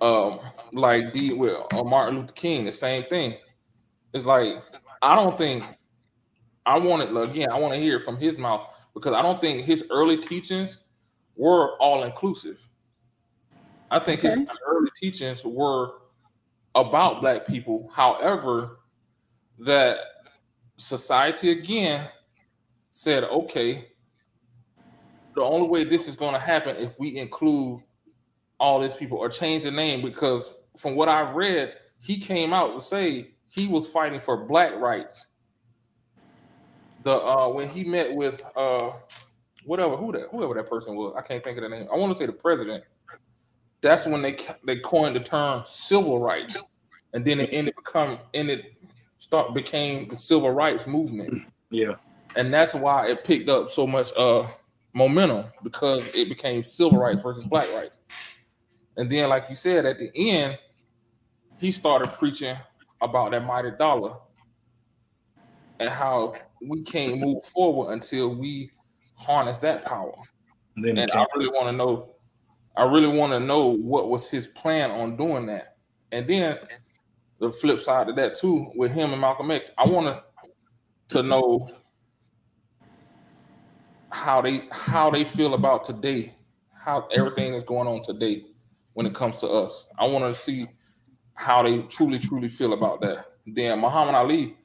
um, 0.00 0.40
like 0.72 1.12
D 1.12 1.34
with 1.34 1.56
uh, 1.72 1.84
Martin 1.84 2.20
Luther 2.20 2.32
King, 2.32 2.64
the 2.64 2.72
same 2.72 3.04
thing. 3.04 3.36
It's 4.12 4.26
like 4.26 4.62
I 5.02 5.14
don't 5.14 5.36
think 5.36 5.64
I 6.66 6.78
want 6.78 7.02
it 7.02 7.16
again. 7.16 7.50
I 7.50 7.58
want 7.58 7.74
to 7.74 7.80
hear 7.80 7.96
it 7.96 8.04
from 8.04 8.16
his 8.16 8.38
mouth 8.38 8.74
because 8.94 9.14
I 9.14 9.22
don't 9.22 9.40
think 9.40 9.64
his 9.64 9.84
early 9.90 10.16
teachings 10.16 10.80
were 11.36 11.76
all 11.78 12.04
inclusive. 12.04 12.66
I 13.90 13.98
think 13.98 14.22
his 14.22 14.38
early 14.66 14.90
teachings 14.96 15.44
were 15.44 15.92
about 16.74 17.20
black 17.20 17.46
people. 17.46 17.90
However, 17.94 18.78
that 19.60 19.98
society 20.76 21.52
again 21.52 22.08
said, 22.90 23.24
okay, 23.24 23.88
the 25.34 25.42
only 25.42 25.68
way 25.68 25.84
this 25.84 26.08
is 26.08 26.16
going 26.16 26.32
to 26.32 26.38
happen 26.38 26.76
if 26.76 26.92
we 26.98 27.16
include 27.16 27.80
all 28.60 28.80
these 28.80 28.96
people 28.96 29.18
or 29.18 29.28
change 29.28 29.64
the 29.64 29.70
name 29.70 30.00
because 30.02 30.52
from 30.78 30.96
what 30.96 31.08
I've 31.08 31.34
read, 31.34 31.74
he 32.00 32.18
came 32.18 32.52
out 32.52 32.74
to 32.74 32.80
say 32.80 33.34
he 33.50 33.66
was 33.66 33.86
fighting 33.88 34.20
for 34.20 34.44
black 34.46 34.74
rights. 34.76 35.26
The 37.04 37.12
uh 37.16 37.48
when 37.48 37.68
he 37.68 37.84
met 37.84 38.14
with 38.14 38.42
uh 38.56 38.90
whatever 39.66 39.96
who 39.96 40.12
that 40.12 40.28
whoever 40.30 40.54
that 40.54 40.68
person 40.68 40.96
was, 40.96 41.14
I 41.16 41.22
can't 41.22 41.42
think 41.44 41.58
of 41.58 41.62
the 41.62 41.68
name. 41.68 41.86
I 41.92 41.96
want 41.96 42.12
to 42.12 42.18
say 42.18 42.26
the 42.26 42.32
president. 42.32 42.84
That's 43.80 44.06
when 44.06 44.22
they 44.22 44.36
they 44.64 44.76
coined 44.78 45.14
the 45.16 45.20
term 45.20 45.62
civil 45.66 46.18
rights, 46.18 46.56
and 47.12 47.24
then 47.24 47.40
it 47.40 47.50
ended 47.52 47.74
become 47.76 48.18
ended 48.32 48.64
start 49.18 49.54
became 49.54 50.08
the 50.08 50.16
civil 50.16 50.50
rights 50.50 50.86
movement 50.86 51.46
Yeah. 51.70 51.94
and 52.36 52.52
that's 52.52 52.74
why 52.74 53.08
it 53.08 53.24
picked 53.24 53.48
up 53.48 53.70
so 53.70 53.86
much 53.86 54.10
uh 54.18 54.46
momentum 54.94 55.46
because 55.62 56.06
it 56.14 56.28
became 56.28 56.64
civil 56.64 56.98
rights 56.98 57.22
versus 57.22 57.44
black 57.44 57.70
rights. 57.72 57.98
And 58.96 59.10
then, 59.10 59.28
like 59.28 59.48
you 59.48 59.54
said, 59.54 59.84
at 59.86 59.98
the 59.98 60.10
end, 60.14 60.58
he 61.58 61.72
started 61.72 62.12
preaching 62.12 62.56
about 63.00 63.32
that 63.32 63.44
mighty 63.44 63.72
dollar 63.72 64.14
and 65.80 65.90
how 65.90 66.34
we 66.62 66.82
can't 66.82 67.18
move 67.18 67.44
forward 67.44 67.92
until 67.92 68.34
we 68.34 68.70
harness 69.16 69.58
that 69.58 69.84
power. 69.84 70.14
And 70.76 70.84
then 70.84 70.98
And 70.98 71.10
I 71.10 71.26
really 71.34 71.48
want 71.48 71.66
to 71.66 71.72
know, 71.72 72.14
I 72.76 72.84
really 72.84 73.08
want 73.08 73.32
to 73.32 73.40
know 73.40 73.68
what 73.68 74.08
was 74.08 74.30
his 74.30 74.46
plan 74.46 74.90
on 74.90 75.16
doing 75.16 75.46
that. 75.46 75.76
And 76.12 76.26
then 76.28 76.58
the 77.40 77.50
flip 77.50 77.80
side 77.80 78.08
of 78.08 78.16
that 78.16 78.34
too, 78.34 78.70
with 78.76 78.92
him 78.92 79.12
and 79.12 79.20
Malcolm 79.20 79.50
X, 79.50 79.70
I 79.76 79.86
want 79.86 80.06
to 80.06 80.22
to 81.08 81.22
know 81.22 81.66
how 84.14 84.40
they 84.40 84.62
how 84.70 85.10
they 85.10 85.24
feel 85.24 85.54
about 85.54 85.82
today, 85.82 86.32
how 86.72 87.08
everything 87.12 87.52
is 87.52 87.64
going 87.64 87.88
on 87.88 88.00
today 88.00 88.44
when 88.92 89.06
it 89.06 89.14
comes 89.14 89.38
to 89.38 89.48
us. 89.48 89.86
I 89.98 90.04
want 90.04 90.32
to 90.32 90.40
see 90.40 90.68
how 91.34 91.64
they 91.64 91.78
truly 91.82 92.20
truly 92.20 92.48
feel 92.48 92.74
about 92.74 93.00
that. 93.00 93.26
Then 93.44 93.80
Muhammad 93.80 94.14
Ali, 94.14 94.56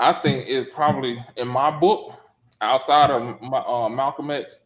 I 0.00 0.14
think 0.14 0.48
it 0.48 0.72
probably 0.72 1.24
in 1.36 1.46
my 1.46 1.70
book, 1.70 2.14
outside 2.60 3.10
of 3.10 3.40
my, 3.40 3.58
uh, 3.58 3.88
Malcolm 3.88 4.32
X 4.32 4.60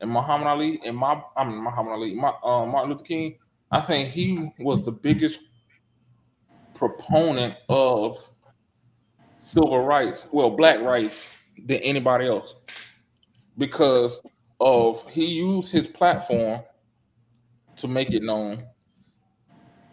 and 0.00 0.10
Muhammad 0.12 0.46
Ali 0.46 0.80
and 0.86 0.96
my 0.96 1.20
I'm 1.36 1.64
Muhammad 1.64 1.94
Ali, 1.94 2.14
my, 2.14 2.32
uh, 2.44 2.64
Martin 2.64 2.92
Luther 2.92 3.04
King. 3.04 3.36
I 3.72 3.80
think 3.80 4.10
he 4.10 4.48
was 4.60 4.84
the 4.84 4.92
biggest 4.92 5.40
proponent 6.72 7.54
of 7.68 8.30
civil 9.40 9.84
rights, 9.84 10.28
well, 10.30 10.50
black 10.50 10.80
rights, 10.82 11.30
than 11.64 11.78
anybody 11.78 12.28
else 12.28 12.54
because 13.58 14.20
of 14.60 15.08
he 15.10 15.26
used 15.26 15.70
his 15.70 15.86
platform 15.86 16.60
to 17.76 17.88
make 17.88 18.12
it 18.12 18.22
known. 18.22 18.62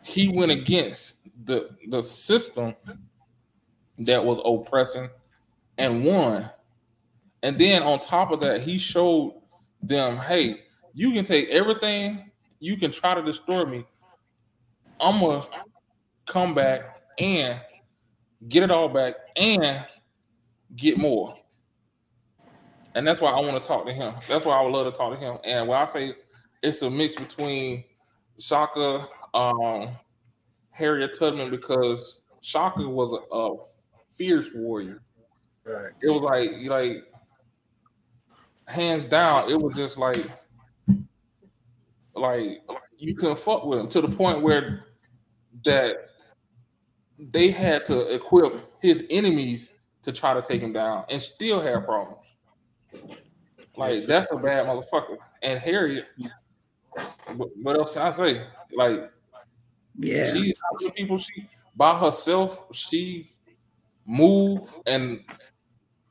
He 0.03 0.27
went 0.27 0.51
against 0.51 1.15
the 1.45 1.69
the 1.89 2.01
system 2.01 2.73
that 3.99 4.23
was 4.23 4.39
oppressing 4.43 5.09
and 5.77 6.05
won. 6.05 6.49
And 7.41 7.57
then 7.57 7.83
on 7.83 7.99
top 7.99 8.31
of 8.31 8.39
that, 8.41 8.61
he 8.61 8.77
showed 8.77 9.41
them, 9.81 10.17
hey, 10.17 10.61
you 10.93 11.11
can 11.11 11.25
take 11.25 11.49
everything, 11.49 12.31
you 12.59 12.77
can 12.77 12.91
try 12.91 13.13
to 13.13 13.21
destroy 13.21 13.65
me. 13.65 13.85
I'm 14.99 15.19
gonna 15.19 15.45
come 16.25 16.53
back 16.53 17.01
and 17.19 17.59
get 18.47 18.63
it 18.63 18.71
all 18.71 18.87
back 18.87 19.15
and 19.35 19.85
get 20.75 20.97
more. 20.97 21.37
And 22.95 23.07
that's 23.07 23.21
why 23.21 23.31
I 23.31 23.39
want 23.39 23.61
to 23.61 23.67
talk 23.67 23.85
to 23.85 23.93
him. 23.93 24.13
That's 24.27 24.45
why 24.45 24.57
I 24.57 24.61
would 24.61 24.71
love 24.71 24.91
to 24.91 24.97
talk 24.97 25.13
to 25.13 25.19
him. 25.19 25.37
And 25.43 25.67
when 25.67 25.79
I 25.79 25.85
say 25.87 26.13
it's 26.61 26.81
a 26.81 26.89
mix 26.89 27.15
between 27.15 27.83
Shaka, 28.39 29.05
um, 29.33 29.89
Harriet 30.71 31.17
Tubman, 31.17 31.49
because 31.49 32.19
Shaka 32.41 32.87
was 32.87 33.13
a, 33.13 33.35
a 33.35 33.55
fierce 34.09 34.47
warrior. 34.53 35.01
right. 35.65 35.91
It 36.01 36.09
was 36.09 36.21
like 36.21 36.51
like 36.67 37.03
hands 38.67 39.05
down, 39.05 39.49
it 39.49 39.59
was 39.59 39.75
just 39.75 39.97
like 39.97 40.25
like 42.15 42.61
you 42.97 43.15
couldn't 43.15 43.39
fuck 43.39 43.65
with 43.65 43.79
him 43.79 43.87
to 43.89 44.01
the 44.01 44.07
point 44.07 44.41
where 44.41 44.85
that 45.65 46.09
they 47.31 47.49
had 47.49 47.83
to 47.85 48.13
equip 48.13 48.73
his 48.81 49.03
enemies 49.09 49.73
to 50.01 50.11
try 50.11 50.33
to 50.33 50.41
take 50.41 50.61
him 50.61 50.73
down 50.73 51.05
and 51.09 51.21
still 51.21 51.61
have 51.61 51.85
problems. 51.85 52.22
Like 53.75 53.95
Yes. 53.95 54.05
that's 54.07 54.31
a 54.31 54.37
bad 54.37 54.67
motherfucker. 54.67 55.17
And 55.41 55.59
Harriet, 55.59 56.05
what, 57.35 57.49
what 57.61 57.75
else 57.75 57.91
can 57.91 58.01
I 58.03 58.11
say? 58.11 58.45
Like 58.75 59.11
Yeah. 59.97 60.31
she 60.31 60.53
people 60.95 61.17
she 61.17 61.47
by 61.75 61.97
herself 61.97 62.59
she 62.71 63.29
moved 64.05 64.71
and 64.85 65.21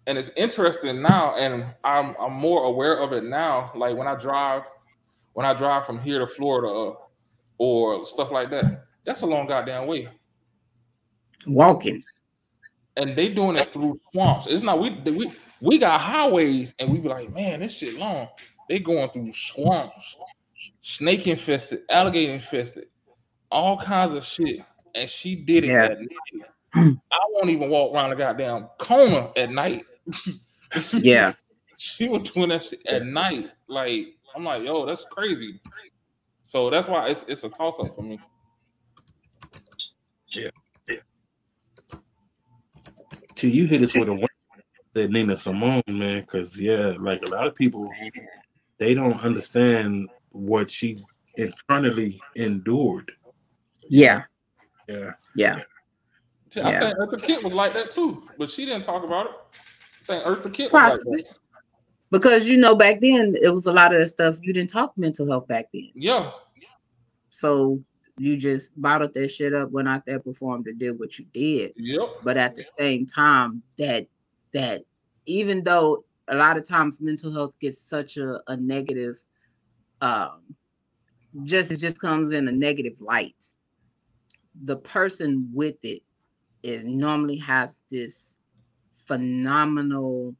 and 0.06 0.18
it's 0.18 0.30
interesting 0.36 1.00
now 1.02 1.36
and 1.36 1.64
I'm 1.84 2.16
I'm 2.18 2.32
more 2.32 2.64
aware 2.64 2.98
of 2.98 3.12
it 3.12 3.24
now 3.24 3.70
like 3.76 3.96
when 3.96 4.08
I 4.08 4.16
drive 4.16 4.62
when 5.34 5.46
I 5.46 5.54
drive 5.54 5.86
from 5.86 6.00
here 6.00 6.18
to 6.18 6.26
Florida 6.26 6.94
or 7.58 8.04
stuff 8.04 8.30
like 8.32 8.50
that 8.50 8.86
that's 9.04 9.22
a 9.22 9.26
long 9.26 9.46
goddamn 9.46 9.86
way 9.86 10.08
Walking. 11.46 12.02
And 12.96 13.16
they 13.16 13.28
doing 13.28 13.56
it 13.56 13.72
through 13.72 13.98
swamps 14.12 14.46
it's 14.46 14.62
not 14.62 14.78
we 14.80 14.90
we 15.10 15.30
we 15.60 15.78
got 15.78 16.00
highways 16.00 16.74
and 16.78 16.90
we 16.90 16.98
be 17.00 17.08
like 17.08 17.32
man 17.32 17.60
this 17.60 17.72
shit 17.72 17.94
long 17.98 18.28
they 18.68 18.78
going 18.78 19.08
through 19.10 19.32
swamps 19.32 20.16
snake 20.82 21.26
infested, 21.26 21.80
alligator 21.90 22.32
infested, 22.34 22.86
all 23.50 23.78
kinds 23.78 24.14
of 24.14 24.24
shit, 24.24 24.60
and 24.94 25.08
she 25.08 25.36
did 25.36 25.64
it 25.64 25.68
Yeah. 25.70 25.84
at 25.84 25.98
night. 26.00 26.48
I 27.12 27.18
won't 27.30 27.50
even 27.50 27.70
walk 27.70 27.94
around 27.94 28.10
the 28.10 28.16
goddamn 28.16 28.68
corner 28.78 29.30
at 29.36 29.50
night. 29.50 29.84
Yeah. 30.94 31.32
she 31.78 32.08
was 32.08 32.30
doing 32.30 32.48
that 32.48 32.62
shit 32.64 32.80
at 32.86 33.04
night. 33.04 33.50
Like 33.68 34.06
I'm 34.34 34.44
like, 34.44 34.62
yo, 34.62 34.86
that's 34.86 35.04
crazy. 35.10 35.60
So 36.44 36.70
that's 36.70 36.88
why 36.88 37.08
it's 37.08 37.24
it's 37.28 37.44
a 37.44 37.50
toss 37.50 37.74
up 37.78 37.94
for 37.94 38.02
me. 38.02 38.18
Till 43.42 43.50
you 43.50 43.66
hit 43.66 43.82
us 43.82 43.92
with 43.92 44.08
a 44.08 44.28
that 44.92 45.10
Nina 45.10 45.36
Simone, 45.36 45.82
man, 45.88 46.20
because 46.20 46.60
yeah, 46.60 46.94
like 47.00 47.22
a 47.22 47.28
lot 47.28 47.48
of 47.48 47.56
people, 47.56 47.90
they 48.78 48.94
don't 48.94 49.20
understand 49.24 50.08
what 50.30 50.70
she 50.70 50.96
internally 51.34 52.20
endured. 52.36 53.10
Yeah. 53.88 54.22
Yeah, 54.88 55.14
Yeah. 55.34 55.60
See, 56.50 56.60
I 56.60 56.70
Yeah. 56.70 56.78
think 56.78 56.98
Eartha 56.98 57.20
Kitt 57.20 57.42
was 57.42 57.52
like 57.52 57.72
that 57.72 57.90
too, 57.90 58.28
but 58.38 58.48
she 58.48 58.64
didn't 58.64 58.84
talk 58.84 59.02
about 59.02 59.26
it. 59.26 59.32
I 60.02 60.04
think 60.06 60.24
Eartha 60.24 60.54
Kitt 60.54 60.66
was 60.66 60.80
like 60.80 60.90
Possibly. 60.92 61.22
that. 61.22 61.36
Because 62.12 62.46
you 62.46 62.58
know, 62.58 62.76
back 62.76 63.00
then 63.00 63.34
it 63.42 63.48
was 63.48 63.66
a 63.66 63.72
lot 63.72 63.92
of 63.92 63.98
that 63.98 64.06
stuff. 64.06 64.38
You 64.40 64.52
didn't 64.52 64.70
talk 64.70 64.96
mental 64.96 65.28
health 65.28 65.48
back 65.48 65.72
then. 65.72 65.90
Yeah, 65.96 66.30
So 67.30 67.82
you 68.18 68.36
just 68.36 68.80
bottled 68.80 69.14
that 69.14 69.28
shit 69.28 69.54
up, 69.54 69.70
went 69.70 69.88
out 69.88 70.04
there, 70.06 70.20
performed, 70.20 70.66
and 70.66 70.78
did 70.78 70.98
what 70.98 71.18
you 71.18 71.24
did. 71.32 71.72
yep. 71.76 72.08
But 72.22 72.36
at 72.36 72.54
the 72.54 72.64
same 72.78 73.06
time, 73.06 73.62
that 73.78 74.06
that 74.52 74.84
even 75.26 75.62
though 75.62 76.04
a 76.28 76.36
lot 76.36 76.56
of 76.56 76.66
times 76.66 77.00
mental 77.00 77.32
health 77.32 77.58
gets 77.58 77.78
such 77.78 78.16
a, 78.16 78.40
a 78.48 78.56
negative 78.56 79.16
um 80.00 80.42
just 81.44 81.70
it 81.70 81.78
just 81.78 81.98
comes 82.00 82.32
in 82.32 82.48
a 82.48 82.52
negative 82.52 83.00
light. 83.00 83.46
The 84.64 84.76
person 84.76 85.48
with 85.52 85.76
it 85.82 86.02
is 86.62 86.84
normally 86.84 87.36
has 87.38 87.82
this 87.90 88.36
phenomenal 89.06 90.34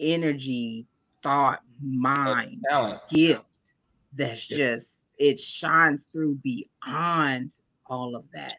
energy, 0.00 0.86
thought, 1.22 1.62
mind, 1.82 2.64
gift 3.10 3.44
that's 4.12 4.46
just 4.46 5.04
it 5.18 5.38
shines 5.38 6.06
through 6.12 6.34
beyond 6.42 7.50
all 7.86 8.14
of 8.16 8.24
that 8.32 8.58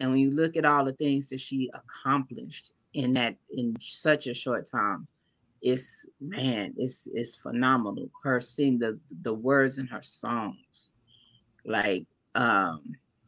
and 0.00 0.10
when 0.10 0.20
you 0.20 0.30
look 0.30 0.56
at 0.56 0.64
all 0.64 0.84
the 0.84 0.92
things 0.92 1.28
that 1.28 1.40
she 1.40 1.70
accomplished 1.74 2.72
in 2.94 3.12
that 3.12 3.34
in 3.56 3.76
such 3.80 4.26
a 4.26 4.34
short 4.34 4.68
time 4.70 5.06
it's 5.60 6.06
man 6.20 6.72
it's 6.76 7.08
it's 7.12 7.34
phenomenal 7.34 8.08
her 8.22 8.40
seeing 8.40 8.78
the 8.78 8.98
the 9.22 9.34
words 9.34 9.78
in 9.78 9.86
her 9.86 10.02
songs 10.02 10.92
like 11.64 12.06
um 12.34 12.82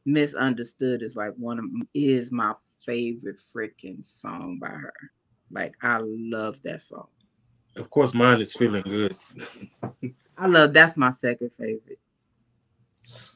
misunderstood 0.07 1.02
is 1.02 1.16
like 1.16 1.35
one 1.36 1.59
of 1.59 1.65
is 1.94 2.31
my 2.31 2.55
favorite 2.86 3.36
freaking 3.36 4.02
song 4.05 4.59
by 4.61 4.69
her 4.69 4.94
like 5.51 5.74
i 5.82 5.98
love 6.01 6.62
that 6.62 6.81
song 6.81 7.09
of 7.77 7.89
course, 7.89 8.15
mine 8.15 8.40
is 8.40 8.55
feeling 8.55 8.82
good. 8.82 9.16
I 10.39 10.47
love 10.47 10.73
that's 10.73 10.97
my 10.97 11.11
second 11.11 11.51
favorite. 11.51 11.98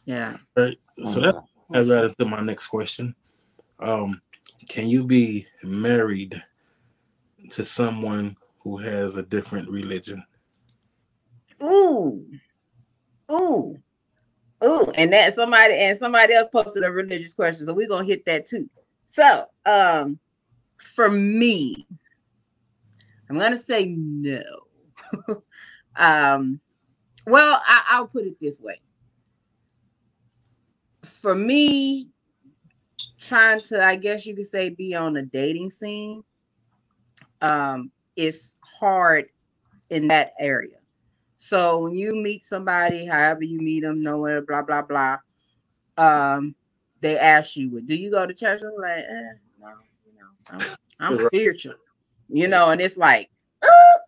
Yeah. 0.05 0.37
Right. 0.57 0.79
So 1.05 1.21
that 1.21 1.37
that 1.71 1.87
led 1.87 2.05
into 2.05 2.25
my 2.25 2.41
next 2.41 2.69
question. 2.69 3.15
Um, 3.79 4.21
can 4.69 4.89
you 4.89 5.05
be 5.05 5.47
married 5.63 6.43
to 7.51 7.65
someone 7.65 8.37
who 8.61 8.77
has 8.79 9.17
a 9.17 9.23
different 9.23 9.69
religion? 9.69 10.25
Ooh. 11.63 12.25
Ooh. 13.31 13.77
Ooh. 14.63 14.93
And 14.95 15.13
that 15.13 15.35
somebody 15.35 15.75
and 15.75 15.99
somebody 15.99 16.35
else 16.35 16.49
posted 16.53 16.85
a 16.85 16.91
religious 16.91 17.35
question. 17.35 17.67
So 17.67 17.75
we're 17.75 17.89
gonna 17.89 18.07
hit 18.07 18.25
that 18.27 18.47
too. 18.47 18.69
So 19.05 19.47
um 19.67 20.19
for 20.79 21.11
me, 21.11 21.87
I'm 23.29 23.39
gonna 23.39 23.57
say 23.57 23.87
no. 23.87 24.43
um 25.97 26.61
well, 27.27 27.61
I, 27.65 27.85
I'll 27.89 28.07
put 28.07 28.27
it 28.27 28.39
this 28.39 28.61
way. 28.61 28.81
For 31.25 31.35
me, 31.35 32.11
trying 33.19 33.63
to, 33.63 33.83
I 33.83 33.97
guess 33.97 34.27
you 34.27 34.37
could 34.37 34.45
say, 34.45 34.69
be 34.69 34.95
on 34.95 35.17
a 35.17 35.23
dating 35.23 35.71
scene, 35.71 36.23
um, 37.41 37.91
it's 38.15 38.57
hard 38.79 39.25
in 39.89 40.07
that 40.09 40.33
area. 40.39 40.77
So 41.37 41.79
when 41.85 41.97
you 41.97 42.15
meet 42.15 42.43
somebody, 42.43 43.07
however 43.07 43.43
you 43.43 43.59
meet 43.59 43.85
them, 43.85 44.03
nowhere, 44.03 44.43
blah 44.43 44.61
blah 44.61 44.83
blah, 44.83 45.17
um, 45.97 46.55
they 47.01 47.19
ask 47.19 47.57
you, 47.57 47.81
"Do 47.81 47.95
you 47.95 48.11
go 48.11 48.27
to 48.27 48.35
church?" 48.35 48.61
I'm 48.61 48.79
like, 48.79 49.05
eh, 49.05 49.33
no, 49.59 49.69
you 50.05 50.13
know, 50.19 50.29
I'm, 50.51 50.61
I'm 51.01 51.17
spiritual, 51.17 51.77
you 52.29 52.49
know, 52.49 52.69
and 52.69 52.83
it's 52.83 52.99
like, 52.99 53.31
"Uh, 53.63 53.99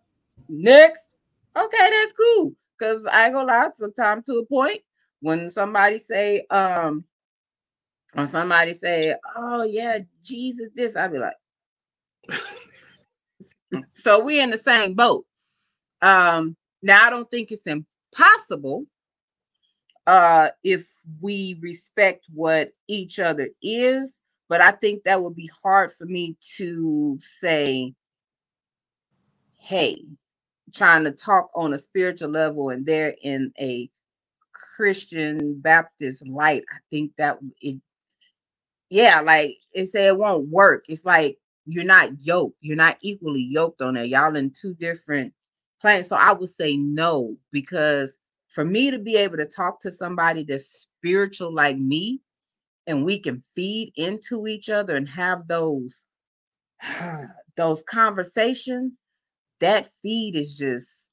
next, 0.49 1.09
okay, 1.55 1.89
that's 1.89 2.13
cool, 2.13 2.53
cause 2.79 3.07
I 3.11 3.31
go 3.31 3.41
lie, 3.43 3.69
sometimes 3.73 4.25
to 4.25 4.33
a 4.33 4.45
point 4.45 4.83
when 5.21 5.49
somebody 5.49 5.97
say, 5.97 6.45
um, 6.49 7.05
or 8.15 8.25
somebody 8.25 8.73
say, 8.73 9.15
"Oh 9.35 9.63
yeah, 9.63 9.99
Jesus," 10.23 10.69
this, 10.75 10.95
I'd 10.95 11.11
be 11.11 11.19
like, 11.19 11.35
so 13.93 14.23
we 14.23 14.39
in 14.39 14.51
the 14.51 14.57
same 14.57 14.93
boat. 14.93 15.25
Um, 16.01 16.55
now 16.81 17.07
I 17.07 17.09
don't 17.09 17.29
think 17.29 17.51
it's 17.51 17.67
impossible 17.67 18.85
uh 20.07 20.49
if 20.63 20.87
we 21.21 21.59
respect 21.61 22.25
what 22.33 22.71
each 22.87 23.19
other 23.19 23.49
is, 23.61 24.21
but 24.49 24.61
I 24.61 24.71
think 24.71 25.03
that 25.03 25.21
would 25.21 25.35
be 25.35 25.49
hard 25.63 25.91
for 25.91 26.05
me 26.05 26.37
to 26.57 27.17
say, 27.19 27.93
hey, 29.59 30.01
trying 30.73 31.03
to 31.03 31.11
talk 31.11 31.49
on 31.55 31.73
a 31.73 31.77
spiritual 31.77 32.29
level 32.29 32.69
and 32.69 32.85
they're 32.85 33.15
in 33.21 33.51
a 33.59 33.89
Christian 34.77 35.59
Baptist 35.61 36.27
light. 36.27 36.63
I 36.73 36.79
think 36.91 37.13
that 37.17 37.39
it 37.61 37.77
yeah, 38.91 39.21
like 39.21 39.57
it 39.75 39.87
said 39.87 40.07
it 40.07 40.17
won't 40.19 40.49
work. 40.49 40.85
It's 40.89 41.05
like 41.05 41.39
you're 41.67 41.85
not 41.85 42.11
yoked, 42.25 42.57
you're 42.61 42.77
not 42.77 42.97
equally 43.01 43.43
yoked 43.43 43.83
on 43.83 43.95
that. 43.95 44.09
Y'all 44.09 44.37
in 44.37 44.51
two 44.51 44.75
different 44.75 45.33
planes. 45.81 46.07
So 46.09 46.17
I 46.17 46.33
would 46.33 46.49
say 46.49 46.77
no, 46.77 47.37
because 47.51 48.17
for 48.49 48.65
me 48.65 48.91
to 48.91 48.99
be 48.99 49.17
able 49.17 49.37
to 49.39 49.47
talk 49.47 49.81
to 49.81 49.91
somebody 49.91 50.45
that's 50.45 50.87
spiritual 51.01 51.53
like 51.53 51.77
me, 51.77 52.21
and 52.87 53.05
we 53.05 53.19
can 53.19 53.41
feed 53.55 53.93
into 53.97 54.47
each 54.47 54.69
other 54.69 54.95
and 54.97 55.09
have 55.09 55.47
those 55.47 56.07
those 57.57 57.83
conversations, 57.83 59.01
that 59.61 59.87
feed 60.03 60.35
is 60.35 60.55
just 60.57 61.06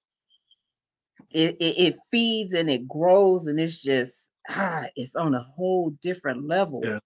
it, 1.34 1.56
it, 1.60 1.78
it 1.78 1.96
feeds 2.10 2.54
and 2.54 2.70
it 2.70 2.88
grows 2.88 3.46
and 3.48 3.60
it's 3.60 3.82
just 3.82 4.30
ah, 4.50 4.86
it's 4.96 5.16
on 5.16 5.34
a 5.34 5.40
whole 5.40 5.90
different 6.02 6.46
level 6.48 6.82
Yeah. 6.82 7.00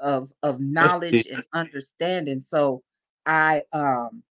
of 0.00 0.32
of 0.42 0.60
knowledge 0.60 1.26
and 1.30 1.44
understanding. 1.54 2.40
So 2.40 2.82
I 3.26 3.64
um 3.72 4.22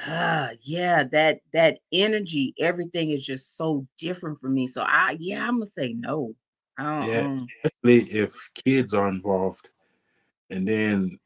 ah 0.00 0.50
yeah 0.64 1.04
that 1.04 1.40
that 1.52 1.78
energy 1.92 2.54
everything 2.60 3.10
is 3.10 3.24
just 3.24 3.56
so 3.56 3.86
different 3.98 4.38
for 4.40 4.50
me 4.50 4.66
so 4.66 4.82
i 4.82 5.16
yeah 5.20 5.42
i'm 5.46 5.54
gonna 5.56 5.66
say 5.66 5.94
no 5.94 6.34
i 6.78 6.84
don't 6.84 7.08
Yeah. 7.08 7.28
um, 7.28 7.52
Especially 7.64 8.18
if 8.18 8.34
kids 8.64 8.94
are 8.94 9.08
involved, 9.08 9.70
and 10.50 10.68
then 10.68 11.18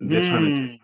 they're 0.00 0.20
trying 0.22 0.52
to 0.52 0.62
mm, 0.62 0.80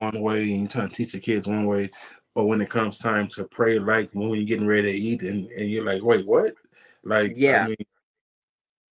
one 0.00 0.20
way 0.20 0.42
and 0.52 0.60
you're 0.62 0.68
trying 0.68 0.88
to 0.88 0.94
teach 0.94 1.12
the 1.12 1.20
kids 1.20 1.46
one 1.46 1.66
way, 1.66 1.90
but 2.34 2.44
when 2.44 2.60
it 2.60 2.70
comes 2.70 2.98
time 2.98 3.28
to 3.28 3.44
pray, 3.44 3.78
like 3.78 4.10
when 4.12 4.30
you're 4.30 4.44
getting 4.44 4.66
ready 4.66 4.92
to 4.92 4.98
eat, 4.98 5.22
and, 5.22 5.48
and 5.48 5.70
you're 5.70 5.84
like, 5.84 6.02
wait, 6.02 6.26
what? 6.26 6.54
Like, 7.02 7.32
Yeah. 7.36 7.64
I 7.64 7.68
mean, 7.68 7.76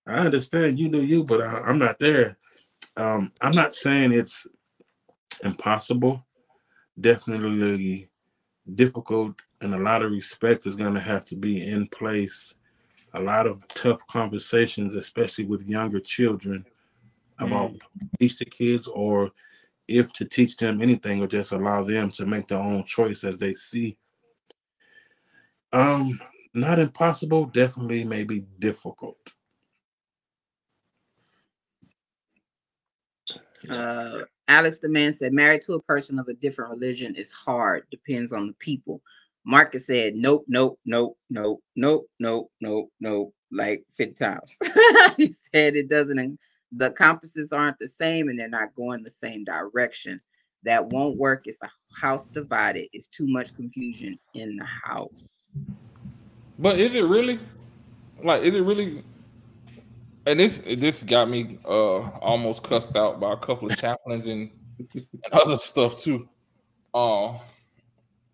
I 0.08 0.26
understand 0.26 0.80
you 0.80 0.90
do 0.90 1.04
you, 1.04 1.24
but 1.24 1.42
I, 1.42 1.62
I'm 1.62 1.78
not 1.78 2.00
there. 2.00 2.38
Um, 2.98 3.32
I'm 3.42 3.54
not 3.54 3.74
saying 3.74 4.12
it's 4.12 4.48
impossible. 5.44 6.26
Definitely 7.00 8.10
difficult, 8.76 9.36
and 9.62 9.74
a 9.74 9.80
lot 9.80 10.02
of 10.02 10.12
respect 10.12 10.66
is 10.66 10.76
going 10.76 10.96
to 10.96 11.00
have 11.00 11.24
to 11.26 11.36
be 11.36 11.66
in 11.66 11.88
place. 11.88 12.56
A 13.14 13.22
lot 13.22 13.48
of 13.48 13.68
tough 13.70 14.06
conversations, 14.08 14.96
especially 14.96 15.46
with 15.46 15.68
younger 15.68 16.00
children, 16.00 16.66
about 17.40 17.74
teach 18.20 18.38
the 18.38 18.46
kids 18.46 18.88
or 18.88 19.32
if 19.90 20.14
to 20.14 20.26
teach 20.26 20.58
them 20.58 20.82
anything 20.82 21.22
or 21.22 21.28
just 21.28 21.52
allow 21.52 21.84
them 21.84 22.12
to 22.12 22.26
make 22.26 22.48
their 22.48 22.60
own 22.60 22.84
choice 22.84 23.24
as 23.24 23.38
they 23.38 23.54
see. 23.54 23.98
Um, 25.72 26.20
not 26.54 26.80
impossible, 26.80 27.46
definitely 27.46 28.04
maybe 28.04 28.46
difficult. 28.60 29.18
uh 33.70 34.20
alex 34.48 34.80
the 34.80 34.88
man 34.88 35.12
said 35.12 35.34
married 35.34 35.62
to 35.62 35.74
a 35.74 35.82
person 35.82 36.18
of 36.18 36.26
a 36.30 36.34
different 36.36 36.72
religion 36.72 37.14
is 37.16 37.30
hard 37.30 37.86
depends 37.92 38.32
on 38.32 38.48
the 38.48 38.54
people 38.54 39.02
Marcus 39.46 39.88
said, 39.88 40.16
nope, 40.16 40.46
nope, 40.48 40.80
nope, 40.86 41.18
nope, 41.30 41.64
nope, 41.76 42.08
nope, 42.20 42.52
nope, 42.62 42.92
nope, 43.00 43.34
like 43.52 43.84
50 43.94 44.14
times. 44.14 44.58
he 45.18 45.32
said 45.32 45.76
it 45.76 45.90
doesn't, 45.90 46.40
the 46.72 46.92
compasses 46.92 47.52
aren't 47.52 47.80
the 47.80 47.88
same 47.88 48.28
and 48.28 48.40
they're 48.40 48.50
not 48.50 48.76
going 48.76 49.04
the 49.04 49.12
same 49.12 49.44
direction. 49.44 50.20
That 50.64 50.88
won't 50.88 51.18
work. 51.18 51.44
It's 51.46 51.60
a 51.64 51.70
house 52.00 52.26
divided. 52.26 52.90
It's 52.92 53.08
too 53.08 53.28
much 53.28 53.56
confusion 53.56 54.20
in 54.34 54.58
the 54.58 54.66
house. 54.66 55.70
But 56.58 56.78
is 56.78 56.96
it 56.96 57.06
really? 57.06 57.40
Like, 58.22 58.44
is 58.44 58.56
it 58.56 58.62
really? 58.62 59.04
And 60.26 60.40
this 60.40 60.62
this 60.78 61.02
got 61.04 61.30
me 61.30 61.58
uh 61.66 62.02
almost 62.20 62.64
cussed 62.64 62.96
out 62.98 63.20
by 63.20 63.34
a 63.34 63.38
couple 63.38 63.72
of 63.72 63.78
chaplains 63.78 64.26
and, 64.28 64.52
and 64.94 65.34
other 65.34 65.56
stuff 65.56 65.98
too. 65.98 66.28
Uh, 66.94 67.38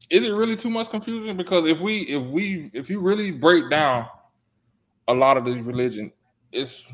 is 0.10 0.24
it 0.24 0.32
really 0.32 0.56
too 0.56 0.70
much 0.70 0.90
confusion? 0.90 1.38
Because 1.38 1.66
if 1.66 1.80
we 1.80 2.02
if 2.02 2.24
we 2.28 2.72
if 2.74 2.90
you 2.90 2.99
really 2.99 3.30
break 3.32 3.70
down 3.70 4.07
a 5.07 5.14
lot 5.14 5.38
of 5.38 5.45
these 5.45 5.62
religion, 5.62 6.12
it's 6.52 6.86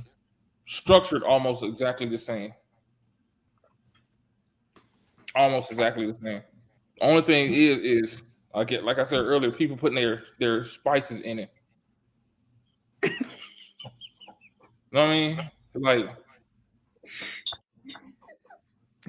structured 0.66 1.24
almost 1.24 1.64
exactly 1.64 2.08
the 2.08 2.18
same. 2.18 2.54
Almost 5.36 5.72
exactly 5.72 6.12
the 6.12 6.18
same. 6.18 6.42
Only 7.02 7.22
thing 7.22 7.54
is 7.54 7.80
is 7.80 8.24
get 8.68 8.84
like 8.84 9.00
I 9.00 9.04
said 9.04 9.20
earlier, 9.20 9.52
people 9.52 9.78
putting 9.78 9.96
their 9.96 10.24
their 10.40 10.64
spices 10.64 11.22
in 11.22 11.40
it. 11.40 11.52
you 13.04 13.10
know 14.92 15.02
what 15.02 15.02
I 15.02 15.10
mean? 15.10 15.52
Like 15.74 16.06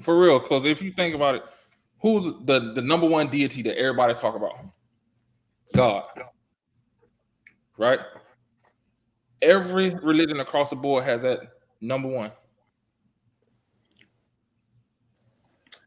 for 0.01 0.19
real, 0.19 0.39
because 0.39 0.65
if 0.65 0.81
you 0.81 0.91
think 0.91 1.13
about 1.13 1.35
it, 1.35 1.43
who's 2.01 2.25
the, 2.45 2.73
the 2.73 2.81
number 2.81 3.07
one 3.07 3.29
deity 3.29 3.61
that 3.63 3.77
everybody 3.77 4.13
talk 4.13 4.35
about? 4.35 4.53
God. 5.73 6.03
Right? 7.77 7.99
Every 9.43 9.93
religion 9.95 10.39
across 10.39 10.69
the 10.69 10.75
board 10.75 11.03
has 11.03 11.21
that 11.21 11.39
number 11.81 12.07
one. 12.07 12.31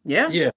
Yeah. 0.04 0.28
Yeah. 0.30 0.50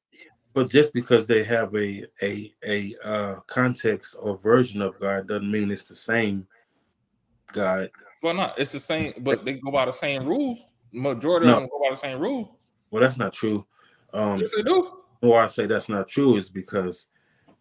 But 0.54 0.70
just 0.70 0.94
because 0.94 1.26
they 1.28 1.44
have 1.44 1.74
a 1.76 2.06
a 2.22 2.52
a 2.66 2.96
uh, 3.04 3.36
context 3.48 4.16
or 4.20 4.38
version 4.38 4.82
of 4.82 5.00
God 5.00 5.28
doesn't 5.28 5.50
mean 5.50 5.72
it's 5.72 5.88
the 5.88 5.96
same 5.96 6.48
God. 7.54 7.90
Well, 8.22 8.34
not 8.34 8.60
it's 8.60 8.72
the 8.72 8.80
same, 8.80 9.14
but 9.20 9.46
they 9.46 9.54
go 9.54 9.72
by 9.72 9.86
the 9.86 9.94
same 9.94 10.26
rules. 10.26 10.60
Majority 10.92 11.48
No. 11.48 11.54
of 11.54 11.60
them 11.62 11.70
go 11.70 11.80
by 11.80 11.94
the 11.96 12.00
same 12.00 12.20
rules. 12.20 12.50
Well, 12.92 13.02
that's 13.02 13.18
not 13.18 13.34
true. 13.34 13.66
Um, 14.14 14.40
Yes, 14.40 14.52
they 14.56 14.64
do. 14.64 14.92
why 15.22 15.44
I 15.44 15.48
say 15.48 15.68
that's 15.68 15.88
not 15.90 16.08
true 16.08 16.38
is 16.38 16.50
because 16.50 17.08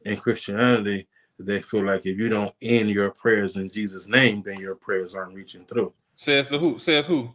in 0.05 0.17
Christianity 0.17 1.07
they 1.45 1.61
feel 1.63 1.85
like 1.85 2.05
if 2.07 2.19
you 2.19 2.29
don't 2.29 2.55
end 2.63 2.91
your 2.91 3.11
prayers 3.11 3.57
in 3.57 3.71
Jesus' 3.71 4.09
name, 4.09 4.43
then 4.43 4.59
your 4.61 4.75
prayers 4.75 5.15
aren't 5.15 5.35
reaching 5.35 5.65
through. 5.67 5.93
Says 6.15 6.49
the 6.49 6.59
who? 6.59 6.79
Says 6.79 7.07
who? 7.07 7.31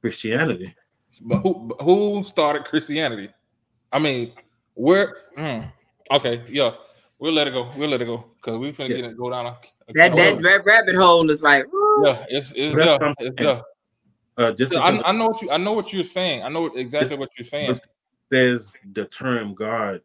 Christianity. 0.00 0.74
But 1.22 1.38
who? 1.40 1.54
but 1.68 1.82
Who 1.84 2.24
started 2.24 2.64
Christianity? 2.64 3.30
I 3.92 3.98
mean, 3.98 4.32
where? 4.74 5.16
mm, 5.36 5.70
okay, 6.10 6.44
yeah, 6.48 6.72
we'll 7.18 7.32
let 7.32 7.46
it 7.48 7.52
go. 7.52 7.70
We'll 7.76 7.90
let 7.90 8.00
it 8.02 8.06
go 8.06 8.24
because 8.36 8.58
we 8.58 8.72
finna 8.72 8.90
Yeah. 8.90 8.96
get 8.96 9.04
it 9.06 9.16
go 9.18 9.30
down. 9.30 9.46
A, 9.46 9.50
a 9.88 9.92
That 9.94 10.16
that 10.16 10.34
can 10.36 10.42
rabbit 10.64 10.94
hole 10.96 11.28
is 11.30 11.42
like, 11.42 11.64
of- 11.64 11.70
yeah, 12.04 12.24
it's 12.28 12.52
it's 12.54 12.76
yeah, 12.76 12.98
I'm 13.00 13.14
it's 13.18 13.36
yeah. 13.40 13.60
Uh, 14.36 14.52
just 14.52 14.74
I, 14.74 15.02
I 15.04 15.12
know 15.12 15.26
what 15.26 15.42
you 15.42 15.50
I 15.50 15.56
know 15.56 15.72
what 15.72 15.92
you're 15.92 16.04
saying. 16.04 16.42
I 16.42 16.48
know 16.48 16.66
exactly 16.66 17.16
what 17.16 17.30
you're 17.36 17.44
saying. 17.44 17.72
it 17.72 17.80
says 18.32 18.76
the 18.94 19.04
term 19.06 19.54
God, 19.54 20.00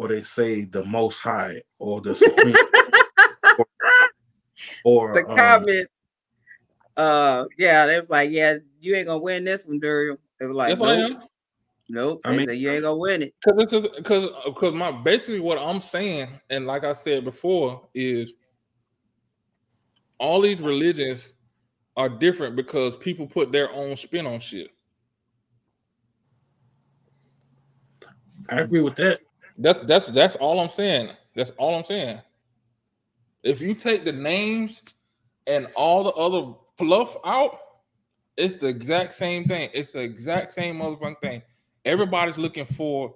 or 0.00 0.08
they 0.08 0.22
say 0.22 0.64
the 0.64 0.82
Most 0.86 1.18
High, 1.18 1.60
or 1.78 2.00
the 2.00 2.16
Supreme, 2.16 2.56
or, 4.84 5.12
the 5.12 5.28
um, 5.28 5.36
comment. 5.36 5.88
Uh, 6.96 7.44
yeah, 7.58 7.84
they 7.84 8.00
was 8.00 8.08
like, 8.08 8.30
yeah, 8.30 8.56
you 8.80 8.94
ain't 8.94 9.08
gonna 9.08 9.18
win 9.18 9.44
this 9.44 9.66
one, 9.66 9.78
Duriel. 9.78 10.16
They 10.38 10.46
were 10.46 10.54
like, 10.54 10.68
That's 10.68 10.80
what 10.80 10.92
I 10.92 10.96
nope, 10.96 11.12
am. 11.12 11.22
nope. 11.90 12.20
I 12.24 12.34
mean- 12.34 12.48
said 12.48 12.56
you 12.56 12.70
ain't 12.70 12.82
gonna 12.82 12.96
win 12.96 13.24
it. 13.24 13.34
Because 13.44 13.70
this 13.70 13.84
is 13.84 13.90
because 13.94 14.26
because 14.46 14.72
my 14.72 14.90
basically 14.90 15.40
what 15.40 15.58
I'm 15.58 15.82
saying, 15.82 16.30
and 16.48 16.66
like 16.66 16.82
I 16.82 16.94
said 16.94 17.22
before, 17.22 17.86
is 17.94 18.32
all 20.16 20.40
these 20.40 20.62
religions 20.62 21.28
are 21.98 22.08
different 22.08 22.56
because 22.56 22.96
people 22.96 23.26
put 23.26 23.52
their 23.52 23.70
own 23.70 23.98
spin 23.98 24.26
on 24.26 24.40
shit. 24.40 24.70
I 28.48 28.60
agree 28.60 28.80
with 28.80 28.96
that. 28.96 29.20
That's 29.60 29.80
that's 29.82 30.06
that's 30.06 30.36
all 30.36 30.58
I'm 30.58 30.70
saying. 30.70 31.10
That's 31.36 31.50
all 31.58 31.76
I'm 31.76 31.84
saying. 31.84 32.20
If 33.42 33.60
you 33.60 33.74
take 33.74 34.04
the 34.04 34.12
names 34.12 34.82
and 35.46 35.68
all 35.76 36.04
the 36.04 36.10
other 36.12 36.54
fluff 36.78 37.16
out, 37.24 37.58
it's 38.36 38.56
the 38.56 38.66
exact 38.66 39.12
same 39.12 39.44
thing. 39.44 39.70
It's 39.74 39.90
the 39.90 40.00
exact 40.00 40.52
same 40.52 40.78
motherfucking 40.78 41.20
thing. 41.20 41.42
Everybody's 41.84 42.38
looking 42.38 42.64
for 42.64 43.14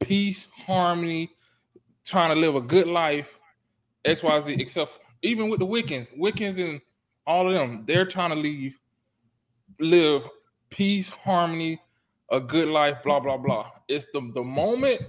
peace, 0.00 0.48
harmony, 0.66 1.30
trying 2.04 2.34
to 2.34 2.40
live 2.40 2.54
a 2.54 2.60
good 2.60 2.86
life, 2.86 3.38
XYZ, 4.04 4.60
except 4.60 4.98
even 5.22 5.48
with 5.48 5.60
the 5.60 5.66
Wiccans, 5.66 6.16
Wiccans 6.16 6.62
and 6.62 6.80
all 7.26 7.48
of 7.48 7.54
them, 7.54 7.84
they're 7.86 8.06
trying 8.06 8.30
to 8.30 8.36
leave, 8.36 8.78
live 9.80 10.28
peace, 10.70 11.10
harmony, 11.10 11.80
a 12.30 12.40
good 12.40 12.68
life, 12.68 12.98
blah, 13.02 13.18
blah, 13.18 13.36
blah. 13.36 13.70
It's 13.88 14.06
the, 14.12 14.30
the 14.34 14.42
moment 14.42 15.02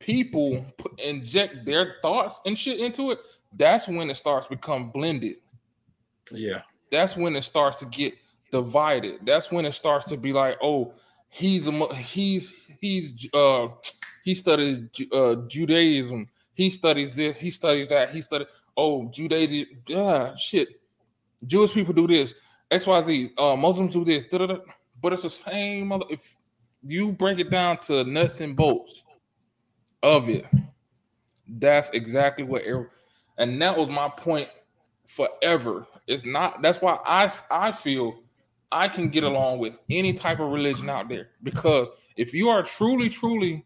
people 0.00 0.66
put, 0.78 0.98
inject 1.00 1.64
their 1.64 1.96
thoughts 2.02 2.40
and 2.44 2.58
shit 2.58 2.80
into 2.80 3.12
it, 3.12 3.18
that's 3.56 3.86
when 3.86 4.10
it 4.10 4.16
starts 4.16 4.48
become 4.48 4.90
blended. 4.90 5.36
Yeah, 6.32 6.62
That's 6.90 7.16
when 7.16 7.36
it 7.36 7.42
starts 7.42 7.78
to 7.78 7.86
get 7.86 8.14
divided. 8.50 9.20
That's 9.24 9.50
when 9.50 9.64
it 9.64 9.72
starts 9.74 10.08
to 10.08 10.16
be 10.16 10.32
like, 10.32 10.58
oh, 10.62 10.94
he's 11.28 11.68
a 11.68 11.94
he's 11.94 12.54
he's 12.80 13.28
uh 13.34 13.68
he 14.24 14.34
studied 14.34 14.88
uh 15.12 15.36
Judaism. 15.48 16.28
He 16.54 16.70
studies 16.70 17.14
this. 17.14 17.36
He 17.36 17.50
studies 17.50 17.88
that. 17.88 18.10
He 18.10 18.22
studied 18.22 18.48
oh 18.76 19.08
Judaism. 19.08 19.66
Yeah, 19.86 20.34
shit. 20.36 20.68
Jewish 21.46 21.72
people 21.72 21.94
do 21.94 22.06
this. 22.06 22.34
X 22.70 22.86
Y 22.86 23.02
Z. 23.02 23.30
Uh, 23.36 23.56
Muslims 23.56 23.94
do 23.94 24.04
this. 24.04 24.24
da-da-da. 24.30 24.58
But 25.02 25.14
it's 25.14 25.22
the 25.22 25.30
same. 25.30 25.88
Mother, 25.88 26.04
if 26.10 26.36
you 26.84 27.10
break 27.12 27.40
it 27.40 27.50
down 27.50 27.78
to 27.78 28.04
nuts 28.04 28.40
and 28.40 28.54
bolts 28.54 29.02
of 30.02 30.28
it, 30.28 30.46
that's 31.46 31.90
exactly 31.90 32.44
what. 32.44 32.62
every- 32.62 32.86
and 33.38 33.60
that 33.62 33.76
was 33.76 33.88
my 33.88 34.08
point 34.08 34.48
forever. 35.06 35.86
It's 36.06 36.24
not. 36.24 36.62
That's 36.62 36.80
why 36.80 36.98
I 37.04 37.32
I 37.50 37.72
feel 37.72 38.22
I 38.70 38.88
can 38.88 39.08
get 39.08 39.24
along 39.24 39.58
with 39.58 39.74
any 39.88 40.12
type 40.12 40.40
of 40.40 40.50
religion 40.52 40.88
out 40.88 41.08
there 41.08 41.30
because 41.42 41.88
if 42.16 42.32
you 42.34 42.48
are 42.48 42.62
truly 42.62 43.08
truly 43.08 43.64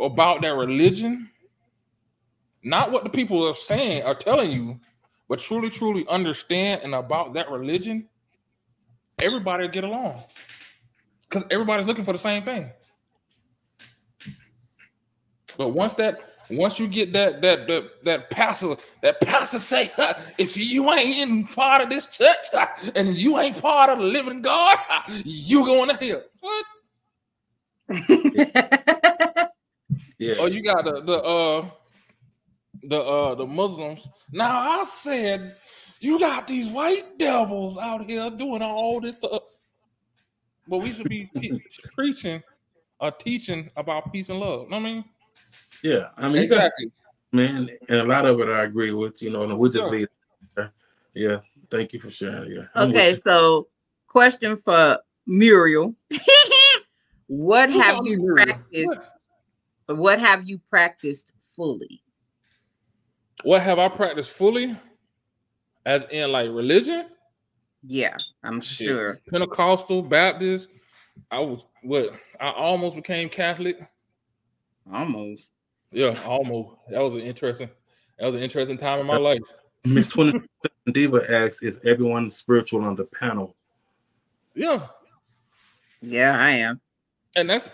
about 0.00 0.42
that 0.42 0.54
religion, 0.54 1.28
not 2.62 2.90
what 2.90 3.04
the 3.04 3.10
people 3.10 3.46
are 3.46 3.54
saying 3.54 4.02
are 4.02 4.14
telling 4.14 4.50
you, 4.50 4.80
but 5.28 5.38
truly 5.38 5.70
truly 5.70 6.06
understand 6.08 6.82
and 6.82 6.94
about 6.94 7.34
that 7.34 7.50
religion, 7.50 8.08
everybody 9.20 9.68
get 9.68 9.84
along 9.84 10.22
because 11.28 11.44
everybody's 11.50 11.86
looking 11.86 12.04
for 12.04 12.12
the 12.12 12.18
same 12.18 12.42
thing. 12.44 12.70
But 15.58 15.70
once 15.70 15.92
that 15.94 16.20
once 16.50 16.78
you 16.78 16.88
get 16.88 17.12
that 17.12 17.42
that 17.42 17.66
that 17.66 18.04
that 18.04 18.30
pastor 18.30 18.76
that 19.02 19.20
pastor 19.20 19.58
say 19.58 19.90
if 20.38 20.56
you 20.56 20.90
ain't 20.90 21.28
in 21.28 21.46
part 21.46 21.82
of 21.82 21.90
this 21.90 22.06
church 22.06 22.46
and 22.94 23.08
you 23.08 23.38
ain't 23.38 23.60
part 23.60 23.90
of 23.90 23.98
the 23.98 24.04
living 24.04 24.40
God, 24.40 24.78
you 25.24 25.66
going 25.66 25.90
to 25.90 25.96
hell. 25.96 26.22
What? 26.40 26.64
yeah. 30.18 30.34
Oh, 30.38 30.46
you 30.46 30.62
got 30.62 30.84
the 30.84 31.02
the 31.02 31.22
uh 31.22 31.68
the 32.84 33.00
uh 33.00 33.34
the 33.34 33.46
Muslims. 33.46 34.06
Now 34.32 34.80
I 34.80 34.84
said 34.84 35.56
you 36.00 36.20
got 36.20 36.46
these 36.46 36.68
white 36.68 37.18
devils 37.18 37.76
out 37.76 38.06
here 38.08 38.30
doing 38.30 38.62
all 38.62 39.00
this 39.00 39.16
stuff. 39.16 39.42
But 40.68 40.78
we 40.78 40.92
should 40.92 41.08
be 41.08 41.30
preaching 41.94 42.42
or 43.00 43.10
teaching 43.10 43.70
about 43.76 44.12
peace 44.12 44.28
and 44.28 44.38
love. 44.38 44.68
Know 44.68 44.76
what 44.76 44.86
I 44.86 44.92
mean, 44.92 45.04
yeah. 45.82 46.08
I 46.16 46.28
mean, 46.28 46.42
you 46.42 46.48
got 46.48 46.70
man, 47.32 47.68
and 47.88 47.98
a 48.00 48.04
lot 48.04 48.26
of 48.26 48.40
it 48.40 48.48
I 48.48 48.64
agree 48.64 48.92
with. 48.92 49.20
You 49.22 49.30
know, 49.30 49.44
and 49.44 49.58
we'll 49.58 49.70
just 49.70 49.84
Sure. 49.84 49.92
leave. 49.92 50.08
Yeah, 51.14 51.40
thank 51.70 51.92
you 51.92 51.98
for 51.98 52.10
sharing. 52.10 52.52
Yeah. 52.52 52.66
I'm 52.74 52.90
okay, 52.90 53.14
so 53.14 53.68
question 54.06 54.56
for 54.56 54.98
Muriel. 55.26 55.94
what 57.26 57.72
Who 57.72 57.80
have 57.80 57.94
called 57.96 58.06
you 58.06 58.18
Muriel? 58.18 58.46
practiced? 58.46 58.96
What? 59.86 59.98
What 59.98 60.18
have 60.18 60.46
you 60.46 60.60
practiced 60.70 61.32
fully? 61.40 62.02
What 63.42 63.62
have 63.62 63.78
I 63.78 63.88
practiced 63.88 64.30
fully? 64.30 64.76
As 65.86 66.04
in 66.10 66.30
like 66.30 66.50
religion? 66.50 67.06
Yeah, 67.82 68.16
I'm 68.44 68.60
Shit. 68.60 68.88
sure. 68.88 69.18
Pentecostal, 69.30 70.02
Baptist. 70.02 70.68
I 71.30 71.38
was 71.40 71.66
what 71.82 72.10
I 72.40 72.50
almost 72.50 72.96
became 72.96 73.28
Catholic. 73.28 73.78
Almost. 74.92 75.50
Yeah, 75.90 76.18
almost. 76.26 76.76
That 76.90 77.00
was 77.00 77.14
an 77.14 77.26
interesting. 77.26 77.70
That 78.18 78.26
was 78.26 78.34
an 78.36 78.42
interesting 78.42 78.78
time 78.78 79.00
in 79.00 79.06
my 79.06 79.16
life. 79.16 79.40
Miss 79.86 80.08
Twenty 80.08 80.40
Diva 80.86 81.24
asks, 81.30 81.62
"Is 81.62 81.80
everyone 81.84 82.30
spiritual 82.30 82.84
on 82.84 82.94
the 82.94 83.04
panel?" 83.04 83.56
Yeah, 84.54 84.88
Yeah, 86.00 86.36
I 86.38 86.50
am. 86.50 86.80
and 87.36 87.48
that's 87.48 87.68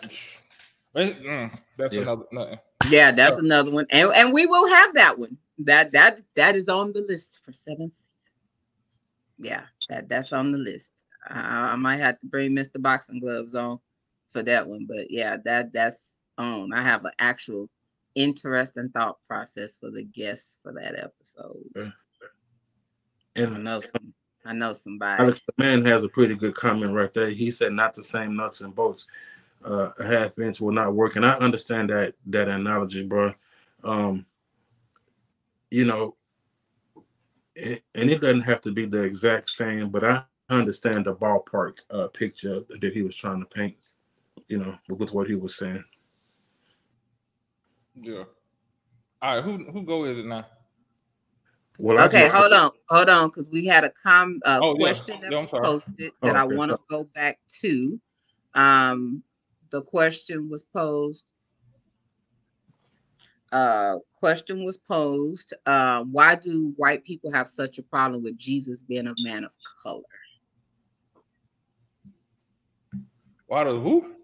mm, 0.95 1.59
that's 1.77 1.95
Yeah. 1.95 2.03
another. 2.03 2.25
nothing. 2.31 2.59
Yeah, 2.91 3.11
that's 3.13 3.39
another 3.39 3.73
one. 3.73 3.87
And 3.91 4.11
and 4.15 4.33
we 4.33 4.47
will 4.47 4.69
have 4.69 4.95
that 4.95 5.19
one. 5.19 5.37
That 5.59 5.93
that 5.93 6.21
that 6.35 6.57
is 6.57 6.69
on 6.69 6.93
the 6.93 7.01
list 7.01 7.45
for 7.45 7.53
seventh 7.53 7.95
season. 7.95 8.11
Yeah, 9.39 9.63
that 9.89 10.09
that's 10.09 10.33
on 10.33 10.53
the 10.53 10.59
list. 10.59 10.93
I, 11.29 11.73
I 11.73 11.77
might 11.77 11.97
have 11.97 12.21
to 12.21 12.27
bring 12.27 12.53
Mr. 12.53 12.81
Boxing 12.81 13.19
Gloves 13.21 13.55
on 13.55 13.81
for 14.29 14.43
that 14.43 14.67
one, 14.69 14.85
but 14.87 15.11
yeah, 15.11 15.39
that 15.45 15.73
that's 15.73 16.17
on. 16.39 16.73
I 16.73 16.83
have 16.83 17.05
an 17.07 17.13
actual 17.19 17.71
interesting 18.15 18.91
thought 18.91 19.19
process 19.27 19.77
for 19.77 19.91
the 19.91 20.05
guests 20.05 20.59
for 20.63 20.73
that 20.73 20.99
episode. 20.99 21.93
And 23.37 23.57
I 23.57 23.59
know 23.59 23.81
some, 23.81 24.15
I 24.45 24.53
know 24.53 24.73
somebody. 24.73 25.23
Alex 25.23 25.41
the 25.47 25.55
man 25.63 25.85
has 25.85 26.05
a 26.05 26.09
pretty 26.09 26.35
good 26.35 26.55
comment 26.55 26.95
right 26.95 27.13
there. 27.13 27.31
He 27.31 27.51
said, 27.51 27.73
"Not 27.73 27.95
the 27.95 28.05
same 28.05 28.37
nuts 28.37 28.61
and 28.61 28.75
bolts. 28.75 29.07
Uh, 29.65 29.91
a 29.99 30.07
half 30.07 30.39
inch 30.39 30.61
will 30.61 30.73
not 30.73 30.95
work." 30.95 31.17
And 31.17 31.27
I 31.27 31.33
understand 31.39 31.91
that 31.91 32.15
that 32.27 32.49
analogy, 32.49 33.03
bro. 33.03 33.35
Um, 33.83 34.27
you 35.71 35.85
know, 35.85 36.17
it, 37.57 37.83
and 37.95 38.11
it 38.11 38.21
doesn't 38.21 38.43
have 38.43 38.61
to 38.63 38.73
be 38.73 38.87
the 38.87 39.03
exact 39.03 39.51
same, 39.51 39.91
but 39.91 40.05
I 40.05 40.23
understand 40.49 41.07
the 41.07 41.15
ballpark 41.15 41.79
uh, 41.91 42.09
picture 42.09 42.63
that 42.69 42.93
he 42.95 43.03
was 43.03 43.17
trying 43.17 43.41
to 43.41 43.47
paint. 43.47 43.77
You 44.49 44.59
know, 44.59 44.79
with 44.89 45.13
what 45.13 45.29
he 45.29 45.35
was 45.35 45.57
saying. 45.57 45.85
Yeah. 48.01 48.25
All 49.23 49.37
right, 49.37 49.45
who 49.45 49.65
who 49.71 49.83
go 49.83 50.05
is 50.05 50.19
it 50.19 50.27
now? 50.27 50.47
Well, 51.79 51.99
I 51.99 52.05
Okay, 52.07 52.21
just- 52.23 52.35
hold 52.35 52.53
on, 52.53 52.71
hold 52.89 53.09
on, 53.09 53.29
because 53.29 53.49
we 53.51 53.65
had 53.67 53.85
a 53.85 53.91
com 53.91 54.41
a 54.45 54.61
Oh, 54.63 54.75
yeah. 54.79 54.93
question 54.93 55.21
that 55.23 55.33
Yeah, 55.33 55.39
I'm 55.39 55.43
was 55.45 55.51
posted 55.51 56.13
Oh, 56.23 56.27
that 56.29 56.37
I 56.37 56.45
want 56.45 56.71
to 56.71 56.79
go 56.89 57.05
back 57.15 57.39
to. 57.61 58.01
Um, 58.55 59.23
the 59.71 59.83
question 59.83 60.49
was 60.49 60.63
posed. 60.63 61.25
Uh, 63.53 63.99
question 64.19 64.65
was 64.65 64.79
posed. 64.79 65.55
Uh, 65.67 66.05
why 66.05 66.35
do 66.35 66.73
white 66.77 67.05
people 67.05 67.33
have 67.33 67.49
such 67.49 67.79
a 67.79 67.83
problem 67.83 68.23
with 68.23 68.37
Jesus 68.37 68.83
being 68.83 69.07
a 69.07 69.15
man 69.23 69.45
of 69.45 69.53
color? 69.83 70.03
Why 73.47 73.65
does 73.65 73.77
who? 73.79 74.15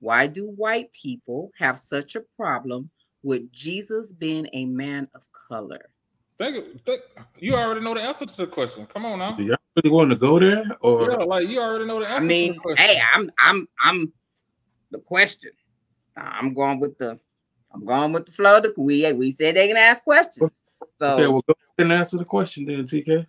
Why 0.00 0.26
do 0.26 0.48
white 0.48 0.90
people 0.92 1.52
have 1.58 1.78
such 1.78 2.16
a 2.16 2.22
problem 2.36 2.90
with 3.22 3.52
Jesus 3.52 4.12
being 4.12 4.48
a 4.54 4.64
man 4.64 5.08
of 5.14 5.26
color? 5.48 5.90
Think, 6.38 6.84
think 6.86 7.02
you 7.38 7.54
already 7.54 7.82
know 7.82 7.94
the 7.94 8.00
answer 8.00 8.24
to 8.24 8.36
the 8.36 8.46
question. 8.46 8.86
Come 8.86 9.04
on 9.04 9.18
now. 9.18 9.32
Do 9.32 9.42
y'all 9.42 9.58
really 9.76 9.94
want 9.94 10.10
to 10.10 10.16
go 10.16 10.38
there, 10.38 10.64
or 10.80 11.10
Yeah, 11.10 11.16
like 11.18 11.48
you 11.48 11.60
already 11.60 11.84
know 11.84 12.00
the 12.00 12.08
answer. 12.08 12.24
I 12.24 12.26
mean, 12.26 12.52
to 12.52 12.54
the 12.54 12.60
question. 12.60 12.86
hey, 12.86 13.02
I'm 13.14 13.30
I'm 13.38 13.68
I'm 13.78 14.12
the 14.90 15.00
question. 15.00 15.52
I'm 16.16 16.54
going 16.54 16.80
with 16.80 16.96
the 16.96 17.20
I'm 17.72 17.84
going 17.84 18.12
with 18.14 18.24
the 18.24 18.32
flow. 18.32 18.58
The 18.58 18.72
we 18.78 19.12
we 19.12 19.32
said 19.32 19.54
they 19.54 19.68
can 19.68 19.76
ask 19.76 20.02
questions. 20.02 20.62
So 20.98 21.14
okay, 21.14 21.26
well, 21.28 21.44
go 21.46 21.54
ahead 21.78 21.90
and 21.90 21.92
answer 21.92 22.16
the 22.16 22.24
question 22.24 22.64
then, 22.64 22.86
TK. 22.86 23.26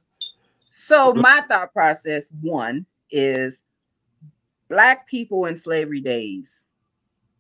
so 0.72 1.14
my 1.14 1.42
thought 1.50 1.74
process 1.74 2.30
one 2.40 2.86
is 3.10 3.66
black 4.72 5.06
people 5.06 5.48
in 5.48 5.56
slavery 5.56 6.00
days 6.00 6.66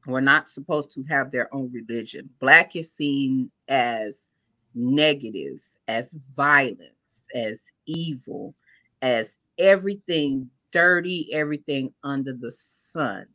were 0.06 0.20
not 0.20 0.50
supposed 0.50 0.92
to 0.92 1.02
have 1.04 1.32
their 1.32 1.48
own 1.56 1.72
religion. 1.72 2.30
Black 2.42 2.76
is 2.76 2.92
seen 2.92 3.50
as 3.70 4.28
negative, 4.76 5.62
as 5.88 6.12
violence, 6.36 7.24
as 7.34 7.64
evil, 7.86 8.54
as 9.02 9.38
everything 9.58 10.50
dirty, 10.72 11.30
everything 11.32 11.94
under 12.04 12.34
the 12.34 12.52
sun. 12.52 13.26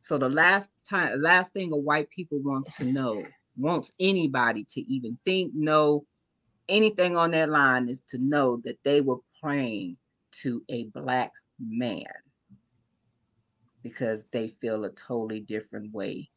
So 0.00 0.16
the 0.16 0.30
last 0.30 0.70
time, 0.88 1.20
last 1.20 1.52
thing 1.52 1.70
a 1.70 1.76
white 1.76 2.08
people 2.08 2.38
want 2.42 2.72
to 2.76 2.84
know, 2.84 3.22
wants 3.58 3.92
anybody 4.00 4.64
to 4.70 4.80
even 4.90 5.18
think, 5.26 5.52
know 5.54 6.06
anything 6.70 7.14
on 7.14 7.32
that 7.32 7.50
line 7.50 7.90
is 7.90 8.00
to 8.08 8.16
know 8.18 8.62
that 8.64 8.78
they 8.84 9.02
were 9.02 9.18
praying 9.42 9.98
to 10.32 10.62
a 10.70 10.84
black 10.84 11.32
man 11.60 12.04
because 13.84 14.24
they 14.32 14.48
feel 14.48 14.84
a 14.84 14.90
totally 14.90 15.40
different 15.40 15.92
way 15.92 16.28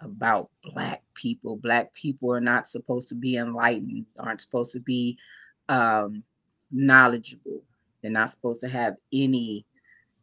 about 0.00 0.50
black 0.64 1.02
people. 1.14 1.56
Black 1.56 1.92
people 1.94 2.32
are 2.32 2.40
not 2.40 2.66
supposed 2.66 3.08
to 3.10 3.14
be 3.14 3.36
enlightened, 3.36 4.06
aren't 4.18 4.40
supposed 4.40 4.72
to 4.72 4.80
be 4.80 5.16
um, 5.68 6.24
knowledgeable. 6.72 7.62
They're 8.02 8.10
not 8.10 8.32
supposed 8.32 8.62
to 8.62 8.68
have 8.68 8.96
any 9.12 9.64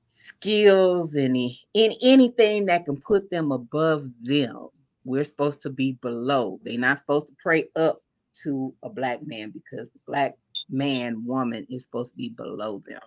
skills, 0.05 1.15
any 1.15 1.61
in 1.73 1.93
anything 2.01 2.65
that 2.65 2.85
can 2.85 2.99
put 2.99 3.29
them 3.29 3.51
above 3.51 4.09
them. 4.23 4.67
We're 5.05 5.23
supposed 5.23 5.61
to 5.61 5.69
be 5.69 5.93
below. 6.01 6.59
They're 6.63 6.79
not 6.79 6.97
supposed 6.97 7.27
to 7.27 7.35
pray 7.41 7.65
up 7.75 8.01
to 8.43 8.73
a 8.81 8.89
black 8.89 9.25
man 9.25 9.51
because 9.51 9.89
the 9.91 9.99
black 10.07 10.35
man, 10.69 11.23
woman 11.25 11.67
is 11.69 11.83
supposed 11.83 12.11
to 12.11 12.17
be 12.17 12.29
below 12.29 12.81
them. 12.85 13.01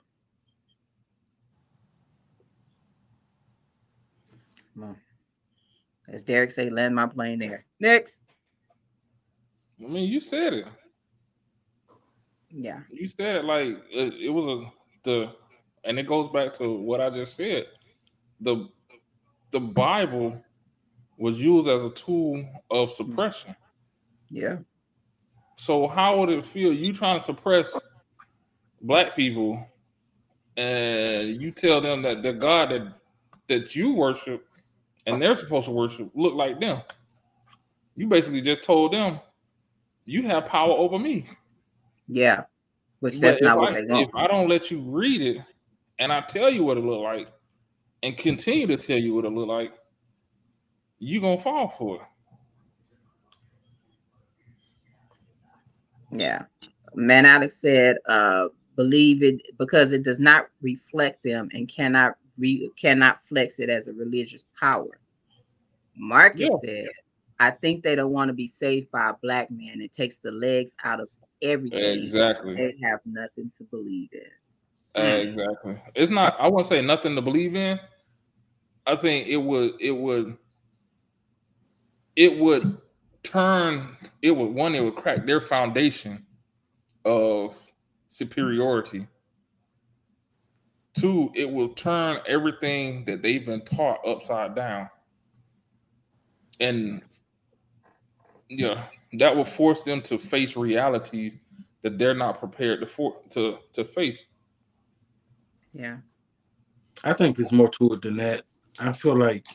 On. 4.82 4.96
As 6.08 6.22
Derek 6.22 6.50
say, 6.50 6.70
land 6.70 6.94
my 6.94 7.06
plane 7.06 7.38
there. 7.38 7.64
Next. 7.80 8.22
I 9.84 9.88
mean, 9.88 10.08
you 10.08 10.20
said 10.20 10.52
it. 10.52 10.66
Yeah. 12.50 12.80
You 12.90 13.08
said 13.08 13.36
it 13.36 13.44
like 13.44 13.68
it, 13.90 14.14
it 14.14 14.30
was 14.30 14.46
a 14.46 14.72
the, 15.04 15.32
and 15.84 15.98
it 15.98 16.06
goes 16.06 16.30
back 16.32 16.54
to 16.54 16.72
what 16.78 17.00
I 17.00 17.10
just 17.10 17.34
said. 17.34 17.66
The 18.40 18.68
the 19.50 19.60
Bible 19.60 20.42
was 21.18 21.40
used 21.40 21.68
as 21.68 21.82
a 21.82 21.90
tool 21.90 22.44
of 22.70 22.92
suppression. 22.92 23.54
Yeah. 24.30 24.56
So 25.56 25.88
how 25.88 26.18
would 26.18 26.28
it 26.28 26.44
feel 26.44 26.72
you 26.72 26.92
trying 26.92 27.18
to 27.18 27.24
suppress 27.24 27.78
black 28.82 29.16
people 29.16 29.66
and 30.56 31.40
you 31.40 31.50
tell 31.50 31.80
them 31.80 32.02
that 32.02 32.22
the 32.22 32.32
God 32.32 32.70
that 32.70 32.98
that 33.48 33.76
you 33.76 33.94
worship 33.94 34.46
and 35.06 35.20
they're 35.20 35.34
supposed 35.34 35.66
to 35.66 35.72
worship 35.72 36.10
look 36.14 36.34
like 36.34 36.60
them? 36.60 36.82
You 37.96 38.06
basically 38.06 38.40
just 38.40 38.62
told 38.62 38.92
them 38.92 39.20
you 40.04 40.22
have 40.22 40.46
power 40.46 40.72
over 40.72 40.98
me. 40.98 41.26
Yeah. 42.08 42.44
Which 43.00 43.14
But 43.14 43.20
that's 43.20 43.42
not 43.42 43.58
what 43.58 43.74
I, 43.74 43.82
they 43.82 43.86
want. 43.86 44.08
if 44.08 44.14
I 44.14 44.26
don't 44.26 44.48
let 44.48 44.70
you 44.70 44.80
read 44.80 45.20
it 45.20 45.42
and 45.98 46.12
I 46.12 46.20
tell 46.22 46.50
you 46.50 46.64
what 46.64 46.76
it 46.76 46.84
look 46.84 47.02
like 47.02 47.28
and 48.02 48.16
continue 48.16 48.66
to 48.66 48.76
tell 48.76 48.98
you 48.98 49.14
what 49.14 49.24
it 49.24 49.32
look 49.32 49.48
like, 49.48 49.74
you 50.98 51.20
gonna 51.20 51.40
fall 51.40 51.68
for 51.68 51.96
it. 51.96 52.02
Yeah. 56.12 56.44
Man 56.94 57.26
Alex 57.26 57.58
said, 57.60 57.96
uh, 58.08 58.48
believe 58.76 59.22
it 59.22 59.40
because 59.58 59.92
it 59.92 60.02
does 60.02 60.18
not 60.18 60.46
reflect 60.62 61.22
them 61.22 61.48
and 61.52 61.68
cannot 61.68 62.14
re- 62.38 62.70
cannot 62.76 63.22
flex 63.24 63.58
it 63.58 63.68
as 63.70 63.88
a 63.88 63.92
religious 63.92 64.44
power. 64.58 64.98
Marcus 65.96 66.40
Yeah. 66.42 66.56
said, 66.64 66.88
I 67.38 67.50
think 67.50 67.82
they 67.82 67.94
don't 67.94 68.12
want 68.12 68.28
to 68.28 68.32
be 68.34 68.46
saved 68.46 68.90
by 68.90 69.10
a 69.10 69.14
black 69.22 69.50
man. 69.50 69.80
It 69.80 69.92
takes 69.92 70.18
the 70.18 70.30
legs 70.30 70.76
out 70.84 71.00
of 71.00 71.08
everything. 71.42 72.02
Exactly. 72.02 72.54
They 72.54 72.74
have 72.82 73.00
nothing 73.04 73.50
to 73.58 73.64
believe 73.64 74.08
in. 74.12 74.20
Uh, 74.94 75.00
Mm. 75.00 75.28
exactly. 75.28 75.78
It's 75.94 76.10
not. 76.10 76.36
I 76.40 76.48
won't 76.48 76.66
say 76.66 76.80
nothing 76.80 77.14
to 77.16 77.22
believe 77.22 77.54
in. 77.54 77.78
I 78.86 78.96
think 78.96 79.28
it 79.28 79.36
would. 79.36 79.74
It 79.80 79.90
would. 79.90 80.38
It 82.14 82.38
would 82.38 82.78
turn. 83.22 83.96
It 84.22 84.30
would 84.30 84.54
one. 84.54 84.74
It 84.74 84.82
would 84.82 84.94
crack 84.96 85.26
their 85.26 85.40
foundation 85.40 86.24
of 87.04 87.54
superiority. 88.08 89.06
Two. 90.98 91.30
It 91.34 91.50
will 91.50 91.70
turn 91.70 92.20
everything 92.26 93.04
that 93.04 93.22
they've 93.22 93.44
been 93.44 93.62
taught 93.62 94.06
upside 94.06 94.54
down. 94.54 94.88
And 96.58 97.02
yeah, 98.48 98.84
that 99.14 99.34
will 99.34 99.44
force 99.44 99.82
them 99.82 100.00
to 100.02 100.18
face 100.18 100.56
realities 100.56 101.36
that 101.82 101.98
they're 101.98 102.14
not 102.14 102.38
prepared 102.38 102.80
to 102.80 102.86
for 102.86 103.16
to 103.30 103.58
to 103.74 103.84
face. 103.84 104.24
Yeah. 105.74 105.98
I 107.04 107.12
think 107.12 107.36
there's 107.36 107.52
more 107.52 107.68
to 107.70 107.92
it 107.92 108.02
than 108.02 108.16
that. 108.16 108.44
I 108.80 108.92
feel 108.92 109.16
like 109.16 109.46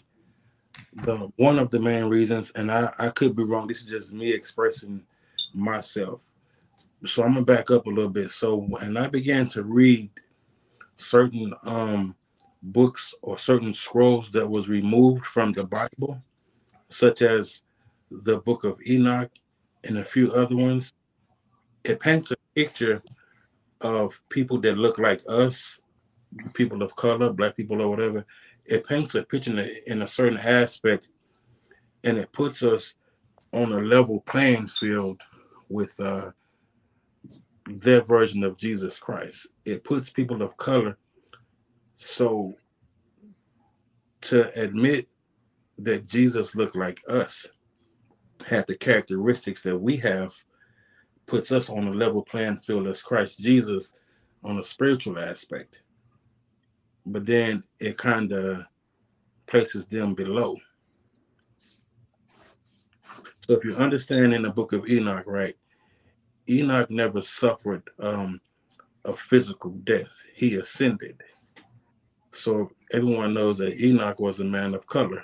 the 0.93 1.31
one 1.37 1.57
of 1.57 1.71
the 1.71 1.79
main 1.79 2.05
reasons, 2.05 2.51
and 2.51 2.71
I, 2.71 2.91
I 2.99 3.09
could 3.09 3.35
be 3.35 3.43
wrong. 3.43 3.67
This 3.67 3.79
is 3.79 3.85
just 3.85 4.13
me 4.13 4.31
expressing 4.31 5.03
myself. 5.53 6.23
So 7.05 7.23
I'm 7.23 7.33
gonna 7.33 7.45
back 7.45 7.71
up 7.71 7.87
a 7.87 7.89
little 7.89 8.11
bit. 8.11 8.29
So 8.31 8.55
when 8.57 8.95
I 8.95 9.07
began 9.07 9.47
to 9.49 9.63
read 9.63 10.11
certain 11.01 11.53
um 11.63 12.15
books 12.61 13.13
or 13.21 13.37
certain 13.37 13.73
scrolls 13.73 14.29
that 14.31 14.47
was 14.47 14.69
removed 14.69 15.25
from 15.25 15.51
the 15.51 15.65
Bible, 15.65 16.21
such 16.89 17.21
as 17.21 17.63
the 18.09 18.39
book 18.39 18.63
of 18.63 18.79
Enoch 18.87 19.31
and 19.83 19.97
a 19.97 20.05
few 20.05 20.31
other 20.33 20.55
ones, 20.55 20.93
it 21.83 21.99
paints 21.99 22.31
a 22.31 22.35
picture 22.55 23.01
of 23.81 24.21
people 24.29 24.59
that 24.61 24.77
look 24.77 24.99
like 24.99 25.21
us, 25.27 25.79
people 26.53 26.83
of 26.83 26.95
color, 26.95 27.33
black 27.33 27.55
people 27.57 27.81
or 27.81 27.89
whatever. 27.89 28.25
It 28.65 28.85
paints 28.85 29.15
a 29.15 29.23
picture 29.23 29.51
in 29.51 29.59
a, 29.59 29.69
in 29.87 30.01
a 30.03 30.07
certain 30.07 30.37
aspect 30.37 31.09
and 32.03 32.17
it 32.17 32.31
puts 32.31 32.63
us 32.63 32.95
on 33.53 33.71
a 33.71 33.79
level 33.79 34.21
playing 34.21 34.67
field 34.67 35.21
with 35.69 35.99
uh, 35.99 36.31
their 37.67 38.01
version 38.01 38.43
of 38.43 38.57
Jesus 38.57 38.99
Christ. 38.99 39.47
It 39.65 39.83
puts 39.83 40.09
people 40.09 40.41
of 40.41 40.57
color. 40.57 40.97
So 41.93 42.53
to 44.21 44.51
admit 44.59 45.07
that 45.77 46.07
Jesus 46.07 46.55
looked 46.55 46.75
like 46.75 47.01
us, 47.07 47.47
had 48.47 48.65
the 48.67 48.75
characteristics 48.75 49.61
that 49.63 49.77
we 49.77 49.97
have, 49.97 50.33
puts 51.27 51.51
us 51.51 51.69
on 51.69 51.87
a 51.87 51.91
level 51.91 52.21
playing 52.23 52.57
field 52.57 52.87
as 52.87 53.01
Christ 53.01 53.39
Jesus 53.39 53.93
on 54.43 54.57
a 54.59 54.63
spiritual 54.63 55.19
aspect. 55.19 55.83
But 57.05 57.25
then 57.25 57.63
it 57.79 57.97
kind 57.97 58.31
of 58.31 58.65
places 59.47 59.85
them 59.85 60.13
below. 60.13 60.57
So 63.47 63.53
if 63.53 63.63
you 63.63 63.75
understand 63.75 64.33
in 64.33 64.43
the 64.43 64.51
book 64.51 64.73
of 64.73 64.87
Enoch, 64.87 65.25
right, 65.27 65.55
Enoch 66.49 66.89
never 66.89 67.21
suffered 67.21 67.83
um, 67.99 68.41
a 69.05 69.13
physical 69.13 69.71
death. 69.83 70.11
He 70.33 70.55
ascended. 70.55 71.21
So 72.31 72.71
everyone 72.91 73.33
knows 73.33 73.57
that 73.59 73.79
Enoch 73.79 74.19
was 74.19 74.39
a 74.39 74.45
man 74.45 74.73
of 74.73 74.85
color. 74.87 75.23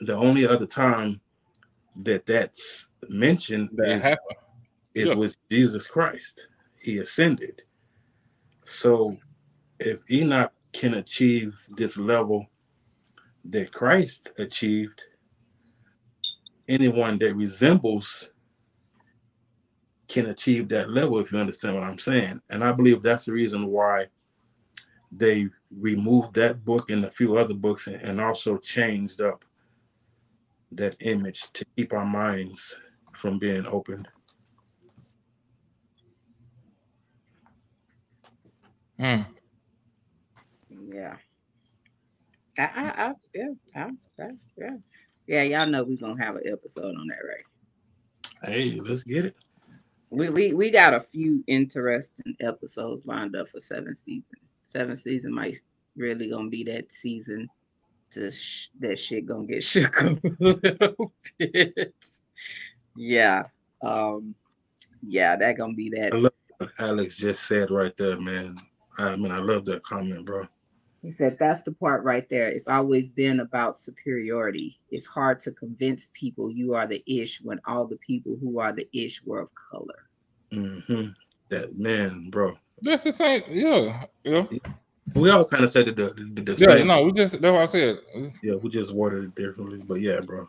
The 0.00 0.14
only 0.14 0.46
other 0.46 0.66
time 0.66 1.20
that 2.02 2.26
that's 2.26 2.88
mentioned 3.08 3.70
That 3.74 3.88
is, 3.96 4.02
happened. 4.02 4.38
is 4.94 5.08
Yeah. 5.08 5.14
with 5.14 5.36
Jesus 5.50 5.86
Christ. 5.86 6.48
He 6.78 6.98
ascended. 6.98 7.62
So 8.64 9.16
if 9.78 9.98
Enoch 10.10 10.52
can 10.72 10.94
achieve 10.94 11.56
this 11.70 11.96
level 11.96 12.46
that 13.46 13.72
Christ 13.72 14.32
achieved, 14.38 15.04
anyone 16.68 17.16
that 17.18 17.34
resembles 17.34 18.30
can 20.08 20.26
achieve 20.26 20.68
that 20.68 20.90
level 20.90 21.18
if 21.18 21.32
you 21.32 21.38
understand 21.38 21.74
what 21.74 21.84
I'm 21.84 21.98
saying. 21.98 22.40
And 22.50 22.62
I 22.62 22.72
believe 22.72 23.02
that's 23.02 23.24
the 23.26 23.32
reason 23.32 23.66
why 23.66 24.06
they 25.10 25.48
removed 25.70 26.34
that 26.34 26.64
book 26.64 26.90
and 26.90 27.04
a 27.04 27.10
few 27.10 27.36
other 27.36 27.54
books 27.54 27.86
and, 27.86 27.96
and 28.02 28.20
also 28.20 28.58
changed 28.58 29.20
up 29.20 29.44
that 30.72 30.96
image 31.00 31.50
to 31.52 31.64
keep 31.76 31.92
our 31.92 32.06
minds 32.06 32.76
from 33.12 33.38
being 33.38 33.66
opened. 33.66 34.08
Mm. 38.98 39.26
Yeah. 40.70 41.16
I, 42.58 42.62
I, 42.62 43.06
I 43.06 43.12
yeah, 43.34 43.48
I, 43.74 43.90
I, 44.22 44.30
yeah, 44.56 44.76
yeah. 45.26 45.42
Y'all 45.42 45.66
know 45.66 45.84
we're 45.84 45.98
gonna 45.98 46.22
have 46.24 46.36
an 46.36 46.44
episode 46.46 46.94
on 46.96 47.06
that, 47.08 47.18
right? 47.28 48.50
Hey, 48.50 48.80
let's 48.80 49.02
get 49.02 49.26
it. 49.26 49.36
We 50.10 50.30
we 50.30 50.52
we 50.52 50.70
got 50.70 50.94
a 50.94 51.00
few 51.00 51.42
interesting 51.46 52.36
episodes 52.40 53.06
lined 53.06 53.34
up 53.34 53.48
for 53.48 53.60
seventh 53.60 53.98
season. 53.98 54.38
Seventh 54.62 54.98
season 54.98 55.34
might 55.34 55.56
really 55.96 56.30
gonna 56.30 56.48
be 56.48 56.64
that 56.64 56.92
season. 56.92 57.48
To 58.12 58.30
sh- 58.30 58.68
that 58.80 58.98
shit 58.98 59.26
gonna 59.26 59.46
get 59.46 59.64
shook 59.64 60.02
up 60.04 60.18
a 60.24 60.28
little 60.38 61.12
bit. 61.38 61.94
Yeah. 62.96 63.44
Um. 63.82 64.34
Yeah, 65.02 65.36
that 65.36 65.56
gonna 65.56 65.74
be 65.74 65.90
that. 65.90 66.14
I 66.14 66.16
love 66.16 66.32
what 66.58 66.70
Alex 66.78 67.16
just 67.16 67.44
said 67.44 67.70
right 67.70 67.96
there, 67.96 68.18
man. 68.18 68.58
I 68.98 69.16
mean, 69.16 69.32
I 69.32 69.38
love 69.38 69.64
that 69.66 69.82
comment, 69.82 70.24
bro. 70.24 70.46
He 71.06 71.12
said 71.12 71.36
that's 71.38 71.64
the 71.64 71.70
part 71.70 72.02
right 72.02 72.28
there. 72.28 72.48
It's 72.48 72.66
always 72.66 73.08
been 73.08 73.38
about 73.38 73.80
superiority. 73.80 74.80
It's 74.90 75.06
hard 75.06 75.40
to 75.42 75.52
convince 75.52 76.10
people 76.14 76.50
you 76.50 76.74
are 76.74 76.88
the 76.88 77.00
ish 77.06 77.40
when 77.40 77.60
all 77.64 77.86
the 77.86 77.98
people 77.98 78.36
who 78.40 78.58
are 78.58 78.72
the 78.72 78.88
ish 78.92 79.22
were 79.22 79.38
of 79.38 79.50
color. 79.54 80.08
Mm-hmm. 80.50 81.10
That 81.50 81.78
man, 81.78 82.28
bro. 82.30 82.58
That's 82.82 83.04
the 83.04 83.12
same. 83.12 83.44
Yeah. 83.48 84.02
You 84.24 84.32
know? 84.32 84.48
We 85.14 85.30
all 85.30 85.44
kind 85.44 85.62
of 85.62 85.70
said 85.70 85.86
it 85.86 85.94
the, 85.94 86.06
the, 86.06 86.42
the 86.42 86.52
Yeah, 86.54 86.78
same. 86.78 86.88
no, 86.88 87.04
we 87.04 87.12
just 87.12 87.40
that's 87.40 87.52
what 87.52 87.62
I 87.62 87.66
said. 87.66 87.98
Yeah, 88.42 88.54
we 88.56 88.68
just 88.68 88.92
worded 88.92 89.26
it 89.26 89.34
differently, 89.36 89.80
but 89.86 90.00
yeah, 90.00 90.18
bro. 90.18 90.48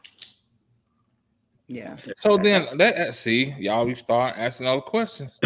Yeah. 1.67 1.97
So 2.17 2.35
then 2.35 2.79
that 2.79 3.13
see, 3.13 3.53
y'all 3.59 3.85
be 3.85 3.93
start 3.93 4.33
asking 4.35 4.65
other 4.65 4.81
questions. 4.81 5.37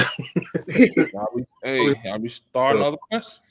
y'all 0.68 1.28
be, 1.36 1.44
hey, 1.64 1.96
y'all 2.06 2.18
be 2.18 2.30
starting 2.30 2.82
other 2.82 2.96
questions. 3.10 3.42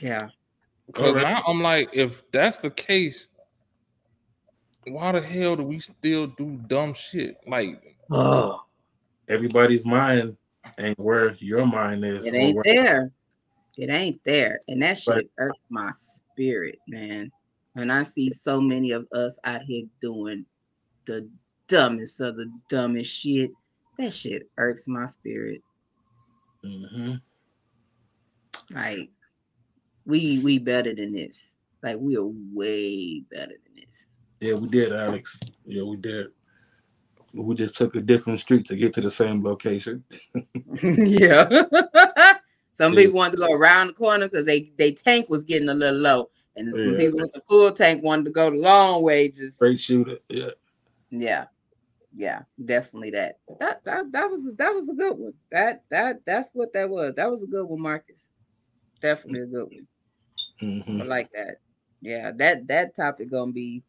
Yeah. 0.00 0.28
Because 0.86 1.08
Alright. 1.08 1.22
now 1.22 1.42
I'm 1.46 1.62
like, 1.62 1.90
if 1.92 2.22
that's 2.32 2.58
the 2.58 2.70
case, 2.70 3.26
why 4.86 5.12
the 5.12 5.20
hell 5.22 5.56
do 5.56 5.62
we 5.62 5.78
still 5.78 6.26
do 6.26 6.60
dumb 6.66 6.94
shit? 6.94 7.36
Like, 7.46 7.80
Oh, 8.10 8.60
Everybody's 9.28 9.86
mind 9.86 10.36
ain't 10.78 10.98
where 10.98 11.36
your 11.36 11.64
mind 11.64 12.04
is. 12.04 12.26
it 12.26 12.34
ain't 12.34 12.58
there. 12.64 13.12
It 13.78 13.88
ain't 13.88 14.22
there. 14.24 14.60
And 14.68 14.82
that 14.82 14.98
shit 14.98 15.14
Right. 15.14 15.30
irks 15.38 15.60
my 15.70 15.90
spirit, 15.92 16.78
man. 16.88 17.30
And 17.76 17.90
I 17.90 18.02
see 18.02 18.30
so 18.30 18.60
many 18.60 18.90
of 18.90 19.06
us 19.12 19.38
out 19.44 19.62
here 19.62 19.86
doing 20.02 20.44
the 21.06 21.26
dumbest 21.68 22.20
of 22.20 22.36
the 22.36 22.52
dumbest 22.68 23.10
shit. 23.14 23.50
That 23.98 24.12
shit 24.12 24.50
irks 24.58 24.88
my 24.88 25.06
spirit. 25.06 25.62
Mm-hmm. 26.64 27.14
Like 28.74 29.10
we 30.06 30.38
we 30.40 30.58
better 30.58 30.94
than 30.94 31.12
this. 31.12 31.58
Like 31.82 31.96
we 31.98 32.16
are 32.16 32.30
way 32.52 33.20
better 33.30 33.54
than 33.64 33.76
this. 33.76 34.20
Yeah, 34.40 34.54
we 34.54 34.68
did, 34.68 34.92
Alex. 34.92 35.38
Yeah, 35.64 35.82
we 35.82 35.96
did. 35.96 36.28
We 37.34 37.54
just 37.54 37.76
took 37.76 37.94
a 37.96 38.00
different 38.00 38.40
street 38.40 38.66
to 38.66 38.76
get 38.76 38.92
to 38.94 39.00
the 39.00 39.10
same 39.10 39.42
location. 39.42 40.04
yeah. 40.82 41.48
some 42.72 42.92
Yeah. 42.92 42.98
people 43.00 43.16
wanted 43.16 43.32
to 43.32 43.38
go 43.46 43.52
around 43.52 43.88
the 43.88 43.92
corner 43.94 44.28
because 44.28 44.44
they 44.44 44.72
they 44.76 44.92
tank 44.92 45.28
was 45.28 45.44
getting 45.44 45.68
a 45.68 45.74
little 45.74 46.00
low. 46.00 46.30
And 46.56 46.72
some 46.72 46.90
Yeah. 46.92 46.98
people 46.98 47.18
with 47.20 47.32
the 47.32 47.42
full 47.48 47.72
tank 47.72 48.02
wanted 48.04 48.26
to 48.26 48.30
go 48.30 48.50
the 48.50 48.56
long 48.56 49.02
way. 49.02 49.28
Just 49.30 49.56
Straight 49.56 49.80
shooter. 49.80 50.18
Yeah. 50.28 50.50
yeah. 51.10 51.46
Yeah, 52.14 52.42
definitely 52.66 53.10
that. 53.12 53.38
That 53.58 53.82
that 53.84 54.12
that 54.12 54.30
was 54.30 54.42
that 54.58 54.74
was 54.74 54.90
a 54.90 54.92
good 54.92 55.16
one. 55.16 55.32
That 55.50 55.82
that 55.90 56.20
that's 56.26 56.50
what 56.52 56.70
that 56.74 56.90
was. 56.90 57.14
That 57.16 57.30
was 57.30 57.42
a 57.42 57.46
good 57.46 57.64
one, 57.64 57.80
Marcus. 57.80 58.32
Definitely 59.00 59.40
a 59.40 59.46
good 59.46 59.68
one. 59.70 59.86
Hmm 60.62 61.02
I 61.02 61.04
like 61.04 61.30
that. 61.32 61.58
Yeah, 62.00 62.30
that 62.36 62.66
that 62.68 62.94
topic 62.94 63.30
gonna 63.30 63.52
be, 63.52 63.82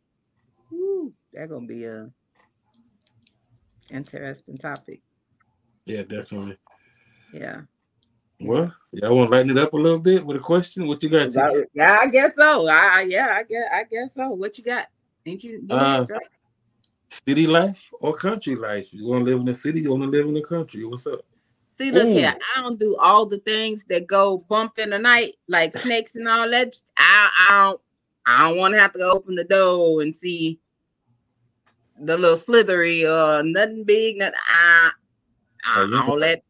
woo, 0.72 1.14
that 1.34 1.50
gonna 1.50 1.68
be 1.68 1.86
a 1.86 2.10
interesting 3.91 4.58
topic. 4.58 5.02
Yeah, 5.86 6.04
definitely. 6.04 6.58
Yeah. 7.32 7.62
Well, 8.40 8.74
y'all 8.91 9.16
want 9.16 9.32
to 9.32 9.38
lighten 9.38 9.52
it 9.52 9.58
up 9.58 9.74
a 9.74 9.78
little 9.78 10.00
bit 10.00 10.26
with 10.26 10.38
a 10.38 10.40
question? 10.40 10.88
What 10.88 11.02
you 11.04 11.10
got? 11.10 11.30
Yeah, 11.74 11.98
I 12.02 12.08
guess 12.08 12.36
so. 12.36 12.68
I 12.68 13.02
yeah, 13.02 13.36
I 13.38 13.44
guess 13.44 13.64
I 13.72 13.84
guess 13.84 14.14
so. 14.14 14.30
What 14.30 14.58
you 14.58 14.64
got? 14.64 14.88
Ain't 15.26 15.44
you? 15.44 15.62
you 15.62 15.68
Uh, 15.70 16.06
right? 16.10 16.22
City 17.10 17.48
life 17.48 17.90
or 18.00 18.16
country 18.16 18.56
life? 18.56 18.91
You 18.91 19.08
want 19.08 19.26
to 19.26 19.32
live 19.32 19.40
in 19.40 19.45
the 19.45 19.56
city? 19.56 19.82
You 19.82 19.91
want 19.91 20.04
to 20.04 20.10
live 20.10 20.28
in 20.28 20.34
the 20.34 20.41
country? 20.41 20.84
What's 20.84 21.06
up? 21.08 21.22
See, 21.78 21.91
look 21.91 22.10
Ooh. 22.10 22.14
here. 22.14 22.36
I 22.56 22.62
don't 22.62 22.80
do 22.80 22.95
all 23.02 23.26
the 23.26 23.40
things 23.40 23.84
that 23.86 24.08
go 24.08 24.40
bump 24.50 24.78
in 24.78 24.91
the 24.91 25.00
night, 25.00 25.36
like 25.48 25.74
snakes 25.74 26.16
and 26.16 26.28
all 26.28 26.50
that. 26.50 26.76
I, 26.98 27.30
I 27.50 27.62
don't. 27.62 27.82
I 28.26 28.48
don't 28.48 28.58
want 28.58 28.74
to 28.74 28.80
have 28.80 28.94
to 28.94 29.00
open 29.02 29.36
the 29.36 29.44
door 29.44 30.02
and 30.02 30.16
see 30.16 30.60
the 32.00 32.18
little 32.18 32.38
slithery 32.38 33.06
or 33.06 33.44
nothing 33.44 33.84
big. 33.84 34.18
Nothing. 34.18 34.36
I, 34.50 34.90
I, 35.66 35.82
Oh, 35.82 35.86
yeah. 35.86 36.02
all 36.02 36.20
that. 36.20 36.41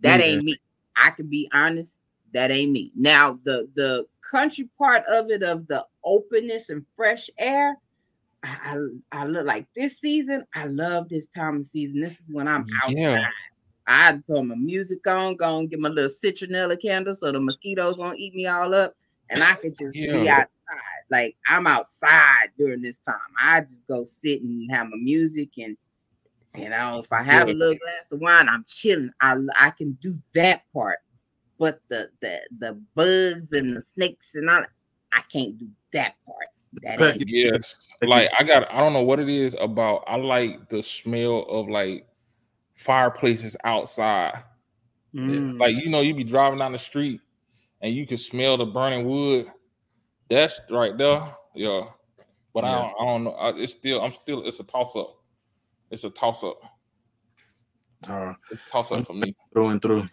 That 0.00 0.20
Yeah. 0.20 0.26
ain't 0.26 0.44
me. 0.44 0.56
I 0.96 1.10
can 1.10 1.28
be 1.28 1.48
honest. 1.52 1.98
That 2.32 2.50
ain't 2.50 2.72
me. 2.72 2.92
Now 2.96 3.38
the 3.44 3.68
the 3.74 4.06
country 4.28 4.68
part 4.76 5.04
of 5.08 5.30
it, 5.30 5.42
of 5.42 5.66
the 5.68 5.86
openness 6.04 6.68
and 6.68 6.84
fresh 6.96 7.30
air. 7.38 7.76
I, 8.42 8.76
I, 9.12 9.22
I 9.22 9.24
look 9.24 9.46
like 9.46 9.66
this 9.74 9.98
season. 10.00 10.44
I 10.54 10.66
love 10.66 11.08
this 11.08 11.28
time 11.28 11.56
of 11.56 11.64
season. 11.64 12.00
This 12.00 12.20
is 12.20 12.30
when 12.30 12.48
I'm 12.48 12.66
outside. 12.82 12.98
Yeah. 12.98 13.24
I 13.86 14.18
put 14.26 14.44
my 14.44 14.54
music 14.54 15.06
on, 15.06 15.36
go 15.36 15.58
and 15.58 15.70
get 15.70 15.78
my 15.78 15.88
little 15.88 16.10
citronella 16.10 16.80
candle 16.80 17.14
so 17.14 17.30
the 17.32 17.40
mosquitoes 17.40 17.98
won't 17.98 18.18
eat 18.18 18.34
me 18.34 18.46
all 18.46 18.74
up. 18.74 18.94
And 19.30 19.42
I 19.42 19.54
could 19.54 19.76
just 19.78 19.94
be 19.94 20.28
outside. 20.28 20.48
Like 21.10 21.36
I'm 21.48 21.66
outside 21.66 22.50
during 22.58 22.82
this 22.82 22.98
time. 22.98 23.16
I 23.42 23.60
just 23.60 23.86
go 23.86 24.04
sit 24.04 24.42
and 24.42 24.70
have 24.70 24.88
my 24.88 24.96
music 24.96 25.50
and 25.58 25.76
you 26.56 26.68
know, 26.68 27.00
if 27.00 27.12
I 27.12 27.22
have 27.22 27.48
a 27.48 27.52
little 27.52 27.74
glass 27.74 28.12
of 28.12 28.20
wine, 28.20 28.48
I'm 28.48 28.64
chilling. 28.68 29.10
I 29.20 29.36
I 29.56 29.70
can 29.70 29.92
do 30.00 30.12
that 30.34 30.62
part. 30.72 30.98
But 31.58 31.80
the 31.88 32.10
the 32.20 32.40
the 32.58 32.80
bugs 32.94 33.52
and 33.52 33.76
the 33.76 33.80
snakes 33.80 34.34
and 34.34 34.48
all 34.48 34.64
I 35.12 35.20
can't 35.32 35.58
do 35.58 35.68
that 35.92 36.14
part. 36.24 36.48
That. 36.82 37.24
Yes. 37.26 37.88
Like 38.02 38.30
I 38.38 38.44
got 38.44 38.70
I 38.70 38.78
don't 38.78 38.92
know 38.92 39.02
what 39.02 39.20
it 39.20 39.28
is 39.28 39.56
about. 39.60 40.04
I 40.06 40.16
like 40.16 40.68
the 40.68 40.82
smell 40.82 41.42
of 41.48 41.68
like 41.68 42.06
fireplaces 42.74 43.56
outside. 43.64 44.42
Mm. 45.14 45.58
Like 45.60 45.76
you 45.76 45.88
know, 45.90 46.00
you 46.00 46.14
be 46.14 46.24
driving 46.24 46.58
down 46.58 46.72
the 46.72 46.78
street 46.78 47.20
and 47.80 47.94
you 47.94 48.06
can 48.06 48.16
smell 48.18 48.56
the 48.56 48.66
burning 48.66 49.06
wood. 49.06 49.50
That's 50.28 50.60
right 50.70 50.96
there. 50.96 51.22
Yeah. 51.54 51.82
But 52.52 52.64
I 52.64 52.72
don't 52.72 52.94
I 53.00 53.04
don't 53.04 53.24
know. 53.24 53.32
I, 53.32 53.50
it's 53.56 53.72
still 53.72 54.00
I'm 54.02 54.12
still 54.12 54.46
it's 54.46 54.60
a 54.60 54.64
toss 54.64 54.94
up. 54.96 55.16
It's 55.90 56.04
a 56.04 56.10
toss 56.10 56.42
up. 56.42 56.60
Uh, 58.08 58.34
It's 58.50 58.66
a 58.66 58.70
toss 58.70 58.92
up 58.92 59.06
for 59.06 59.14
me. 59.14 59.34
through 59.52 59.68
and 59.68 59.80
through. 59.82 60.08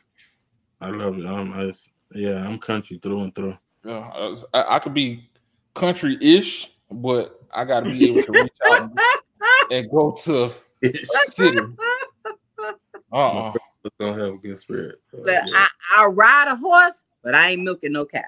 I 0.79 0.89
love 0.89 1.17
it. 1.19 1.25
Um, 1.25 1.53
I 1.53 1.71
yeah, 2.13 2.45
I'm 2.47 2.57
country 2.57 2.99
through 3.01 3.21
and 3.21 3.35
through. 3.35 3.57
Yeah. 3.85 4.31
I, 4.53 4.75
I 4.75 4.79
could 4.79 4.93
be 4.93 5.29
country-ish, 5.73 6.71
but 6.91 7.39
I 7.53 7.63
gotta 7.63 7.89
be 7.89 8.09
able 8.09 8.21
to 8.21 8.31
reach 8.31 8.51
out 8.65 8.81
and, 8.81 8.99
and 9.71 9.91
go 9.91 10.11
to 10.23 10.53
city. 11.29 11.59
Uh-uh. 13.11 13.53
Don't 13.99 14.17
have 14.19 14.33
a 14.35 14.37
good 14.37 14.59
spirit. 14.59 14.99
Uh, 15.13 15.17
But 15.23 15.47
yeah. 15.47 15.53
I, 15.55 15.67
I 15.97 16.05
ride 16.05 16.47
a 16.47 16.55
horse, 16.55 17.05
but 17.23 17.33
I 17.33 17.49
ain't 17.49 17.63
milking 17.63 17.93
no 17.93 18.05
cap. 18.05 18.25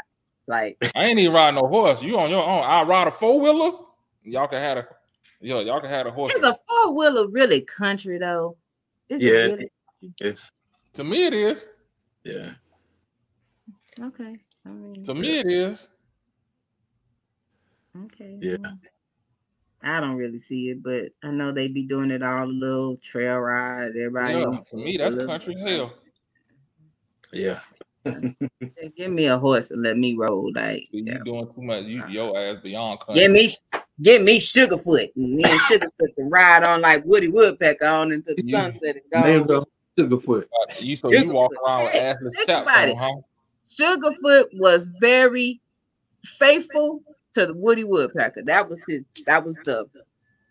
Like 0.48 0.78
I 0.96 1.06
ain't 1.06 1.20
even 1.20 1.34
riding 1.34 1.60
no 1.62 1.68
horse. 1.68 2.02
You 2.02 2.20
on 2.20 2.30
your 2.30 2.44
own. 2.44 2.64
I 2.64 2.82
ride 2.84 3.08
a 3.08 3.12
four 3.12 3.40
wheeler. 3.40 3.78
Y'all 4.24 4.48
can 4.48 4.60
have 4.60 4.78
a 4.78 4.88
yo. 5.40 5.60
Y'all 5.62 5.80
can 5.80 5.90
have 5.90 6.08
a 6.08 6.12
horse. 6.12 6.34
is 6.34 6.44
a 6.44 6.54
four 6.68 6.96
wheeler 6.96 7.28
really 7.28 7.62
country 7.62 8.18
though? 8.18 8.58
Is 9.10 9.22
it 9.22 9.26
Yeah. 9.26 9.56
really? 9.56 9.72
It's 10.20 10.52
To 10.96 11.04
me, 11.04 11.26
it 11.26 11.34
is. 11.34 11.66
yeah. 12.24 12.54
Okay. 14.02 14.36
I 14.66 14.70
mean, 14.70 15.04
To 15.04 15.14
me, 15.14 15.40
it 15.40 15.48
is. 15.48 15.88
okay. 18.06 18.38
Yeah. 18.42 18.58
Well, 19.84 19.92
I 19.94 20.00
don't 20.00 20.16
really 20.16 20.42
see 20.48 20.70
it, 20.70 20.84
but 20.84 21.12
I 21.24 21.32
know 21.32 21.52
they 21.52 21.68
be 21.68 21.84
doing 21.84 22.12
it 22.12 22.24
all 22.24 22.48
the 22.48 22.54
little 22.54 22.98
trail 22.98 23.38
rides. 23.40 23.96
Everybody, 23.98 24.34
Yeah, 24.40 24.46
on- 24.46 24.66
to 24.66 24.76
me, 24.78 24.98
that's 24.98 25.16
little- 25.16 25.28
country 25.30 25.56
as 25.56 25.70
hell. 25.70 25.94
Yeah. 27.32 27.60
Give 28.98 29.12
me 29.12 29.26
a 29.28 29.38
horse 29.38 29.72
and 29.72 29.82
let 29.82 29.98
me 29.98 30.16
roll. 30.18 30.52
Like, 30.54 30.84
See, 30.92 31.02
yeah. 31.06 31.20
you 31.20 31.24
doing 31.24 31.48
too 31.54 31.62
much. 31.62 31.86
You 31.86 32.02
uh-uh. 32.02 32.10
your 32.10 32.38
ass 32.38 32.58
beyond 32.62 33.00
country. 33.00 33.24
Give 33.24 33.32
me, 33.32 33.50
give 34.02 34.22
me 34.22 34.40
Sugarfoot. 34.40 35.16
Me 35.16 35.44
and 35.44 35.60
Sugarfoot 35.62 36.16
can 36.16 36.30
ride 36.30 36.66
on 36.68 36.82
like 36.82 37.04
Woody 37.06 37.30
Woodpecker 37.30 37.86
on 37.86 38.12
into 38.12 38.34
the 38.36 38.44
You- 38.44 38.52
sunset 38.52 38.98
and 39.14 39.48
go. 39.48 39.66
Sugarfoot. 39.98 40.44
Uh, 40.44 40.74
you 40.80 40.96
so 40.96 41.12
you 41.12 41.32
walk 41.34 41.52
around 41.66 41.84
with 41.86 41.94
Hey, 41.94 42.00
assless 42.14 42.36
think 42.36 42.48
chaps 42.48 42.70
on, 42.70 42.96
huh? 42.98 43.22
Sugarfoot 43.70 44.46
was 44.54 44.86
very 45.00 45.62
faithful 46.40 47.02
to 47.36 47.48
the 47.48 47.54
Woody 47.54 47.84
Woodpecker. 47.84 48.44
That 48.44 48.70
was 48.70 48.84
his. 48.86 49.06
That 49.26 49.44
was 49.44 49.58
the. 49.66 49.86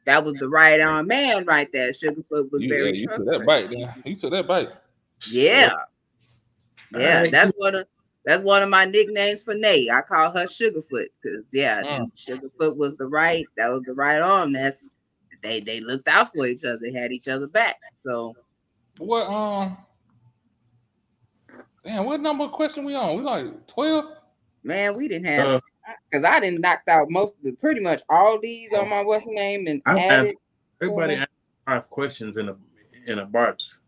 That 0.04 0.24
was 0.24 0.34
the 0.34 0.48
right 0.48 0.80
arm 0.80 1.06
man 1.06 1.44
right 1.44 1.68
there. 1.72 1.90
Sugarfoot 1.90 2.50
was 2.50 2.60
You, 2.60 2.68
yeah, 2.68 2.74
very 2.74 2.98
you 2.98 3.06
took 3.06 3.24
that 3.24 3.44
bite, 3.46 3.70
then. 3.70 3.94
You 4.04 4.16
took 4.16 4.32
that 4.32 4.48
bite. 4.48 4.70
Yeah, 5.30 5.70
yeah. 6.92 7.16
Alright. 7.18 7.30
That's 7.30 7.52
one 7.56 7.76
of 7.76 7.86
that's 8.24 8.42
one 8.42 8.64
of 8.64 8.68
my 8.68 8.84
nicknames 8.84 9.42
for 9.42 9.54
Nate. 9.54 9.92
I 9.92 10.02
call 10.02 10.32
her 10.32 10.44
Sugarfoot 10.44 11.06
because 11.22 11.46
yeah, 11.52 11.82
Mm. 11.82 12.10
Sugarfoot 12.16 12.76
was 12.76 12.96
the 12.96 13.06
right. 13.06 13.46
That 13.56 13.68
was 13.68 13.82
the 13.82 13.94
right 13.94 14.20
arm. 14.20 14.52
That's 14.52 14.94
they 15.40 15.60
they 15.60 15.78
looked 15.78 16.08
out 16.08 16.32
for 16.32 16.46
each 16.46 16.64
other. 16.64 16.80
They 16.82 16.92
had 16.92 17.12
each 17.12 17.28
other 17.28 17.46
back. 17.46 17.76
So 17.94 18.34
What 18.98 19.28
um? 19.28 19.76
Damn, 21.84 22.04
what 22.06 22.20
number 22.20 22.48
question 22.48 22.84
we 22.84 22.96
on? 22.96 23.16
We 23.16 23.22
like 23.22 23.66
twelve. 23.68 24.04
man, 24.64 24.94
we 24.96 25.06
didn't 25.08 25.26
have 25.26 25.46
Uh, 25.46 25.60
because 26.10 26.24
I 26.24 26.40
didn't 26.40 26.60
knocked 26.60 26.88
out 26.88 27.10
most 27.10 27.36
of 27.36 27.42
the 27.42 27.52
pretty 27.52 27.80
much 27.80 28.02
all 28.08 28.38
these 28.40 28.72
on 28.72 28.88
my 28.88 29.02
what's 29.02 29.24
the 29.24 29.32
name 29.32 29.66
and 29.66 29.82
I've 29.86 29.96
added. 29.98 30.26
asked- 30.28 30.36
everybody 30.80 31.14
asked 31.16 31.30
five 31.66 31.88
questions 31.88 32.36
in 32.36 32.48
a 32.48 32.56
in 33.06 33.18
a 33.18 33.26
box. 33.26 33.80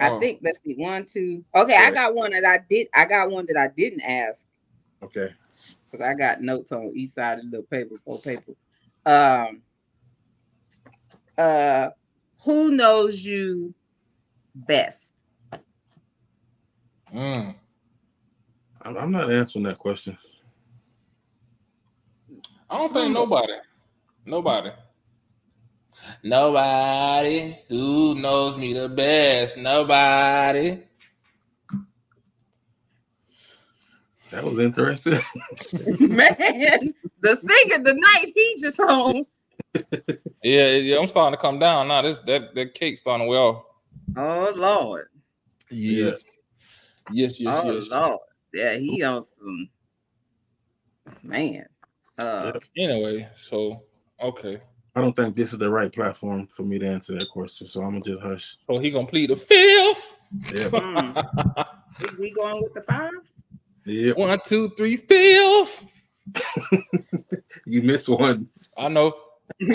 I 0.00 0.10
Oh. 0.10 0.20
think 0.20 0.40
let's 0.42 0.62
see 0.62 0.74
one, 0.74 1.04
two. 1.06 1.44
Okay, 1.54 1.74
I 1.76 1.90
got 1.90 2.14
one 2.14 2.30
that 2.32 2.44
I 2.44 2.58
did. 2.68 2.88
I 2.94 3.04
got 3.04 3.30
one 3.30 3.46
that 3.46 3.56
I 3.56 3.68
didn't 3.68 4.02
ask 4.02 4.46
Okay. 5.02 5.34
because 5.90 6.06
I 6.06 6.14
got 6.14 6.40
notes 6.42 6.70
on 6.72 6.92
each 6.94 7.10
side 7.10 7.38
of 7.38 7.44
the 7.44 7.50
little 7.50 7.66
paper, 7.66 7.96
full 8.04 8.18
paper. 8.18 8.52
Um, 9.06 9.62
uh, 11.36 11.90
who 12.42 12.70
knows 12.72 13.24
you 13.24 13.74
best? 14.54 15.24
Mm. 17.14 17.54
I'm, 18.82 18.96
I'm 18.96 19.10
not 19.12 19.32
answering 19.32 19.64
that 19.64 19.78
question. 19.78 20.16
I 22.70 22.78
don't 22.78 22.92
think 22.92 23.12
nobody. 23.12 23.54
Nobody. 24.26 24.70
Nobody 26.22 27.58
who 27.68 28.14
knows 28.14 28.56
me 28.56 28.72
the 28.72 28.88
best. 28.88 29.56
Nobody. 29.56 30.82
That 34.30 34.44
was 34.44 34.58
interesting. 34.58 35.12
Man, 36.00 36.94
the 37.20 37.36
singer 37.36 37.82
the 37.82 37.94
night 37.94 38.32
he 38.34 38.56
just 38.60 38.78
home. 38.78 39.24
Yeah, 40.42 40.68
yeah, 40.68 40.98
I'm 40.98 41.08
starting 41.08 41.36
to 41.36 41.40
come 41.40 41.58
down 41.58 41.88
now. 41.88 42.02
This 42.02 42.18
that 42.20 42.54
that 42.54 42.74
cake 42.74 42.98
starting 42.98 43.26
to 43.26 43.30
wear 43.30 43.40
off. 43.40 43.64
Oh 44.16 44.52
Lord. 44.54 45.06
Yes. 45.70 46.24
Yes, 47.10 47.40
yes, 47.40 47.62
oh 47.64 47.72
yes. 47.72 47.88
Lord. 47.90 48.18
Yeah, 48.52 48.76
he 48.76 49.02
on 49.02 49.22
some 49.22 49.70
man. 51.22 51.66
Uh 52.18 52.52
Anyway, 52.76 53.28
so 53.36 53.82
okay. 54.22 54.60
I 54.94 55.00
don't 55.00 55.14
think 55.14 55.34
this 55.34 55.52
is 55.52 55.58
the 55.58 55.70
right 55.70 55.92
platform 55.92 56.46
for 56.48 56.62
me 56.62 56.78
to 56.78 56.86
answer 56.88 57.16
that 57.18 57.30
question, 57.30 57.66
so 57.66 57.82
I'm 57.82 58.00
gonna 58.00 58.04
just 58.04 58.22
hush. 58.22 58.56
So 58.66 58.78
he 58.78 58.90
gonna 58.90 59.06
plead 59.06 59.30
the 59.30 59.36
fifth. 59.36 60.16
Yeah. 60.54 60.68
hmm. 60.72 62.16
we, 62.18 62.30
we 62.30 62.30
going 62.32 62.62
with 62.62 62.74
the 62.74 62.82
five? 62.82 63.10
yeah. 63.84 64.12
One, 64.14 64.40
two, 64.44 64.70
three, 64.76 64.96
fifth. 64.96 65.86
You 67.68 67.82
missed 67.82 68.08
one. 68.08 68.48
I 68.78 68.88
know. 68.88 69.12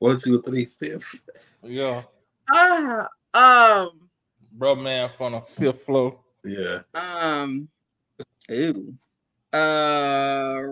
One, 0.00 0.18
two, 0.18 0.42
three, 0.42 0.64
fifth. 0.64 1.20
Yeah. 1.62 2.02
Ah, 2.50 3.08
um 3.34 3.90
Bro 4.52 4.76
man 4.76 5.10
from 5.16 5.34
the 5.34 5.40
fifth 5.42 5.84
floor. 5.84 6.18
Yeah. 6.44 6.80
Um. 6.92 7.68
Ooh. 8.50 8.94
Uh. 9.52 10.62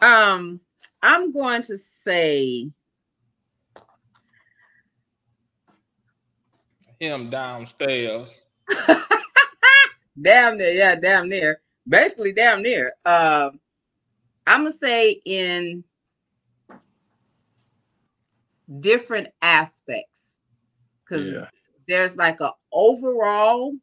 Um. 0.00 0.60
I'm 1.02 1.32
going 1.32 1.62
to 1.62 1.78
say 1.78 2.70
Him 7.00 7.30
downstairs. 7.30 8.30
damn 10.22 10.56
near. 10.56 10.72
Yeah, 10.72 10.94
damn 10.96 11.28
near. 11.28 11.60
Basically, 11.88 12.32
damn 12.32 12.62
near. 12.62 12.92
Um. 13.04 13.60
I'm 14.46 14.60
gonna 14.60 14.72
say 14.72 15.20
in 15.24 15.84
different 18.80 19.28
aspects 19.42 20.38
because 21.04 21.26
Yeah. 21.26 21.48
there's 21.88 22.16
like 22.16 22.40
a 22.40 22.52
overall 22.72 23.74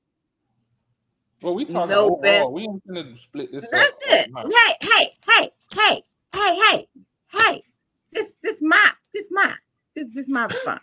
Well, 1.42 1.54
we 1.56 1.66
talking 1.66 1.92
No 1.92 2.08
overall. 2.08 2.22
best. 2.22 2.52
We 2.54 2.64
ain't 2.64 2.88
gonna 2.88 3.18
split 3.18 3.52
this 3.52 3.72
That's 3.72 3.92
up. 3.92 3.98
it. 4.10 4.32
Hey, 4.36 4.76
hey, 4.82 5.10
hey, 5.26 5.50
hey, 5.76 6.04
hey, 6.34 6.60
hey, 6.62 6.88
hey. 7.32 7.64
This, 8.12 8.34
this 8.44 8.62
my, 8.62 8.92
this 9.14 9.28
my, 9.32 9.54
this, 9.96 10.10
this 10.14 10.28
my 10.28 10.46
response. 10.46 10.82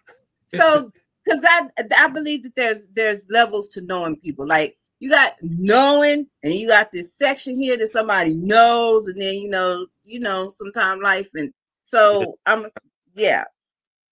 So, 0.48 0.90
because 1.24 1.40
I, 1.44 1.68
I 1.96 2.08
believe 2.08 2.44
that 2.44 2.54
there's, 2.56 2.86
there's 2.94 3.26
levels 3.28 3.68
to 3.68 3.80
knowing 3.82 4.16
people. 4.16 4.46
Like 4.46 4.76
you 5.00 5.10
got 5.10 5.34
knowing, 5.42 6.26
and 6.42 6.54
you 6.54 6.68
got 6.68 6.90
this 6.90 7.14
section 7.14 7.60
here 7.60 7.76
that 7.76 7.88
somebody 7.88 8.34
knows, 8.34 9.08
and 9.08 9.20
then 9.20 9.34
you 9.34 9.50
know, 9.50 9.86
you 10.04 10.20
know, 10.20 10.48
sometime 10.48 11.00
life, 11.00 11.30
and 11.34 11.52
so 11.82 12.38
I'm, 12.46 12.66
yeah. 13.14 13.44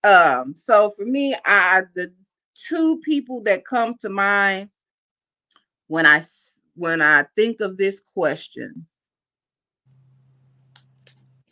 Um. 0.03 0.55
So 0.57 0.91
for 0.91 1.07
me, 1.07 1.35
I 1.47 1.83
the 1.95 2.12
two 2.55 3.01
people 3.05 3.43
that 3.45 3.65
come 3.65 3.95
to 4.01 4.11
mind 4.11 4.69
when 5.89 6.06
I 6.06 6.23
when 6.74 7.01
I 7.02 7.24
think 7.36 7.61
of 7.61 7.77
this 7.77 8.01
question. 8.01 8.86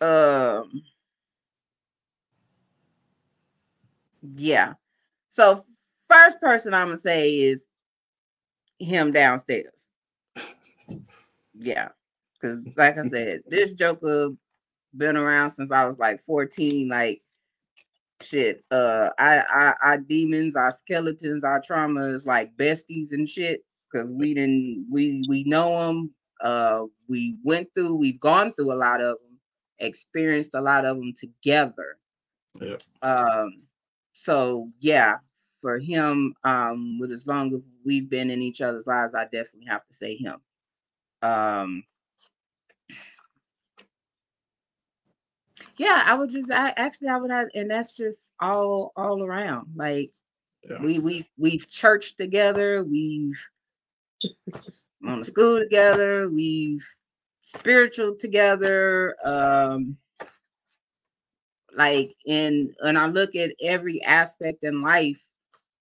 Um 0.00 0.82
yeah. 4.34 4.74
So 5.28 5.62
first 6.08 6.40
person 6.40 6.74
I'm 6.74 6.88
gonna 6.88 6.98
say 6.98 7.36
is 7.36 7.66
him 8.78 9.12
downstairs. 9.12 9.90
Yeah. 11.54 11.90
Cause 12.40 12.66
like 12.78 12.96
I 12.96 13.02
said, 13.02 13.42
this 13.46 13.72
Joker 13.72 14.30
been 14.96 15.18
around 15.18 15.50
since 15.50 15.70
I 15.70 15.84
was 15.84 15.98
like 15.98 16.18
14. 16.20 16.88
Like 16.88 17.20
shit. 18.22 18.64
Uh 18.70 19.10
I 19.18 19.40
I 19.40 19.74
our 19.82 19.98
demons, 19.98 20.56
our 20.56 20.72
skeletons, 20.72 21.44
our 21.44 21.60
traumas, 21.60 22.26
like 22.26 22.56
besties 22.56 23.12
and 23.12 23.28
shit. 23.28 23.62
Because 23.92 24.12
we 24.12 24.34
didn't 24.34 24.86
we 24.90 25.24
we 25.28 25.44
know 25.44 25.86
them. 25.86 26.14
Uh, 26.40 26.86
we 27.08 27.38
went 27.44 27.68
through, 27.72 27.94
we've 27.94 28.18
gone 28.18 28.52
through 28.54 28.72
a 28.72 28.74
lot 28.74 29.00
of 29.00 29.16
them, 29.18 29.38
experienced 29.78 30.54
a 30.54 30.60
lot 30.60 30.84
of 30.84 30.96
them 30.96 31.12
together. 31.16 31.96
Yeah. 32.60 32.78
Um, 33.00 33.52
so 34.12 34.68
yeah, 34.80 35.18
for 35.60 35.78
him, 35.78 36.34
um, 36.42 36.98
with 36.98 37.12
as 37.12 37.28
long 37.28 37.54
as 37.54 37.62
we've 37.86 38.10
been 38.10 38.28
in 38.28 38.42
each 38.42 38.60
other's 38.60 38.88
lives, 38.88 39.14
I 39.14 39.24
definitely 39.24 39.68
have 39.68 39.86
to 39.86 39.92
say 39.92 40.16
him. 40.16 40.40
Um, 41.22 41.84
yeah, 45.76 46.02
I 46.04 46.14
would 46.14 46.30
just, 46.30 46.50
I 46.50 46.74
actually, 46.76 47.08
I 47.08 47.18
would 47.18 47.30
have, 47.30 47.48
and 47.54 47.70
that's 47.70 47.94
just 47.94 48.26
all, 48.40 48.90
all 48.96 49.22
around. 49.22 49.68
Like 49.76 50.10
Yeah. 50.68 50.82
we, 50.82 50.98
we've, 50.98 51.30
we've 51.38 51.68
churched 51.68 52.18
together, 52.18 52.82
we've 52.82 53.38
gone 55.04 55.18
to 55.18 55.24
school 55.24 55.60
together, 55.60 56.30
we've 56.30 56.84
spiritual 57.42 58.16
together. 58.16 59.16
Um, 59.24 59.96
like 61.74 62.14
in, 62.26 62.74
and 62.84 62.98
I 62.98 63.06
look 63.06 63.34
at 63.34 63.52
every 63.62 64.02
aspect 64.02 64.64
in 64.64 64.82
life, 64.82 65.22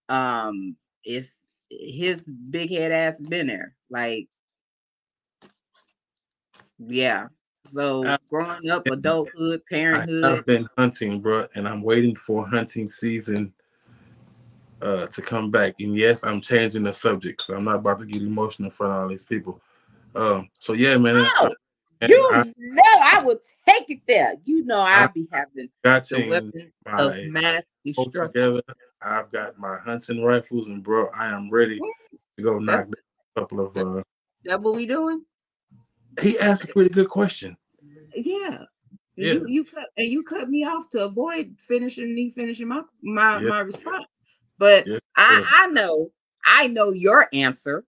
um, 0.09 0.75
it's 1.03 1.41
his 1.69 2.21
big 2.21 2.69
head 2.71 2.91
ass 2.91 3.17
has 3.17 3.27
been 3.27 3.47
there. 3.47 3.75
Like, 3.89 4.27
yeah. 6.79 7.27
So 7.67 8.05
Uh, 8.05 8.17
growing 8.29 8.69
up, 8.69 8.87
adulthood, 8.87 9.61
parenthood. 9.69 10.39
I've 10.39 10.45
been 10.45 10.67
hunting, 10.77 11.21
bro, 11.21 11.47
and 11.55 11.67
I'm 11.67 11.83
waiting 11.83 12.15
for 12.15 12.47
hunting 12.47 12.89
season 12.89 13.53
uh 14.81 15.07
to 15.07 15.21
come 15.21 15.51
back. 15.51 15.75
And 15.79 15.95
yes, 15.95 16.23
I'm 16.23 16.41
changing 16.41 16.83
the 16.83 16.93
subject 16.93 17.37
because 17.39 17.55
I'm 17.57 17.65
not 17.65 17.75
about 17.77 17.99
to 17.99 18.05
get 18.05 18.21
emotional 18.21 18.69
in 18.69 18.71
front 18.75 18.93
of 18.93 19.01
all 19.03 19.07
these 19.07 19.25
people. 19.25 19.61
Um, 20.15 20.49
so 20.53 20.73
yeah, 20.73 20.97
man. 20.97 21.17
Oh, 21.17 21.53
and 22.01 22.09
you 22.09 22.29
I 22.33 22.43
know 22.57 22.83
I 23.03 23.21
would 23.23 23.37
take 23.67 23.89
it 23.89 24.01
there. 24.07 24.33
You 24.45 24.65
know 24.65 24.79
I- 24.79 25.03
I'd 25.03 25.13
be 25.13 25.27
having 25.31 25.69
got 25.83 26.07
the 26.07 26.27
weapons 26.27 26.71
of 26.87 27.15
mass 27.31 27.71
destruction. 27.85 28.27
together. 28.27 28.61
I've 29.01 29.31
got 29.31 29.57
my 29.57 29.77
hunting 29.77 30.23
rifles, 30.23 30.67
and 30.69 30.83
bro, 30.83 31.07
I 31.15 31.27
am 31.27 31.49
ready 31.49 31.79
to 32.37 32.43
go 32.43 32.59
knock 32.59 32.87
a 33.35 33.39
couple 33.39 33.59
of. 33.65 33.77
uh 33.77 34.01
That 34.45 34.61
what 34.61 34.75
we 34.75 34.85
doing? 34.85 35.23
He 36.21 36.37
asked 36.39 36.65
a 36.65 36.67
pretty 36.67 36.89
good 36.89 37.07
question. 37.07 37.55
Yeah. 38.15 38.65
Yeah. 39.15 39.33
You 39.33 39.47
you 39.47 39.63
cut 39.63 39.87
and 39.97 40.07
you 40.07 40.23
cut 40.23 40.49
me 40.49 40.65
off 40.65 40.89
to 40.91 41.03
avoid 41.03 41.55
finishing 41.67 42.13
me 42.15 42.29
finishing 42.31 42.67
my 42.67 42.81
my 43.01 43.39
Yeah. 43.41 43.49
my 43.49 43.59
response. 43.59 44.05
But 44.61 44.85
Yeah, 44.85 44.99
I 45.15 45.39
yeah. 45.39 45.45
I 45.55 45.67
know 45.69 46.11
I 46.45 46.67
know 46.67 46.91
your 46.91 47.27
answer. 47.33 47.83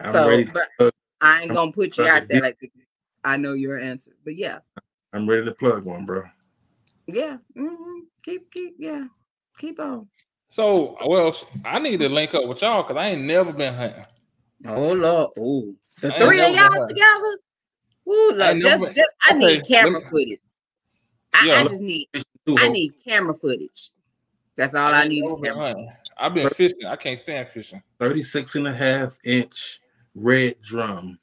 I'm 0.00 0.10
so 0.12 0.26
ready. 0.28 0.42
but 0.52 0.66
to, 0.80 0.92
I 1.20 1.42
ain't 1.42 1.50
I'm 1.52 1.56
gonna 1.56 1.70
put 1.70 1.96
you 1.96 2.04
out 2.08 2.26
there 2.26 2.40
like 2.40 2.58
I 3.22 3.36
know 3.36 3.52
your 3.52 3.78
answer. 3.78 4.10
But 4.24 4.34
yeah, 4.34 4.58
I'm 5.12 5.28
ready 5.30 5.44
to 5.44 5.52
plug 5.52 5.84
one, 5.84 6.04
bro. 6.04 6.24
yeah. 7.06 7.36
hmm 7.56 8.00
Keep 8.24 8.50
keep 8.50 8.74
yeah. 8.76 9.04
Keep 9.56 9.78
on. 9.78 10.08
So, 10.48 10.96
well, 11.06 11.32
I 11.64 11.78
need 11.78 12.00
to 12.00 12.08
link 12.08 12.34
up 12.34 12.48
with 12.48 12.60
y'all 12.60 12.82
because 12.82 12.96
I 12.96 13.10
ain't 13.10 13.22
never 13.22 13.52
been 13.52 13.72
hunting. 13.72 14.04
Oh 14.66 14.88
Lord. 14.88 15.30
Oh. 15.38 15.74
The 16.00 16.12
I 16.12 16.18
three 16.18 16.40
of 16.40 16.52
y'all 16.56 16.88
together? 16.88 17.38
Ooh, 18.08 18.32
look, 18.34 18.48
ain't 18.48 18.62
just, 18.62 18.80
never- 18.80 18.92
just 18.92 19.12
I 19.22 19.32
okay, 19.34 19.38
need 19.38 19.64
camera 19.64 20.00
me- 20.00 20.06
footage. 20.10 20.40
I, 21.34 21.46
Yeah, 21.46 21.60
I 21.60 21.68
just 21.68 21.82
need 21.82 22.08
I 22.58 22.66
need 22.66 22.94
camera 23.04 23.32
footage. 23.34 23.92
That's 24.60 24.74
all 24.74 24.92
I, 24.92 25.00
ain't 25.00 25.08
need 25.08 25.24
is 25.24 25.30
never 25.30 25.40
been 25.40 25.52
camera. 25.54 25.66
hunting. 25.68 25.92
I've 26.18 26.34
been 26.34 26.50
fishing. 26.50 26.84
I 26.86 26.94
can't 26.96 27.18
stand 27.18 27.48
fishing. 27.48 27.82
36 27.98 28.56
and 28.56 28.66
a 28.68 28.72
half 28.74 29.16
inch 29.24 29.80
red 30.14 30.60
drum. 30.60 31.18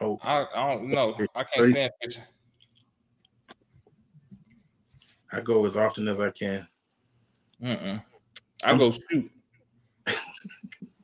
Oh, 0.00 0.18
I, 0.22 0.46
I 0.56 0.72
don't 0.72 0.88
know. 0.88 1.14
I 1.34 1.44
can't 1.44 1.48
Thirty- 1.58 1.72
stand 1.74 1.92
fishing. 2.02 2.22
I 5.30 5.40
go 5.42 5.66
as 5.66 5.76
often 5.76 6.08
as 6.08 6.20
I 6.20 6.30
can. 6.30 6.66
Mm-mm. 7.62 8.02
I 8.64 8.70
I'm 8.70 8.78
go 8.78 8.92
shoot. 8.92 9.30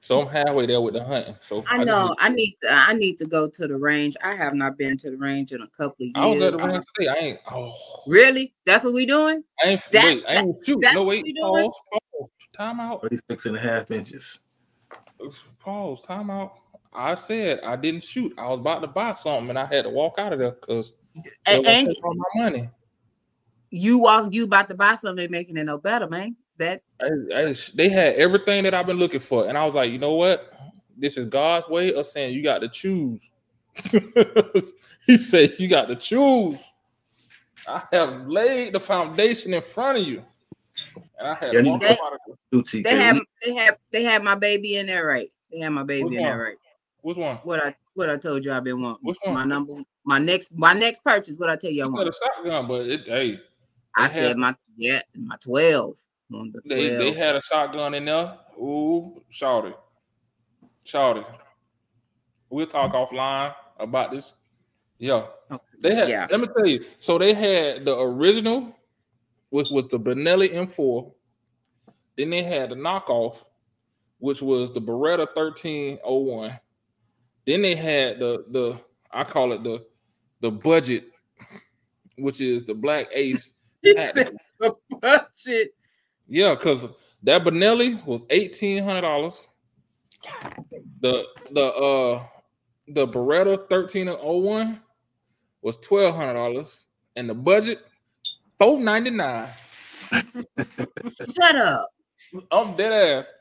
so 0.04 0.20
I'm 0.20 0.28
halfway 0.28 0.66
there 0.66 0.80
with 0.80 0.94
the 0.94 1.02
hunting. 1.04 1.34
So 1.40 1.64
I 1.66 1.82
know. 1.82 2.08
need- 2.08 2.16
I 2.20 2.28
need. 2.28 2.56
To, 2.62 2.70
I 2.70 2.92
need 2.92 3.18
to 3.18 3.26
go 3.26 3.48
to 3.48 3.66
the 3.66 3.76
range. 3.76 4.16
I 4.22 4.34
have 4.34 4.54
not 4.54 4.76
been 4.76 4.96
to 4.98 5.10
the 5.10 5.16
range 5.16 5.52
in 5.52 5.62
a 5.62 5.66
couple 5.68 5.96
of 6.00 6.00
years. 6.00 6.12
I 6.14 6.26
was 6.26 6.42
at 6.42 6.52
the 6.52 6.58
range 6.58 6.84
today. 6.94 7.08
I 7.10 7.14
ain't. 7.14 7.38
Oh, 7.50 7.74
Really? 8.06 8.52
That's 8.66 8.84
what 8.84 8.92
we 8.94 9.06
doing? 9.06 9.42
I 9.64 9.68
ain't. 9.68 9.82
That- 9.92 10.04
wait, 10.04 10.24
I 10.28 10.34
ain't 10.36 10.56
shoot. 10.66 10.78
that's 10.80 10.94
No 10.94 11.02
what 11.04 11.08
wait. 11.08 11.24
we 11.24 11.32
doing? 11.32 11.64
Pause. 11.64 12.00
Pause. 12.20 12.28
Time 12.54 12.80
out. 12.80 13.02
36 13.02 13.46
and 13.46 13.56
a 13.56 13.60
half 13.60 13.90
inches. 13.90 14.40
Pause. 15.58 16.02
Time 16.02 16.30
out. 16.30 16.52
I 16.92 17.14
said 17.16 17.60
I 17.64 17.74
didn't 17.76 18.04
shoot. 18.04 18.32
I 18.38 18.46
was 18.48 18.60
about 18.60 18.80
to 18.80 18.86
buy 18.86 19.12
something 19.14 19.48
and 19.50 19.58
I 19.58 19.66
had 19.66 19.82
to 19.84 19.90
walk 19.90 20.14
out 20.18 20.32
of 20.32 20.38
there 20.38 20.52
because 20.52 20.92
And, 21.46 21.66
and 21.66 21.96
all 22.04 22.14
my 22.14 22.44
money. 22.44 22.68
you 23.70 23.98
walk. 23.98 24.32
You 24.32 24.44
about 24.44 24.68
to 24.68 24.74
buy 24.76 24.94
something, 24.94 25.28
making 25.30 25.56
it 25.56 25.64
no 25.64 25.78
better, 25.78 26.08
man. 26.08 26.36
That 26.58 26.82
I, 27.00 27.08
I, 27.34 27.54
they 27.74 27.88
had 27.88 28.14
everything 28.14 28.62
that 28.64 28.74
I've 28.74 28.86
been 28.86 28.98
looking 28.98 29.20
for, 29.20 29.48
and 29.48 29.58
I 29.58 29.64
was 29.64 29.74
like, 29.74 29.90
you 29.90 29.98
know 29.98 30.14
what? 30.14 30.52
This 30.96 31.16
is 31.16 31.24
God's 31.26 31.68
way 31.68 31.92
of 31.92 32.06
saying 32.06 32.34
you 32.34 32.42
got 32.42 32.60
to 32.60 32.68
choose. 32.68 33.20
he 35.06 35.16
said 35.16 35.52
you 35.58 35.68
got 35.68 35.86
to 35.88 35.96
choose. 35.96 36.58
I 37.66 37.82
have 37.92 38.26
laid 38.28 38.74
the 38.74 38.80
foundation 38.80 39.52
in 39.54 39.62
front 39.62 39.98
of 39.98 40.04
you, 40.04 40.22
and 41.18 41.28
I 41.28 41.34
had 41.34 41.52
Yeah, 41.54 41.60
to 41.60 41.64
you 41.64 41.72
walk 41.72 41.82
know- 41.82 41.88
up 41.88 41.98
out 42.04 42.12
of 42.14 42.18
there. 42.26 42.36
Two 42.52 42.62
TK. 42.62 42.84
they 42.84 42.96
have. 42.96 43.20
They 43.44 43.54
have. 43.54 43.76
They 43.90 44.04
have 44.04 44.22
my 44.22 44.34
baby 44.36 44.76
in 44.76 44.86
there, 44.86 45.06
right? 45.06 45.30
They 45.50 45.58
have 45.58 45.72
my 45.72 45.82
baby 45.82 46.04
Which 46.04 46.14
in 46.14 46.22
there, 46.22 46.36
one? 46.36 46.46
right? 46.46 46.56
Which 47.02 47.16
one? 47.16 47.36
What 47.38 47.64
I 47.64 47.74
what 47.94 48.08
I 48.10 48.16
told 48.16 48.44
you 48.44 48.52
I've 48.52 48.62
been 48.64 48.80
wanting. 48.80 48.98
Which 49.02 49.18
one? 49.22 49.34
My 49.34 49.44
number. 49.44 49.74
My 50.04 50.18
next. 50.20 50.52
My 50.56 50.72
next 50.72 51.02
purchase. 51.02 51.36
What 51.36 51.50
I 51.50 51.56
tell 51.56 51.70
you 51.72 51.82
I 51.82 51.86
You 51.86 51.92
want. 51.92 52.08
a 52.08 52.12
shotgun, 52.12 52.68
but 52.68 52.86
it, 52.86 53.00
hey, 53.06 53.40
I 53.96 54.06
they 54.08 54.14
said 54.14 54.22
have- 54.28 54.36
my 54.36 54.54
yeah. 54.76 55.00
My 55.16 55.36
twelve. 55.42 55.96
On 56.32 56.52
the 56.52 56.60
they 56.64 56.88
they 56.96 57.12
had 57.12 57.36
a 57.36 57.42
shotgun 57.42 57.94
in 57.94 58.06
there. 58.06 58.36
Ooh, 58.58 59.20
shouted, 59.28 59.74
shouted. 60.84 61.24
We'll 62.48 62.66
talk 62.66 62.92
offline 62.92 63.54
about 63.78 64.10
this. 64.10 64.32
Yeah. 64.98 65.26
Okay. 65.50 65.62
They 65.82 65.94
had. 65.94 66.08
Yeah. 66.08 66.26
Let 66.30 66.40
me 66.40 66.48
tell 66.56 66.66
you. 66.66 66.84
So 66.98 67.18
they 67.18 67.34
had 67.34 67.84
the 67.84 67.98
original, 67.98 68.74
which 69.50 69.70
was 69.70 69.88
the 69.88 69.98
Benelli 69.98 70.54
M4. 70.54 71.12
Then 72.16 72.30
they 72.30 72.42
had 72.42 72.70
the 72.70 72.76
knockoff, 72.76 73.38
which 74.18 74.40
was 74.40 74.72
the 74.72 74.80
Beretta 74.80 75.26
1301. 75.34 76.58
Then 77.46 77.62
they 77.62 77.74
had 77.74 78.18
the 78.18 78.44
the 78.50 78.80
I 79.10 79.24
call 79.24 79.52
it 79.52 79.62
the 79.62 79.84
the 80.40 80.50
budget, 80.50 81.10
which 82.16 82.40
is 82.40 82.64
the 82.64 82.74
Black 82.74 83.08
Ace. 83.12 83.50
The 84.60 84.76
budget. 84.88 85.74
Yeah, 86.26 86.54
because 86.54 86.84
that 87.22 87.44
Benelli 87.44 88.04
was 88.06 88.22
eighteen 88.30 88.82
hundred 88.84 89.02
dollars. 89.02 89.46
The 91.00 91.24
the 91.52 91.64
uh 91.74 92.26
the 92.88 93.06
Beretta 93.06 93.68
thirteen 93.68 94.08
oh 94.08 94.38
one 94.38 94.80
was 95.62 95.76
twelve 95.78 96.14
hundred 96.14 96.34
dollars, 96.34 96.86
and 97.16 97.28
the 97.28 97.34
budget 97.34 97.80
four 98.58 98.78
ninety 98.80 99.10
nine. 99.10 99.50
Shut 100.12 101.56
up. 101.56 101.88
I'm 102.50 102.76
dead 102.76 102.92
ass. 102.92 103.32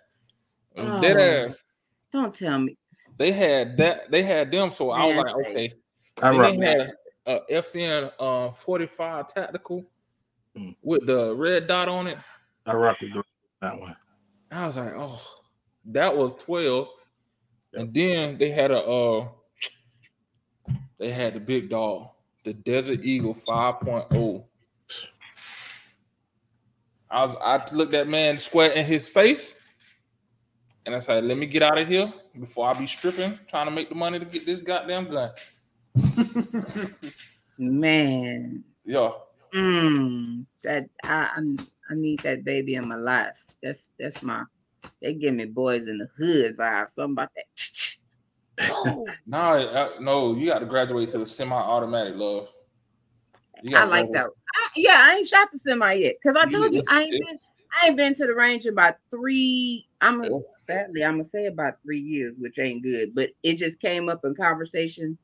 I'm 0.78 1.02
dead 1.02 1.18
Oh. 1.18 1.48
ass. 1.48 1.64
Don't 2.12 2.34
tell 2.34 2.60
me. 2.60 2.78
They 3.18 3.32
had 3.32 3.78
that. 3.78 4.12
They 4.12 4.24
had 4.24 4.52
them. 4.52 4.72
So 4.72 4.92
I 4.92 5.06
was 5.06 5.16
Man, 5.16 5.26
like, 5.26 5.46
say. 5.46 5.50
okay. 5.52 5.74
I 6.22 6.32
Then 6.32 6.40
rock 6.40 6.52
they 6.54 6.58
that. 6.60 6.80
had 6.80 6.92
a, 7.26 7.58
a 7.58 7.62
FN 7.64 8.12
uh 8.20 8.52
forty 8.52 8.88
five 8.88 9.28
tactical 9.28 9.86
Mm. 10.56 10.76
with 10.84 11.08
the 11.08 11.34
red 11.36 11.66
dot 11.66 11.90
on 11.90 12.06
it. 12.06 12.20
I 12.66 12.74
rock 12.74 13.02
with 13.02 13.14
that 13.62 13.80
one. 13.80 13.96
I 14.52 14.68
was 14.68 14.78
like, 14.78 14.94
oh, 14.96 15.22
that 15.86 16.16
was 16.16 16.36
12. 16.36 16.88
Yep. 17.74 17.82
And 17.82 17.94
then 17.94 18.38
they 18.38 18.52
had 18.52 18.72
a 18.72 18.80
uh 18.80 19.28
they 21.00 21.10
had 21.10 21.34
the 21.34 21.40
big 21.40 21.70
dog, 21.70 22.10
the 22.46 22.54
Desert 22.54 23.04
Eagle 23.04 23.36
5.0. 23.36 24.44
I 27.10 27.26
was 27.26 27.36
I 27.42 27.76
looked 27.76 27.92
that 27.92 28.08
man 28.08 28.38
square 28.38 28.72
in 28.72 28.86
his 28.86 29.08
face 29.08 29.56
and 30.86 30.96
I 30.96 31.00
said, 31.00 31.24
let 31.24 31.38
me 31.38 31.46
get 31.46 31.64
out 31.64 31.78
of 31.78 31.88
here 31.88 32.12
before 32.40 32.68
I 32.70 32.74
be 32.74 32.88
stripping, 32.88 33.40
trying 33.48 33.68
to 33.68 33.72
make 33.72 33.90
the 33.90 33.96
money 33.96 34.20
to 34.20 34.26
get 34.26 34.46
this 34.46 34.60
goddamn 34.60 35.10
gun. 35.10 35.32
Man. 37.58 38.64
yeah. 38.86 39.12
Mm, 39.54 40.46
that 40.64 40.90
I 41.04 41.30
I'm, 41.38 41.58
I 41.94 41.96
need 41.96 42.22
that 42.22 42.44
baby 42.44 42.76
in 42.76 42.88
my 42.88 42.96
life. 42.96 43.46
That's 43.62 43.90
that's 44.00 44.24
my 44.24 44.44
they 45.02 45.14
give 45.14 45.36
me 45.36 45.46
Boyz 45.46 45.88
n 45.88 46.00
the 46.00 46.08
Hood 46.18 46.58
vibe. 46.58 46.90
Something 46.90 47.14
about 47.14 47.30
that. 47.36 47.98
No, 49.26 49.56
uh, 49.58 49.90
no, 50.00 50.36
you 50.36 50.46
got 50.46 50.60
to 50.60 50.66
graduate 50.66 51.10
to 51.10 51.18
the 51.18 51.26
semi-automatic 51.26 52.16
love. 52.16 52.50
I 53.76 53.86
like 53.86 54.12
that. 54.12 54.28
I, 54.56 54.68
yeah, 54.76 55.00
I 55.02 55.16
ain't 55.16 55.28
shot 55.28 55.50
the 55.52 55.58
semi 55.58 55.94
yet 55.94 56.16
because 56.22 56.36
I 56.36 56.46
told 56.46 56.74
you 56.74 56.84
I 56.88 57.02
ain't 57.02 57.12
been 57.12 57.40
I 57.82 57.88
ain't 57.88 57.98
been 57.98 58.14
to 58.16 58.28
the 58.28 58.36
range 58.36 58.66
in 58.66 58.74
about 58.74 58.96
three. 59.10 59.88
I'm 60.02 60.24
sadly 60.58 61.04
I'm 61.04 61.14
gonna 61.14 61.24
say 61.24 61.48
about 61.48 61.82
three 61.84 62.00
years, 62.00 62.38
which 62.38 62.60
ain't 62.60 62.84
good. 62.84 63.16
But 63.16 63.32
it 63.42 63.56
just 63.56 63.80
came 63.80 64.08
up 64.08 64.22
in 64.24 64.36
conversation 64.36 65.18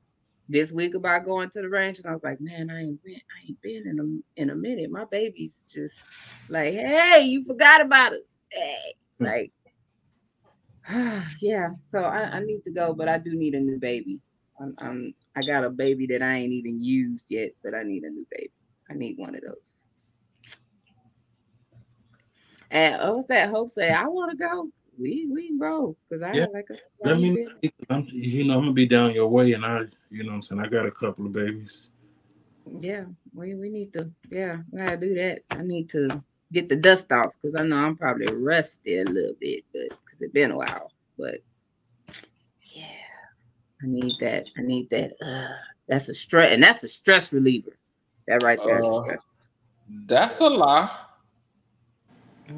this 0.50 0.72
week 0.74 0.96
about 0.96 1.26
going 1.26 1.50
to 1.52 1.62
the 1.62 1.70
range, 1.70 2.00
and 2.00 2.08
I 2.08 2.14
was 2.14 2.24
like, 2.24 2.42
man, 2.42 2.72
I 2.72 2.82
ain't 2.82 3.04
been, 3.04 3.16
I 3.16 3.48
ain't 3.50 3.62
been 3.62 3.88
in 3.88 4.00
a 4.00 4.42
in 4.42 4.52
a 4.52 4.56
minute. 4.56 4.92
My 4.92 5.06
baby's 5.12 5.72
just 5.74 6.12
like, 6.50 6.74
hey, 6.76 7.24
you 7.26 7.46
forgot 7.46 7.82
about 7.82 8.14
us. 8.14 8.38
Hey, 8.52 8.96
Hmm. 9.20 9.30
like, 9.30 9.54
yeah. 11.42 11.70
So 11.90 12.02
I, 12.04 12.38
I 12.38 12.40
need 12.44 12.64
to 12.66 12.72
go, 12.72 12.94
but 12.94 13.10
I 13.10 13.20
do 13.20 13.36
need 13.36 13.56
a 13.56 13.62
new 13.62 13.80
baby. 13.80 14.22
I'm, 14.62 14.76
I'm 14.80 15.16
I 15.36 15.44
got 15.44 15.66
a 15.66 15.72
baby 15.72 16.08
that 16.08 16.24
I 16.24 16.38
ain't 16.38 16.54
even 16.54 16.82
used 16.84 17.28
yet, 17.30 17.52
but 17.64 17.76
I 17.76 17.84
need 17.84 18.04
a 18.04 18.10
new 18.12 18.26
baby. 18.32 18.52
I 18.90 18.96
need 18.96 19.18
one 19.18 19.36
of 19.36 19.42
those. 19.42 19.94
And 22.72 22.98
oh, 23.02 23.16
what's 23.18 23.28
that? 23.28 23.50
Hope 23.50 23.70
say 23.70 23.92
I 23.92 24.08
want 24.08 24.32
to 24.32 24.38
go. 24.38 24.70
We 25.00 25.30
we 25.32 25.48
can 25.48 25.58
go 25.58 25.96
because 26.10 26.22
I 26.22 26.34
Yeah. 26.34 26.48
like 26.54 26.68
a 26.70 27.08
Let 27.08 27.20
me 27.20 27.30
know. 27.32 27.70
I'm, 27.90 28.08
you 28.12 28.44
know, 28.46 28.56
I'm 28.56 28.62
gonna 28.62 28.74
be 28.74 28.86
down 28.86 29.14
your 29.14 29.28
way, 29.28 29.54
and 29.54 29.66
I, 29.66 29.86
you 30.10 30.24
know, 30.24 30.30
what 30.30 30.36
I'm 30.36 30.44
saying 30.44 30.62
I 30.62 30.68
got 30.68 30.86
a 30.86 30.92
couple 30.92 31.26
of 31.26 31.32
babies. 31.32 31.90
Yeah, 32.80 33.06
we 33.34 33.56
we 33.56 33.70
need 33.70 33.94
to. 33.94 34.12
Yeah, 34.30 34.58
we 34.72 34.80
gotta 34.80 34.98
do 34.98 35.16
that. 35.16 35.42
I 35.52 35.62
need 35.64 35.90
to 35.92 36.22
get 36.52 36.70
the 36.70 36.76
dust 36.76 37.12
off 37.12 37.34
because 37.42 37.56
I 37.56 37.64
know 37.64 37.78
I'm 37.78 37.96
probably 37.96 38.34
rusty 38.34 39.00
a 39.00 39.06
little 39.06 39.36
bit, 39.40 39.64
but 39.74 39.90
because 39.90 40.22
it's 40.22 40.34
been 40.34 40.52
a 40.52 40.58
while. 40.58 40.92
But 41.18 41.40
yeah, 42.64 42.86
I 43.82 43.88
need 43.88 44.16
that. 44.20 44.48
I 44.58 44.62
need 44.62 44.90
that. 44.90 45.14
Uh, 45.26 45.56
that's 45.88 46.10
a 46.10 46.14
stress, 46.14 46.54
and 46.54 46.62
that's 46.62 46.84
a 46.84 46.88
stress 46.88 47.34
reliever. 47.34 47.78
That 48.28 48.44
right 48.44 48.60
there. 48.66 48.84
Uh, 48.84 49.04
stress. 49.04 49.20
That's 50.06 50.40
a 50.42 50.48
lie. 50.50 50.90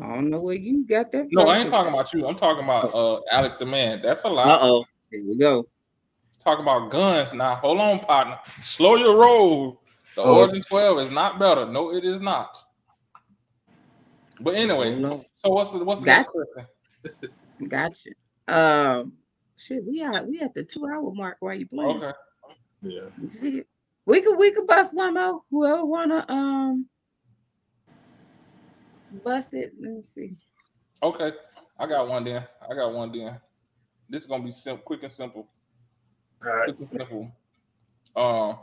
I 0.02 0.08
don't 0.08 0.30
know 0.30 0.40
where 0.40 0.56
you 0.56 0.86
got 0.86 1.12
that. 1.12 1.28
No, 1.32 1.48
I 1.48 1.60
ain't 1.60 1.70
talking 1.70 1.94
about 1.94 2.14
you. 2.14 2.26
I'm 2.28 2.36
talking 2.36 2.64
about 2.64 2.94
uh 2.94 3.20
Alex 3.32 3.58
the 3.58 3.66
man. 3.66 4.02
That's 4.02 4.24
a 4.24 4.30
lie. 4.30 4.44
Uh 4.44 4.60
oh. 4.62 4.86
Here 5.12 5.24
we 5.28 5.38
go. 5.38 5.66
Talking 6.40 6.64
about 6.64 6.90
guns 6.92 7.34
now. 7.34 7.56
Hold 7.56 7.80
on, 7.80 8.00
partner. 8.00 8.40
Slow 8.64 8.96
your 8.96 9.18
roll. 9.18 9.82
The 10.16 10.22
Oh. 10.24 10.40
Origin 10.40 10.62
12 10.62 11.00
is 11.00 11.12
not 11.12 11.40
better. 11.40 11.66
No, 11.66 11.94
it 11.94 12.04
is 12.04 12.22
not. 12.22 12.58
But 14.40 14.56
anyway, 14.56 15.00
so 15.36 15.50
what's 15.50 15.72
the 15.72 15.84
what's 15.84 16.02
the 16.02 16.06
Got- 16.06 16.18
next 16.18 16.32
question? 17.04 17.30
Gotcha. 17.70 18.10
Um, 18.48 19.14
shit, 19.56 19.84
we 19.86 20.02
are 20.02 20.24
we 20.26 20.40
at 20.40 20.54
the 20.54 20.64
two 20.64 20.86
hour 20.86 21.12
mark 21.14 21.38
while 21.42 21.54
you 21.54 21.68
playing. 21.68 21.98
Okay. 22.04 22.12
Yeah. 22.82 23.02
You 23.22 23.30
see? 23.30 23.64
We 24.08 24.22
could 24.22 24.38
we 24.38 24.52
could 24.52 24.66
bust 24.66 24.96
one 24.96 25.14
more. 25.14 25.40
Whoever 25.52 25.86
wanna 25.86 26.26
um 26.28 26.88
bust 29.24 29.54
it. 29.54 29.74
Let 29.80 29.92
me 29.92 30.02
see. 30.02 30.36
Okay. 31.04 31.32
I 31.80 31.88
got 31.88 32.08
one 32.08 32.24
then. 32.24 32.46
I 32.70 32.74
got 32.76 32.94
one 32.94 33.12
then. 33.12 33.40
This 34.10 34.22
is 34.22 34.28
gonna 34.28 34.44
be 34.44 34.52
simple, 34.52 34.84
quick 34.84 35.04
and 35.04 35.12
simple. 35.12 35.48
All 36.46 36.56
right. 36.56 36.76
Quick 36.76 36.90
and 36.92 37.00
simple. 37.00 37.32
Um, 38.16 38.58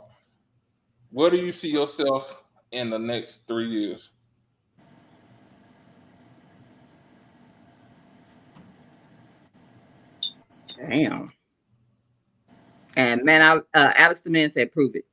where 1.11 1.29
do 1.29 1.37
you 1.37 1.51
see 1.51 1.69
yourself 1.69 2.43
in 2.71 2.89
the 2.89 2.99
next 2.99 3.41
three 3.47 3.69
years? 3.69 4.09
Damn. 10.77 11.33
And 12.95 13.23
man, 13.23 13.41
I, 13.41 13.77
uh, 13.77 13.93
Alex 13.97 14.21
the 14.21 14.29
man 14.29 14.49
said, 14.49 14.71
"Prove 14.71 14.95
it." 14.95 15.05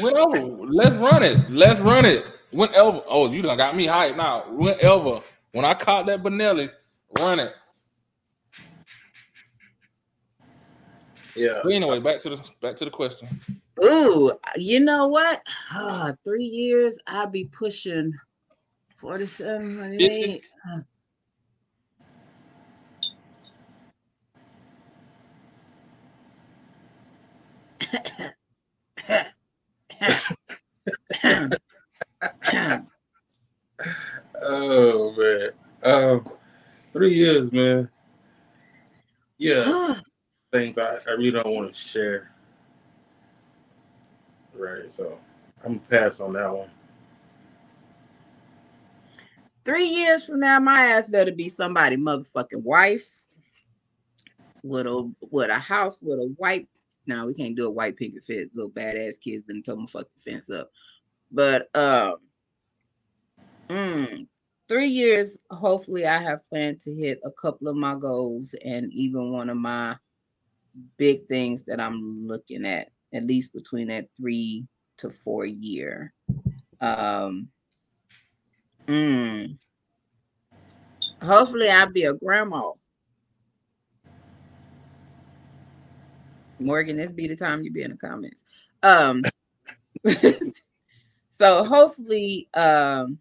Whenever. 0.00 0.38
Let's 0.66 0.96
run 0.96 1.22
it. 1.22 1.50
Let's 1.50 1.80
run 1.80 2.04
it. 2.04 2.26
Whenever. 2.50 3.02
Oh, 3.06 3.30
you 3.30 3.42
done 3.42 3.56
got 3.56 3.76
me 3.76 3.86
hyped 3.86 4.16
now. 4.16 4.44
Whenever. 4.50 5.20
When 5.52 5.64
I 5.64 5.74
caught 5.74 6.06
that 6.06 6.22
Benelli, 6.22 6.70
run 7.18 7.40
it. 7.40 7.54
Yeah. 11.34 11.60
But 11.62 11.72
anyway, 11.72 12.00
back 12.00 12.20
to 12.20 12.30
the 12.30 12.50
back 12.60 12.76
to 12.76 12.84
the 12.84 12.90
question. 12.90 13.28
Ooh, 13.82 14.32
you 14.56 14.80
know 14.80 15.08
what? 15.08 15.42
Ah, 15.72 16.12
three 16.24 16.44
years, 16.44 16.98
I'll 17.06 17.28
be 17.28 17.46
pushing 17.46 18.12
forty-seven. 18.96 19.78
48. 19.78 20.42
Oh 34.42 35.14
man. 35.16 35.50
Um, 35.82 36.24
three 36.92 37.14
years, 37.14 37.52
man. 37.52 37.88
Yeah. 39.38 40.00
things 40.52 40.78
I, 40.78 40.96
I 41.08 41.12
really 41.12 41.30
don't 41.30 41.54
want 41.54 41.72
to 41.72 41.78
share. 41.78 42.32
Right. 44.54 44.90
So 44.90 45.18
I'm 45.64 45.78
gonna 45.78 45.88
pass 45.88 46.20
on 46.20 46.32
that 46.34 46.52
one. 46.52 46.70
Three 49.64 49.88
years 49.88 50.24
from 50.24 50.40
now, 50.40 50.58
my 50.58 50.92
ass 50.92 51.04
better 51.08 51.32
be 51.32 51.48
somebody 51.48 51.96
motherfucking 51.96 52.62
wife 52.62 53.08
with 54.62 54.86
a 54.86 55.12
with 55.30 55.50
a 55.50 55.58
house 55.58 56.00
with 56.02 56.18
a 56.18 56.34
white. 56.36 56.68
Now 57.06 57.26
we 57.26 57.34
can't 57.34 57.56
do 57.56 57.66
a 57.66 57.70
white 57.70 57.96
picket 57.96 58.24
fence. 58.24 58.50
Little 58.54 58.70
badass 58.70 59.20
kids 59.20 59.44
been 59.44 59.62
told 59.62 59.80
me 59.80 59.86
fuck 59.86 60.06
the 60.14 60.30
fence 60.30 60.50
up. 60.50 60.70
But 61.30 61.74
um, 61.76 62.16
mm, 63.70 64.26
three 64.68 64.88
years. 64.88 65.38
Hopefully, 65.50 66.06
I 66.06 66.18
have 66.22 66.46
planned 66.50 66.80
to 66.80 66.94
hit 66.94 67.20
a 67.24 67.30
couple 67.32 67.68
of 67.68 67.76
my 67.76 67.94
goals 67.94 68.54
and 68.64 68.92
even 68.92 69.32
one 69.32 69.50
of 69.50 69.56
my 69.56 69.96
big 70.98 71.24
things 71.26 71.62
that 71.64 71.80
I'm 71.80 72.26
looking 72.26 72.66
at. 72.66 72.90
At 73.12 73.24
least 73.24 73.52
between 73.52 73.88
that 73.88 74.08
three 74.16 74.66
to 74.98 75.10
four 75.10 75.44
year. 75.44 76.12
Um, 76.80 77.48
Mm. 78.90 79.56
Hopefully, 81.22 81.70
I'll 81.70 81.92
be 81.92 82.04
a 82.04 82.14
grandma. 82.14 82.72
Morgan, 86.58 86.96
this 86.96 87.12
be 87.12 87.28
the 87.28 87.36
time 87.36 87.62
you 87.62 87.70
be 87.70 87.82
in 87.82 87.90
the 87.90 87.96
comments. 87.96 88.44
Um, 88.82 89.22
so 91.30 91.62
hopefully, 91.62 92.48
um, 92.54 93.18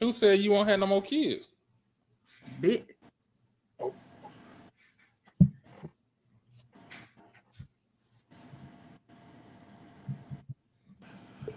Who 0.00 0.12
said 0.12 0.40
you 0.40 0.50
won't 0.50 0.68
have 0.68 0.80
no 0.80 0.86
more 0.86 1.02
kids? 1.02 1.48
be, 2.60 2.84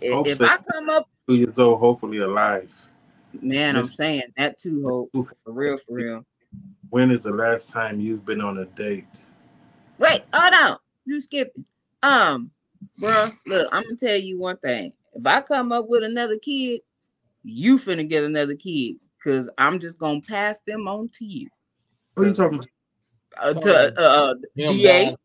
Hope 0.03 0.27
if 0.27 0.37
so. 0.37 0.45
I 0.45 0.57
come 0.71 0.89
up, 0.89 1.07
Two 1.27 1.35
years 1.35 1.59
old, 1.59 1.79
hopefully 1.79 2.19
alive. 2.19 2.71
man, 3.41 3.75
I'm 3.75 3.85
saying 3.85 4.23
that 4.37 4.57
too. 4.57 5.09
Hope 5.13 5.27
for 5.43 5.51
real, 5.51 5.77
for 5.77 5.95
real. 5.95 6.25
When 6.89 7.11
is 7.11 7.23
the 7.23 7.31
last 7.33 7.69
time 7.69 7.99
you've 7.99 8.25
been 8.25 8.41
on 8.41 8.57
a 8.57 8.65
date? 8.65 9.23
Wait, 9.99 10.23
oh 10.33 10.49
no, 10.51 10.77
you 11.05 11.19
skipping. 11.19 11.65
Um, 12.01 12.51
bro, 12.97 13.29
look, 13.45 13.67
I'm 13.71 13.83
gonna 13.83 13.95
tell 13.97 14.15
you 14.17 14.39
one 14.39 14.57
thing. 14.57 14.93
If 15.13 15.25
I 15.25 15.41
come 15.41 15.71
up 15.71 15.87
with 15.89 16.03
another 16.03 16.37
kid, 16.37 16.81
you 17.43 17.77
finna 17.77 18.07
get 18.07 18.23
another 18.23 18.55
kid, 18.55 18.97
cause 19.23 19.49
I'm 19.57 19.79
just 19.79 19.97
gonna 19.99 20.21
pass 20.21 20.59
them 20.61 20.87
on 20.87 21.09
to 21.13 21.25
you. 21.25 21.47
What 22.15 22.23
are 22.25 22.27
you 22.29 22.33
talking? 22.35 22.61
Uh, 23.37 23.53
to 23.53 23.99
uh, 23.99 24.33
Him 24.55 24.77
DA, 24.77 25.15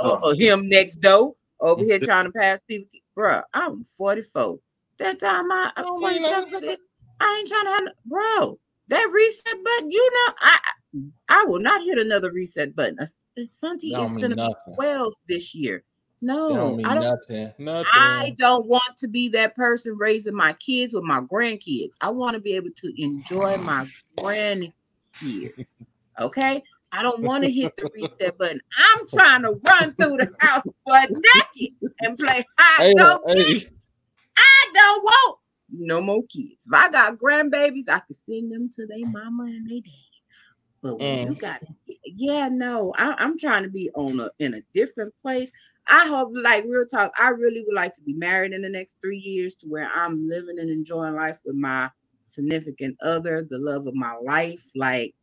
uh, 0.00 0.08
uh, 0.22 0.34
him 0.34 0.68
next 0.68 0.96
door 0.96 1.34
over 1.60 1.82
here 1.82 1.98
trying 1.98 2.26
to 2.26 2.32
pass 2.36 2.62
people. 2.62 2.88
Bro, 3.14 3.42
I'm 3.54 3.84
44. 3.96 4.58
That 4.98 5.18
time 5.18 5.50
I 5.50 5.72
I'm 5.76 5.84
Don't 5.84 6.00
mean 6.02 6.20
47 6.20 6.50
for 6.52 6.60
this. 6.60 6.76
I 7.20 7.36
ain't 7.38 7.48
trying 7.48 7.64
to 7.64 7.70
have 7.70 7.94
bro. 8.06 8.58
That 8.88 9.10
reset 9.12 9.64
button, 9.64 9.90
you 9.90 10.10
know, 10.12 10.34
I 10.40 10.58
I- 10.62 10.72
I 11.30 11.44
will 11.44 11.60
not 11.60 11.82
hit 11.82 11.98
another 11.98 12.30
reset 12.30 12.76
button. 12.76 12.98
Uh, 13.00 13.06
Santi 13.50 13.88
is 13.88 14.18
gonna 14.18 14.36
be 14.36 14.54
12 14.74 15.14
this 15.26 15.54
year. 15.54 15.82
No, 16.22 16.48
don't 16.48 16.86
I 16.86 16.94
don't 16.94 17.02
nothing. 17.02 17.52
Nothing. 17.58 17.90
I 17.92 18.34
don't 18.38 18.66
want 18.66 18.96
to 18.98 19.08
be 19.08 19.28
that 19.30 19.56
person 19.56 19.96
raising 19.98 20.34
my 20.34 20.52
kids 20.54 20.94
with 20.94 21.02
my 21.02 21.20
grandkids. 21.20 21.96
I 22.00 22.10
want 22.10 22.34
to 22.34 22.40
be 22.40 22.54
able 22.54 22.70
to 22.76 23.02
enjoy 23.02 23.56
my 23.58 23.86
grandkids. 24.16 24.72
Okay? 26.20 26.62
I 26.92 27.02
don't 27.02 27.22
want 27.22 27.42
to 27.42 27.50
hit 27.50 27.76
the 27.76 27.90
reset 27.92 28.38
button. 28.38 28.60
I'm 28.76 29.08
trying 29.08 29.42
to 29.42 29.58
run 29.66 29.94
through 29.94 30.18
the 30.18 30.32
house 30.38 30.64
butt 30.86 31.10
naked 31.10 31.74
and 32.00 32.16
play 32.16 32.44
hide 32.56 32.84
hey, 32.84 32.94
go 32.96 33.18
hey, 33.26 33.54
get. 33.54 33.72
I 34.36 34.70
don't 34.74 35.02
want 35.02 35.38
no 35.72 36.00
more 36.00 36.22
kids. 36.28 36.66
If 36.66 36.72
I 36.72 36.88
got 36.90 37.18
grandbabies, 37.18 37.88
I 37.88 37.98
can 38.00 38.12
send 38.14 38.52
them 38.52 38.68
to 38.74 38.86
their 38.86 39.06
mama 39.06 39.44
and 39.44 39.68
their 39.68 39.80
daddy. 39.80 40.12
But 40.82 40.96
when 40.96 41.22
you 41.22 41.34
Mm. 41.34 41.38
got, 41.38 41.62
yeah, 42.04 42.48
no, 42.48 42.92
I, 42.98 43.14
I'm 43.18 43.38
trying 43.38 43.62
to 43.62 43.70
be 43.70 43.90
on 43.94 44.20
a 44.20 44.30
in 44.38 44.54
a 44.54 44.62
different 44.74 45.14
place. 45.22 45.50
I 45.88 46.06
hope, 46.06 46.30
like 46.34 46.64
real 46.64 46.86
talk, 46.86 47.12
I 47.18 47.28
really 47.28 47.62
would 47.66 47.74
like 47.74 47.94
to 47.94 48.02
be 48.02 48.14
married 48.14 48.52
in 48.52 48.62
the 48.62 48.68
next 48.68 48.96
three 49.02 49.18
years 49.18 49.54
to 49.56 49.66
where 49.66 49.90
I'm 49.94 50.28
living 50.28 50.58
and 50.58 50.70
enjoying 50.70 51.14
life 51.14 51.40
with 51.44 51.56
my 51.56 51.90
significant 52.24 52.96
other, 53.02 53.46
the 53.48 53.58
love 53.58 53.86
of 53.86 53.94
my 53.94 54.14
life. 54.22 54.70
Like, 54.74 55.14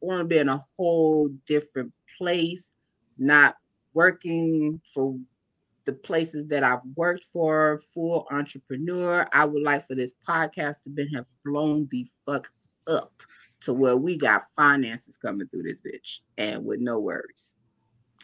want 0.00 0.20
to 0.20 0.24
be 0.24 0.38
in 0.38 0.48
a 0.48 0.62
whole 0.76 1.28
different 1.46 1.92
place, 2.18 2.76
not 3.18 3.56
working 3.94 4.80
for 4.92 5.16
the 5.84 5.92
places 5.92 6.46
that 6.48 6.64
I've 6.64 6.80
worked 6.96 7.24
for, 7.24 7.80
full 7.94 8.26
entrepreneur. 8.30 9.26
I 9.32 9.44
would 9.44 9.62
like 9.62 9.86
for 9.86 9.94
this 9.94 10.14
podcast 10.26 10.82
to 10.82 10.90
been 10.90 11.08
have 11.08 11.26
blown 11.44 11.88
the 11.90 12.06
fuck 12.24 12.50
up 12.86 13.12
to 13.60 13.72
where 13.72 13.96
we 13.96 14.18
got 14.18 14.42
finances 14.54 15.16
coming 15.16 15.46
through 15.48 15.62
this 15.62 15.80
bitch 15.80 16.18
and 16.36 16.64
with 16.64 16.80
no 16.80 16.98
worries. 16.98 17.54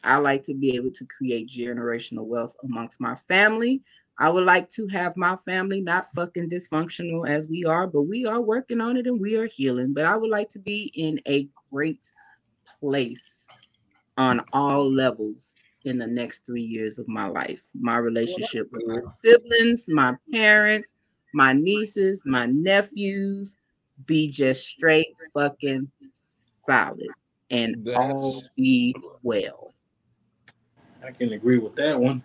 I 0.04 0.16
like 0.16 0.42
to 0.44 0.54
be 0.54 0.74
able 0.76 0.90
to 0.92 1.06
create 1.06 1.48
generational 1.48 2.26
wealth 2.26 2.56
amongst 2.64 3.00
my 3.00 3.14
family. 3.14 3.82
I 4.18 4.30
would 4.30 4.44
like 4.44 4.68
to 4.70 4.86
have 4.88 5.16
my 5.16 5.36
family 5.36 5.80
not 5.80 6.06
fucking 6.12 6.50
dysfunctional 6.50 7.28
as 7.28 7.48
we 7.48 7.64
are, 7.64 7.86
but 7.86 8.02
we 8.02 8.26
are 8.26 8.40
working 8.40 8.80
on 8.80 8.96
it 8.96 9.06
and 9.06 9.20
we 9.20 9.36
are 9.36 9.46
healing. 9.46 9.92
But 9.92 10.04
I 10.04 10.16
would 10.16 10.30
like 10.30 10.48
to 10.50 10.58
be 10.58 10.92
in 10.94 11.20
a 11.26 11.48
great 11.72 12.10
place 12.80 13.48
on 14.16 14.42
all 14.52 14.90
levels 14.90 15.56
in 15.84 15.98
the 15.98 16.06
next 16.06 16.46
three 16.46 16.62
years 16.62 16.98
of 16.98 17.08
my 17.08 17.26
life. 17.26 17.62
My 17.74 17.96
relationship 17.96 18.68
with 18.72 18.86
my 18.86 19.00
siblings, 19.12 19.86
my 19.88 20.14
parents, 20.32 20.94
my 21.34 21.52
nieces, 21.52 22.22
my 22.26 22.46
nephews 22.46 23.56
be 24.06 24.30
just 24.30 24.66
straight 24.66 25.08
fucking 25.34 25.90
solid 26.10 27.08
and 27.50 27.88
all 27.96 28.42
be 28.56 28.94
well. 29.22 29.74
I 31.04 31.10
can 31.10 31.32
agree 31.32 31.58
with 31.58 31.74
that 31.76 31.98
one. 31.98 32.22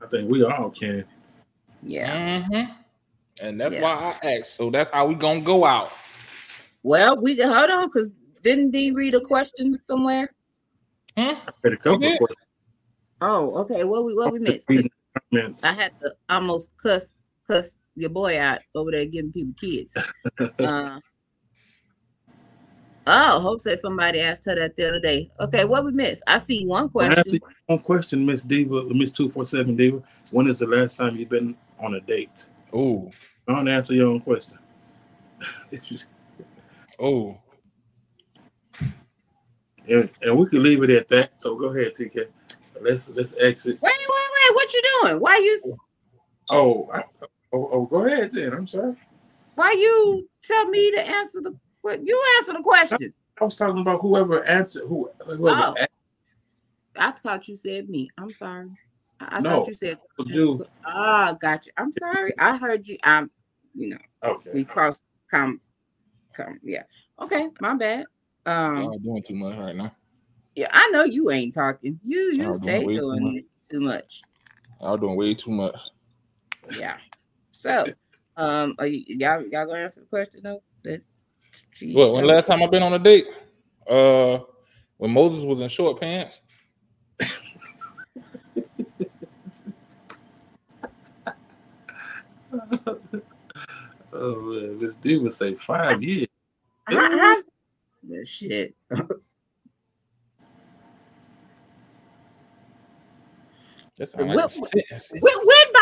I 0.00 0.06
think 0.06 0.30
we 0.30 0.44
all 0.44 0.70
can. 0.70 1.04
Yeah. 1.82 2.42
Mm-hmm. 2.42 2.72
And 3.40 3.60
that's 3.60 3.74
Yeah. 3.74 3.82
why 3.82 4.16
I 4.22 4.38
asked. 4.38 4.56
So 4.56 4.70
that's 4.70 4.90
how 4.90 5.06
we 5.06 5.14
gonna 5.14 5.40
go 5.40 5.64
out. 5.64 5.90
Well, 6.82 7.20
we 7.20 7.40
hold 7.40 7.70
on 7.70 7.86
because 7.86 8.10
didn't 8.42 8.70
D 8.70 8.90
read 8.90 9.14
a 9.14 9.20
question 9.20 9.78
somewhere? 9.78 10.32
Hmm? 11.16 11.22
I 11.46 11.52
had 11.64 11.72
a 11.72 11.76
couple 11.76 12.06
of 12.06 12.18
questions. 12.18 12.46
Oh, 13.20 13.54
okay. 13.58 13.84
What 13.84 14.04
we 14.04 14.14
what 14.14 14.32
we 14.32 14.38
missed? 14.40 14.66
'Cause 14.66 14.76
Reading 14.76 14.90
comments. 15.30 15.64
I 15.64 15.72
had 15.72 15.92
to 16.00 16.12
almost 16.28 16.76
cuss 16.76 17.14
cuss 17.46 17.78
your 17.94 18.10
boy 18.10 18.38
out 18.40 18.60
over 18.74 18.90
there 18.90 19.06
giving 19.06 19.32
people 19.32 19.54
kids. 19.60 19.96
Uh, 20.58 20.98
oh, 23.06 23.40
Hope 23.40 23.60
said 23.60 23.78
somebody 23.78 24.20
asked 24.20 24.44
her 24.46 24.54
that 24.54 24.76
the 24.76 24.88
other 24.88 25.00
day. 25.00 25.30
Okay, 25.40 25.64
what 25.64 25.84
we 25.84 25.92
missed? 25.92 26.22
I 26.26 26.38
see 26.38 26.66
one 26.66 26.88
question. 26.88 27.40
one 27.66 27.78
question, 27.80 28.24
Miss 28.26 28.42
Diva, 28.42 28.78
uh, 28.78 28.84
Miss 28.84 29.12
Two 29.12 29.28
Four 29.30 29.46
Seven 29.46 29.76
Diva. 29.76 30.02
When 30.30 30.48
is 30.48 30.58
the 30.58 30.66
last 30.66 30.96
time 30.96 31.16
you've 31.16 31.28
been 31.28 31.56
on 31.78 31.94
a 31.94 32.00
date? 32.00 32.46
Oh, 32.72 33.10
Don't 33.46 33.68
answer 33.68 33.94
your 33.94 34.08
own 34.08 34.20
question. 34.20 34.58
oh. 36.98 37.38
and, 39.88 40.10
and 40.22 40.38
we 40.38 40.46
can 40.48 40.62
leave 40.62 40.82
it 40.82 40.90
at 40.90 41.08
that. 41.08 41.36
So 41.36 41.56
go 41.56 41.66
ahead, 41.66 41.94
TK. 41.94 42.26
Let's 42.80 43.10
let's 43.10 43.38
exit. 43.38 43.80
Wait, 43.82 43.92
wait, 43.92 44.08
wait. 44.08 44.54
What 44.54 44.72
you 44.72 44.82
doing? 45.02 45.20
Why 45.20 45.36
you 45.36 45.76
Oh, 46.50 46.88
I, 46.92 47.02
oh, 47.52 47.68
oh, 47.72 47.86
go 47.86 48.04
ahead 48.04 48.32
then. 48.32 48.52
I'm 48.52 48.66
sorry. 48.66 48.96
why 49.54 49.72
you 49.72 50.28
tell 50.42 50.68
me 50.68 50.90
to 50.90 51.00
answer 51.00 51.40
the 51.40 51.56
what 51.82 52.04
you 52.04 52.22
answer 52.38 52.52
the 52.54 52.62
question? 52.62 53.12
I 53.40 53.44
was 53.44 53.56
talking 53.56 53.80
about 53.82 54.00
whoever 54.00 54.44
answered 54.44 54.86
who 54.86 55.10
whoever 55.26 55.48
Oh. 55.48 55.74
asked 55.78 55.88
I 56.96 57.10
thought 57.12 57.48
you 57.48 57.56
said 57.56 57.88
me. 57.88 58.08
I'm 58.18 58.32
sorry. 58.32 58.70
I, 59.20 59.38
I 59.38 59.40
No, 59.40 59.60
thought 59.60 59.68
you 59.68 59.74
said 59.74 59.98
you. 60.26 60.64
Ah, 60.84 61.36
gotcha. 61.40 61.70
I'm 61.76 61.92
sorry. 61.92 62.32
I 62.38 62.56
heard 62.56 62.86
you. 62.86 62.98
I'm 63.02 63.30
you 63.74 63.88
know, 63.90 63.98
Okay. 64.22 64.50
we 64.52 64.64
crossed 64.64 65.04
come 65.30 65.60
come 66.34 66.58
yeah. 66.62 66.82
Okay, 67.20 67.48
my 67.60 67.74
bad. 67.74 68.04
Um 68.46 68.82
Y'all 68.82 68.98
doing 68.98 69.22
too 69.22 69.34
much 69.34 69.58
right 69.58 69.74
now. 69.74 69.92
yeah, 70.54 70.68
I 70.70 70.90
know 70.90 71.04
you 71.04 71.30
ain't 71.30 71.54
talking. 71.54 71.98
You 72.02 72.32
you 72.34 72.42
Y'all 72.44 72.58
doing 72.58 72.74
stay 72.74 72.84
way 72.86 72.94
too 72.96 73.00
doing 73.00 73.44
too 73.70 73.80
much. 73.80 74.22
Y'all 74.80 74.98
doing 74.98 75.16
way 75.16 75.34
too 75.34 75.50
much. 75.50 75.80
Yeah. 76.76 76.96
So 77.52 77.86
um 78.36 78.74
are 78.78 78.86
you, 78.86 79.04
y'all 79.08 79.42
y'all 79.42 79.66
gonna 79.66 79.80
answer 79.80 80.00
the 80.00 80.06
question 80.06 80.42
though? 80.44 80.62
That 80.84 81.02
she 81.72 81.94
What? 81.94 82.14
When 82.14 82.26
last 82.26 82.46
time 82.46 82.62
I've 82.62 82.70
been 82.70 82.82
on 82.82 82.94
a 82.94 82.98
date? 82.98 83.26
Uh, 83.88 84.38
when 84.96 85.10
Moses 85.10 85.44
was 85.44 85.60
in 85.60 85.68
short 85.68 86.00
pants. 86.00 86.40
Oh 94.14 94.38
man, 94.42 94.78
this 94.78 94.94
dude 94.96 95.20
Diva 95.20 95.30
say 95.30 95.54
five 95.54 96.02
years. 96.02 96.28
Uh-huh. 96.90 97.42
That 98.10 98.28
shit. 98.28 98.74
That's 103.96 104.12
sound 104.12 104.28
like 104.28 104.36
What- 104.36 104.44
a 104.44 104.48
sentence. 104.50 105.12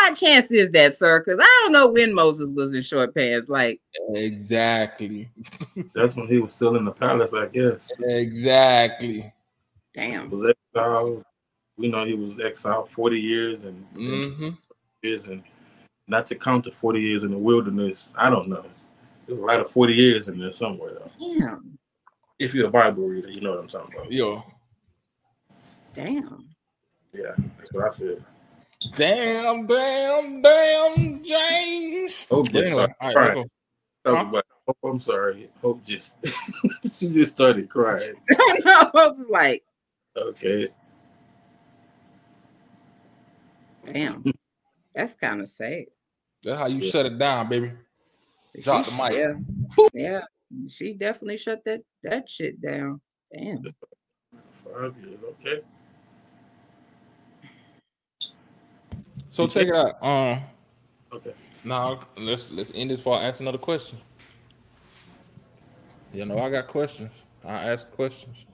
When, 0.01 0.09
when 0.11 0.15
chance 0.15 0.51
is 0.51 0.71
that, 0.71 0.95
sir? 0.95 1.19
Because 1.19 1.39
I 1.41 1.59
don't 1.63 1.71
know 1.71 1.91
when 1.91 2.13
Moses 2.13 2.51
was 2.51 2.73
in 2.73 2.81
short 2.81 3.13
pants. 3.15 3.49
Like, 3.49 3.79
Exactly. 4.15 5.29
That's 5.93 6.15
when 6.15 6.27
he 6.27 6.39
was 6.39 6.53
still 6.53 6.75
in 6.75 6.85
the 6.85 6.91
palace, 6.91 7.33
I 7.33 7.47
guess. 7.47 7.91
Exactly. 7.99 9.21
He 9.21 9.31
damn. 9.93 10.29
was 10.29 10.53
exiled. 10.75 11.23
We 11.77 11.89
know 11.89 12.05
he 12.05 12.13
was 12.13 12.39
exiled 12.39 12.89
40 12.91 13.19
years 13.19 13.63
and, 13.63 13.85
and 13.95 14.07
Mm-hmm. 14.07 14.49
years 15.01 15.27
and 15.27 15.43
not 16.07 16.25
to 16.27 16.35
count 16.35 16.65
the 16.65 16.71
40 16.71 16.99
years 16.99 17.23
in 17.23 17.31
the 17.31 17.37
wilderness. 17.37 18.13
I 18.17 18.29
don't 18.29 18.47
know. 18.47 18.65
There's 19.25 19.39
a 19.39 19.45
lot 19.45 19.59
of 19.59 19.71
40 19.71 19.93
years 19.93 20.27
in 20.27 20.39
there 20.39 20.51
somewhere 20.51 20.93
though. 20.93 21.11
Damn. 21.19 21.77
If 22.39 22.53
you're 22.53 22.67
a 22.67 22.71
Bible 22.71 23.07
reader, 23.07 23.29
you 23.29 23.39
know 23.39 23.51
what 23.51 23.59
I'm 23.59 23.67
talking 23.67 23.95
about. 23.95 24.11
Yo. 24.11 24.43
Damn. 25.93 26.49
Yeah, 27.13 27.35
that's 27.57 27.71
what 27.71 27.85
I 27.85 27.89
said. 27.89 28.23
Damn, 28.95 29.67
damn, 29.67 30.41
damn, 30.41 31.23
James. 31.23 32.25
Hope 32.29 32.45
But 32.51 32.53
just 32.53 32.71
anyway, 32.73 32.87
started 32.87 32.95
all 33.01 33.13
right, 33.13 33.33
crying. 33.33 33.49
Huh? 34.05 34.11
about 34.27 34.45
Hope, 34.67 34.77
I'm 34.83 34.99
sorry. 34.99 35.49
Hope 35.61 35.83
just 35.83 36.17
she 36.83 37.09
just 37.09 37.31
started 37.33 37.69
crying. 37.69 38.13
no, 38.31 38.39
I 38.65 38.89
was 38.93 39.27
like, 39.29 39.63
Okay. 40.17 40.69
damn. 43.85 44.23
That's 44.95 45.13
kind 45.15 45.41
of 45.41 45.49
sad. 45.49 45.85
That's 46.43 46.59
how 46.59 46.67
you 46.67 46.79
Yeah. 46.79 46.91
shut 46.91 47.05
it 47.05 47.17
down, 47.19 47.49
baby. 47.49 47.71
Drop 48.61 48.85
She- 48.85 48.91
the 48.91 48.97
mic. 48.97 49.13
Yeah. 49.13 49.33
Yeah. 49.93 50.21
She 50.67 50.93
definitely 50.93 51.37
shut 51.37 51.63
that 51.65 51.81
that 52.03 52.29
shit 52.29 52.59
down. 52.61 52.99
Damn. 53.31 53.63
Five 54.65 54.95
years. 55.01 55.19
Okay. 55.39 55.61
So 59.31 59.47
check 59.47 59.67
it 59.69 59.73
out. 59.73 59.95
Um, 60.03 60.43
Okay. 61.13 61.33
now 61.63 61.99
let's 62.17 62.51
let's 62.51 62.71
end 62.75 62.91
this 62.91 62.97
before 62.97 63.17
I 63.17 63.25
ask 63.27 63.39
another 63.39 63.57
question. 63.57 63.97
You 66.13 66.25
know 66.25 66.37
I 66.39 66.49
got 66.49 66.67
questions. 66.67 67.11
I 67.43 67.69
ask 67.69 67.89
questions. 67.91 68.45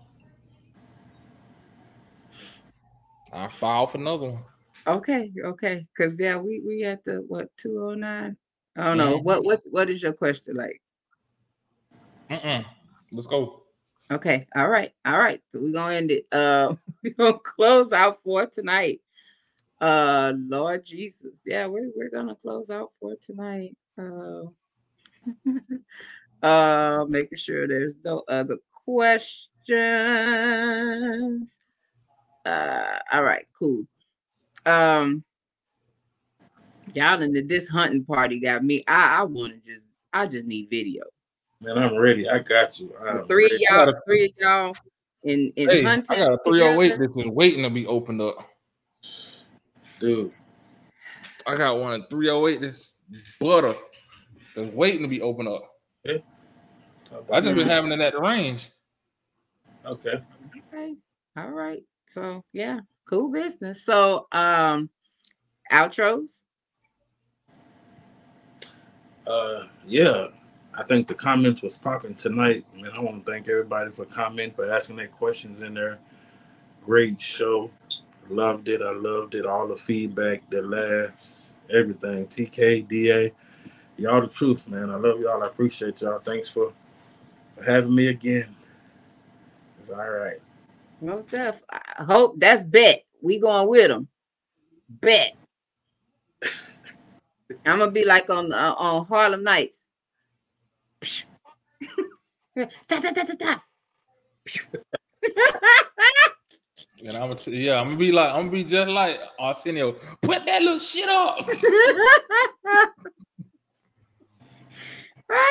I 3.33 3.47
file 3.47 3.87
for 3.87 3.97
another 3.97 4.31
one. 4.31 4.43
Okay, 4.85 5.31
okay. 5.43 5.83
Cause 5.97 6.19
yeah, 6.19 6.37
we 6.37 6.61
we 6.65 6.83
at 6.83 7.03
the 7.03 7.25
what 7.27 7.49
209? 7.57 8.37
I 8.75 8.83
don't 8.83 8.97
know. 8.97 9.17
Mhm. 9.19 9.23
What 9.23 9.43
what 9.43 9.61
what 9.71 9.89
is 9.89 10.01
your 10.03 10.13
question 10.13 10.55
like? 10.55 10.79
Mm-mm. 12.29 12.65
Let's 13.11 13.27
go. 13.27 13.63
Okay, 14.11 14.47
all 14.55 14.69
right, 14.69 14.93
all 15.05 15.17
right. 15.19 15.41
So 15.49 15.59
we're 15.59 15.73
gonna 15.73 15.95
end 15.95 16.11
it. 16.11 16.27
Uh 16.31 16.75
we're 17.03 17.13
gonna 17.15 17.39
close 17.39 17.91
out 17.93 18.21
for 18.21 18.45
tonight. 18.45 19.01
Uh 19.79 20.33
Lord 20.35 20.83
Jesus. 20.85 21.41
Yeah, 21.45 21.67
we're 21.67 21.91
we're 21.95 22.09
gonna 22.09 22.35
close 22.35 22.69
out 22.69 22.91
for 22.99 23.15
tonight. 23.21 23.75
Uh, 23.97 24.43
uh 26.45 27.05
making 27.07 27.37
sure 27.37 27.67
there's 27.67 27.97
no 28.03 28.23
other 28.27 28.57
questions. 28.71 29.59
Uh 32.45 32.99
all 33.11 33.23
right, 33.23 33.45
cool. 33.57 33.83
Um 34.65 35.23
y'all 36.93 37.21
into 37.21 37.43
this 37.43 37.69
hunting 37.69 38.03
party 38.03 38.39
got 38.39 38.63
me. 38.63 38.83
I 38.87 39.19
I 39.19 39.23
want 39.23 39.53
to 39.53 39.59
just 39.71 39.83
I 40.11 40.25
just 40.25 40.47
need 40.47 40.69
video. 40.69 41.03
Man, 41.61 41.77
I'm 41.77 41.97
ready. 41.97 42.27
I 42.27 42.39
got 42.39 42.79
you. 42.79 42.93
I'm 42.99 43.27
three 43.27 43.45
of 43.45 43.51
ready. 43.51 43.65
y'all, 43.69 43.93
three 44.07 44.25
of 44.25 44.31
y'all 44.39 44.75
in 45.23 45.53
in 45.55 45.69
Hey, 45.69 45.85
I 45.85 46.15
got 46.15 46.33
a 46.33 46.39
308 46.45 46.89
together. 46.89 47.07
that's 47.07 47.23
just 47.23 47.35
waiting 47.35 47.63
to 47.63 47.69
be 47.69 47.85
opened 47.85 48.21
up. 48.21 48.47
Dude. 49.99 50.31
I 51.45 51.55
got 51.55 51.79
one 51.79 52.05
308 52.09 52.61
that's 52.61 52.91
butter 53.39 53.75
that's 54.55 54.73
waiting 54.73 55.03
to 55.03 55.07
be 55.07 55.21
opened 55.21 55.47
up. 55.47 55.63
Talk 57.05 57.25
I 57.31 57.39
just 57.39 57.55
been 57.55 57.67
having 57.67 57.91
it 57.91 58.01
at 58.01 58.13
the 58.13 58.19
range. 58.19 58.69
Okay. 59.85 60.21
Okay. 60.73 60.95
All 61.37 61.51
right. 61.51 61.81
So 62.07 62.43
yeah, 62.53 62.79
cool 63.07 63.31
business. 63.31 63.85
So 63.85 64.27
um 64.31 64.89
outros. 65.71 66.43
Uh 69.25 69.63
yeah. 69.85 70.27
I 70.77 70.83
think 70.83 71.07
the 71.07 71.15
comments 71.15 71.63
was 71.63 71.77
popping 71.77 72.13
tonight. 72.13 72.65
Man, 72.75 72.91
I 72.95 73.01
want 73.01 73.25
to 73.25 73.31
thank 73.31 73.47
everybody 73.47 73.91
for 73.91 74.05
commenting, 74.05 74.53
for 74.53 74.71
asking 74.71 74.97
their 74.97 75.07
questions 75.07 75.61
in 75.61 75.73
there. 75.73 75.97
Great 76.85 77.19
show. 77.19 77.71
Loved 78.29 78.67
it. 78.67 78.81
I 78.81 78.91
loved 78.91 79.35
it. 79.35 79.45
All 79.45 79.67
the 79.67 79.77
feedback, 79.77 80.49
the 80.49 80.61
laughs, 80.61 81.55
everything. 81.69 82.27
TK, 82.27 82.87
DA, 82.87 83.33
y'all 83.97 84.21
the 84.21 84.27
truth, 84.27 84.67
man. 84.67 84.89
I 84.89 84.95
love 84.95 85.19
y'all. 85.19 85.43
I 85.43 85.47
appreciate 85.47 86.01
y'all. 86.01 86.19
Thanks 86.19 86.49
for, 86.49 86.73
for 87.55 87.63
having 87.63 87.95
me 87.95 88.07
again. 88.07 88.53
It's 89.79 89.91
all 89.91 90.09
right. 90.09 90.41
Most 90.99 91.29
def. 91.29 91.61
I 91.69 92.03
hope 92.03 92.39
that's 92.39 92.63
bet. 92.63 93.03
We 93.21 93.39
going 93.39 93.67
with 93.69 93.87
them. 93.87 94.07
Bet. 94.89 95.35
I'm 97.65 97.79
gonna 97.79 97.91
be 97.91 98.03
like 98.03 98.29
on 98.29 98.51
uh, 98.51 98.73
on 98.77 99.05
Harlem 99.05 99.43
Nights. 99.43 99.87
da, 102.55 102.65
da, 102.87 103.11
da, 103.11 103.23
da, 103.23 103.33
da. 103.39 103.55
And 106.99 107.15
I'm 107.15 107.29
gonna, 107.29 107.39
yeah, 107.55 107.79
I'm 107.79 107.85
gonna 107.87 107.97
be 107.97 108.11
like, 108.11 108.29
I'm 108.29 108.47
gonna 108.47 108.51
be 108.51 108.63
just 108.63 108.89
like 108.89 109.19
Arsenio. 109.39 109.93
Put 110.21 110.45
that 110.45 110.61
little 110.61 110.79
shit 110.79 111.07
up. 111.09 111.45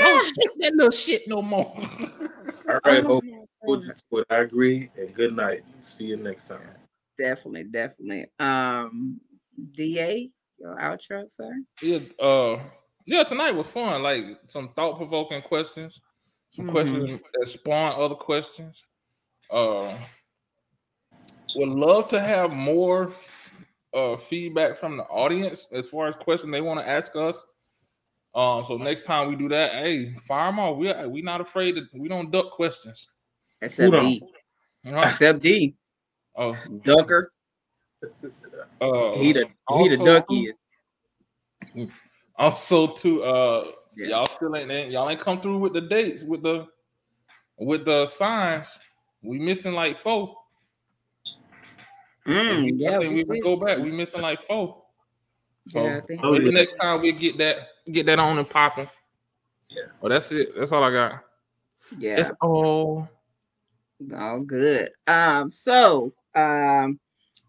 Don't 0.00 0.24
shake 0.24 0.58
that 0.60 0.72
little 0.74 0.90
shit 0.90 1.28
no 1.28 1.42
more. 1.42 1.72
All 2.68 2.80
right, 2.84 3.04
hope 3.04 3.22
what 4.08 4.26
I 4.30 4.38
agree, 4.38 4.90
and 4.96 5.14
good 5.14 5.34
night. 5.36 5.62
See 5.82 6.04
you 6.04 6.16
next 6.16 6.48
time. 6.48 6.68
definitely, 7.18 7.64
definitely. 7.64 8.26
Um, 8.38 9.20
Da, 9.72 10.28
your 10.58 10.76
outro, 10.76 11.28
sir. 11.30 11.50
yeah, 11.82 11.98
uh, 12.20 12.60
yeah, 13.06 13.22
tonight 13.24 13.52
was 13.52 13.66
fun. 13.68 14.02
Like 14.02 14.24
some 14.48 14.70
thought 14.74 14.96
provoking 14.96 15.42
questions, 15.42 16.00
some 16.52 16.66
Mhm. 16.66 16.70
questions 16.70 17.20
that 17.34 17.48
spawn 17.48 18.00
other 18.00 18.14
questions. 18.16 18.84
Uh, 19.50 19.96
would 21.56 21.68
love 21.68 22.08
to 22.08 22.20
have 22.20 22.52
more 22.52 23.10
uh 23.94 24.16
feedback 24.16 24.76
from 24.78 24.96
the 24.96 25.04
audience 25.04 25.66
as 25.72 25.88
far 25.88 26.06
as 26.08 26.14
questions 26.16 26.52
they 26.52 26.60
want 26.60 26.78
to 26.80 26.88
ask 26.88 27.14
us. 27.16 27.44
Um, 28.34 28.64
so 28.66 28.76
next 28.76 29.04
time 29.04 29.28
we 29.28 29.36
do 29.36 29.48
that, 29.48 29.72
hey, 29.72 30.14
fire 30.26 30.48
them 30.50 30.58
off. 30.60 30.76
We 30.76 30.92
we 31.08 31.22
not 31.22 31.40
afraid 31.40 31.72
to. 31.76 31.82
We 31.94 32.08
don't 32.08 32.30
duck 32.30 32.50
questions. 32.50 33.08
Except? 33.62 33.92
D. 33.94 34.22
Uh, 34.86 34.98
Except 34.98 35.40
D. 35.40 35.74
oh, 36.36 36.54
Ducker. 36.84 37.32
uh, 38.80 39.12
He 39.14 39.32
the 39.32 39.46
he 39.70 39.88
the 39.88 39.96
also- 39.98 40.04
ducky 40.04 40.48
is. 41.74 41.88
Also, 42.38 42.88
to 42.88 43.24
uh, 43.24 43.64
Yeah. 43.96 44.08
y'all 44.08 44.26
still 44.26 44.54
ain't 44.54 44.70
ain't- 44.70 44.90
y'all 44.92 45.08
ain't 45.08 45.20
come 45.20 45.40
through 45.40 45.58
with 45.58 45.72
the 45.72 45.80
dates 45.80 46.22
with 46.22 46.42
the 46.42 46.66
with 47.58 47.86
the 47.86 48.04
signs. 48.06 48.66
We 49.22 49.38
missing 49.38 49.72
like 49.72 49.98
four. 49.98 50.36
Mm, 52.26 52.64
we, 52.64 52.72
yeah, 52.76 52.96
I 52.96 52.98
think 52.98 53.10
we 53.10 53.14
we 53.16 53.24
would 53.24 53.34
did. 53.34 53.42
go 53.42 53.56
back. 53.56 53.78
We 53.78 53.90
missing 53.92 54.20
like 54.22 54.42
four. 54.42 54.82
So 55.68 55.84
Yeah, 55.84 55.96
I 55.98 56.00
think 56.00 56.20
Oh, 56.24 56.32
maybe 56.32 56.46
yeah. 56.46 56.50
next 56.50 56.74
time 56.80 57.00
we 57.02 57.12
get 57.12 57.38
that 57.38 57.56
get 57.90 58.06
that 58.06 58.18
on 58.18 58.38
and 58.38 58.48
popping. 58.48 58.88
Yeah. 59.68 59.84
Well, 60.00 60.10
that's 60.10 60.30
it. 60.32 60.50
That's 60.56 60.72
all 60.72 60.82
I 60.84 60.90
got. 60.92 61.24
yeah. 61.98 62.16
That's 62.16 62.32
all. 62.40 63.08
All 64.14 64.40
good. 64.40 64.90
Um, 65.06 65.50
so 65.50 66.12
um 66.34 67.00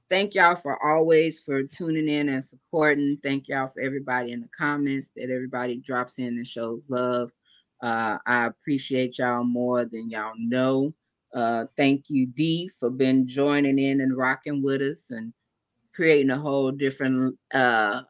thank 0.09 0.35
y'all 0.35 0.55
for 0.55 0.81
always 0.85 1.39
for 1.39 1.63
tuning 1.63 2.07
in 2.07 2.29
and 2.29 2.43
supporting. 2.43 3.17
Thank 3.21 3.49
y'all 3.49 3.67
for 3.67 3.81
everybody 3.81 4.31
in 4.31 4.41
the 4.41 4.47
comments 4.49 5.11
that 5.15 5.29
everybody 5.29 5.77
drops 5.77 6.19
in 6.19 6.27
and 6.27 6.47
shows 6.47 6.85
love. 6.89 7.31
Uh 7.81 8.17
I 8.25 8.45
appreciate 8.45 9.17
y'all 9.19 9.43
more 9.43 9.85
than 9.85 10.09
y'all 10.09 10.33
know. 10.37 10.93
Uh 11.33 11.65
thank 11.75 12.09
you, 12.09 12.27
D, 12.27 12.69
for 12.79 12.89
been 12.89 13.27
joining 13.27 13.79
in 13.79 14.01
and 14.01 14.17
rocking 14.17 14.63
with 14.63 14.81
us 14.81 15.11
and 15.11 15.33
creating 15.93 16.29
a 16.29 16.37
whole 16.37 16.71
different 16.71 17.37
uh 17.53 18.01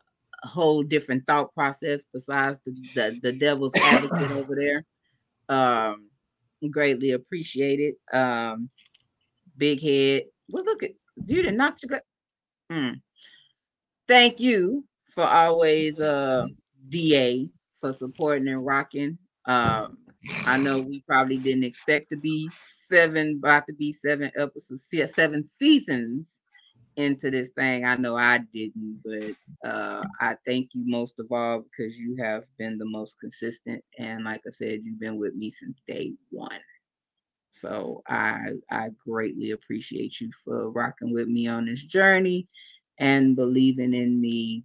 whole 0.43 0.83
different 0.83 1.25
thought 1.25 1.51
process 1.53 2.05
besides 2.13 2.59
the 2.65 2.71
the, 2.95 3.19
the 3.21 3.33
devil's 3.33 3.73
advocate 3.81 4.31
over 4.31 4.55
there. 4.55 4.83
Um 5.49 6.09
greatly 6.69 7.11
appreciated. 7.11 7.95
Um, 8.11 8.69
big 9.57 9.81
head. 9.81 10.23
Well, 10.49 10.63
look 10.63 10.83
at 10.83 10.91
you 11.15 11.35
didn't 11.37 11.57
knock 11.57 11.77
your. 11.83 12.01
Mm. 12.71 13.01
Thank 14.07 14.39
you 14.39 14.85
for 15.13 15.23
always, 15.23 15.99
uh, 15.99 16.47
Da 16.89 17.49
for 17.79 17.93
supporting 17.93 18.47
and 18.47 18.65
rocking. 18.65 19.17
Um, 19.45 19.97
I 20.45 20.57
know 20.57 20.81
we 20.81 21.03
probably 21.07 21.37
didn't 21.37 21.63
expect 21.63 22.09
to 22.11 22.17
be 22.17 22.49
seven, 22.53 23.39
about 23.39 23.67
to 23.67 23.73
be 23.73 23.91
seven 23.91 24.31
episodes, 24.37 24.89
seven 25.13 25.43
seasons 25.43 26.41
into 26.95 27.31
this 27.31 27.49
thing. 27.49 27.85
I 27.85 27.95
know 27.95 28.15
I 28.15 28.39
didn't, 28.53 29.01
but 29.05 29.69
uh, 29.69 30.03
I 30.19 30.35
thank 30.45 30.69
you 30.73 30.83
most 30.85 31.19
of 31.19 31.27
all 31.31 31.61
because 31.63 31.97
you 31.97 32.15
have 32.19 32.45
been 32.57 32.77
the 32.77 32.85
most 32.85 33.19
consistent. 33.19 33.83
And 33.99 34.25
like 34.25 34.41
I 34.47 34.49
said, 34.51 34.81
you've 34.83 34.99
been 34.99 35.19
with 35.19 35.35
me 35.35 35.49
since 35.49 35.77
day 35.87 36.13
one. 36.29 36.59
So 37.51 38.03
I 38.07 38.51
I 38.69 38.89
greatly 39.05 39.51
appreciate 39.51 40.19
you 40.21 40.29
for 40.43 40.71
rocking 40.71 41.13
with 41.13 41.27
me 41.27 41.47
on 41.47 41.65
this 41.65 41.83
journey 41.83 42.47
and 42.99 43.35
believing 43.35 43.93
in 43.93 44.21
me 44.21 44.63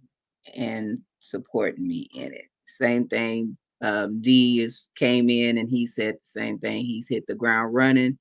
and 0.55 0.99
supporting 1.19 1.87
me 1.87 2.09
in 2.13 2.33
it. 2.33 2.45
Same 2.65 3.07
thing. 3.07 3.57
Um, 3.83 4.21
D 4.21 4.61
is 4.61 4.85
came 4.95 5.29
in 5.29 5.59
and 5.59 5.69
he 5.69 5.85
said 5.85 6.15
the 6.15 6.19
same 6.23 6.57
thing. 6.57 6.85
He's 6.85 7.07
hit 7.07 7.27
the 7.27 7.35
ground 7.35 7.73
running. 7.73 8.17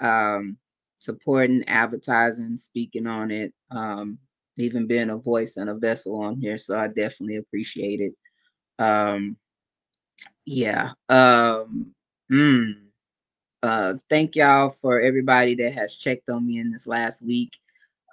Um, 0.00 0.58
supporting, 0.98 1.66
advertising, 1.66 2.56
speaking 2.56 3.06
on 3.06 3.30
it, 3.30 3.52
um, 3.70 4.18
even 4.58 4.86
being 4.86 5.10
a 5.10 5.16
voice 5.16 5.56
and 5.56 5.70
a 5.70 5.74
vessel 5.74 6.20
on 6.22 6.36
here. 6.36 6.58
So 6.58 6.78
I 6.78 6.88
definitely 6.88 7.36
appreciate 7.36 8.00
it. 8.00 8.12
Um, 8.78 9.36
yeah. 10.44 10.92
Um, 11.08 11.94
mm, 12.30 12.74
uh, 13.62 13.94
thank 14.10 14.36
y'all 14.36 14.68
for 14.68 15.00
everybody 15.00 15.54
that 15.56 15.74
has 15.74 15.96
checked 15.96 16.28
on 16.28 16.46
me 16.46 16.58
in 16.58 16.70
this 16.70 16.86
last 16.86 17.22
week 17.22 17.58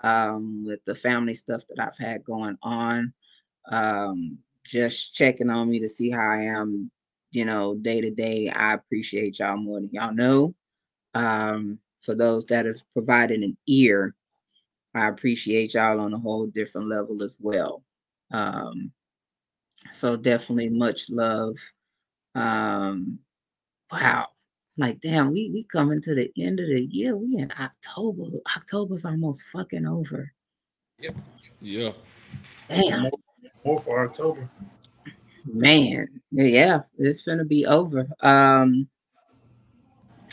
um, 0.04 0.64
with 0.66 0.84
the 0.86 0.96
family 0.96 1.34
stuff 1.34 1.64
that 1.70 1.86
I've 1.86 1.98
had 1.98 2.24
going 2.24 2.58
on. 2.62 3.14
Um, 3.70 4.40
just 4.68 5.14
checking 5.14 5.50
on 5.50 5.70
me 5.70 5.80
to 5.80 5.90
see 5.90 6.10
how 6.10 6.30
I 6.30 6.44
am, 6.44 6.92
you 7.32 7.46
know, 7.46 7.76
day 7.76 8.02
to 8.02 8.12
day. 8.12 8.50
I 8.50 8.74
appreciate 8.74 9.40
y'all 9.40 9.58
more 9.58 9.80
than 9.80 9.90
y'all 9.92 10.14
know. 10.14 10.54
Um, 11.14 11.80
for 12.02 12.16
those 12.16 12.46
that 12.46 12.66
have 12.66 12.78
provided 12.94 13.42
an 13.42 13.58
ear, 13.68 14.16
I 14.94 15.08
appreciate 15.08 15.74
y'all 15.74 16.00
on 16.00 16.14
a 16.14 16.20
whole 16.20 16.48
different 16.48 16.88
level 16.88 17.24
as 17.24 17.38
well. 17.40 17.84
Um, 18.32 18.92
so 19.92 20.18
definitely 20.18 20.70
much 20.70 21.10
love. 21.10 21.56
Um, 22.36 23.20
wow, 23.92 24.28
like 24.78 25.00
damn, 25.02 25.32
we 25.32 25.50
we 25.54 25.64
coming 25.64 26.02
to 26.02 26.14
the 26.14 26.32
end 26.38 26.60
of 26.60 26.68
the 26.68 26.86
year. 26.86 27.16
We 27.16 27.38
in 27.38 27.52
October. 27.60 28.24
October's 28.56 29.06
almost 29.06 29.46
fucking 29.48 29.88
over. 29.88 30.32
Yep. 31.00 31.16
Yeah. 31.62 31.92
Damn, 32.70 33.10
More, 33.68 33.82
for 33.82 34.06
October. 34.06 34.50
man. 35.46 36.08
Yeah, 36.32 36.84
it's 36.98 37.26
gonna 37.26 37.44
be 37.44 37.66
over. 37.66 38.08
Um, 38.22 38.88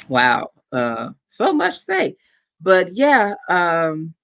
wow. 0.08 0.52
Uh, 0.70 1.10
so 1.26 1.52
much 1.52 1.76
say, 1.78 2.14
but 2.60 2.92
yeah. 2.92 3.34
Um, 3.48 4.14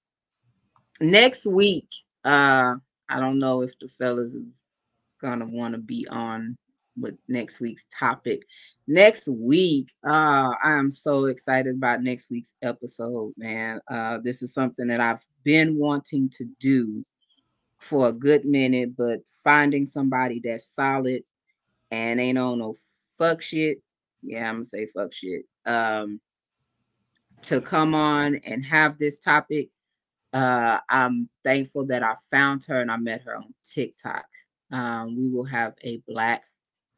next 1.01 1.45
week. 1.45 1.89
Uh, 2.23 2.75
I 3.09 3.19
don't 3.19 3.37
know 3.37 3.63
if 3.63 3.77
the 3.79 3.89
fellas 3.89 4.33
is 4.33 4.63
gonna 5.21 5.45
want 5.45 5.73
to 5.73 5.81
be 5.81 6.07
on 6.09 6.57
with 6.97 7.17
next 7.27 7.59
week's 7.59 7.87
topic. 7.93 8.43
Next 8.87 9.27
week, 9.27 9.89
uh, 10.07 10.53
I 10.63 10.71
am 10.79 10.89
so 10.89 11.25
excited 11.25 11.75
about 11.75 12.01
next 12.01 12.31
week's 12.31 12.53
episode, 12.61 13.33
man. 13.35 13.81
Uh, 13.89 14.19
this 14.23 14.41
is 14.41 14.53
something 14.53 14.87
that 14.87 15.01
I've 15.01 15.25
been 15.43 15.77
wanting 15.77 16.29
to 16.29 16.45
do 16.61 17.03
for 17.81 18.07
a 18.07 18.13
good 18.13 18.45
minute, 18.45 18.95
but 18.95 19.21
finding 19.43 19.85
somebody 19.85 20.39
that's 20.43 20.73
solid 20.73 21.23
and 21.89 22.19
ain't 22.19 22.37
on 22.37 22.59
no 22.59 22.75
fuck 23.17 23.41
shit. 23.41 23.79
Yeah, 24.21 24.47
I'm 24.47 24.55
gonna 24.55 24.65
say 24.65 24.85
fuck 24.85 25.13
shit. 25.13 25.45
Um, 25.65 26.21
to 27.43 27.59
come 27.59 27.95
on 27.95 28.39
and 28.45 28.63
have 28.63 28.97
this 28.97 29.17
topic. 29.17 29.69
Uh, 30.31 30.79
I'm 30.89 31.27
thankful 31.43 31.85
that 31.87 32.03
I 32.03 32.13
found 32.29 32.63
her 32.65 32.79
and 32.79 32.89
I 32.89 32.97
met 32.97 33.23
her 33.23 33.35
on 33.35 33.53
TikTok. 33.63 34.25
Um, 34.71 35.17
we 35.17 35.29
will 35.29 35.43
have 35.43 35.73
a 35.83 36.01
black 36.07 36.43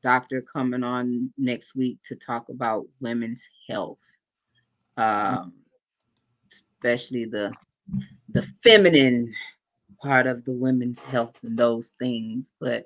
doctor 0.04 0.42
coming 0.42 0.84
on 0.84 1.34
next 1.38 1.76
week 1.76 1.98
to 2.04 2.16
talk 2.16 2.50
about 2.50 2.86
women's 3.00 3.50
health, 3.68 4.06
um, 4.98 5.54
especially 6.52 7.26
the 7.26 7.52
the 8.30 8.44
feminine 8.64 9.34
part 10.04 10.28
of 10.28 10.44
the 10.44 10.52
women's 10.52 11.02
health 11.02 11.40
and 11.44 11.58
those 11.58 11.94
things. 11.98 12.52
But 12.60 12.84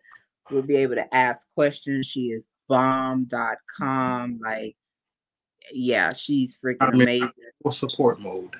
we'll 0.49 0.61
be 0.61 0.77
able 0.77 0.95
to 0.95 1.15
ask 1.15 1.48
questions. 1.53 2.07
She 2.07 2.27
is 2.27 2.49
bomb.com. 2.69 4.39
Like, 4.44 4.76
yeah, 5.73 6.14
she's 6.14 6.57
freaking 6.64 6.77
I'm 6.81 6.94
amazing. 6.94 7.30
full 7.64 7.72
support 7.72 8.19
mode. 8.19 8.56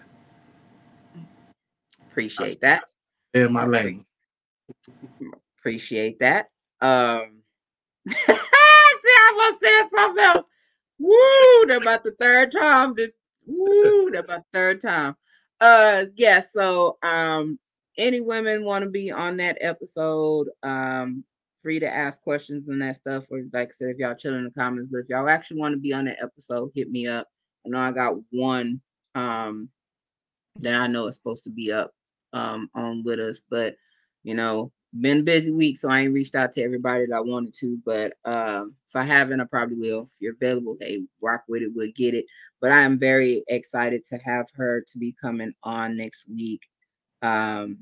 Appreciate 2.10 2.60
that. 2.62 2.84
In 3.34 3.54
my 3.54 3.66
lane. 3.66 4.06
Appreciate 5.60 6.20
that. 6.20 6.48
Um 6.82 7.44
see, 8.08 8.16
I 8.28 9.34
was 9.36 9.60
saying 9.62 9.90
something 9.94 10.24
else. 10.24 10.46
Woo, 11.00 11.76
about 11.76 12.04
the 12.04 12.12
third 12.20 12.52
time. 12.52 12.94
This, 12.96 13.12
woo, 13.46 14.08
about 14.08 14.44
the 14.52 14.58
third 14.58 14.82
time. 14.82 15.16
Uh 15.62 16.06
yeah, 16.16 16.40
so 16.40 16.98
um 17.04 17.60
any 17.98 18.22
women 18.22 18.64
want 18.64 18.84
to 18.84 18.90
be 18.90 19.12
on 19.12 19.38
that 19.38 19.58
episode, 19.62 20.48
um, 20.64 21.24
free 21.62 21.80
to 21.80 21.94
ask 21.94 22.22
questions 22.22 22.70
and 22.70 22.82
that 22.82 22.96
stuff. 22.96 23.26
Or 23.32 23.44
like 23.54 23.70
I 23.70 23.72
said, 23.72 23.90
if 23.90 23.98
y'all 23.98 24.16
chill 24.16 24.36
in 24.36 24.44
the 24.44 24.52
comments, 24.52 24.88
but 24.92 25.00
if 25.00 25.10
y'all 25.10 25.30
actually 25.30 25.60
want 25.60 25.74
to 25.74 25.80
be 25.80 25.94
on 25.94 26.06
that 26.06 26.20
episode, 26.24 26.72
hit 26.76 26.90
me 26.90 27.08
up. 27.08 27.28
I 27.66 27.70
know 27.70 27.80
I 27.80 27.92
got 27.92 28.16
one 28.32 28.82
um 29.16 29.70
that 30.58 30.76
I 30.76 30.88
know 30.88 31.08
is 31.08 31.16
supposed 31.16 31.44
to 31.46 31.50
be 31.50 31.72
up 31.72 31.92
um 32.34 32.70
on 32.76 33.04
with 33.04 33.20
us, 33.20 33.42
but 33.50 33.76
you 34.24 34.34
know, 34.34 34.72
been 35.02 35.24
busy 35.24 35.52
week, 35.52 35.78
so 35.78 35.90
I 35.90 36.02
ain't 36.02 36.14
reached 36.14 36.36
out 36.36 36.52
to 36.54 36.64
everybody 36.64 37.06
that 37.06 37.16
I 37.16 37.20
wanted 37.20 37.54
to. 37.56 37.78
But 37.86 38.14
um, 38.26 38.76
if 38.88 38.96
I 38.96 39.04
haven't, 39.04 39.42
I 39.42 39.46
probably 39.46 39.78
will. 39.78 40.04
If 40.04 40.12
you're 40.20 40.34
available, 40.34 40.78
hey, 40.80 41.04
rock 41.22 41.44
with 41.48 41.62
it, 41.62 41.72
we'll 41.76 41.92
get 41.96 42.14
it. 42.14 42.26
But 42.62 42.72
I 42.72 42.82
am 42.82 43.00
very 43.00 43.44
excited 43.48 44.04
to 44.06 44.18
have 44.18 44.48
her 44.56 44.84
to 44.88 44.98
be 44.98 45.16
coming 45.20 45.54
on 45.64 45.98
next 45.98 46.30
week. 46.30 46.62
Um, 47.22 47.80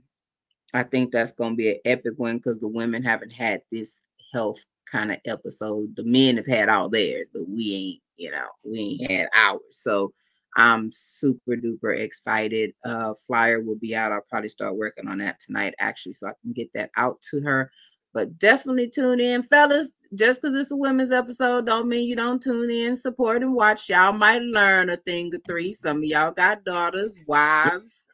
I 0.74 0.84
think 0.84 1.12
that's 1.12 1.32
gonna 1.32 1.56
be 1.56 1.70
an 1.70 1.80
epic 1.86 2.14
one 2.18 2.38
because 2.38 2.60
the 2.60 2.68
women 2.68 3.04
haven't 3.04 3.34
had 3.34 3.62
this 3.72 4.02
health 4.34 4.64
kind 4.86 5.12
of 5.12 5.18
episode. 5.26 5.96
The 5.96 6.04
men 6.04 6.38
have 6.38 6.48
had 6.48 6.70
all 6.70 6.90
theirs, 6.90 7.30
but 7.34 7.48
we 7.48 7.74
ain't, 7.74 8.04
you 8.18 8.32
know, 8.32 8.48
we 8.64 9.00
ain't 9.02 9.12
had 9.12 9.30
ours. 9.36 9.62
So 9.72 10.14
I'm 10.56 10.92
super 10.92 11.56
duper 11.56 11.98
excited. 12.00 12.74
Uh, 12.84 13.14
flyer 13.28 13.62
will 13.62 13.76
be 13.76 13.96
out. 13.96 14.12
I'll 14.12 14.22
probably 14.30 14.50
start 14.50 14.78
working 14.78 15.08
on 15.08 15.18
that 15.18 15.40
tonight, 15.40 15.76
actually, 15.80 16.14
so 16.14 16.28
I 16.28 16.34
can 16.42 16.54
get 16.54 16.72
that 16.74 16.92
out 16.98 17.22
to 17.32 17.42
her. 17.42 17.72
But 18.14 18.40
definitely 18.40 18.90
tune 18.90 19.20
in, 19.20 19.44
fellas. 19.44 19.92
Just 20.14 20.42
because 20.42 20.56
it's 20.56 20.72
a 20.72 20.78
women's 20.78 21.12
episode, 21.12 21.66
don't 21.66 21.90
mean 21.90 22.08
you 22.08 22.16
don't 22.16 22.42
tune 22.42 22.70
in, 22.70 22.96
support, 22.96 23.44
and 23.44 23.54
watch. 23.54 23.90
Y'all 23.90 24.14
might 24.14 24.42
learn 24.42 24.90
a 24.90 24.96
thing 24.96 25.30
or 25.34 25.40
three. 25.46 25.74
Some 25.74 25.98
of 25.98 26.04
y'all 26.04 26.32
got 26.32 26.64
daughters, 26.64 27.20
wives, 27.28 28.08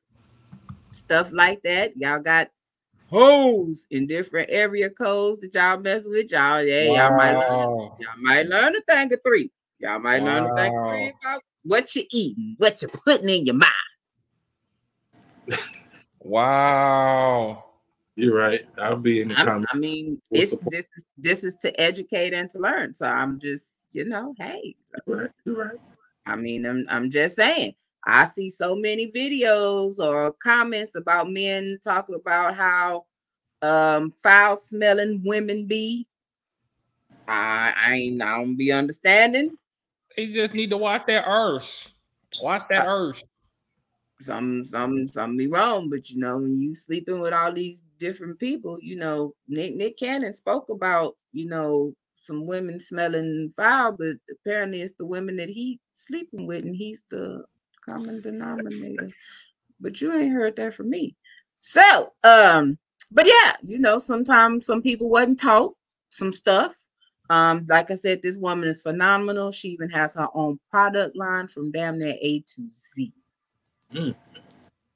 stuff 1.12 1.34
like 1.34 1.62
that. 1.64 1.92
Y'all 1.98 2.22
got 2.22 2.48
hoes 3.08 3.86
in 3.92 4.08
different 4.08 4.48
area 4.50 4.90
codes 4.90 5.40
that 5.40 5.54
y'all 5.54 5.78
mess 5.78 6.08
with. 6.08 6.32
Y'all, 6.32 6.64
yeah, 6.64 6.84
y'all 6.84 7.18
might 7.18 7.34
learn. 7.34 7.90
Y'all 8.00 8.22
might 8.22 8.46
learn 8.48 8.74
a 8.76 8.82
thing 8.82 9.12
or 9.12 9.18
three. 9.18 9.52
Y'all 9.80 10.00
might 10.00 10.24
learn 10.24 10.46
a 10.46 10.56
thing 10.56 10.74
or 10.74 10.92
three 10.94 11.14
about 11.22 11.42
what 11.64 11.94
you 11.96 12.06
eating, 12.14 12.56
what 12.60 12.82
you 12.82 12.88
putting 12.88 13.28
in 13.30 13.46
your 13.46 13.56
mouth. 13.56 13.70
Wow. 16.22 17.66
You're 18.16 18.36
right. 18.36 18.62
I'll 18.78 18.96
be 18.96 19.22
in 19.22 19.30
the 19.30 19.36
I'm- 19.36 19.48
comments. 19.48 19.72
I 19.74 19.78
mean, 19.78 20.22
Full 20.30 20.40
it's 20.42 20.52
support. 20.52 20.72
this 20.72 20.86
is 20.98 21.06
this 21.18 21.44
is 21.44 21.56
to 21.58 21.82
educate 21.82 22.34
and 22.34 22.50
to 22.52 22.60
learn. 22.60 22.94
So 22.94 23.06
I'm 23.08 23.40
just, 23.40 23.88
you 23.92 24.06
know, 24.06 24.34
hey, 24.38 24.76
You're 25.08 25.18
right. 25.18 25.30
You're 25.46 25.56
right. 25.58 25.80
I 26.26 26.36
mean, 26.38 26.66
I'm 26.66 26.86
I'm 26.90 27.10
just 27.10 27.36
saying. 27.36 27.74
I 28.06 28.26
see 28.26 28.50
so 28.50 28.76
many 28.76 29.12
videos 29.12 30.00
or 30.00 30.34
comments 30.34 30.96
about 30.96 31.30
men 31.30 31.78
talking 31.84 32.16
about 32.16 32.56
how 32.56 33.06
um 33.62 34.10
foul 34.12 34.56
smelling 34.56 35.22
women 35.26 35.68
be. 35.68 36.08
I 37.28 37.74
I 37.76 37.96
ain't 37.96 38.22
I 38.22 38.38
don't 38.38 38.58
be 38.58 38.72
understanding. 38.72 39.58
They 40.18 40.28
just 40.34 40.54
need 40.54 40.70
to 40.72 40.78
watch 40.78 41.04
that 41.08 41.26
earth. 41.28 41.92
Watch 42.42 42.64
that 42.70 42.88
earth. 42.88 43.24
some 44.20 44.64
some 44.64 45.08
some 45.08 45.38
be 45.38 45.48
wrong, 45.48 45.90
but 45.90 46.10
you 46.10 46.18
know, 46.20 46.38
when 46.38 46.62
you 46.62 46.76
sleeping 46.76 47.20
with 47.20 47.34
all 47.34 47.52
these 47.52 47.82
different 48.00 48.40
people, 48.40 48.78
you 48.82 48.96
know, 48.98 49.34
Nick 49.48 49.76
Nick 49.76 49.98
Cannon 49.98 50.34
spoke 50.34 50.70
about, 50.70 51.16
you 51.34 51.48
know, 51.50 51.94
some 52.18 52.46
women 52.46 52.80
smelling 52.80 53.52
foul, 53.56 53.94
but 53.98 54.16
apparently 54.32 54.82
it's 54.82 54.94
the 54.98 55.06
women 55.06 55.36
that 55.38 55.50
he 55.50 55.80
sleeping 55.92 56.46
with, 56.48 56.64
and 56.66 56.76
he's 56.76 57.04
the 57.10 57.44
common 57.86 58.22
denominator. 58.22 59.10
But 59.80 60.00
you 60.02 60.14
ain't 60.14 60.34
heard 60.34 60.56
that 60.58 60.74
from 60.74 60.90
me. 60.90 61.16
So, 61.60 62.14
um, 62.24 62.78
but 63.12 63.28
yeah, 63.28 63.54
you 63.64 63.80
know, 63.80 64.00
sometimes 64.00 64.66
some 64.66 64.82
people 64.82 65.10
wasn't 65.10 65.40
taught 65.40 65.76
some 66.10 66.34
stuff. 66.34 66.76
Um, 67.30 67.66
like 67.70 67.92
I 67.92 67.96
said, 67.96 68.22
this 68.22 68.38
woman 68.38 68.68
is 68.68 68.82
phenomenal. 68.82 69.52
She 69.52 69.70
even 69.70 69.90
has 69.90 70.16
her 70.16 70.28
own 70.34 70.60
product 70.70 71.16
line 71.16 71.48
from 71.48 71.72
damn 71.72 71.98
near 71.98 72.16
A 72.22 72.40
to 72.42 72.70
Z. 72.70 73.14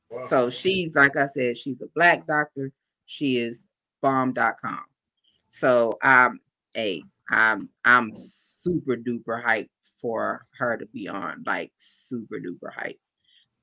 Wow. 0.10 0.24
So 0.26 0.50
she's 0.50 0.96
like 0.96 1.18
I 1.18 1.26
said, 1.26 1.58
she's 1.58 1.82
a 1.82 1.88
black 1.96 2.28
doctor. 2.28 2.72
She 3.06 3.38
is 3.38 3.72
bomb.com. 4.02 4.80
So 5.52 5.98
um 6.04 6.40
hey, 6.74 7.04
I'm 7.30 7.70
I'm 7.84 8.12
super 8.16 8.96
duper 8.96 9.44
hyped 9.44 9.70
for 10.01 10.45
her 10.57 10.77
to 10.77 10.85
be 10.88 11.07
on, 11.07 11.43
like 11.45 11.72
super 11.77 12.38
duper 12.38 12.72
hype. 12.74 12.99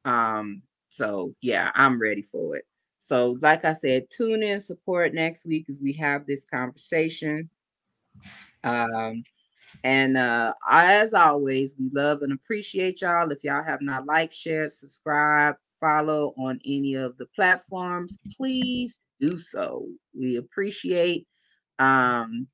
Um, 0.05 0.63
so 0.89 1.35
yeah, 1.41 1.71
I'm 1.75 2.01
ready 2.01 2.23
for 2.23 2.57
it. 2.57 2.65
So, 2.99 3.37
like 3.41 3.65
I 3.65 3.73
said, 3.73 4.05
tune 4.11 4.43
in, 4.43 4.61
support 4.61 5.13
next 5.13 5.45
week 5.45 5.67
as 5.69 5.81
we 5.83 5.93
have 5.95 6.25
this 6.25 6.45
conversation. 6.45 7.51
Um, 8.63 9.25
and 9.83 10.17
uh, 10.17 10.53
as 10.71 11.13
always, 11.13 11.75
we 11.79 11.91
love 11.93 12.19
and 12.23 12.33
appreciate 12.33 13.01
y'all. 13.01 13.31
If 13.33 13.43
y'all 13.43 13.65
have 13.65 13.83
not 13.83 14.07
liked, 14.07 14.35
shared, 14.35 14.71
subscribe, 14.71 15.57
follow 15.81 16.33
on 16.39 16.61
any 16.65 16.95
of 16.95 17.17
the 17.19 17.27
platforms, 17.35 18.19
please 18.37 19.01
do 19.21 19.37
so. 19.37 19.87
We 20.17 20.37
appreciate 20.37 21.27
um 21.79 22.47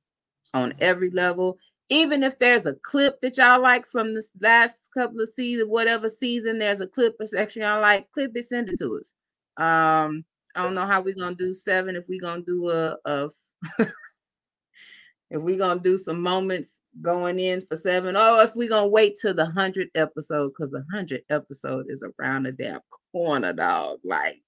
on 0.53 0.73
every 0.79 1.11
level. 1.11 1.59
Even 1.89 2.21
if 2.23 2.37
there's 2.37 2.65
a 2.65 2.75
clip 2.75 3.19
that 3.21 3.37
y'all 3.37 3.61
like 3.61 3.85
from 3.85 4.13
this 4.13 4.29
last 4.41 4.89
couple 4.93 5.21
of 5.21 5.29
seasons, 5.29 5.69
whatever 5.69 6.07
season, 6.07 6.59
there's 6.59 6.81
a 6.81 6.87
clip 6.87 7.15
or 7.19 7.25
section 7.25 7.63
y'all 7.63 7.81
like, 7.81 8.09
clip 8.11 8.31
it, 8.35 8.43
send 8.43 8.69
it 8.69 8.77
to 8.77 8.99
us. 8.99 9.15
Um, 9.57 10.23
I 10.55 10.63
don't 10.63 10.75
know 10.75 10.85
how 10.85 11.01
we're 11.01 11.15
gonna 11.15 11.35
do 11.35 11.53
seven. 11.53 11.95
If 11.95 12.05
we're 12.09 12.21
gonna 12.21 12.41
do 12.41 12.69
a, 12.69 12.97
a 13.05 13.29
if 13.79 15.41
we're 15.41 15.57
gonna 15.57 15.79
do 15.79 15.97
some 15.97 16.21
moments 16.21 16.79
going 17.01 17.39
in 17.39 17.65
for 17.65 17.77
seven, 17.77 18.15
oh, 18.17 18.41
if 18.41 18.55
we're 18.55 18.69
gonna 18.69 18.87
wait 18.87 19.17
till 19.21 19.33
the 19.33 19.45
hundred 19.45 19.89
episode, 19.95 20.49
because 20.49 20.71
the 20.71 20.85
hundred 20.91 21.21
episode 21.29 21.85
is 21.89 22.03
around 22.19 22.43
the 22.43 22.51
damn 22.51 22.81
corner, 23.11 23.53
dog. 23.53 23.99
Like 24.03 24.41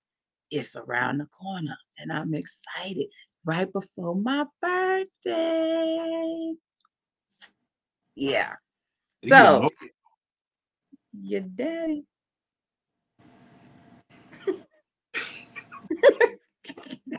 it's 0.50 0.76
around 0.76 1.20
the 1.20 1.28
corner, 1.28 1.78
and 1.98 2.12
I'm 2.12 2.34
excited. 2.34 3.08
Right 3.46 3.72
before 3.72 4.16
my 4.16 4.46
birthday. 4.62 6.54
Yeah. 8.16 8.54
You 9.22 9.30
So- 9.30 9.70
Your 11.14 11.42
daddy. 11.42 12.06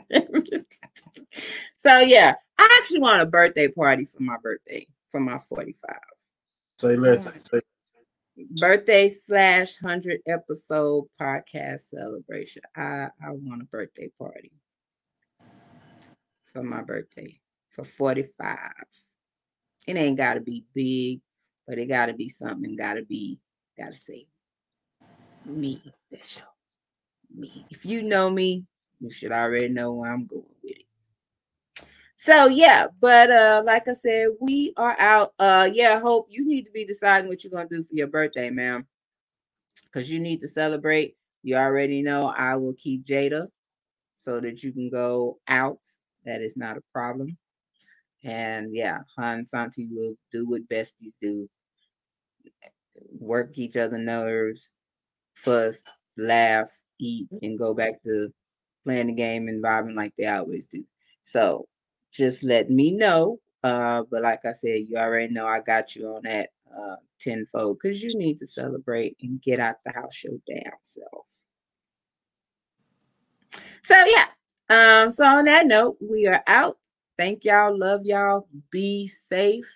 so 1.77 1.97
yeah, 1.99 2.33
I 2.57 2.79
actually 2.81 2.99
want 2.99 3.21
a 3.21 3.25
birthday 3.25 3.67
party 3.69 4.05
for 4.05 4.21
my 4.23 4.37
birthday 4.41 4.87
for 5.09 5.19
my 5.19 5.37
45. 5.37 5.95
Say 6.79 6.95
less. 6.95 7.33
Say, 7.49 7.61
Birthday 8.59 9.09
slash 9.09 9.77
hundred 9.77 10.21
episode 10.27 11.05
podcast 11.21 11.81
celebration. 11.81 12.63
I 12.75 13.09
I 13.23 13.29
want 13.29 13.61
a 13.61 13.65
birthday 13.65 14.09
party 14.17 14.51
for 16.51 16.63
my 16.63 16.81
birthday 16.81 17.39
for 17.69 17.83
45. 17.83 18.57
It 19.87 19.97
ain't 19.97 20.17
gotta 20.17 20.41
be 20.41 20.65
big, 20.73 21.21
but 21.67 21.77
it 21.77 21.87
gotta 21.87 22.13
be 22.13 22.29
something, 22.29 22.75
gotta 22.75 23.03
be, 23.03 23.39
gotta 23.77 23.93
say 23.93 24.27
me. 25.45 25.81
That 26.11 26.25
show. 26.25 26.41
Me. 27.35 27.65
If 27.69 27.85
you 27.85 28.03
know 28.03 28.29
me, 28.29 28.63
you 28.99 29.09
should 29.09 29.31
already 29.31 29.69
know 29.69 29.93
where 29.93 30.11
I'm 30.11 30.25
going 30.25 30.45
with 30.63 30.77
it. 30.77 30.85
So 32.17 32.47
yeah, 32.47 32.87
but 33.01 33.31
uh 33.31 33.63
like 33.65 33.87
I 33.87 33.93
said, 33.93 34.27
we 34.39 34.73
are 34.77 34.95
out. 34.99 35.33
Uh 35.39 35.69
yeah, 35.71 35.99
hope 35.99 36.27
you 36.29 36.47
need 36.47 36.65
to 36.65 36.71
be 36.71 36.85
deciding 36.85 37.27
what 37.27 37.43
you're 37.43 37.51
gonna 37.51 37.67
do 37.69 37.83
for 37.83 37.95
your 37.95 38.07
birthday, 38.07 38.49
ma'am. 38.49 38.85
Cause 39.93 40.09
you 40.09 40.19
need 40.19 40.39
to 40.41 40.47
celebrate. 40.47 41.15
You 41.41 41.55
already 41.57 42.01
know 42.01 42.27
I 42.27 42.55
will 42.55 42.75
keep 42.75 43.05
Jada 43.05 43.47
so 44.15 44.39
that 44.39 44.63
you 44.63 44.71
can 44.71 44.89
go 44.89 45.39
out. 45.47 45.79
That 46.25 46.41
is 46.41 46.55
not 46.55 46.77
a 46.77 46.81
problem. 46.93 47.37
And 48.23 48.73
yeah, 48.73 48.99
Han 49.17 49.45
Santi 49.45 49.87
will 49.91 50.15
do 50.31 50.47
what 50.47 50.67
besties 50.69 51.13
do. 51.21 51.49
Work 53.19 53.57
each 53.57 53.75
other 53.75 53.97
nerves, 53.97 54.71
fuss, 55.35 55.83
laugh, 56.17 56.71
eat, 56.99 57.27
and 57.41 57.57
go 57.57 57.73
back 57.73 58.01
to 58.03 58.29
playing 58.85 59.07
the 59.07 59.13
game 59.13 59.47
and 59.47 59.63
vibing 59.63 59.95
like 59.95 60.13
they 60.15 60.27
always 60.27 60.67
do. 60.67 60.83
So 61.23 61.67
just 62.11 62.43
let 62.43 62.69
me 62.69 62.91
know. 62.91 63.39
Uh, 63.63 64.03
but 64.11 64.21
like 64.21 64.39
I 64.45 64.51
said, 64.51 64.81
you 64.87 64.97
already 64.97 65.33
know 65.33 65.47
I 65.47 65.61
got 65.61 65.95
you 65.95 66.05
on 66.07 66.21
that 66.23 66.49
uh, 66.69 66.95
tenfold 67.19 67.79
because 67.81 68.03
you 68.03 68.17
need 68.17 68.37
to 68.39 68.47
celebrate 68.47 69.15
and 69.21 69.41
get 69.41 69.59
out 69.59 69.75
the 69.85 69.93
house 69.93 70.23
your 70.23 70.33
damn 70.47 70.73
self. 70.83 71.27
So 73.83 73.95
yeah. 74.05 74.25
Um, 74.69 75.11
so 75.11 75.25
on 75.25 75.45
that 75.45 75.67
note, 75.67 75.97
we 76.01 76.27
are 76.27 76.43
out. 76.47 76.77
Thank 77.17 77.45
y'all. 77.45 77.77
Love 77.77 78.01
y'all. 78.05 78.47
Be 78.71 79.07
safe. 79.07 79.71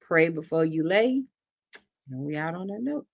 Pray 0.00 0.28
before 0.28 0.64
you 0.64 0.84
lay. 0.86 1.22
And 2.10 2.20
we 2.20 2.36
out 2.36 2.54
on 2.54 2.68
that 2.68 2.82
note. 2.82 3.06